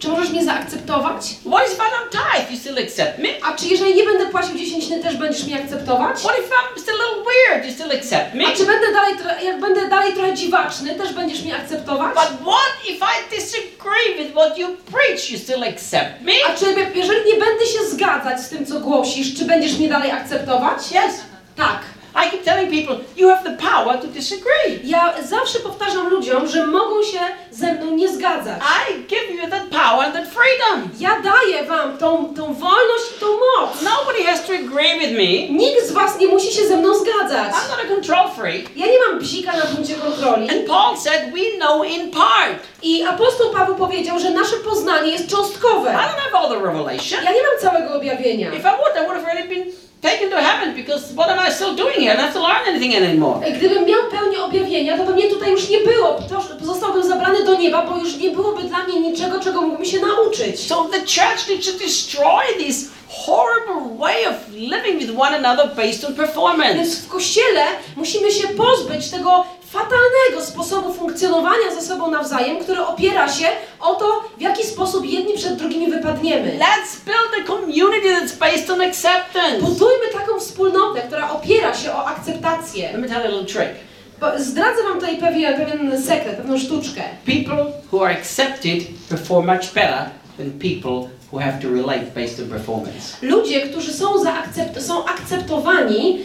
Czy 0.00 0.08
możesz 0.08 0.30
mnie 0.30 0.44
zaakceptować? 0.44 1.22
What 1.52 1.66
if 1.72 1.74
I 1.74 1.88
don't 1.94 2.10
tithe? 2.10 2.52
You 2.52 2.58
still 2.58 2.78
accept 2.84 3.18
me? 3.18 3.28
A 3.42 3.52
czy 3.56 3.66
jeżeli 3.66 3.94
nie 3.94 4.04
będę 4.04 4.26
płacił 4.26 4.58
dziesięciny, 4.58 5.02
też 5.02 5.16
będziesz 5.16 5.44
mnie 5.44 5.62
akceptować? 5.62 6.20
What 6.20 6.38
if 6.38 6.48
I'm 6.48 6.80
still 6.80 6.94
a 6.94 7.04
little 7.04 7.24
weird? 7.32 7.66
You 7.66 7.72
still 7.72 7.98
accept 7.98 8.34
me? 8.34 8.44
A 8.46 8.56
czy 8.56 8.66
będę 8.66 8.92
dalej, 8.92 9.14
jak 9.44 9.60
będę 9.60 9.88
dalej 9.88 10.12
trochę 10.12 10.34
dziwaczny, 10.34 10.94
też 10.94 11.12
będziesz 11.12 11.42
mnie 11.42 11.56
akceptować? 11.56 12.14
But 12.14 12.48
what 12.52 12.72
if 12.88 13.06
I 13.06 13.36
disagree 13.36 14.24
with 14.24 14.32
what 14.32 14.58
you 14.58 14.68
preach? 14.92 15.30
You 15.30 15.38
still 15.38 15.64
accept 15.64 16.20
me? 16.22 16.32
A 16.48 16.54
czy 16.58 16.64
jeżeli 16.94 17.20
nie 17.26 17.44
będę 17.44 17.66
się 17.66 17.84
zgadzać 17.90 18.40
z 18.40 18.48
tym, 18.48 18.66
co 18.66 18.80
głosisz, 18.80 19.38
czy 19.38 19.44
będziesz 19.44 19.78
mnie 19.78 19.88
dalej 19.88 20.10
akceptować? 20.10 20.78
Yes. 20.78 21.20
Tak. 21.56 21.78
I 22.14 22.30
keep 22.30 22.44
telling 22.44 22.70
people, 22.70 22.96
you 23.16 23.28
have 23.28 23.44
the 23.44 23.56
power 23.70 23.98
to 23.98 24.06
disagree. 24.06 24.80
Ja 24.84 25.14
zawsze 25.22 25.58
powtarzam 25.60 26.08
ludziom, 26.10 26.46
że 26.48 26.66
mogą 26.66 27.02
się 27.02 27.18
ze 27.50 27.72
mną 27.72 27.90
nie 27.90 28.08
zgadzać. 28.08 28.62
I 28.90 28.94
give 29.08 29.30
you 29.42 29.50
that 29.50 29.62
power 29.70 30.04
and 30.06 30.14
that 30.14 30.24
freedom. 30.28 30.88
Ja 31.00 31.10
daję 31.20 31.64
wam 31.64 31.98
tą, 31.98 32.34
tą 32.36 32.54
wolność 32.54 33.04
i 33.16 33.20
tą 33.20 33.26
moc. 33.26 33.82
Nobody 33.82 34.24
has 34.24 34.46
to 34.46 34.52
agree 34.52 34.98
with 34.98 35.12
me. 35.12 35.58
Nikt 35.58 35.86
z 35.88 35.92
was 35.92 36.18
nie 36.18 36.26
musi 36.26 36.52
się 36.52 36.66
ze 36.68 36.76
mną 36.76 36.94
zgadzać. 36.94 37.52
I'm 37.52 37.68
not 37.70 37.80
a 37.84 37.88
control 37.94 38.30
freak. 38.36 38.76
Ja 38.76 38.86
nie 38.86 38.98
mam 39.08 39.18
bzika 39.18 39.52
na 39.56 39.62
punkcie 39.66 39.94
kontroli. 39.94 40.50
And 40.50 40.66
Paul 40.66 40.96
said, 40.96 41.22
we 41.34 41.58
know 41.58 41.84
in 41.86 42.10
part. 42.10 42.58
I 42.82 43.04
apostoł 43.04 43.50
Paweł 43.50 43.74
powiedział, 43.74 44.18
że 44.18 44.30
nasze 44.30 44.56
poznanie 44.56 45.12
jest 45.12 45.24
I 45.24 45.28
cząstkowe. 45.28 45.90
don't 45.90 46.20
have 46.20 46.38
all 46.38 46.48
the 46.48 46.54
revelation. 46.66 47.24
Ja 47.24 47.32
nie 47.32 47.42
mam 47.42 47.58
całego 47.60 47.94
objawienia. 47.94 48.48
If 48.48 48.58
I 48.68 48.76
would, 48.76 48.96
I 48.96 49.06
would 49.06 49.16
have 49.16 49.24
already 49.30 49.48
been 49.48 49.64
taken 50.00 50.30
to 50.30 50.36
heaven 50.36 50.74
because 50.74 51.12
what 51.14 51.30
am 51.30 51.38
I 51.48 51.52
still 51.52 51.76
doing 51.76 52.00
here? 52.00 52.16
Have 52.16 52.32
to 52.32 52.40
learn 52.40 52.68
anything 52.68 52.94
anymore. 52.94 53.50
Gdybym 53.50 53.84
miał 53.86 54.00
pełnię 54.10 54.40
objawienia, 54.42 54.96
to 54.98 55.04
by 55.04 55.14
mnie 55.14 55.28
tutaj 55.28 55.50
już 55.50 55.68
nie 55.68 55.78
było. 55.78 56.20
Zostałbym 56.60 57.02
zabrany 57.02 57.44
do 57.44 57.54
nieba, 57.54 57.86
bo 57.86 57.96
już 57.96 58.16
nie 58.16 58.30
byłoby 58.30 58.62
dla 58.62 58.78
mnie 58.84 59.00
niczego, 59.00 59.40
czego 59.40 59.60
mógłbym 59.62 59.86
się 59.86 60.00
nauczyć. 60.00 60.66
So 60.66 60.88
the 60.92 60.98
church 61.00 61.48
needs 61.48 61.72
to 61.72 61.78
destroy 61.78 62.42
this 62.58 62.90
horrible 63.08 63.96
way 63.98 64.26
of 64.26 64.34
living 64.52 65.00
with 65.00 65.18
one 65.18 65.36
another 65.36 65.74
based 65.76 66.04
on 66.04 66.14
performance. 66.14 66.74
Więc 66.74 66.98
w 66.98 67.08
kościele 67.08 67.64
musimy 67.96 68.32
się 68.32 68.48
pozbyć 68.48 69.10
tego 69.10 69.44
fatalnego 69.72 70.46
sposobu 70.46 70.92
funkcjonowania 70.92 71.74
ze 71.74 71.82
sobą 71.82 72.10
nawzajem, 72.10 72.58
który 72.58 72.80
opiera 72.86 73.32
się 73.32 73.46
o 73.80 73.94
to, 73.94 74.24
w 74.38 74.40
jaki 74.40 74.66
sposób 74.66 75.06
jedni 75.06 75.34
przed 75.34 75.54
drugimi 75.56 75.90
wypadniemy. 75.90 76.58
Let's 76.58 77.04
build 77.04 77.30
a 77.42 77.46
community 77.46 78.08
that's 78.08 78.38
based 78.38 78.70
on 78.70 78.80
acceptance. 78.80 79.60
Budujmy 79.60 80.06
taką 80.12 80.40
wspólnotę, 80.40 81.00
która 81.00 81.30
opiera 81.30 81.74
się 81.74 81.92
o 81.92 82.06
akceptację. 82.06 82.92
Let 82.92 83.00
me 83.00 83.08
tell 83.08 83.18
you 83.18 83.24
a 83.24 83.28
little 83.28 83.44
trick. 83.44 83.74
Bo 84.20 84.26
zdradzę 84.38 84.82
wam 84.82 85.00
tutaj 85.00 85.16
pewien, 85.16 85.54
pewien 85.54 86.02
sekret, 86.02 86.36
pewną 86.36 86.58
sztuczkę. 86.58 87.02
People 87.26 87.66
who 87.92 88.04
are 88.06 88.14
accepted 88.18 88.78
perform 89.08 89.46
much 89.46 89.72
better 89.74 90.10
than 90.38 90.50
people 90.50 91.08
who 91.32 91.38
have 91.38 91.58
to 91.62 91.68
relate 91.68 92.04
based 92.14 92.40
on 92.40 92.48
performance. 92.48 93.16
Ludzie, 93.22 93.60
którzy 93.60 93.92
są, 93.92 94.24
zaakcept, 94.24 94.82
są 94.82 95.04
akceptowani, 95.04 96.18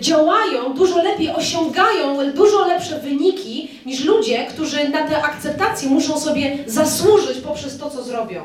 działają 0.00 0.74
dużo 0.74 1.02
lepiej, 1.02 1.28
osiągają 1.30 2.32
dużo 2.32 2.66
lepsze 2.66 2.98
wyniki 3.00 3.70
niż 3.86 4.04
ludzie, 4.04 4.46
którzy 4.46 4.88
na 4.88 5.08
tę 5.08 5.22
akceptację 5.22 5.88
muszą 5.90 6.20
sobie 6.20 6.58
zasłużyć 6.66 7.38
poprzez 7.38 7.78
to, 7.78 7.90
co 7.90 8.04
zrobią. 8.04 8.42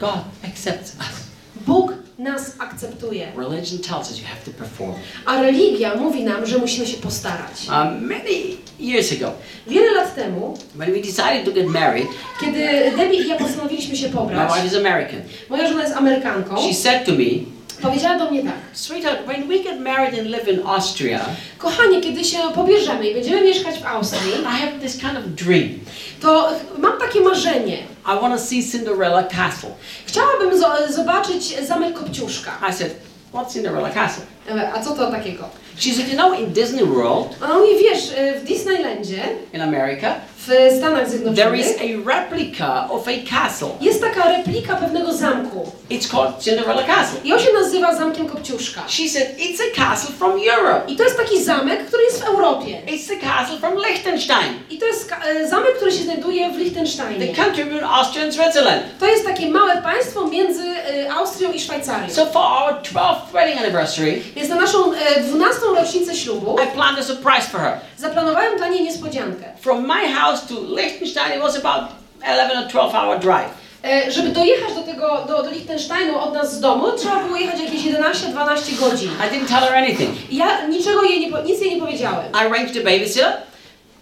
God 0.00 0.18
accepts 0.44 0.96
us. 0.96 1.22
Bóg 1.66 1.92
nas 2.18 2.52
akceptuje, 2.58 3.32
Religion 3.36 3.78
tells 3.78 4.10
us 4.10 4.18
you 4.18 4.24
have 4.26 4.44
to 4.44 4.50
perform. 4.50 4.92
a 5.26 5.42
religia 5.42 5.94
mówi 5.94 6.24
nam, 6.24 6.46
że 6.46 6.58
musimy 6.58 6.86
się 6.86 6.96
postarać. 6.96 7.66
Uh, 7.66 8.00
many 8.00 8.56
years 8.80 9.12
ago, 9.12 9.32
Wiele 9.66 9.92
lat 9.92 10.14
temu, 10.14 10.54
when 10.74 10.92
we 10.92 10.98
decided 11.00 11.44
to 11.44 11.52
get 11.52 11.66
married, 11.66 12.08
kiedy 12.40 12.92
Debbie 12.96 13.22
i 13.24 13.28
ja 13.28 13.36
postanowiliśmy 13.36 13.96
się 13.96 14.06
my 14.08 14.12
pobrać, 14.14 14.52
wife 14.54 14.66
is 14.66 14.74
American. 14.74 15.20
moja 15.50 15.68
żona 15.68 15.82
jest 15.82 15.96
Amerykanką, 15.96 16.56
She 16.68 16.74
said 16.74 17.04
to 17.06 17.12
me, 17.12 17.24
powiedziała 17.82 18.18
do 18.18 18.30
mnie 18.30 18.42
tak. 18.42 18.54
Sweetheart, 18.72 19.26
when 19.26 19.48
we 19.48 19.58
get 19.58 19.80
married 19.80 20.18
and 20.20 20.28
live 20.28 20.48
in 20.48 20.66
Austria, 20.66 21.20
Kochanie, 21.58 22.00
kiedy 22.00 22.24
się 22.24 22.38
pobierzemy 22.54 23.08
i 23.10 23.14
będziemy 23.14 23.42
mieszkać 23.42 23.78
w 23.78 23.86
Austrii, 23.86 24.32
I 24.42 24.44
have 24.44 24.72
this 24.80 24.92
kind 24.98 25.12
of 25.18 25.24
dream. 25.46 25.68
to 26.20 26.50
mam 26.78 26.98
takie 26.98 27.20
marzenie. 27.20 27.78
I 28.06 28.20
want 28.20 28.34
to 28.34 28.46
see 28.46 28.70
Cinderella 28.72 29.22
Castle. 29.22 29.70
Chciałabym 30.06 30.60
zo- 30.60 30.92
zobaczyć 30.92 31.66
zamek 31.66 31.94
Kopciuszka. 31.94 32.50
I 32.70 32.72
said, 32.72 32.94
What's 33.32 33.52
Cinderella 33.52 33.90
Castle? 33.90 34.24
E, 34.50 34.72
A 34.74 34.80
co 34.82 34.90
to 34.94 35.10
takiego? 35.10 35.44
She 35.78 35.92
said, 35.94 36.08
You 36.08 36.14
know, 36.14 36.34
in 36.40 36.52
Disney 36.52 36.84
World 36.84 37.36
Ona 37.44 37.54
mówi, 37.58 37.68
wiesz, 37.80 38.12
e, 38.16 38.40
w 38.40 38.44
Disneylandzie, 38.44 39.22
in 39.54 39.62
America, 39.62 40.14
w 40.38 40.50
Stanach 40.78 40.98
there 40.98 41.10
Zjednoczonych, 41.10 41.60
is 41.66 41.76
a 41.80 42.10
replica 42.10 42.88
of 42.90 43.08
a 43.08 43.30
castle. 43.30 43.68
jest 43.80 44.00
taka 44.00 44.28
replika 44.36 44.76
pewnego 44.76 45.12
zamku. 45.12 45.70
It's 45.90 46.08
called 46.10 46.38
Cinderella 46.44 46.82
Castle. 46.82 47.20
I 47.24 47.32
on 47.32 47.38
się 47.40 47.52
nazywa 47.62 47.94
Zamkiem 47.96 48.28
Kopciuszka. 48.28 48.82
She 48.88 49.08
said, 49.08 49.38
It's 49.38 49.60
a 49.72 49.76
castle 49.76 50.14
from 50.18 50.32
Europe. 50.32 50.82
I 50.88 50.96
to 50.96 51.04
jest 51.04 51.16
taki 51.16 51.44
zamek, 51.44 51.86
który 51.86 52.02
jest 52.02 52.22
w 52.22 52.26
Europie. 52.26 52.78
It's 52.86 53.08
the 53.08 53.16
castle 53.16 53.58
from 53.58 53.74
Liechtenstein, 53.88 54.52
I 54.70 54.78
to 54.78 54.86
jest 54.86 55.12
e, 55.26 55.48
zamek, 55.48 55.76
który 55.76 55.92
się 55.92 56.04
znajduje 56.04 56.48
w 56.50 56.52
the 56.52 56.58
Liechtensteinie. 56.58 57.34
country 57.34 57.64
between 57.64 57.84
Austria 57.84 58.24
and 58.24 58.34
Switzerland. 58.34 58.82
To 59.00 59.06
jest 59.06 59.24
takie 59.26 59.48
małe 59.50 59.82
państwo 59.82 60.26
między 60.28 60.62
Austrią 61.16 61.52
i 61.52 61.60
Szwajcarią. 61.60 62.10
So 62.10 62.26
for 62.26 62.42
our 62.42 62.74
12th 62.82 63.32
wedding 63.32 63.58
anniversary, 63.60 64.22
Więc 64.36 64.48
na 64.48 64.56
naszą 64.56 64.92
e, 64.92 65.20
12 65.20 65.60
rocznicę 65.76 66.14
ślubu 66.14 66.56
I 66.64 66.74
planned 66.74 67.00
a 67.00 67.02
surprise 67.02 67.48
for 67.50 67.60
her. 67.60 67.72
zaplanowałem 67.96 68.56
dla 68.56 68.68
niej 68.68 68.82
niespodziankę. 68.82 69.44
From 69.60 69.86
my 69.86 70.12
house 70.12 70.46
to 70.46 70.54
Liechtenstein, 70.76 71.32
it 71.36 71.42
was 71.42 71.56
about 71.56 71.90
11 72.28 72.58
or 72.58 72.68
12 72.68 72.94
hour 72.98 73.18
drive. 73.18 73.62
E, 73.84 74.10
żeby 74.10 74.28
dojechać 74.28 74.74
do 74.74 74.82
tego, 74.82 75.24
do, 75.28 75.42
do 75.42 75.50
Liechtensteinu 75.50 76.18
od 76.18 76.34
nas 76.34 76.54
z 76.54 76.60
domu, 76.60 76.92
trzeba 76.98 77.24
było 77.24 77.36
jechać 77.36 77.60
jakieś 77.60 77.82
11-12 77.84 78.78
godzin. 78.80 79.10
I 79.10 79.34
didn't 79.34 79.48
tell 79.48 79.60
her 79.60 79.74
anything. 79.74 80.10
Ja 80.30 80.66
niczego 80.66 81.02
jej 81.02 81.20
nie, 81.20 81.42
nic 81.42 81.60
jej 81.60 81.74
nie 81.74 81.80
powiedziałem. 81.80 82.24
I 82.32 82.36
arranged 82.36 82.76
a 82.76 82.84
babysitter. 82.84 83.32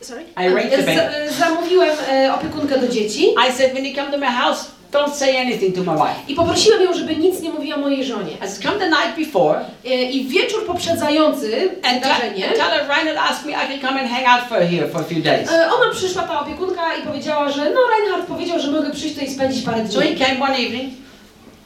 Sorry? 0.01 0.22
I 0.37 0.47
arranged 0.47 0.87
the 0.87 0.93
E, 0.93 1.24
e, 1.24 1.33
zamówiłem 1.33 1.97
opiekunkę 2.35 2.78
do 2.78 2.89
dzieci 2.89 3.35
I 3.49 3.53
said, 3.53 3.72
when 3.72 3.85
you 3.85 3.95
come 3.95 4.11
to 4.12 4.18
my 4.18 4.26
house, 4.26 4.64
don't 4.93 5.14
say 5.14 5.36
anything 5.36 5.74
to 5.76 5.80
my 5.93 5.99
wife. 5.99 6.20
i 6.28 6.34
poprosiłem 6.34 6.82
ją, 6.82 6.93
żeby 6.95 7.16
nic 7.16 7.41
nie 7.41 7.51
mówiła 7.51 7.76
mojej 7.76 8.05
żonie. 8.05 8.32
Said, 8.41 8.59
come 8.62 8.78
the 8.78 8.88
night 8.88 9.16
before 9.18 9.61
E, 9.84 9.88
I 10.11 10.24
wieczór 10.28 10.66
poprzedzający 10.66 11.51
wydarzenie, 11.82 12.47
and 12.49 12.57
tell 12.57 12.70
her 12.70 12.88
Reinhard 12.88 13.18
asked 13.30 13.47
me 13.47 13.53
I 13.53 13.68
could 13.68 13.80
come 13.80 14.01
and 14.01 14.11
hang 14.11 14.26
out 14.26 14.49
for 14.49 14.61
here 14.68 14.88
for 14.88 15.01
a 15.01 15.05
few 15.05 15.22
days. 15.22 15.53
e, 15.53 15.70
ona 15.72 15.95
przyszła, 15.95 16.22
ta 16.22 16.41
opiekunka, 16.41 16.95
i 16.97 17.03
powiedziała, 17.03 17.51
że 17.51 17.70
no 17.70 17.80
Reinhard 17.99 18.26
powiedział, 18.26 18.61
że 18.61 18.70
mogę 18.70 18.91
przyjść 18.91 19.14
tutaj 19.14 19.28
i 19.28 19.32
spędzić 19.32 19.64
parę 19.64 19.88
So 19.88 20.01
he 20.01 20.07
dni. 20.07 20.16
came 20.18 20.41
one 20.41 20.55
evening. 20.59 20.93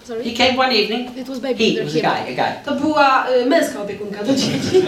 Sorry? 0.04 0.24
He 0.24 0.30
came 0.46 0.58
one 0.58 0.72
evening. 0.74 1.16
It 1.18 1.28
was 1.28 1.38
He, 1.42 1.64
it 1.64 1.84
was 1.84 1.96
a 1.96 2.00
guy, 2.00 2.32
a 2.32 2.34
guy. 2.36 2.64
To 2.64 2.72
była 2.74 3.26
e, 3.26 3.46
męska 3.46 3.82
opiekunka 3.82 4.24
do 4.24 4.34
dzieci. 4.34 4.78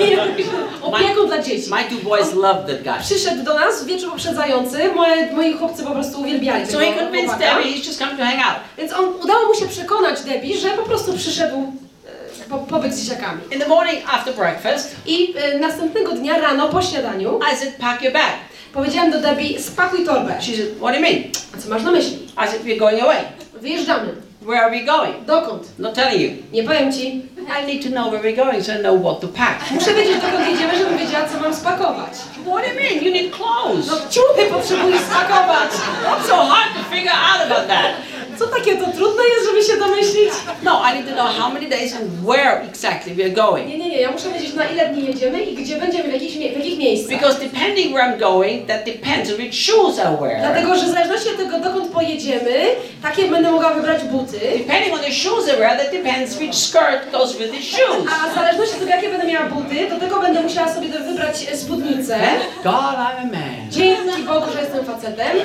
Opiekun 0.83 1.06
dla 1.37 1.45
dzieci. 1.45 1.71
My 1.71 1.85
two 1.85 2.09
boys 2.09 2.35
loved 2.35 2.67
that 2.67 2.83
guy. 2.83 3.03
Przyszedł 3.05 3.43
do 3.43 3.55
nas 3.55 3.85
wieczór 3.85 4.11
poprzedzający, 4.11 4.93
moje, 4.95 5.33
moi 5.33 5.53
chłopcy 5.53 5.83
po 5.83 5.91
prostu 5.91 6.21
uwielbiali 6.21 6.67
So 6.67 6.79
he 6.79 6.93
convinced. 6.93 7.39
Debbie 7.39 7.73
he's 7.73 7.87
just 7.87 7.99
to 7.99 8.05
hang 8.05 8.21
out. 8.21 8.59
Więc 8.79 8.93
on, 8.93 9.05
udało 9.25 9.47
mu 9.49 9.55
się 9.55 9.69
przekonać 9.69 10.21
Debbie, 10.21 10.57
że 10.57 10.69
po 10.69 10.83
prostu 10.83 11.13
przyszedł 11.13 11.57
e, 11.57 12.49
po, 12.51 12.59
pobyć 12.59 12.95
z 12.95 13.03
dzieciakami. 13.03 13.41
In 13.53 13.61
the 13.61 13.69
morning 13.69 14.15
after 14.15 14.35
breakfast, 14.35 14.97
I 15.07 15.35
e, 15.37 15.59
następnego 15.59 16.13
dnia 16.13 16.39
rano 16.39 16.69
po 16.69 16.83
śniadaniu 16.83 17.41
I 17.53 17.57
said, 17.57 17.77
pack 17.77 18.03
your 18.03 18.13
bag. 18.13 18.33
powiedziałem 18.73 19.11
do 19.11 19.21
Debbie, 19.21 19.61
spakuj 19.61 20.05
torbę. 20.05 20.35
She 20.41 20.57
said, 20.57 20.69
what 20.79 20.95
do 20.95 20.95
you 20.95 21.03
mean? 21.03 21.23
A 21.55 21.59
co 21.63 21.69
masz 21.71 21.83
na 21.83 21.91
myśli? 21.91 22.17
I 22.17 22.49
said, 22.49 22.63
we're 22.65 22.79
going 22.79 23.03
away. 23.03 23.19
Wyjeżdżamy. 23.61 24.09
Where 24.47 24.63
are 24.63 24.71
we 24.71 24.85
going? 24.85 25.25
Dokąd? 25.27 25.79
Not 25.79 25.95
telling 25.95 26.21
you. 26.21 26.31
Nie 26.53 26.63
powiem 26.63 26.93
ci. 26.93 27.23
I 27.63 27.67
need 27.67 27.83
to 27.83 27.91
know 27.91 28.11
where 28.11 28.23
we're 28.23 28.37
going 28.37 28.63
so 28.63 28.73
I 28.73 28.79
know 28.79 28.95
what 29.03 29.21
to 29.21 29.29
pack. 29.29 29.71
Muszę 29.71 29.95
wiedzieć, 29.95 30.17
dokąd 30.17 30.49
jedziemy, 30.49 30.79
żebym 30.79 30.99
wiedziała, 30.99 31.29
co 31.29 31.41
mam 31.41 31.55
spakować. 31.55 32.13
What 32.45 32.65
do 32.65 32.69
you 32.69 32.75
mean? 32.75 33.05
You 33.05 33.13
need 33.13 33.33
clothes. 33.37 33.87
No 33.87 33.97
ciuchy 34.11 34.51
potrzebujesz 34.51 35.01
spakować. 35.01 35.71
What's 36.05 36.27
so 36.27 36.37
hard 36.37 36.75
to 36.77 36.95
figure 36.95 37.13
out 37.13 37.51
about 37.51 37.69
that? 37.69 37.91
Co 38.39 38.47
takie 38.47 38.77
to 38.77 38.85
trudne 38.85 39.23
jest, 39.35 39.47
żeby 39.51 39.63
się 39.63 39.77
domyślić? 39.89 40.31
No, 40.63 40.83
I 40.91 40.95
need 40.99 41.09
to 41.09 41.15
know 41.15 41.37
how 41.39 41.53
many 41.53 41.67
days 41.69 41.95
and 41.97 42.05
where 42.25 42.63
exactly 42.71 43.15
we're 43.15 43.35
going. 43.35 43.69
Nie, 43.69 43.79
nie, 43.79 43.89
nie. 43.89 44.01
Ja 44.01 44.11
muszę 44.11 44.31
wiedzieć, 44.31 44.55
na 44.55 44.65
ile 44.65 44.89
dni 44.89 45.07
jedziemy 45.07 45.43
i 45.43 45.55
gdzie 45.55 45.77
będziemy, 45.77 46.09
w 46.09 46.13
jakich, 46.13 46.33
w 46.33 46.59
jakich 46.59 46.79
miejscach. 46.79 47.11
Because 47.11 47.41
depending 47.41 47.95
where 47.95 48.05
I'm 48.13 48.19
going, 48.19 48.67
that 48.69 48.85
depends 48.85 49.31
which 49.39 49.55
shoes 49.55 49.99
I 49.99 50.23
wear. 50.23 50.39
Dlatego, 50.41 50.77
że 50.77 50.85
w 50.85 50.89
zależności 50.89 51.29
od 51.29 51.37
tego, 51.37 51.61
dokąd 51.61 51.93
pojedziemy, 51.93 52.67
takie 53.03 53.29
będę 53.29 53.51
mogła 53.51 53.75
wybrać 53.75 54.05
buty. 54.05 54.39
Depending 54.59 54.95
on 54.95 55.01
the 55.01 55.13
shoes 55.13 55.45
I 55.55 55.57
wear, 55.59 55.79
that 55.79 55.91
depends 55.93 56.39
which 56.41 56.55
skirt 56.55 57.11
goes 57.13 57.37
with 57.39 57.51
the 57.51 57.63
shoes. 57.63 58.13
A 58.25 58.31
w 58.31 58.35
zależności 58.35 58.75
od 58.75 58.81
tego, 58.81 58.91
jakie 58.91 59.09
będę 59.09 59.27
miała 59.27 59.47
buty, 59.47 59.89
do 59.91 59.97
tego 60.01 60.21
będę 60.21 60.43
musiała 60.43 60.75
sobie 60.75 60.89
wybrać 60.89 61.47
e, 61.53 61.57
spódnicę. 61.57 62.19
God 62.65 62.75
I'm 62.75 63.21
a 63.23 63.25
man. 63.25 63.66
Dzięki 63.77 64.23
Bogu, 64.23 64.47
że 64.53 64.61
jestem 64.61 64.85
facetem. 64.85 65.37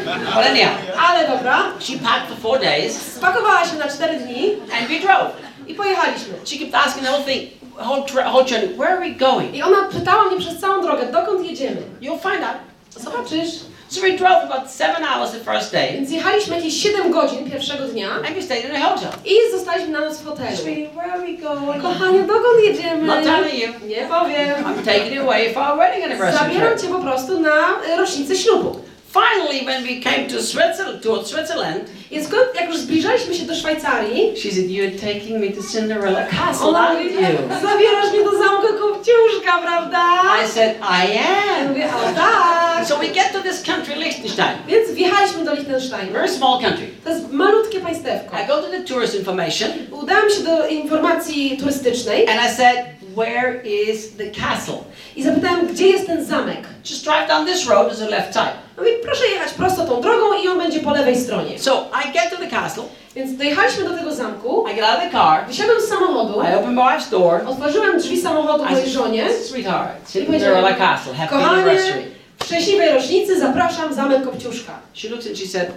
Anyhow, 0.49 0.71
Ale 0.99 1.27
dobra, 1.27 1.63
she 1.79 1.93
packed 1.93 2.27
for 2.29 2.37
four 2.37 2.59
days 2.59 3.01
spakowała 3.15 3.65
się 3.65 3.75
na 3.77 3.87
4 3.89 4.19
dni 4.19 4.53
and 4.79 4.87
we 4.89 4.99
drove. 4.99 5.31
i 5.67 5.73
pojechaliśmy. 5.75 6.33
She 6.45 6.57
kept 6.59 6.75
asking 6.75 7.05
the 7.05 7.11
whole 7.11 7.23
thing, 7.23 7.49
whole, 7.77 8.01
tra- 8.03 8.31
whole 8.31 8.45
journey, 8.45 8.67
where 8.77 8.91
are 8.91 8.99
we 8.99 9.09
going? 9.09 9.55
I 9.55 9.63
ona 9.63 9.77
pytała 9.91 10.23
mnie 10.23 10.37
przez 10.39 10.59
całą 10.59 10.81
drogę, 10.83 11.05
dokąd 11.11 11.45
jedziemy. 11.45 11.81
You'll 12.01 12.19
find 12.31 12.43
out. 12.43 12.57
Zobaczysz. 13.03 13.49
So 13.91 14.01
we 14.01 14.15
drove 14.17 14.43
about 14.45 14.71
seven 14.71 15.03
hours 15.03 15.31
the 15.31 15.39
first 15.39 15.71
day 15.71 15.93
Więc 15.93 16.11
jechaliśmy 16.11 16.55
jakieś 16.55 16.83
7 16.83 17.11
godzin 17.11 17.51
pierwszego 17.51 17.83
dnia 17.85 18.09
and 18.11 18.29
we 18.29 18.41
stayed 18.41 18.65
in 18.65 18.75
a 18.75 18.79
hotel. 18.79 19.09
i 19.25 19.51
zostaliśmy 19.51 19.89
na 19.89 19.99
noc 19.99 20.17
w 20.17 20.25
hotelu. 20.25 20.57
Sweetie, 20.57 20.89
where 20.89 21.11
are 21.13 21.21
we 21.21 21.33
going? 21.33 21.81
Kochanie, 21.81 22.19
dokąd 22.19 22.63
jedziemy? 22.63 23.03
Not 23.03 23.23
telling 23.23 23.53
you. 23.53 23.87
Nie 23.87 24.01
powiem. 24.01 24.63
I'm 24.65 24.85
taking 24.85 25.13
you 25.13 25.21
away 25.21 25.53
for 25.53 25.63
our 25.63 25.77
wedding 25.77 26.05
anniversary 26.05 26.53
Zabieram 26.53 26.79
cię 26.79 26.87
po 26.87 26.99
prostu 26.99 27.39
na 27.39 27.57
e, 27.87 27.97
rocznicę 27.97 28.35
ślubu. 28.35 28.79
Finally, 29.13 29.65
when 29.65 29.83
we 29.83 30.11
came 30.11 30.27
to 30.27 30.43
Switzerland, 30.43 31.03
to 31.03 31.25
Switzerland, 31.25 31.83
Więc 32.11 32.27
skąd- 32.27 32.55
jak 32.55 32.67
już 32.69 32.77
zbliżaliśmy 32.77 33.33
się 33.35 33.45
do 33.45 33.55
Szwajcarii, 33.55 34.33
she 34.37 34.51
said, 34.51 34.67
"You're 34.67 34.99
taking 34.99 35.39
me 35.41 35.47
to 35.47 35.61
Cinderella 35.71 36.23
Castle, 36.25 36.67
ona 36.67 36.93
mówi, 36.93 37.05
you?" 37.05 37.21
zabierasz 37.69 38.11
mnie 38.13 38.23
do 38.23 38.31
zamku 38.31 38.67
Kopciuszka, 38.79 39.59
prawda? 39.61 40.03
I 40.45 40.47
said, 40.47 40.75
"I 40.77 41.17
am." 41.17 41.67
mówię, 41.67 41.85
o 41.85 42.15
tak. 42.15 42.87
So 42.87 42.97
we 42.97 43.07
get 43.07 43.33
to 43.33 43.39
this 43.39 43.63
country, 43.63 43.95
Liechtenstein, 43.95 44.49
Więc 44.67 44.91
wjechaliśmy 44.91 45.45
do 45.45 45.53
Liechtensteinu. 45.53 46.11
very 46.13 46.29
small 46.29 46.61
country. 46.61 46.87
To 47.03 47.09
jest 47.09 47.31
malutkie 47.31 47.79
państewko. 47.79 48.37
I 48.43 48.47
go 48.47 48.57
to 48.61 48.67
the 48.69 48.79
tourist 48.81 49.15
information 49.15 49.69
Udałam 49.91 50.29
się 50.29 50.43
do 50.43 50.67
informacji 50.67 51.57
turystycznej 51.59 52.27
and 52.29 52.39
I 52.51 52.55
said, 52.55 52.77
"Where 53.15 53.61
is 53.63 54.09
the 54.17 54.25
castle?" 54.41 54.77
i 55.15 55.23
zapytałam, 55.23 55.67
gdzie 55.67 55.87
jest 55.87 56.05
ten 56.07 56.25
zamek. 56.25 56.59
Just 56.89 57.03
drive 57.03 57.27
down 57.27 57.45
this 57.45 57.67
road, 57.67 57.87
there's 57.91 58.03
a 58.07 58.09
left 58.09 58.33
side. 58.33 58.51
Mówi, 58.77 58.89
proszę 59.03 59.27
jechać 59.27 59.53
prosto 59.53 59.85
tą 59.85 60.01
drogą 60.01 60.25
i 60.43 60.47
on 60.47 60.57
będzie 60.57 60.79
po 60.79 60.91
lewej 60.91 61.17
stronie. 61.17 61.59
So 61.59 61.87
I 62.05 62.11
get 62.13 62.29
to 62.29 62.37
the 62.37 62.47
castle, 62.47 62.83
Więc 63.15 63.37
dojechaliśmy 63.37 63.83
do 63.83 63.97
tego 63.97 64.13
zamku, 64.15 64.65
I 64.71 64.75
get 64.75 64.83
out 64.85 64.95
of 64.97 65.03
the 65.03 65.11
car, 65.11 65.47
wysiadłam 65.47 65.81
z 65.81 65.87
samochodu, 65.87 66.33
I 66.41 66.55
open 66.55 66.73
my 66.75 66.81
wife's 66.81 67.09
door. 67.11 67.41
otworzyłam 67.47 67.97
drzwi 67.99 68.21
samochodu 68.21 68.63
I 68.65 68.71
mojej 68.71 68.89
żonie 68.89 69.25
"Sweetheart, 69.49 70.15
i 70.15 70.23
powiedziałam, 70.23 70.55
Cinderella 70.55 70.73
Castle, 70.73 71.13
happy 71.13 71.35
anniversary." 71.35 72.03
szczęśliwej 72.45 72.89
rocznicy 72.89 73.39
zapraszam 73.39 73.93
zamek 73.93 74.23
Kopciuszka. 74.23 74.71
She 74.93 75.09
looks 75.09 75.27
and 75.27 75.37
she 75.37 75.47
said, 75.47 75.71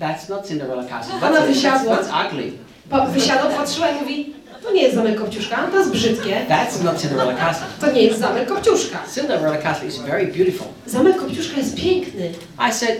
"That's 0.00 0.30
not 0.30 0.46
Cinderella 0.48 0.84
Castle. 0.84 1.14
Ona 1.14 1.28
That's, 1.30 1.34
that's, 1.40 1.46
wysiadła. 1.46 1.96
that's 1.96 2.26
ugly. 2.26 2.52
Pa- 2.90 3.06
Wysiadła, 3.06 3.50
patrzyła 3.50 3.88
i 3.88 3.94
mówi, 4.00 4.34
to 4.62 4.72
nie 4.72 4.82
jest 4.82 4.94
zamek 4.94 5.18
Kopciuszka, 5.18 5.56
to 5.72 5.78
jest 5.78 5.90
brzydkie. 5.90 6.36
That's 6.48 6.84
not 6.84 7.00
Cinderella 7.00 7.34
Castle. 7.34 7.66
To 7.80 7.92
nie 7.92 8.02
jest 8.02 8.20
zamek 8.20 8.48
Kopciuszka. 8.48 8.98
Cinderella 9.14 9.56
Castle 9.56 9.88
is 9.88 9.98
very 9.98 10.26
beautiful." 10.26 10.66
Zamek 10.86 11.16
Kopciuszka 11.16 11.56
jest 11.56 11.76
piękny. 11.76 12.30
I 12.70 12.72
said, 12.72 12.96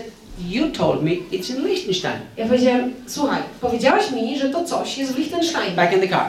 "You 0.49 0.69
told 0.69 1.03
me 1.03 1.11
it's 1.11 1.49
in 1.57 1.67
Liechtenstein." 1.67 2.19
Ja 2.37 2.45
powiedziałem, 2.45 2.93
słuchaj, 3.07 3.41
powiedziałaś 3.61 4.11
mi, 4.11 4.39
że 4.39 4.49
to 4.49 4.63
coś 4.65 4.97
jest 4.97 5.13
w 5.13 5.17
Liechtensteinie. 5.17 5.75
Back 5.75 5.93
in 5.93 5.99
the 6.01 6.07
car. 6.07 6.25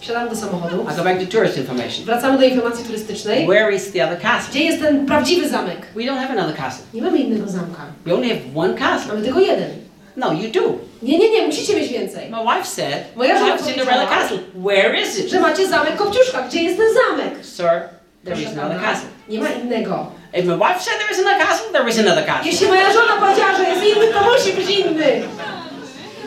Wsiadam 0.00 0.28
do 0.28 0.36
samochodu, 0.36 0.86
I 0.92 0.96
go 0.96 1.04
back 1.04 1.20
to 1.20 1.26
tourist 1.26 1.58
information. 1.58 2.04
wracamy 2.04 2.38
do 2.38 2.44
informacji 2.44 2.84
turystycznej. 2.84 3.46
Where 3.46 3.74
is 3.74 3.92
the 3.92 4.04
other 4.04 4.20
castle? 4.20 4.50
Gdzie 4.50 4.64
jest 4.64 4.80
ten 4.82 5.06
prawdziwy 5.06 5.48
zamek? 5.48 5.86
We 5.96 6.02
don't 6.02 6.18
have 6.18 6.30
another 6.30 6.56
castle. 6.56 6.84
Nie 6.94 7.02
mamy 7.02 7.18
innego 7.18 7.50
zamka. 7.50 7.82
We 8.06 8.14
only 8.14 8.28
have 8.28 8.40
one 8.54 8.74
castle. 8.74 9.08
Mamy 9.12 9.24
tylko 9.24 9.40
jeden. 9.40 9.68
No, 10.16 10.32
you 10.32 10.48
do. 10.52 10.60
Nie, 11.02 11.18
nie, 11.18 11.30
nie, 11.30 11.46
musicie 11.46 11.76
mieć 11.76 11.88
więcej. 11.92 12.30
My 12.30 12.36
wife 12.38 12.64
said, 12.68 13.16
Moja 13.16 13.34
"We 13.34 13.40
żona 13.40 13.52
have 13.56 13.64
Cinderella 13.66 14.06
powiedziała- 14.06 14.20
Castle. 14.20 14.38
Where 14.66 15.00
is 15.00 15.18
it?" 15.18 15.30
Że 15.30 15.40
macie 15.40 15.66
zamek 15.68 15.96
Kopciuszka. 15.96 16.42
Gdzie 16.42 16.62
jest 16.62 16.76
ten 16.76 16.86
zamek? 16.94 17.34
Sir, 17.56 17.88
there 18.24 18.42
is 18.42 18.48
another 18.58 18.80
castle. 18.82 19.08
Nie 19.28 19.40
ma 19.40 19.48
innego. 19.48 20.06
If 20.34 20.42
my 20.42 20.56
wife 20.56 20.80
said 20.80 20.98
there 20.98 21.10
is 21.12 21.18
another 21.26 21.46
castle, 21.46 21.66
there 21.72 21.88
is 21.90 21.98
another 21.98 22.26
castle. 22.26 22.50
Jeśli 22.50 22.66
moja 22.68 22.92
żona 22.92 23.12
powiedziała, 23.20 23.54
że 23.56 23.64
jest 23.64 23.82
inny, 23.96 24.06
to 24.06 24.20
musi 24.32 24.52
być 24.52 24.78
inny. 24.78 25.22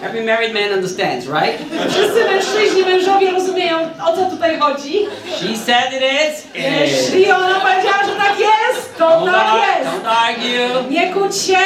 Every 0.03 0.23
married 0.23 0.53
man 0.53 0.73
understands, 0.73 1.26
right? 1.26 1.59
Wszyscy 1.89 2.26
mężczyźni, 2.26 2.84
mężowie 2.85 3.31
rozumieją, 3.31 3.77
o 4.05 4.15
co 4.15 4.26
tutaj 4.30 4.59
chodzi. 4.59 5.05
She 5.39 5.57
said 5.65 5.93
it 5.93 6.01
is. 6.01 6.45
it. 6.45 6.51
Jeśli 6.55 7.31
ona 7.31 7.55
powiedziała, 7.59 8.03
że 8.05 8.15
tak 8.18 8.39
jest, 8.39 8.97
to 8.97 9.05
Don't, 9.09 9.26
tak 9.26 9.35
ar- 9.47 9.59
jest. 9.80 9.89
don't 9.91 10.07
argue. 10.27 10.89
Nie 10.91 11.14
kłóć 11.14 11.38
się. 11.38 11.57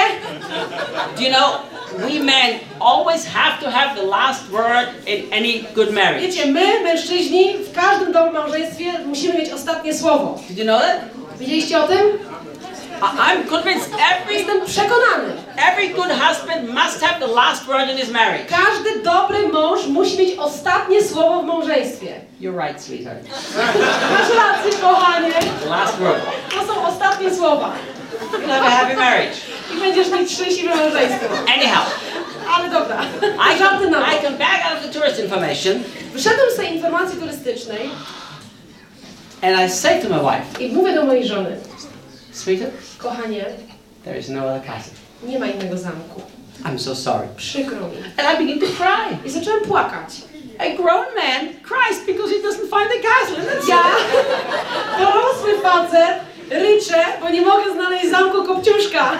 Do 1.18 1.22
you 1.22 1.30
know, 1.30 1.52
we 2.06 2.20
men 2.20 2.60
always 2.80 3.26
have 3.26 3.60
to 3.64 3.72
have 3.72 3.96
the 3.96 4.04
last 4.08 4.50
word 4.52 4.88
in 5.08 5.34
any 5.34 5.66
good 5.76 5.92
marriage. 5.94 6.22
Wiecie, 6.22 6.46
my, 6.52 6.80
mężczyźni, 6.84 7.54
w 7.58 7.72
każdym 7.76 8.12
dobrym 8.12 8.34
małżeństwie 8.34 8.86
musimy 9.06 9.34
mieć 9.38 9.50
ostatnie 9.52 9.94
słowo. 9.94 10.40
Did 10.50 10.58
you 10.58 10.64
know 10.64 10.82
that? 10.82 11.00
Wiedzieliście 11.40 11.80
o 11.84 11.88
tym? 11.88 12.00
I'm 13.02 13.48
convinced 13.50 13.90
every 14.12 14.34
Jestem 14.34 14.66
przekonany. 14.66 15.34
every 15.58 15.88
good 15.88 16.12
husband 16.12 16.70
must 16.70 17.02
have 17.02 17.20
the 17.20 17.28
last 17.34 17.66
word 17.66 17.90
in 17.90 17.98
his 17.98 18.10
marriage. 18.12 18.46
Każdy 18.46 19.04
dobry 19.04 19.48
mąż 19.48 19.88
musi 19.88 20.18
mieć 20.18 20.38
ostatnie 20.40 21.04
słowo 21.04 21.42
w 21.42 21.46
małżeństwie. 21.46 22.08
You're 22.42 22.68
right, 22.68 22.82
sweetheart. 22.84 23.20
Masz 24.14 24.30
rację, 24.38 24.80
kochanie. 24.82 25.34
The 25.64 25.70
last 25.70 25.98
word. 25.98 26.22
To 26.50 26.74
są 26.74 26.86
ostatnie 26.88 27.36
słowa. 27.36 27.72
You'll 28.32 28.50
have 28.50 28.66
a 28.66 28.70
happy 28.70 28.96
marriage. 28.96 29.36
I 29.76 29.80
będziesz 29.80 30.10
mieć 30.12 30.32
szczęśliwe 30.34 30.76
małżeństwo. 30.76 31.26
Anyhow, 31.56 32.00
Ale 32.56 32.70
dobra. 32.70 33.02
I 33.24 33.58
come, 33.60 33.88
I 33.88 34.24
come 34.24 34.38
back 34.38 34.66
out 34.66 34.78
of 34.78 34.84
the 34.92 35.00
tourist 35.00 35.20
information 35.20 35.84
Wyszedłem 36.14 36.52
z 36.54 36.56
tej 36.56 36.74
informacji 36.76 37.20
turystycznej 37.20 37.90
and 39.42 39.60
I 39.60 39.70
say 39.70 40.02
to 40.02 40.10
my 40.10 40.20
wife, 40.20 40.64
i 40.64 40.72
mówię 40.72 40.94
do 40.94 41.06
mojej 41.06 41.28
żony. 41.28 41.58
sweetheart, 42.32 42.74
Kochanie, 42.98 43.46
there 44.04 44.20
is 44.20 44.30
no 44.30 44.42
other 44.46 44.62
castle. 44.66 44.94
nie 45.24 45.40
ma 45.40 45.48
innego 45.48 45.78
zamku. 45.78 46.22
I'm 46.66 46.80
so 46.80 46.96
sorry. 46.96 47.28
Przykro 47.38 47.78
mi. 47.88 47.98
And 48.18 48.34
I 48.34 48.38
begin 48.38 48.60
to 48.60 48.66
cry. 48.66 49.18
I 49.26 49.30
zacząłem 49.30 49.62
płakać. 49.62 50.10
A 50.60 50.64
grown 50.76 51.06
man 51.16 51.48
cries 51.64 52.06
because 52.08 52.30
he 52.34 52.40
doesn't 52.40 52.70
find 52.70 52.90
the 52.92 53.00
castle. 53.10 53.38
And 53.38 53.48
that's 53.50 53.68
Ja, 53.68 53.84
dorosły 55.00 55.62
facet, 55.64 56.20
ryczę, 56.52 57.06
bo 57.22 57.30
nie 57.30 57.42
mogę 57.42 57.72
znaleźć 57.74 58.10
zamku 58.10 58.44
Kopciuszka. 58.44 59.12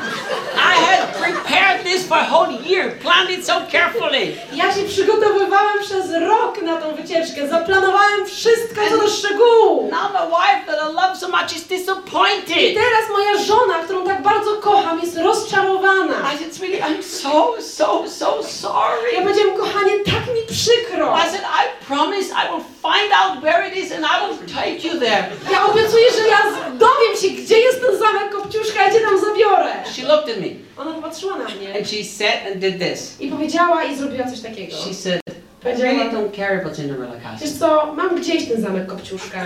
I 0.56 0.86
had 0.86 1.00
prepared 1.22 1.84
this 1.84 2.08
for 2.08 2.18
a 2.18 2.26
whole 2.26 2.52
year, 2.66 2.92
planned 3.00 3.30
it 3.40 3.46
so 3.46 3.54
carefully. 3.72 4.36
Ja 4.54 4.74
się 4.74 4.84
przygotowywałem 4.84 5.80
przez 5.82 6.12
rok 6.12 6.62
na 6.62 6.78
tą 6.78 6.96
wycieczkę. 6.96 7.48
Zaplanowałem 7.48 8.26
wszystko 8.26 8.82
co 8.90 8.98
do 8.98 9.08
szczegółu. 9.10 9.90
Now 9.92 10.12
my 10.14 10.20
wife 10.28 10.66
that 10.68 10.90
I 10.92 10.94
love 10.94 11.16
so 11.20 11.28
much 11.28 11.54
is 11.56 11.66
I 11.72 11.78
disappointed. 11.80 12.74
teraz 12.76 13.10
moja 13.12 13.44
żona, 13.46 13.74
którą 13.84 14.06
tak 14.06 14.22
bardzo 14.22 14.52
kocham, 14.56 15.00
jest 15.02 15.18
rozczarowana. 15.18 16.16
I 16.34 16.38
said, 16.38 16.56
sweetie, 16.56 16.80
I'm 16.84 17.04
so, 17.04 17.54
so, 17.62 18.04
so 18.10 18.44
sorry. 18.44 19.12
Ja 19.14 19.22
powiedziałem, 19.22 19.58
kochanie, 19.58 19.92
tak 20.06 20.36
mi 20.36 20.42
przykro. 20.56 21.18
I 21.18 21.30
said, 21.32 21.42
I 21.42 21.86
promise 21.86 22.34
I 22.34 22.48
will 22.52 22.64
find 22.82 23.12
out 23.14 23.44
where 23.44 23.68
it 23.72 23.78
is 23.78 23.92
and 23.92 24.06
I 24.06 24.28
will 24.28 24.38
take 24.48 24.84
you 24.88 25.00
there. 25.00 25.24
Ja 25.52 25.66
obiecuję, 25.66 26.06
że 26.12 26.28
ja 26.28 26.40
dowiem 26.74 27.18
się, 27.22 27.30
gdzie 27.44 27.58
jest 27.60 27.82
ten 27.82 28.00
zamek 28.00 28.32
Kopciuszka, 28.32 28.84
ja 28.84 28.94
cię 28.94 29.00
tam 29.00 29.20
zabiorę. 29.20 29.74
She 29.96 30.04
looked 30.08 30.30
at 30.30 30.42
me 30.42 30.48
Ona 30.78 30.94
popatrzyła 30.94 31.38
na 31.38 31.46
mnie 31.46 31.76
and 31.78 31.90
she 31.90 32.04
said 32.04 32.48
and 32.52 32.56
did 32.58 32.80
this. 32.80 33.22
i 33.22 33.28
powiedziała 33.28 33.84
i 33.84 33.96
zrobiła 33.96 34.28
coś 34.32 34.42
takiego. 34.42 34.76
She 34.78 34.94
said, 34.94 35.22
I 35.64 35.70
really 35.74 36.10
don't 36.10 36.34
care 36.34 36.60
about 36.62 36.76
Cinderella 36.76 37.16
Castle. 37.24 37.48
Wiesz 37.48 37.58
co, 37.60 37.94
mam 37.96 38.16
gdzieś 38.16 38.48
ten 38.48 38.62
zamek 38.62 38.88
Kopciuszka. 38.88 39.38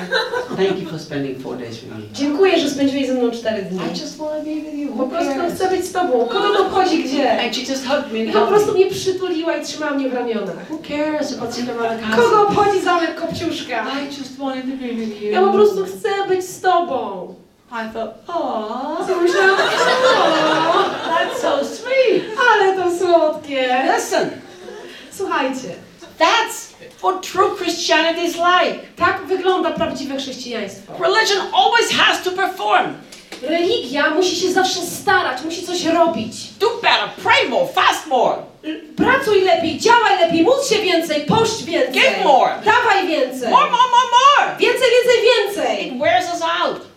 Thank 0.58 0.80
you 0.82 0.90
for 0.90 1.00
spending 1.00 1.42
four 1.44 1.58
days 1.58 1.76
with 1.76 1.94
me. 1.94 2.02
Dziękuję, 2.14 2.60
że 2.60 2.70
spędziłeś 2.70 3.08
ze 3.08 3.14
mną 3.14 3.32
cztery 3.32 3.64
dni. 3.64 3.80
I 3.80 4.02
just 4.02 4.18
want 4.18 4.32
to 4.32 4.44
be 4.44 4.56
with 4.56 4.74
you. 4.74 4.98
Po 4.98 5.08
prostu 5.08 5.34
cares? 5.34 5.54
chcę 5.54 5.70
być 5.70 5.86
z 5.86 5.92
tobą. 5.92 6.26
Kogo 6.26 6.50
to 6.54 6.66
obchodzi 6.66 7.04
gdzie? 7.04 7.42
And 7.42 7.56
she 7.56 7.62
just 7.72 7.88
hugged 7.88 8.14
me 8.14 8.20
I 8.20 8.32
po 8.32 8.48
prostu 8.48 8.74
mnie 8.74 8.86
przytuliła 8.86 9.58
i 9.58 9.66
trzymała 9.66 9.92
mnie 9.92 10.10
w 10.10 10.14
ramionach. 10.14 10.70
Who 10.70 10.80
cares 10.88 11.34
about 11.34 11.56
Cinderella 11.56 11.96
Kogo 11.96 12.16
Castle? 12.16 12.40
obchodzi 12.40 12.82
zamek 12.82 13.16
Kopciuszka? 13.16 13.86
I 14.02 14.06
just 14.18 14.38
wanted 14.38 14.64
to 14.66 14.78
be 14.78 14.94
with 14.94 15.22
you. 15.22 15.32
Ja 15.32 15.42
po 15.42 15.54
prostu 15.54 15.86
chcę 15.86 16.10
być 16.28 16.46
z 16.46 16.62
tobą. 16.62 17.34
I 17.72 17.94
thought, 17.94 18.14
oh, 18.28 19.08
Co 19.08 19.22
myślałam? 19.22 19.52
O, 19.52 20.84
that's 21.10 21.42
so 21.42 21.66
sweet. 21.66 22.24
ale 22.52 22.76
to 22.76 22.98
słodkie. 22.98 23.84
Listen, 23.96 24.30
Słuchajcie, 25.12 25.70
that's 26.18 26.74
what 27.02 27.22
true 27.22 27.56
Christianity 27.58 28.22
is 28.22 28.36
like. 28.36 28.80
tak 28.98 29.26
wygląda 29.26 29.72
prawdziwe 29.72 30.18
chrześcijaństwo. 30.18 30.94
Religion 31.00 31.48
always 31.54 31.92
has 31.92 32.24
to 32.24 32.32
perform. 32.32 32.94
Religia 33.42 34.10
musi 34.10 34.36
się 34.36 34.52
zawsze 34.52 34.82
starać, 34.82 35.42
musi 35.42 35.64
coś 35.66 35.86
robić. 35.86 36.36
Do 36.60 36.70
better, 36.70 37.10
pray 37.24 37.50
more, 37.50 37.68
fast 37.68 38.08
more. 38.08 38.38
Pracuj 38.98 39.42
lepiej, 39.42 39.80
działaj 39.80 40.20
lepiej, 40.20 40.44
módl 40.44 40.64
się 40.70 40.82
więcej, 40.82 41.22
pość 41.22 41.64
więcej. 41.64 41.94
Give 41.94 42.24
more. 42.24 42.54
Dawaj 42.66 43.08
więcej. 43.08 43.50
More, 43.50 43.66
more, 43.66 43.84
more, 43.92 44.10
more. 44.12 44.58
Więcej, 44.60 44.88
więcej, 44.96 45.22
więcej. 45.24 45.88
It 45.88 46.00
wears 46.00 46.34
us 46.34 46.42
out. 46.42 46.95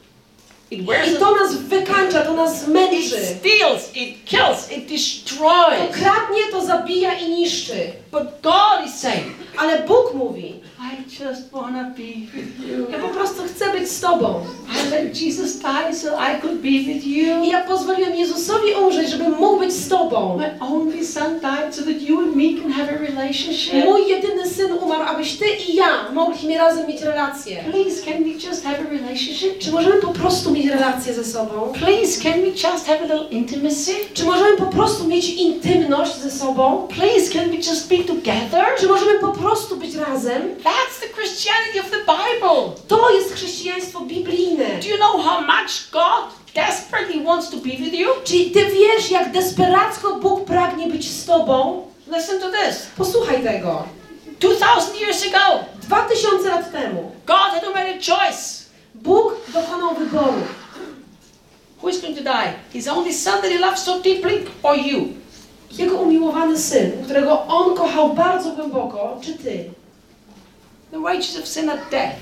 It 0.70 0.86
wears 0.86 1.09
I 1.09 1.19
to 1.19 1.35
nas 1.35 1.55
wykańcza, 1.57 2.23
to 2.24 2.32
nas 2.32 2.62
It 2.62 2.69
męczy. 2.69 3.27
steals, 3.27 3.90
it 3.97 4.24
kills, 4.24 4.70
it 4.73 4.85
To 4.85 4.90
destroys. 4.95 5.93
kradnie, 5.93 6.43
to 6.51 6.66
zabija 6.66 7.12
i 7.12 7.31
niszczy. 7.31 7.93
But 8.12 8.23
God 8.43 8.86
is 8.86 8.95
saying, 9.01 9.27
Ale 9.57 9.82
Bóg 9.82 10.15
mówi, 10.15 10.61
I 10.80 11.02
just 11.24 11.52
want 11.52 11.74
to 11.76 11.84
be 12.02 12.26
with 12.34 12.68
you. 12.68 12.86
ja 12.92 12.98
po 12.98 13.09
prostu 13.09 13.42
chcę 13.42 13.72
być 13.78 13.88
z 13.90 14.00
Tobą. 14.00 14.40
I 14.86 14.90
let 14.90 15.20
Jesus 15.22 15.59
die 15.59 15.94
so 15.94 16.09
I 16.09 16.40
could 16.40 16.55
be 16.55 16.68
with 16.70 17.06
I 17.06 17.18
you. 17.18 17.44
ja 17.44 17.60
pozwoliłem 17.60 18.14
Jezusowi 18.14 18.72
umrzeć, 18.82 19.09
żebym 19.10 19.32
mógł 19.32 19.59
być 19.59 19.72
z 19.72 19.88
Tobą. 19.88 20.36
My 20.38 20.55
only 20.60 21.05
son 21.06 21.40
died 21.40 21.74
so 21.74 21.82
that 21.82 22.02
you 22.02 22.20
and 22.20 22.36
me 22.36 22.62
can 22.62 22.72
have 22.72 22.88
a 22.94 22.98
relationship. 22.98 23.84
Mój 23.84 24.09
jedyny 24.09 24.46
syn 24.50 24.72
umarł, 24.72 25.02
abyś 25.02 25.36
Ty 25.38 25.44
i 25.68 25.74
ja 25.74 25.86
mogliśmy 26.14 26.59
razem 26.59 26.86
mieć 26.86 27.02
relację. 27.02 27.64
Please, 27.70 28.02
can 28.12 28.24
we 28.24 28.30
just 28.48 28.64
have 28.64 28.76
a 28.78 28.90
relationship? 28.90 29.59
Czy 29.59 29.72
możemy 29.72 29.96
po 29.96 30.12
prostu 30.12 30.50
mieć 30.50 30.66
relację 30.66 31.14
ze 31.14 31.24
sobą? 31.24 31.72
Please, 31.78 32.22
can 32.22 32.40
we 32.40 32.46
just 32.48 32.86
have 32.86 32.98
a 32.98 33.02
little 33.02 33.28
intimacy? 33.30 33.92
Czy 34.14 34.24
możemy 34.24 34.56
po 34.56 34.66
prostu 34.66 35.06
mieć 35.09 35.28
intymność 35.34 36.16
ze 36.16 36.30
sobą? 36.30 36.88
Please, 36.96 37.32
can 37.32 37.50
we 37.50 37.56
just 37.56 37.88
be 37.88 37.96
together? 37.98 38.64
Czy 38.80 38.86
możemy 38.86 39.18
po 39.20 39.28
prostu 39.28 39.76
być 39.76 39.94
razem? 39.94 40.42
That's 40.69 41.01
the 41.01 41.09
Christianity 41.16 41.78
of 41.78 41.90
the 41.90 42.05
Bible. 42.05 42.74
To 42.89 43.11
jest 43.11 43.35
chrześcijaństwo 43.35 44.01
biblijne. 44.01 44.81
Do 44.82 44.89
you 44.89 44.97
know 44.97 45.23
how 45.23 45.40
much 45.40 45.90
God 45.93 46.24
desperately 46.55 47.24
wants 47.24 47.51
to 47.51 47.57
be 47.57 47.70
with 47.70 47.95
you? 47.95 48.09
Czyli 48.24 48.51
Ty 48.51 48.65
wiesz, 48.65 49.11
jak 49.11 49.32
desperacko 49.32 50.16
Bóg 50.16 50.45
pragnie 50.45 50.86
być 50.86 51.11
z 51.11 51.27
Tobą? 51.27 51.86
Listen 52.16 52.40
to 52.40 52.47
this. 52.51 52.86
Posłuchaj 52.97 53.43
tego. 53.43 53.82
2,000 54.40 55.01
years 55.01 55.27
ago, 55.27 55.65
Dwa 55.82 56.01
tysiące 56.03 56.49
lat 56.49 56.73
temu 56.73 57.12
God 57.27 57.36
had 57.36 57.65
to 57.65 57.70
make 57.70 57.89
a 57.89 58.16
choice. 58.16 58.65
Bóg 58.95 59.35
dokonał 59.49 59.95
wyboru. 59.95 60.43
Who 61.82 61.89
is 61.89 62.01
going 62.01 62.16
to 62.16 62.24
die? 62.24 62.53
His 62.73 62.89
only 62.89 63.15
son 63.15 63.43
that 63.43 63.51
he 63.51 63.59
loves 63.59 63.82
so 63.82 64.01
deeply, 64.01 64.45
or 64.62 64.77
you? 64.77 65.09
Jego 65.70 65.97
umiłowany 65.97 66.59
syn, 66.59 67.05
którego 67.05 67.47
on 67.47 67.77
kochał 67.77 68.15
bardzo 68.15 68.51
głęboko, 68.51 69.19
czy 69.24 69.35
Ty? 69.35 69.70
The 70.90 71.01
wages 71.01 71.36
of 71.36 71.47
sin 71.47 71.69
are 71.70 71.81
death. 71.90 72.16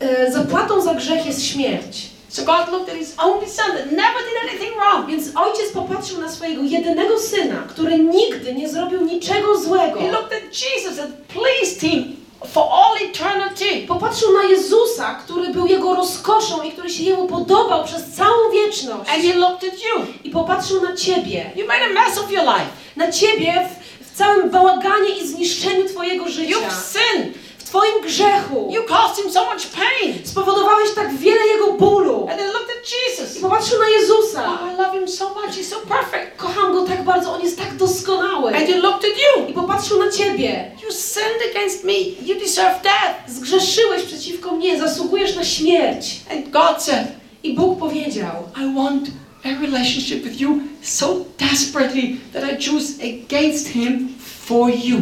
E, 0.00 0.32
zapłatą 0.32 0.80
za 0.80 0.94
grzech 0.94 1.26
jest 1.26 1.44
śmierć. 1.46 2.14
So 2.28 2.42
God 2.42 2.72
looked 2.72 2.88
at 2.88 2.96
his 2.96 3.14
only 3.18 3.48
son 3.48 3.66
that 3.76 3.92
never 3.92 4.20
did 4.28 4.50
anything 4.50 4.74
wrong. 4.76 5.06
Więc 5.08 5.36
ojciec 5.36 5.72
popatrzył 5.72 6.20
na 6.20 6.28
swojego 6.28 6.62
jedynego 6.62 7.18
syna, 7.18 7.64
który 7.68 7.98
nigdy 7.98 8.54
nie 8.54 8.68
zrobił 8.68 9.00
niczego 9.00 9.58
złego. 9.58 10.00
He 10.00 10.10
looked 10.10 10.32
at 10.32 10.42
Jesus 10.42 10.96
that 10.96 11.10
pleased 11.10 11.80
him 11.80 12.16
for 12.46 12.64
all 12.72 12.96
eternity. 13.10 13.86
Popatrzył 13.88 14.32
na 14.32 14.42
Jezusa, 14.42 15.14
który 15.14 15.48
był 15.48 15.66
jego 15.66 15.94
rozkoszą 15.94 16.62
i 16.62 16.72
który 16.72 16.90
się 16.90 17.02
jemu 17.02 17.26
podobał 17.26 17.84
przez 17.84 18.10
całą 18.10 18.50
wieczność. 18.52 19.10
And 19.10 19.22
he 19.22 19.34
looked 19.34 19.72
at 19.72 19.78
you. 19.82 20.06
I 20.24 20.30
popatrzył 20.30 20.82
na 20.82 20.96
ciebie. 20.96 21.50
You 21.56 21.66
made 21.66 21.84
a 21.84 21.92
mess 21.92 22.18
of 22.18 22.30
your 22.30 22.44
life. 22.44 22.70
Na 22.96 23.12
ciebie 23.12 23.68
w, 24.00 24.04
w 24.12 24.16
całym 24.16 24.50
bałaganie 24.50 25.08
i 25.22 25.28
zniszczeniu 25.28 25.88
twojego 25.88 26.28
życia. 26.28 26.54
You've 26.54 26.92
sinned. 26.92 27.43
W 27.74 27.76
twoim 27.76 28.02
grzechu. 28.02 28.68
You 28.70 28.82
caused 28.84 29.24
him 29.24 29.32
so 29.32 29.44
much 29.44 29.66
pain. 29.66 30.14
Spowodowałeś 30.24 30.94
tak 30.94 31.16
wiele 31.16 31.46
jego 31.46 31.72
bólu. 31.72 32.28
And 32.30 32.38
then 32.38 32.46
looked 32.46 32.70
at 32.70 32.84
I 32.84 33.10
Jesus. 33.10 33.38
popatrzył 33.38 33.78
na 33.78 33.88
Jezusa. 33.88 34.44
Oh, 34.44 34.72
I 34.72 34.76
love 34.82 34.98
him 34.98 35.08
so 35.08 35.28
much. 35.28 35.56
He's 35.56 35.68
so 35.68 35.76
perfect. 35.76 36.36
Kocham 36.36 36.72
go 36.72 36.82
tak 36.86 37.04
bardzo, 37.04 37.32
on 37.32 37.42
jest 37.42 37.58
tak 37.58 37.76
doskonały. 37.76 38.56
And 38.56 38.68
he 38.68 38.78
looked 38.78 39.04
at 39.04 39.16
you. 39.18 39.50
I 39.50 39.52
popatrzył 39.52 40.04
na 40.04 40.10
ciebie. 40.10 40.70
You 40.82 40.90
sinned 40.92 41.42
against 41.50 41.84
me. 41.84 41.92
You 42.26 42.40
deserve 42.40 42.82
death. 42.82 43.30
Zgrzeszyłeś 43.30 44.02
przeciwko 44.02 44.52
mnie, 44.52 44.78
zasługujesz 44.78 45.36
na 45.36 45.44
śmierć. 45.44 46.20
And 46.30 46.50
God 46.50 46.82
said, 46.82 47.06
I 47.42 47.54
Bóg 47.54 47.78
powiedział: 47.78 48.34
I 48.56 48.74
want 48.74 49.08
a 49.44 49.60
relationship 49.60 50.24
with 50.24 50.40
you 50.40 50.58
so 50.82 51.16
desperately 51.38 52.16
that 52.32 52.44
I 52.44 52.70
choose 52.70 52.92
against 53.02 53.68
him 53.68 54.08
for 54.46 54.70
you. 54.70 54.98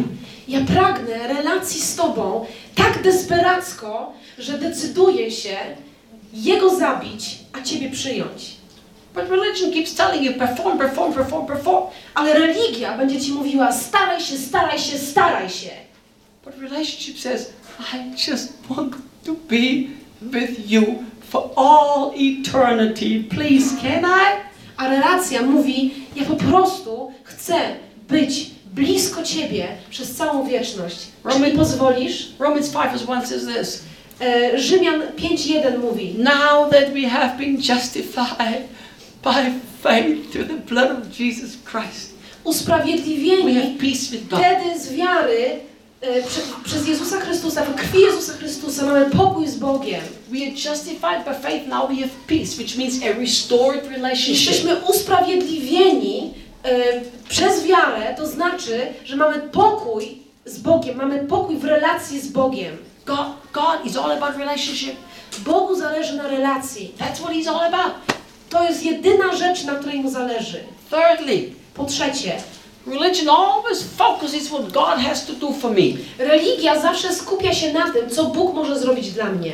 Ja 0.47 0.59
pragnę 0.61 1.27
relacji 1.27 1.81
z 1.81 1.95
Tobą 1.95 2.45
tak 2.75 3.01
desperacko, 3.01 4.13
że 4.39 4.57
decyduję 4.57 5.31
się 5.31 5.57
Jego 6.33 6.75
zabić, 6.75 7.39
a 7.53 7.61
Ciebie 7.61 7.89
przyjąć. 7.89 8.55
But 9.13 9.29
religion 9.29 9.71
keeps 9.71 9.93
telling 9.93 10.23
you 10.23 10.33
perform, 10.33 10.77
perform, 10.77 11.13
perform, 11.13 11.45
perform. 11.45 11.85
Ale 12.15 12.33
religia 12.33 12.97
będzie 12.97 13.21
ci 13.21 13.31
mówiła 13.31 13.71
staraj 13.71 14.21
się, 14.21 14.37
staraj 14.37 14.79
się, 14.79 14.97
staraj 14.97 15.49
się. 15.49 15.69
But 16.45 16.57
relationship 16.57 17.19
says, 17.19 17.53
I 17.93 18.31
just 18.31 18.53
want 18.69 18.95
to 19.25 19.33
be 19.33 19.89
with 20.21 20.71
you 20.71 21.03
for 21.29 21.49
all 21.55 22.11
eternity. 22.15 23.23
Please, 23.29 23.75
can 23.81 24.03
I? 24.05 24.43
A 24.77 24.87
relacja 24.87 25.41
mówi, 25.41 25.93
ja 26.15 26.25
po 26.25 26.35
prostu 26.35 27.11
chcę 27.23 27.55
być 28.07 28.49
blisko 28.75 29.23
Ciebie 29.23 29.67
przez 29.89 30.15
całą 30.15 30.47
wieczność. 30.47 30.97
Czy 31.33 31.39
mi 31.39 31.51
pozwolisz? 31.51 32.27
Romans 32.39 32.69
5 32.69 32.91
verse 32.91 33.05
1 33.05 33.27
says 33.27 33.45
this. 33.55 33.83
E, 34.21 34.59
Rzymian 34.59 35.01
5.1 35.01 35.79
mówi, 35.79 36.15
Now 36.17 36.71
that 36.71 36.93
we 36.93 37.09
have 37.09 37.37
been 37.37 37.57
justified 37.57 38.61
by 39.23 39.51
faith 39.83 40.31
through 40.31 40.47
the 40.47 40.73
blood 40.73 40.91
of 40.91 41.19
Jesus 41.19 41.57
Christ, 41.71 42.13
we 42.43 42.49
usprawiedliwieni 42.49 43.55
have 43.55 43.77
peace 43.79 44.11
with 44.11 44.27
God. 44.29 44.39
wtedy 44.39 44.79
z 44.79 44.93
wiary 44.93 45.59
e, 46.01 46.23
prze, 46.23 46.41
przez 46.63 46.87
Jezusa 46.87 47.19
Chrystusa, 47.19 47.65
w 47.65 47.75
krwi 47.75 48.01
Jezusa 48.01 48.33
Chrystusa 48.33 48.85
mamy 48.85 49.05
pokój 49.05 49.47
z 49.47 49.55
Bogiem. 49.55 50.01
We 50.31 50.37
are 50.39 50.51
justified 50.51 51.25
by 51.25 51.49
faith, 51.49 51.67
now 51.67 51.87
we 51.89 51.95
have 51.95 52.11
peace, 52.27 52.57
which 52.57 52.77
means 52.77 53.03
a 53.03 53.19
restored 53.19 53.87
relationship. 53.87 54.47
Jesteśmy 54.47 54.75
usprawiedliwieni 54.75 56.33
przez 57.29 57.63
wiarę, 57.63 58.15
to 58.17 58.27
znaczy, 58.27 58.87
że 59.05 59.15
mamy 59.15 59.39
pokój 59.39 60.17
z 60.45 60.57
Bogiem, 60.59 60.97
mamy 60.97 61.19
pokój 61.19 61.57
w 61.57 61.63
relacji 61.65 62.19
z 62.21 62.27
Bogiem. 62.27 62.77
God, 63.05 63.27
God 63.53 63.85
is 63.85 63.97
all 63.97 64.11
about 64.11 64.37
relationship. 64.37 64.95
Bogu 65.45 65.75
zależy 65.75 66.17
na 66.17 66.27
relacji. 66.27 66.91
That's 66.99 67.19
what 67.21 67.31
He's 67.33 67.49
all 67.49 67.73
about. 67.73 67.93
To 68.49 68.63
jest 68.63 68.83
jedyna 68.83 69.35
rzecz, 69.35 69.63
na 69.63 69.75
której 69.75 69.99
mu 69.99 70.09
zależy. 70.11 70.59
Thirdly, 70.89 71.49
Po 71.73 71.85
trzecie, 71.85 72.37
religion 72.87 73.29
always 73.29 73.83
focuses 73.97 74.47
what 74.47 74.71
God 74.71 74.99
has 75.07 75.25
to 75.25 75.33
do 75.33 75.51
for 75.53 75.71
me. 75.71 75.81
religia 76.17 76.79
zawsze 76.81 77.13
skupia 77.15 77.53
się 77.53 77.73
na 77.73 77.91
tym, 77.93 78.09
co 78.09 78.23
Bóg 78.25 78.53
może 78.55 78.79
zrobić 78.79 79.11
dla 79.11 79.25
mnie. 79.25 79.53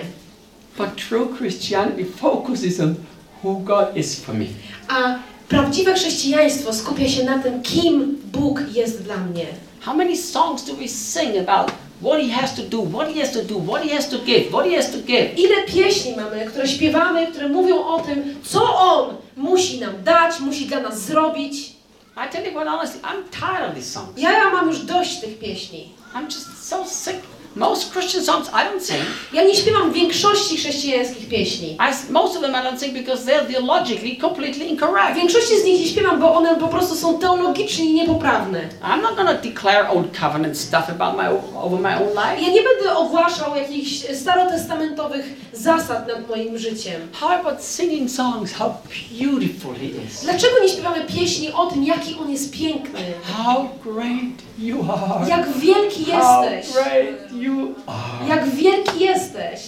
But 0.78 0.88
true 1.10 1.28
Christianity 1.38 2.06
focuses 2.06 2.80
on 2.80 2.96
who 3.44 3.54
God 3.56 3.98
is 3.98 4.20
for 4.20 4.36
me. 4.36 4.46
A 4.90 5.16
prawdziwe 5.50 5.94
chrześcijaństwo 5.94 6.74
skupia 6.74 7.08
się 7.08 7.24
na 7.24 7.40
tym, 7.40 7.62
kim 7.62 8.18
Bóg 8.32 8.62
jest 8.74 9.04
dla 9.04 9.18
mnie. 9.18 9.46
How 9.82 9.96
many 9.96 10.18
songs 10.18 10.66
do 10.66 10.74
we 10.74 10.88
sing 10.88 11.50
about 11.50 11.72
what 12.02 12.22
He 12.22 12.30
has 12.30 12.56
to 12.56 12.62
do, 12.62 12.84
what 12.84 13.14
He 13.14 13.22
has 13.22 13.32
to 13.34 13.44
do, 13.44 13.60
what 13.60 13.84
He 13.84 13.96
has 13.96 14.10
to 14.10 14.18
give, 14.18 14.50
what 14.50 14.66
He 14.66 14.76
has 14.76 14.92
to 14.92 14.98
give? 14.98 15.38
Ile 15.38 15.64
pieśni 15.68 16.16
mamy, 16.16 16.46
które 16.46 16.68
śpiewamy, 16.68 17.28
które 17.28 17.50
mówią 17.50 17.86
o 17.86 18.00
tym, 18.00 18.36
co 18.44 18.76
On 18.76 19.16
musi 19.38 19.80
nam 19.80 20.04
dać, 20.04 20.40
musi 20.40 20.66
dla 20.66 20.80
nas 20.80 21.02
zrobić. 21.02 21.74
I 22.18 22.30
tell 22.32 22.46
you 22.46 22.52
what, 22.52 22.68
honestly, 22.68 23.02
I'm 23.02 23.24
tired 23.32 23.70
of 23.70 23.76
these 23.76 23.92
songs. 23.92 24.18
Ja, 24.18 24.32
ja 24.32 24.50
mam 24.50 24.68
już 24.68 24.80
dość 24.80 25.20
tych 25.20 25.40
pieśni. 25.40 25.90
I'm 26.16 26.26
just 26.26 26.68
so 26.68 26.86
sick. 26.86 27.39
Most 27.56 27.92
Christian 27.94 28.24
songs 28.24 28.48
I 28.50 28.52
don't 28.66 28.82
sing. 28.82 29.04
Ja 29.34 29.44
nie 29.44 29.56
śpiewam 29.56 29.92
większości 29.94 30.58
chrześcijańskich 30.58 31.30
pieśni. 31.30 31.72
I, 31.72 32.12
most 32.12 32.36
of 32.36 32.42
them 32.42 32.52
I 32.52 32.56
don't 32.56 32.80
sing 32.80 32.94
because 32.94 33.26
they're 33.26 33.46
theologically 33.52 34.16
completely 34.22 34.66
W 34.66 34.68
incorrect. 34.68 35.16
większości 35.16 35.60
z 35.62 35.64
nich 35.64 35.80
nie 35.80 35.88
śpiewam, 35.88 36.20
bo 36.20 36.34
one 36.36 36.56
po 36.56 36.68
prostu 36.68 36.96
są 36.96 37.20
teologicznie 37.20 37.94
niepoprawne. 37.94 38.62
I'm 38.84 39.02
not 39.02 39.16
to 39.16 39.48
declare 39.50 39.90
old 39.90 40.18
covenant 40.20 40.58
stuff 40.58 40.90
about 40.90 41.18
my 41.18 41.30
over 41.62 41.80
my 41.80 41.96
own 41.96 42.10
life. 42.10 42.42
Ja 42.42 42.54
nie 42.54 42.62
będę 42.64 42.96
ogłaszał 42.98 43.56
jakichś 43.56 44.04
starotestamentowych 44.16 45.26
zasad 45.54 46.08
nad 46.08 46.30
moim 46.30 46.58
życiem. 46.58 47.02
How 47.14 47.30
about 47.30 47.64
singing 47.64 48.12
songs? 48.12 48.54
How 48.54 48.74
beautiful 49.20 49.74
He 49.76 49.86
is. 49.86 50.22
Dlaczego 50.24 50.54
nie 50.62 50.70
śpiewamy 50.70 51.02
pieśni 51.06 51.52
o 51.54 51.66
tym, 51.66 51.84
jaki 51.84 52.16
On 52.22 52.32
jest 52.32 52.54
piękny? 52.54 53.00
How 53.38 53.70
great 53.84 54.50
you 54.60 54.78
are. 54.92 55.30
Jak 55.30 55.58
wielki 55.58 56.06
How 56.12 56.44
jesteś? 56.44 56.74
great 56.74 57.32
you 57.42 57.76
are. 57.88 58.28
Jak 58.30 58.50
wielki 58.50 59.00
jesteś? 59.00 59.62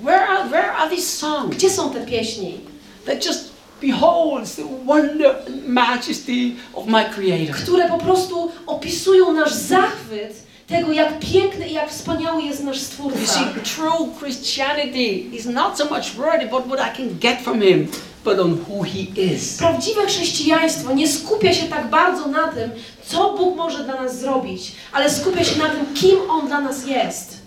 Where 0.00 0.26
are, 0.28 0.48
where 0.48 0.72
are 0.72 0.90
these 0.90 1.08
songs 1.16 1.56
Gdzie 1.56 1.70
są 1.70 1.90
te 1.90 2.06
pieśni, 2.06 2.60
that 3.06 3.26
just 3.26 3.50
beholds 3.80 4.56
the 4.56 4.62
wonder 4.84 5.36
and 5.46 5.68
majesty 5.68 6.52
of 6.74 6.86
my 6.86 7.04
Creator? 7.04 7.56
które 7.56 7.88
po 7.88 7.98
prostu 7.98 8.52
opisują 8.66 9.32
nasz 9.32 9.52
zachwyt 9.52 10.42
tego, 10.66 10.92
jak 10.92 11.18
piękny 11.18 11.68
i 11.68 11.72
jak 11.72 11.90
wspaniały 11.90 12.42
jest 12.42 12.64
nasz 12.64 12.76
You 12.76 12.82
Stwórca? 12.82 13.26
see, 13.26 13.44
true 13.76 14.08
Christianity 14.18 15.36
is 15.36 15.46
not 15.46 15.78
so 15.78 15.84
much 15.84 16.14
worried 16.16 16.48
about 16.48 16.66
what 16.66 16.80
I 16.92 16.96
can 16.96 17.18
get 17.20 17.40
from 17.40 17.60
Him, 17.62 17.88
but 18.24 18.38
on 18.38 18.58
who 18.68 18.82
He 18.82 19.22
is. 19.22 19.58
Prawdziwe 19.58 20.06
chrześcijaństwo 20.06 20.94
nie 20.94 21.08
skupia 21.08 21.52
się 21.52 21.66
tak 21.66 21.90
bardzo 21.90 22.28
na 22.28 22.48
tym, 22.48 22.70
co 23.06 23.32
Bóg 23.32 23.56
może 23.56 23.84
dla 23.84 24.02
nas 24.02 24.18
zrobić, 24.18 24.72
ale 24.92 25.10
skupia 25.10 25.44
się 25.44 25.58
na 25.58 25.68
tym, 25.68 25.94
kim 25.94 26.30
On 26.30 26.46
dla 26.46 26.60
nas 26.60 26.86
jest. 26.86 27.42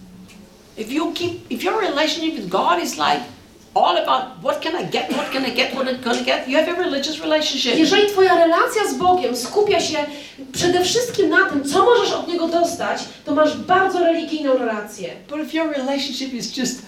If 0.77 0.93
you 0.93 1.13
keep, 1.13 1.31
if 1.51 1.63
your 1.63 1.81
relationship 1.81 2.35
with 2.35 2.47
God 2.47 2.83
is 2.83 2.93
like 2.93 3.21
all 3.75 3.97
about 3.97 4.41
what 4.41 4.61
can 4.61 4.73
I 4.75 4.85
get, 4.85 5.13
what 5.13 5.31
can 5.31 5.45
I 5.45 5.51
get, 5.51 5.73
what 5.73 5.85
can 6.03 6.15
I 6.15 6.23
get, 6.23 6.47
you 6.47 6.57
have 6.57 6.69
a 6.69 6.75
religious 6.75 7.19
relationship. 7.19 7.77
Jeżeli 7.77 8.07
Twoja 8.07 8.35
relacja 8.35 8.87
z 8.89 8.93
Bogiem 8.93 9.35
skupia 9.35 9.79
się 9.79 9.97
przede 10.51 10.83
wszystkim 10.83 11.29
na 11.29 11.49
tym, 11.49 11.63
co 11.63 11.85
możesz 11.85 12.11
od 12.11 12.27
Niego 12.27 12.47
dostać, 12.47 13.01
to 13.25 13.35
masz 13.35 13.57
bardzo 13.57 13.99
religijną 13.99 14.57
relację. 14.57 15.09
But 15.29 15.39
if 15.39 15.57
your 15.57 15.69
relationship 15.69 16.33
is 16.33 16.57
just, 16.57 16.81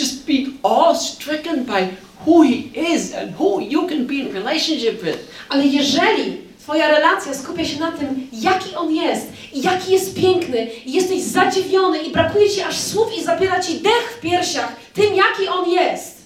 just 0.00 0.26
being 0.26 0.48
all 0.62 0.96
stricken 0.96 1.64
by 1.64 1.88
who 2.26 2.42
He 2.42 2.54
is 2.94 3.14
and 3.14 3.30
who 3.40 3.60
you 3.60 3.88
can 3.88 4.06
be 4.06 4.14
in 4.14 4.32
relationship 4.32 5.02
with, 5.04 5.18
Ale 5.48 5.66
jeżeli 5.66 6.48
Twoja 6.62 6.88
relacja 6.88 7.34
skupia 7.34 7.64
się 7.64 7.80
na 7.80 7.92
tym, 7.92 8.26
jaki 8.32 8.74
On 8.76 8.94
jest 8.94 9.26
i 9.52 9.62
jaki 9.62 9.92
jest 9.92 10.14
piękny 10.14 10.66
i 10.86 10.92
jesteś 10.92 11.20
zadziwiony 11.22 11.98
i 11.98 12.10
brakuje 12.12 12.50
Ci 12.50 12.62
aż 12.62 12.76
słów 12.78 13.18
i 13.18 13.24
zapiera 13.24 13.60
Ci 13.60 13.74
dech 13.80 14.16
w 14.16 14.20
piersiach 14.20 14.76
tym, 14.94 15.14
jaki 15.14 15.48
On 15.48 15.70
jest. 15.70 16.18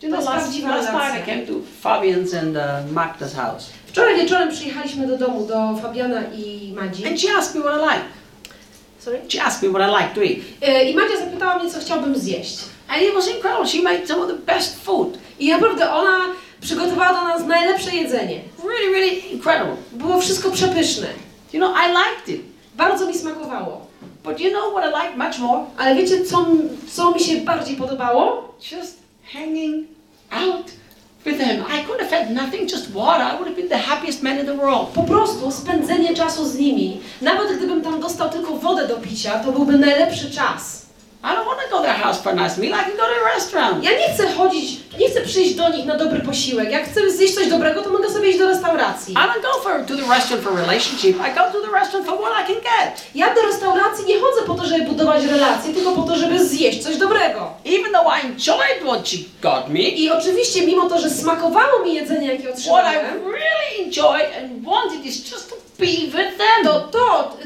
To 0.00 0.08
last, 0.08 0.28
prawdziwa 0.28 0.68
last 0.76 0.92
night 0.92 1.04
I 1.04 1.12
relacja. 1.12 1.26
came 1.26 1.46
to 1.46 1.52
Fabian's 1.82 2.34
and 2.34 2.56
uh, 2.56 2.62
Magda's 2.94 3.34
house, 3.34 3.70
Wczoraj 3.86 4.16
wieczorem 4.16 4.50
przyjechaliśmy 4.50 5.06
do 5.06 5.18
domu, 5.18 5.46
do 5.46 5.76
Fabiana 5.82 6.22
i 6.36 6.72
Madzi. 6.76 7.06
and 7.06 7.20
she 7.20 7.28
asked 7.38 7.54
me 7.54 7.60
what 7.70 7.80
I 7.80 7.94
like. 7.96 8.04
Sorry? 8.98 9.18
She 9.28 9.42
asked 9.42 9.62
me 9.62 9.68
what 9.78 9.90
I 9.90 10.02
like 10.04 10.14
to 10.14 10.22
eat. 10.22 10.44
E, 10.62 10.90
I 10.90 10.94
Madzia 10.94 11.16
zapytała 11.16 11.58
mnie, 11.58 11.70
co 11.70 11.80
chciałbym 11.80 12.16
zjeść. 12.18 12.58
And 12.88 13.02
it 13.02 13.14
was 13.14 13.28
incredible. 13.28 13.66
She 13.66 13.82
made 13.82 14.06
some 14.06 14.22
of 14.22 14.28
the 14.28 14.52
best 14.52 14.84
food. 14.84 15.18
I 15.38 15.50
naprawdę 15.50 15.92
ona 15.92 16.18
przygotowała 16.60 17.12
do 17.12 17.22
nas 17.22 17.46
najlepsze 17.46 17.96
jedzenie. 17.96 18.40
Really, 18.64 18.92
really 18.92 19.16
incredible. 19.32 19.76
Było 19.92 20.20
wszystko 20.20 20.50
przepyszne. 20.50 21.06
You 21.52 21.60
know, 21.60 21.76
I 21.76 21.88
liked 21.88 22.28
it. 22.28 22.42
Bardzo 22.76 23.06
mi 23.06 23.14
smakowało. 23.14 23.86
But 24.24 24.40
you 24.40 24.50
know 24.50 24.72
what 24.72 24.84
I 24.84 24.88
like 24.88 25.16
much 25.16 25.38
more? 25.38 25.64
Ale 25.78 25.94
wiecie, 25.94 26.24
co, 26.24 26.46
co 26.92 27.10
mi 27.10 27.20
się 27.20 27.36
bardziej 27.36 27.76
podobało? 27.76 28.54
Just 28.72 28.98
hanging 29.32 29.86
out 30.30 30.66
with 31.24 31.38
them. 31.38 31.64
I 31.68 31.84
could 31.86 32.00
have 32.00 32.10
had 32.10 32.30
nothing, 32.30 32.70
just 32.70 32.92
water. 32.92 33.22
I 33.22 33.36
would 33.36 33.48
have 33.48 33.56
been 33.56 33.68
the 33.68 33.78
happiest 33.78 34.22
man 34.22 34.38
in 34.38 34.46
the 34.46 34.56
world. 34.56 34.88
Po 34.88 35.02
prostu 35.02 35.50
spędzenie 35.50 36.14
czasu 36.14 36.44
z 36.44 36.58
nimi. 36.58 37.00
Nawet 37.22 37.56
gdybym 37.56 37.82
tam 37.82 38.00
dostał 38.00 38.30
tylko 38.30 38.56
wodę 38.56 38.88
do 38.88 38.96
picia, 38.96 39.38
to 39.38 39.52
byłby 39.52 39.78
najlepszy 39.78 40.30
czas. 40.30 40.77
I 41.22 41.34
don't 41.34 41.46
want 41.46 41.60
to 41.60 41.68
go 41.70 41.78
to 41.78 41.82
their 41.82 41.98
house 42.04 42.22
for 42.22 42.30
a 42.32 42.34
nice 42.34 42.60
meal. 42.60 42.74
I 42.74 42.84
can 42.84 42.96
go 42.96 43.02
to 43.02 43.14
a 43.26 43.34
restaurant. 43.34 43.84
Ja 43.84 43.90
nie 43.90 44.08
chcę 44.14 44.32
chodzić, 44.32 44.80
nie 44.98 45.10
chcę 45.10 45.20
przyjść 45.20 45.54
do 45.54 45.68
nich 45.68 45.86
na 45.86 45.96
dobry 45.96 46.20
posiłek. 46.20 46.70
Jak 46.70 46.84
chcę 46.84 47.10
zjeść 47.10 47.34
coś 47.34 47.46
dobrego, 47.48 47.82
to 47.82 47.90
mogę 47.90 48.10
sobie 48.10 48.28
iść 48.28 48.38
do 48.38 48.46
restauracji. 48.46 49.14
I 49.14 49.16
don't 49.16 49.42
go 49.42 49.60
for 49.62 49.84
to 49.86 49.96
the 49.96 50.14
restaurant 50.14 50.44
for 50.44 50.54
relationship. 50.56 51.16
I 51.16 51.34
go 51.34 51.52
to 51.52 51.66
the 51.66 51.72
restaurant 51.72 52.06
for 52.06 52.18
what 52.18 52.32
I 52.42 52.46
can 52.46 52.62
get. 52.62 53.02
Ja 53.14 53.34
do 53.34 53.42
restauracji 53.42 54.04
nie 54.06 54.20
chodzę 54.20 54.42
po 54.46 54.54
to, 54.54 54.64
żeby 54.66 54.84
budować 54.84 55.24
relacje, 55.24 55.74
tylko 55.74 55.92
po 55.92 56.02
to, 56.02 56.16
żeby 56.16 56.44
zjeść 56.44 56.82
coś 56.82 56.96
dobrego. 56.96 57.50
Even 57.64 57.92
though 57.92 58.08
I 58.18 58.26
enjoyed 58.26 58.82
what 58.82 59.08
she 59.08 59.18
got 59.42 59.68
me, 59.68 59.80
I 59.80 60.10
oczywiście, 60.10 60.66
mimo 60.66 60.88
to, 60.88 61.00
że 61.00 61.10
smakowało 61.10 61.84
mi 61.84 61.94
jedzenie, 61.94 62.26
jakie 62.28 62.42
what 62.42 62.54
I 62.54 62.58
otrzymałem, 62.58 63.24
really 63.24 63.86
enjoyed 63.86 64.30
and 64.38 64.64
wanted 64.64 65.06
is 65.06 65.30
just 65.32 65.50
to 65.50 65.67
them. 65.78 66.64
to 66.64 66.80
to, 66.80 67.36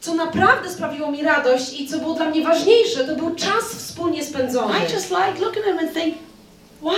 co 0.00 0.14
naprawdę 0.14 0.70
sprawiło 0.70 1.10
mi 1.10 1.22
radość 1.22 1.80
i 1.80 1.88
co 1.88 1.98
było 1.98 2.14
dla 2.14 2.24
mnie 2.26 2.42
ważniejsze, 2.42 3.04
to 3.04 3.16
był 3.16 3.34
czas 3.34 3.64
wspólnie 3.78 4.24
spędzony. 4.24 4.74
I 4.78 4.92
just 4.92 5.10
like 5.10 5.40
looking 5.40 5.58
at 5.58 5.64
them 5.64 5.78
and 5.78 5.92
think, 5.94 6.14
wow, 6.82 6.94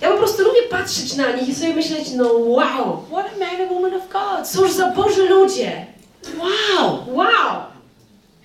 Ja 0.00 0.10
po 0.10 0.16
prostu 0.18 0.42
lubię 0.42 0.62
patrzeć 0.70 1.16
na 1.16 1.30
nich 1.32 1.48
i 1.48 1.54
sobie 1.54 1.74
myśleć, 1.74 2.10
no 2.16 2.24
wow, 2.32 3.04
what 3.12 3.26
a 3.36 3.38
man 3.38 3.60
and 3.62 3.70
woman 3.72 3.94
of 3.94 4.02
God. 4.12 4.48
cóż 4.48 4.72
za 4.72 4.90
Boży 4.90 5.28
ludzie, 5.28 5.86
Wow. 6.38 7.04
wow. 7.08 7.73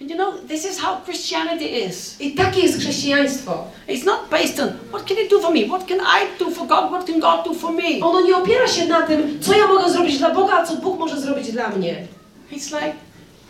And 0.02 0.10
you 0.10 0.16
know, 0.16 0.38
this 0.48 0.66
is 0.66 0.80
how 0.80 1.02
Christianity 1.06 1.66
is. 1.66 2.16
I 2.22 2.32
takie 2.32 2.62
jest 2.62 2.80
chrześcijaństwo. 2.80 3.64
It's 3.88 4.06
not 4.06 4.30
based 4.30 4.60
on 4.60 4.70
what 4.92 5.06
can 5.08 5.18
you 5.18 5.30
do 5.30 5.42
for 5.42 5.54
me? 5.54 5.66
What 5.66 5.88
can 5.88 6.00
I 6.00 6.38
do 6.40 6.52
for 6.52 6.68
God? 6.68 6.90
What 6.92 7.06
can 7.06 7.20
God 7.20 7.46
do 7.46 7.54
for 7.54 7.72
me? 7.72 8.00
Ono 8.02 8.22
nie 8.22 8.38
opiera 8.38 8.68
się 8.68 8.88
na 8.88 9.02
tym, 9.02 9.40
co 9.42 9.58
ja 9.58 9.68
mogę 9.68 9.90
zrobić 9.90 10.18
dla 10.18 10.30
Boga, 10.30 10.54
a 10.54 10.66
co 10.66 10.76
Bóg 10.76 11.00
może 11.00 11.22
zrobić 11.22 11.52
dla 11.52 11.70
mnie. 11.70 12.08
It's 12.52 12.72
like, 12.72 12.94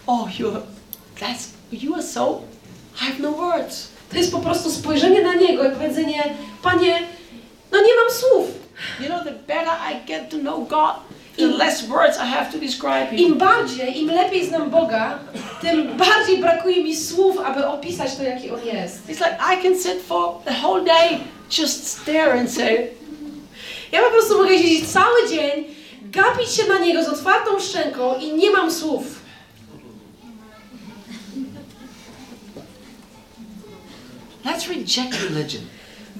oh, 0.07 0.27
you're, 0.39 0.61
that's, 1.19 1.49
you 1.71 1.93
are 1.93 2.03
so, 2.03 2.41
I 2.95 3.05
have 3.05 3.19
no 3.19 3.31
words. 3.31 3.87
To 4.11 4.17
jest 4.17 4.31
po 4.31 4.39
prostu 4.39 4.71
spojrzenie 4.71 5.21
na 5.21 5.33
Niego 5.33 5.63
i 5.63 5.71
powiedzenie, 5.71 6.23
Panie, 6.63 6.99
no 7.71 7.77
nie 7.77 7.95
mam 7.95 8.11
słów. 8.11 8.47
You 8.99 9.05
know, 9.05 9.23
the 9.23 9.31
better 9.31 9.73
I 9.91 10.07
get 10.07 10.29
to 10.29 10.37
know 10.37 10.67
God, 10.67 10.95
the 11.37 11.47
less 11.47 11.87
words 11.87 12.17
I 12.17 12.25
have 12.25 12.51
to 12.51 12.59
describe 12.59 13.07
Him. 13.11 13.19
Im 13.19 13.37
bardziej, 13.37 14.01
im 14.01 14.07
lepiej 14.07 14.45
znam 14.45 14.69
Boga, 14.69 15.19
tym 15.61 15.97
bardziej 15.97 16.37
brakuje 16.37 16.83
mi 16.83 16.95
słów, 16.95 17.37
aby 17.45 17.67
opisać 17.67 18.15
to, 18.15 18.23
jaki 18.23 18.51
On 18.51 18.65
jest. 18.65 19.09
It's 19.09 19.19
like 19.19 19.37
I 19.53 19.63
can 19.63 19.79
sit 19.79 20.01
for 20.07 20.43
the 20.45 20.53
whole 20.63 20.85
day, 20.85 21.19
just 21.59 21.87
stare 21.87 22.39
and 22.39 22.51
say, 22.53 22.87
Ja 23.91 24.01
po 24.01 24.09
prostu 24.09 24.37
mogę 24.37 24.57
siedzieć 24.57 24.89
cały 24.89 25.29
dzień, 25.29 25.65
gapić 26.01 26.49
się 26.49 26.67
na 26.67 26.79
Niego 26.79 27.03
z 27.03 27.07
otwartą 27.07 27.59
szczęką 27.59 28.15
i 28.19 28.33
nie 28.33 28.51
mam 28.51 28.71
słów. 28.71 29.19
let's 34.59 34.67
reject 34.67 35.23
religion. 35.29 35.63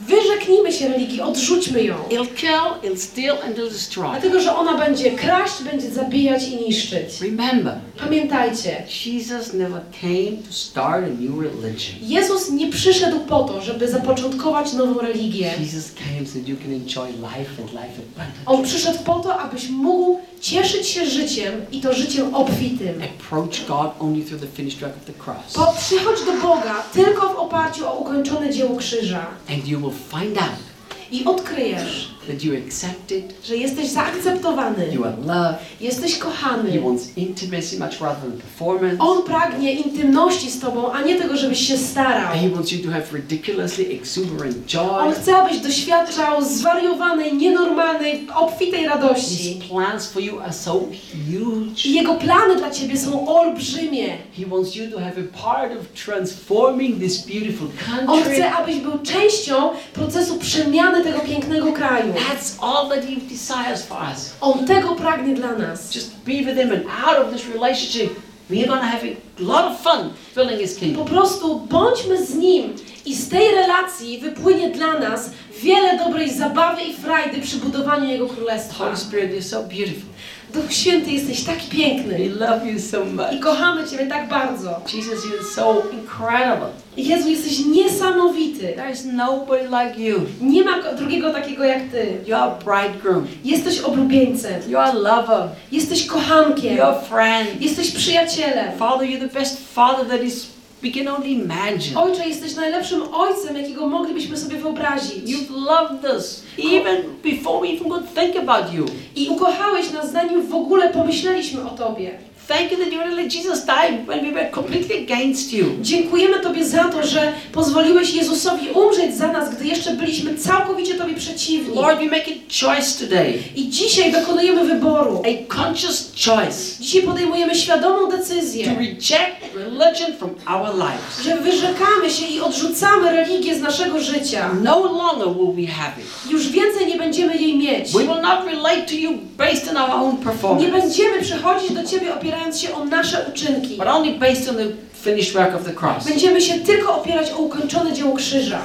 Wyrzeknijmy 0.10 0.72
się 0.72 0.88
religii, 0.88 1.22
odrzućmy 1.22 1.84
ją. 1.84 1.95
It'll 2.10 2.36
kill, 2.36 2.90
it'll 2.90 2.98
steal, 2.98 3.38
and 3.45 3.57
it'll 3.57 3.69
destroy. 3.69 4.10
Dlatego, 4.11 4.40
że 4.40 4.56
ona 4.56 4.77
będzie 4.77 5.11
kraść, 5.11 5.64
będzie 5.64 5.90
zabijać 5.90 6.48
i 6.48 6.56
niszczyć. 6.56 7.22
Remember, 7.22 7.80
Pamiętajcie, 7.99 8.84
Jesus 9.06 9.53
never 9.53 9.81
came 10.02 10.44
to 10.48 10.53
start 10.53 11.03
a 11.06 11.22
new 11.22 11.40
religion. 11.41 11.95
Jezus 12.02 12.49
nie 12.52 12.69
przyszedł 12.69 13.19
po 13.19 13.44
to, 13.44 13.61
żeby 13.61 13.88
zapoczątkować 13.88 14.73
nową 14.73 14.99
religię. 14.99 15.53
Jesus 15.60 15.91
came 15.94 16.26
so 16.26 16.40
you 16.45 16.57
can 16.57 16.73
enjoy 16.73 17.07
life 17.07 17.61
and 17.61 17.72
life 17.72 18.02
abundantly. 18.02 18.45
On 18.45 18.64
przyszedł 18.64 18.99
po 18.99 19.19
to, 19.19 19.40
abyś 19.40 19.69
mógł 19.69 20.19
cieszyć 20.41 20.88
się 20.88 21.06
życiem 21.06 21.66
i 21.72 21.82
to 21.82 21.94
życiem 21.94 22.36
obfitym. 22.36 23.02
Approach 23.03 23.66
God 23.68 23.91
only 23.99 24.26
through 24.26 24.41
the 24.41 24.48
finished 24.48 24.80
work 24.80 24.98
of 24.98 25.06
the 25.06 25.14
cross. 25.24 25.53
Po, 25.53 25.74
przychodź 25.80 26.26
do 26.26 26.34
Boga 26.48 26.84
tylko 26.94 27.34
w 27.34 27.36
oparciu 27.36 27.88
o 27.88 27.94
ukończone 27.94 28.53
dzieło 28.53 28.76
krzyża 28.76 29.28
And 29.49 29.68
you 29.68 29.80
will 29.80 29.94
find 30.11 30.38
out 30.38 30.70
i 31.11 31.26
odkryjesz, 31.26 32.10
that 32.30 32.43
accepted, 32.68 33.45
że 33.45 33.57
jesteś 33.57 33.88
zaakceptowany, 33.88 34.88
you 34.93 35.03
are 35.06 35.15
loved, 35.26 35.60
jesteś 35.81 36.14
He 36.14 36.19
kochany. 36.19 36.81
wants 36.81 37.18
intimacy 37.18 37.80
much 37.80 38.01
rather 38.01 38.22
than 38.22 38.31
performance. 38.31 38.97
On 38.99 39.23
pragnie 39.23 39.73
intymności 39.73 40.51
z 40.51 40.60
Tobą, 40.60 40.91
a 40.91 41.01
nie 41.01 41.15
tego, 41.15 41.38
żebyś 41.38 41.68
się 41.68 41.77
starał. 41.77 42.31
And 42.31 42.41
He 42.41 42.49
wants 42.49 42.72
you 42.72 42.80
to 42.85 42.91
have 42.91 43.03
ridiculously 43.14 43.85
exuberant 43.91 44.56
On 44.56 44.64
joy. 44.68 45.14
chce, 45.22 45.35
abyś 45.38 45.57
doświadczał 45.60 46.41
zwariowanej, 46.45 47.34
nienormalnej, 47.34 48.27
obfitej 48.35 48.85
radości. 48.85 49.35
His 49.53 49.64
plans 49.69 50.07
for 50.07 50.22
you 50.23 50.39
are 50.39 50.53
so 50.53 50.72
huge. 50.73 51.85
I 51.85 51.93
Jego 51.93 52.14
plany 52.15 52.56
dla 52.56 52.72
Ciebie 52.72 52.97
są 52.97 53.27
olbrzymie. 53.27 54.07
He 54.38 54.45
wants 54.45 54.76
you 54.76 54.91
to 54.91 54.99
have 54.99 55.11
a 55.11 55.38
part 55.43 55.72
of 55.72 56.03
transforming 56.06 56.99
this 56.99 57.18
beautiful 57.27 57.68
On 57.68 58.07
country. 58.07 58.34
chce, 58.34 58.51
abyś 58.51 58.76
był 58.76 58.99
częścią 58.99 59.69
procesu 59.93 60.35
przemiany 60.38 61.03
tego 61.03 61.19
pięknego 61.19 61.72
kraju. 61.73 62.14
That's 62.28 62.58
all 62.62 62.90
that 62.90 63.04
He 63.06 63.16
desires 63.16 63.86
for 63.86 63.98
us. 64.14 64.34
On 64.41 64.66
tego 64.66 64.96
pragnie 64.96 65.36
dla 65.36 65.52
nas. 65.58 65.91
Just 65.96 66.24
be 66.26 66.41
with 66.44 66.58
Him 66.58 66.72
and 66.72 66.84
out 67.08 67.18
of 67.26 67.32
this 67.34 67.46
relationship, 67.46 68.20
we're 68.50 68.68
going 68.68 68.82
to 68.82 68.88
have 68.88 69.04
a 69.06 69.16
lot 69.40 69.66
of 69.72 69.80
fun 69.82 70.14
filling 70.36 70.60
His 70.60 70.74
Po 70.74 70.80
kingdom. 70.80 71.06
prostu 71.08 71.60
bądźmy 71.60 72.26
z 72.26 72.36
Nim 72.36 72.74
i 73.06 73.16
z 73.16 73.30
tej 73.30 73.56
relacji 73.56 74.18
wypłynie 74.20 74.70
dla 74.70 75.00
nas 75.00 75.30
wiele 75.64 75.98
dobrej 75.98 76.34
zabawy 76.34 76.82
i 76.82 76.94
frajdy 76.94 77.41
przy 77.41 77.58
budowaniu 77.58 78.10
Jego 78.10 78.28
królestwa. 78.28 78.84
Holy 78.86 78.98
Spirit, 78.98 79.32
you're 79.32 79.41
so 79.50 79.64
beautiful. 79.64 80.10
Duch 80.53 80.73
Święty, 80.73 81.11
jesteś 81.11 81.43
taki 81.43 81.67
We 81.69 81.76
piękny 81.77 82.30
love 82.30 82.71
you 82.71 82.80
so 82.80 83.03
i 83.03 83.05
much. 83.05 83.43
kochamy 83.43 83.88
Ciebie 83.88 84.07
tak 84.07 84.30
bardzo. 84.30 84.81
Jesus, 84.93 85.26
you're 85.26 85.55
so 85.55 85.84
incredible. 85.93 86.69
Jezu, 86.97 87.30
jesteś 87.30 87.59
niesamowity. 87.65 88.73
There 88.76 88.91
is 88.91 89.05
nobody 89.05 89.63
like 89.63 90.01
you. 90.01 90.19
Nie 90.41 90.63
ma 90.63 90.81
drugiego 90.97 91.34
takiego 91.34 91.63
jak 91.63 91.84
Ty. 91.91 92.17
You're 92.26 92.35
a 92.35 92.49
bridegroom. 92.65 93.27
Jesteś 93.45 93.80
oblubieńcem. 93.80 94.61
You're 94.61 94.77
a 94.84 94.93
lover. 94.93 95.49
Jesteś 95.71 96.05
kochankiem. 96.05 96.77
You're 96.77 96.84
a 96.97 97.01
friend. 97.01 97.61
Jesteś 97.61 97.91
przyjacielem. 97.91 98.77
Father, 98.80 99.07
you're 99.09 99.30
the 99.30 99.39
best 99.39 99.73
father 99.73 100.05
that 100.07 100.23
is 100.23 100.47
we 100.84 100.91
can 100.91 101.07
only 101.07 101.31
imagine. 101.31 101.97
Ojcze, 101.97 102.27
jesteś 102.27 102.56
najlepszym 102.56 103.01
ojcem, 103.14 103.57
jakiego 103.57 103.88
moglibyśmy 103.88 104.38
sobie 104.38 104.57
wyobrazić. 104.57 105.26
You've 105.26 105.51
loved 105.51 106.14
us 106.15 106.43
even 106.57 107.03
before 107.23 107.61
we 107.61 107.68
even 107.68 107.89
could 107.89 108.14
think 108.14 108.35
about 108.35 108.73
you. 108.73 108.85
I 109.15 109.30
ukochałeś 109.30 109.91
nas, 109.91 110.11
zanim 110.11 110.47
w 110.47 110.56
ogóle 110.56 110.89
pomyśleliśmy 110.89 111.65
o 111.65 111.69
Tobie. 111.69 112.19
Thank 112.49 112.71
you 112.71 112.77
that 112.77 112.91
you 112.91 112.99
let 113.15 113.30
Jesus 113.30 113.63
die 113.63 114.03
when 114.07 114.23
we 114.23 114.31
were 114.31 114.49
completely 114.51 115.03
against 115.03 115.53
you. 115.53 115.65
Dziękujemy 115.81 116.39
Tobie 116.39 116.65
za 116.65 116.84
to, 116.84 117.07
że 117.07 117.34
pozwoliłeś 117.51 118.13
Jezusowi 118.13 118.69
umrzeć 118.69 119.15
za 119.15 119.27
nas, 119.27 119.55
gdy 119.55 119.65
jeszcze 119.67 119.93
byliśmy 119.93 120.35
całkowicie 120.38 120.95
Tobie 120.95 121.13
przeciwni. 121.13 121.76
Lord, 121.76 121.99
we 121.99 122.05
make 122.05 122.26
a 122.27 122.65
choice 122.65 123.05
today, 123.05 123.34
I 123.55 123.69
dzisiaj 123.69 124.11
dokonujemy 124.11 124.65
wyboru. 124.65 125.21
a 125.26 125.53
conscious 125.55 126.11
choice 126.26 126.80
Dzisiaj 126.80 127.01
podejmujemy 127.01 127.55
świadomą 127.55 128.11
to 128.11 128.17
decyzję, 128.17 128.76
reject 128.80 129.11
religion 129.55 130.13
from 130.17 130.30
our 130.47 130.76
lives. 130.76 131.23
że 131.23 131.35
wyrzekamy 131.38 132.09
się 132.09 132.26
i 132.26 132.39
odrzucamy 132.41 133.11
religię 133.11 133.55
z 133.55 133.61
naszego 133.61 133.99
życia. 133.99 134.49
No 134.63 134.80
longer 134.80 135.27
will 135.27 135.65
we 135.65 135.73
have 135.73 135.93
it. 135.99 136.31
Już 136.31 136.49
więcej 136.49 136.88
nie 136.88 136.97
będziemy 136.97 137.38
jej 137.38 137.57
mieć. 137.57 137.91
We 137.91 137.99
will 137.99 138.21
not 138.21 138.45
relate 138.45 138.81
to 138.81 138.95
you 138.95 139.11
based 139.38 139.69
on 139.69 139.77
our 139.77 139.91
own 139.91 140.15
Nie 140.17 140.23
performance, 140.23 140.71
będziemy 140.71 141.21
przychodzić 141.21 141.71
do 141.71 141.84
Ciebie 141.84 142.13
opierając 142.40 142.60
się 142.61 142.76
o 142.76 142.86
nasze 142.86 143.26
uczynki. 143.34 143.78
but 143.78 143.88
only 143.88 144.20
based 144.20 144.49
on 144.49 144.56
the 144.56 144.66
finished 144.94 145.34
work 145.34 145.56
of 145.56 145.64
the 145.64 145.74
cross. 145.74 146.06
Będziemy 146.06 146.41
się 146.41 146.60
tylko 146.60 147.02
opierać 147.02 147.32
o 147.32 147.38
ukończone 147.38 147.94
dzieło 147.94 148.16
krzyża. 148.16 148.60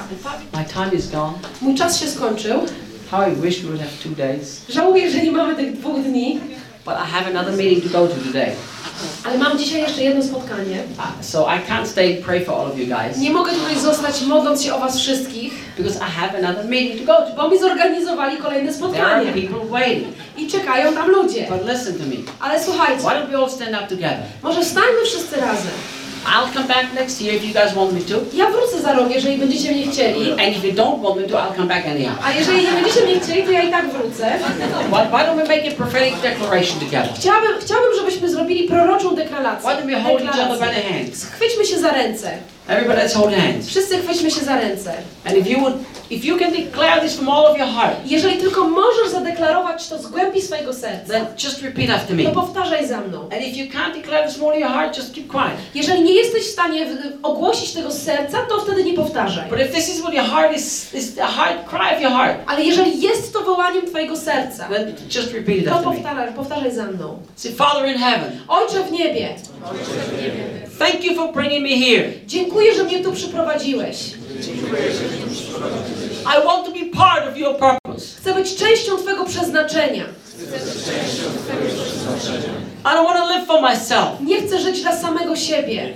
My 0.53 0.65
time 0.73 0.95
is 0.97 1.11
gone. 1.11 1.33
Mój 1.61 1.75
czas 1.75 1.99
się 1.99 2.07
skończył. 2.07 2.59
How 3.11 3.31
I 3.31 3.35
wish 3.41 3.61
we 3.61 3.67
would 3.67 3.79
have 3.81 3.91
two 4.03 4.09
days. 4.09 4.61
Żałuję, 4.69 5.11
że 5.11 5.23
nie 5.23 5.31
mamy 5.31 5.55
tych 5.55 5.77
dwóch 5.77 6.01
dni, 6.03 6.39
But 6.85 6.93
I 6.95 7.05
have 7.11 7.27
another 7.27 7.57
meeting 7.57 7.83
to 7.83 7.89
go 7.99 8.07
to 8.07 8.15
today. 8.27 8.51
ale 9.23 9.37
mam 9.37 9.57
dzisiaj 9.57 9.81
jeszcze 9.81 10.03
jedno 10.03 10.23
spotkanie. 10.23 10.83
Uh, 10.97 11.25
so 11.25 11.47
I 11.55 11.59
can't 11.71 11.87
stay 11.87 12.15
pray 12.23 12.45
for 12.45 12.53
all 12.55 12.71
of 12.71 12.77
you 12.79 12.85
guys 12.85 13.17
Nie 13.17 13.31
mogę 13.31 13.51
tutaj 13.53 13.79
zostać 13.79 14.21
modląc 14.21 14.63
się 14.63 14.73
o 14.75 14.79
Was 14.79 14.99
wszystkich, 14.99 15.53
because 15.77 15.97
I 15.99 16.11
have 16.11 16.37
another 16.37 16.65
meeting 16.65 16.99
to 16.99 17.05
go 17.05 17.13
to. 17.29 17.35
bo 17.35 17.49
mi 17.49 17.59
zorganizowali 17.59 18.37
kolejne 18.37 18.71
There 18.73 18.85
are 19.05 19.23
spotkanie. 19.23 19.33
people 19.33 19.69
waiting. 19.79 20.07
I 20.37 20.47
czekają 20.47 20.93
tam 20.93 21.09
ludzie. 21.11 21.47
But 21.49 21.67
listen 21.73 21.93
to 21.93 22.03
me. 22.05 22.15
Ale 22.39 22.63
słuchajcie, 22.63 23.01
Why 23.01 23.09
don't 23.09 23.27
we 23.31 23.37
all 23.37 23.49
stand 23.51 23.71
up 23.71 23.87
together? 23.87 24.19
może 24.43 24.61
wstańmy 24.61 25.05
wszyscy 25.05 25.35
razem. 25.35 25.71
I'll 26.25 26.53
come 26.53 26.67
back 26.67 26.93
next 26.93 27.21
year 27.21 27.35
if 27.35 27.45
you 27.47 27.53
guys 27.53 27.73
want 27.73 27.93
me 27.93 28.01
to. 28.01 28.15
Ja 28.33 28.51
wrócę 28.51 28.81
za 28.81 28.93
rok, 28.93 29.11
jeżeli 29.11 29.37
będziecie 29.37 29.71
mnie 29.71 29.87
chcieli. 29.91 30.31
And 30.31 30.57
if 30.57 30.67
you 30.67 30.73
don't 30.73 31.01
want 31.01 31.21
me 31.21 31.27
to, 31.27 31.37
I'll 31.37 31.55
come 31.55 31.67
back 31.67 31.85
anyhow. 31.87 32.15
A 32.23 32.33
jeżeli 32.33 32.63
nie 32.63 32.71
będziecie 32.71 33.05
mnie 33.05 33.19
chcieli, 33.19 33.43
to 33.43 33.51
ja 33.51 33.61
i 33.61 33.71
tak 33.71 33.89
wrócę. 33.89 34.39
Why, 34.91 35.05
why 35.11 35.25
don't 35.25 35.35
we 35.35 35.43
make 35.43 35.73
a 35.73 35.75
prophetic 35.75 36.21
declaration 36.21 36.79
together? 36.79 37.09
Chciałabym, 37.15 37.51
chciałbym 37.61 37.95
żebyśmy 37.99 38.29
zrobili 38.29 38.67
proroczą 38.67 39.15
deklarację. 39.15 39.69
Why 39.69 39.81
don't 39.81 39.85
we 39.85 40.01
hold 40.01 40.21
each 40.21 40.39
other 40.39 40.59
by 40.59 40.75
the 40.75 40.81
hands? 40.93 41.19
Schwyćmy 41.19 41.65
się 41.65 41.79
za 41.79 41.91
ręce. 41.91 42.37
Everybody, 42.67 42.97
let's 43.01 43.13
hold 43.13 43.33
hands. 43.33 43.67
Wszyscy 43.67 43.97
chwyćmy 43.97 44.31
się 44.31 44.41
za 44.45 44.55
ręce. 44.59 44.93
And 45.25 45.37
if 45.37 45.49
you 45.49 45.59
would, 45.59 45.73
if 46.09 46.27
you 46.27 46.37
can 46.39 46.51
declare 46.51 47.01
this 47.01 47.15
from 47.15 47.29
all 47.29 47.45
of 47.45 47.57
your 47.57 47.67
heart, 47.67 47.95
Jeżeli 48.05 48.37
tylko 48.37 48.69
możesz 48.69 49.09
zadeklarować 49.11 49.87
to 49.87 49.97
z 49.99 50.07
głębi 50.07 50.41
swojego 50.41 50.73
serca, 50.73 51.13
then 51.13 51.25
just 51.43 51.61
repeat 51.61 51.89
after 51.89 52.17
to 52.17 52.23
me. 52.23 52.31
powtarzaj 52.31 52.87
za 52.87 53.01
mną. 53.01 53.19
And 53.21 53.33
if 53.41 53.57
you 53.57 53.65
can't 53.65 53.93
declare 53.93 54.27
this 54.27 54.35
from 54.37 54.47
all 54.47 54.53
of 54.53 54.59
your 54.59 54.69
heart, 54.71 54.97
just 54.97 55.13
keep 55.15 55.27
quiet. 55.27 55.51
Jeżeli 55.75 56.01
nie 56.01 56.13
jesteś 56.13 56.43
w 56.43 56.51
stanie 56.51 56.85
w- 56.85 57.25
ogłosić 57.25 57.73
tego 57.73 57.91
z 57.91 58.01
serca, 58.03 58.37
to 58.49 58.59
wtedy 58.59 58.83
nie 58.83 58.93
powtarzaj. 58.93 59.49
But 59.49 59.59
if 59.59 59.67
this 59.67 59.89
is 59.89 60.01
what 60.01 60.13
your 60.13 60.25
heart 60.25 60.57
is, 60.57 60.93
is 60.93 61.15
the 61.15 61.25
heart 61.25 61.69
cry 61.69 61.95
of 61.95 62.01
your 62.01 62.11
heart, 62.11 62.37
Ale 62.47 62.63
jeżeli 62.63 63.01
jest 63.01 63.33
to 63.33 63.41
wołaniem 63.41 63.85
twojego 63.87 64.17
serca, 64.17 64.67
then 64.69 64.93
just 65.15 65.33
repeat 65.33 65.57
it 65.57 65.65
to 65.65 65.71
after 65.75 65.89
me. 65.89 65.95
powtarzaj, 65.95 66.33
powtarzaj 66.33 66.71
za 66.75 66.85
mną. 66.85 67.17
Say, 67.35 67.51
Father 67.51 67.87
in 67.91 67.97
heaven, 67.97 68.31
Ojcze 68.47 68.83
w 68.83 68.91
niebie, 68.91 69.35
thank 70.79 71.03
you 71.03 71.15
for 71.15 71.33
bringing 71.33 71.63
me 71.63 71.69
here. 71.85 72.09
dziękuję, 72.27 72.54
że 72.75 72.83
mnie 72.83 73.03
tu 73.03 73.11
przyprowadziłeś. 73.11 73.97
I 76.25 76.45
want 76.45 76.65
to 76.65 76.71
be 76.71 76.85
part 76.97 77.27
of 77.31 77.37
your 77.37 77.55
purpose. 77.57 78.05
Chcę 78.21 78.33
być 78.33 78.55
częścią 78.55 78.97
Twojego 78.97 79.25
przeznaczenia. 79.25 80.03
I 82.85 82.87
don't 82.87 83.05
want 83.05 83.17
to 83.17 83.25
live 83.27 83.47
for 83.47 83.61
myself. 83.61 84.21
Nie 84.21 84.41
chcę 84.41 84.59
żyć 84.59 84.81
dla 84.81 84.97
samego 84.97 85.35
siebie. 85.35 85.93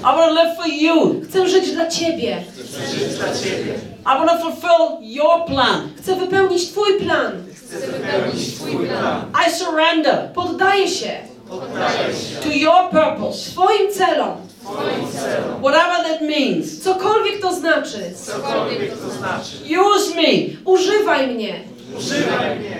I 0.00 0.02
want 0.02 0.28
to 0.28 0.30
live 0.30 0.56
for 0.56 0.68
you. 0.68 1.20
Chcę 1.28 1.48
żyć 1.48 1.72
dla 1.72 1.86
Ciebie. 1.86 2.44
I 4.02 4.18
want 4.18 4.30
to 4.30 4.38
fulfill 4.38 4.98
your 5.00 5.46
plan. 5.46 5.88
Chcę 5.98 6.16
wypełnić 6.16 6.68
Twój 6.68 6.98
plan. 6.98 7.32
I 9.46 9.50
surrender 9.50 10.30
Poddaję 10.34 10.88
się 10.88 11.29
to 12.42 12.48
your 12.48 12.88
purpose, 12.90 13.50
Twoim 13.54 13.90
celom. 13.92 14.36
whatever 15.60 16.02
that 16.04 16.22
means. 16.22 16.80
Cokolwiek 16.84 17.40
to 17.40 17.52
znaczy. 17.54 17.98
Use 19.66 20.14
me. 20.14 20.56
Używaj 20.64 21.26
mnie. 21.26 21.60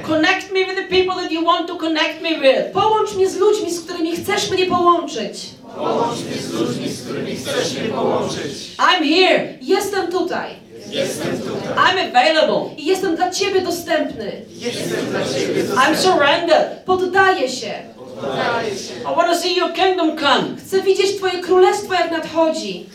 Connect 0.06 0.52
me 0.52 0.64
with 0.64 0.76
the 0.76 0.88
people 0.88 1.14
that 1.22 1.32
you 1.32 1.44
want 1.44 1.68
to 1.68 1.76
connect 1.76 2.22
me 2.22 2.30
with. 2.40 2.72
Połącz 2.72 3.14
mnie 3.14 3.28
z 3.30 3.36
ludźmi, 3.36 3.70
z 3.70 3.80
którymi 3.84 4.16
chcesz 4.16 4.50
mnie 4.50 4.66
połączyć. 4.66 5.50
I'm 8.78 9.04
here. 9.04 9.58
Jestem 9.60 10.10
tutaj. 10.12 10.50
I'm 11.76 11.98
available. 12.10 12.74
I 12.76 12.86
jestem 12.86 13.16
dla 13.16 13.30
Ciebie 13.30 13.60
dostępny. 13.60 14.32
I'm 15.74 15.96
surrendered. 15.96 16.84
Poddaję 16.84 17.48
się. 17.48 17.72
I 19.06 19.16
want 19.16 19.28
to 19.28 19.36
see 19.36 19.56
your 19.56 19.72
kingdom 19.72 20.16
come. 20.18 20.56
Chcę 20.58 20.82
widzieć 20.82 21.16
Twoje 21.16 21.38
królestwo, 21.42 21.94
jak 21.94 22.10
nadchodzi. 22.10 22.86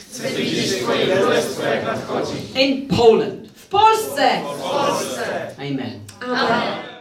In 2.56 2.88
Poland. 2.88 3.48
W 3.56 3.68
Polsce. 3.68 4.42
Amen. 5.58 6.00
Amen. 6.22 6.95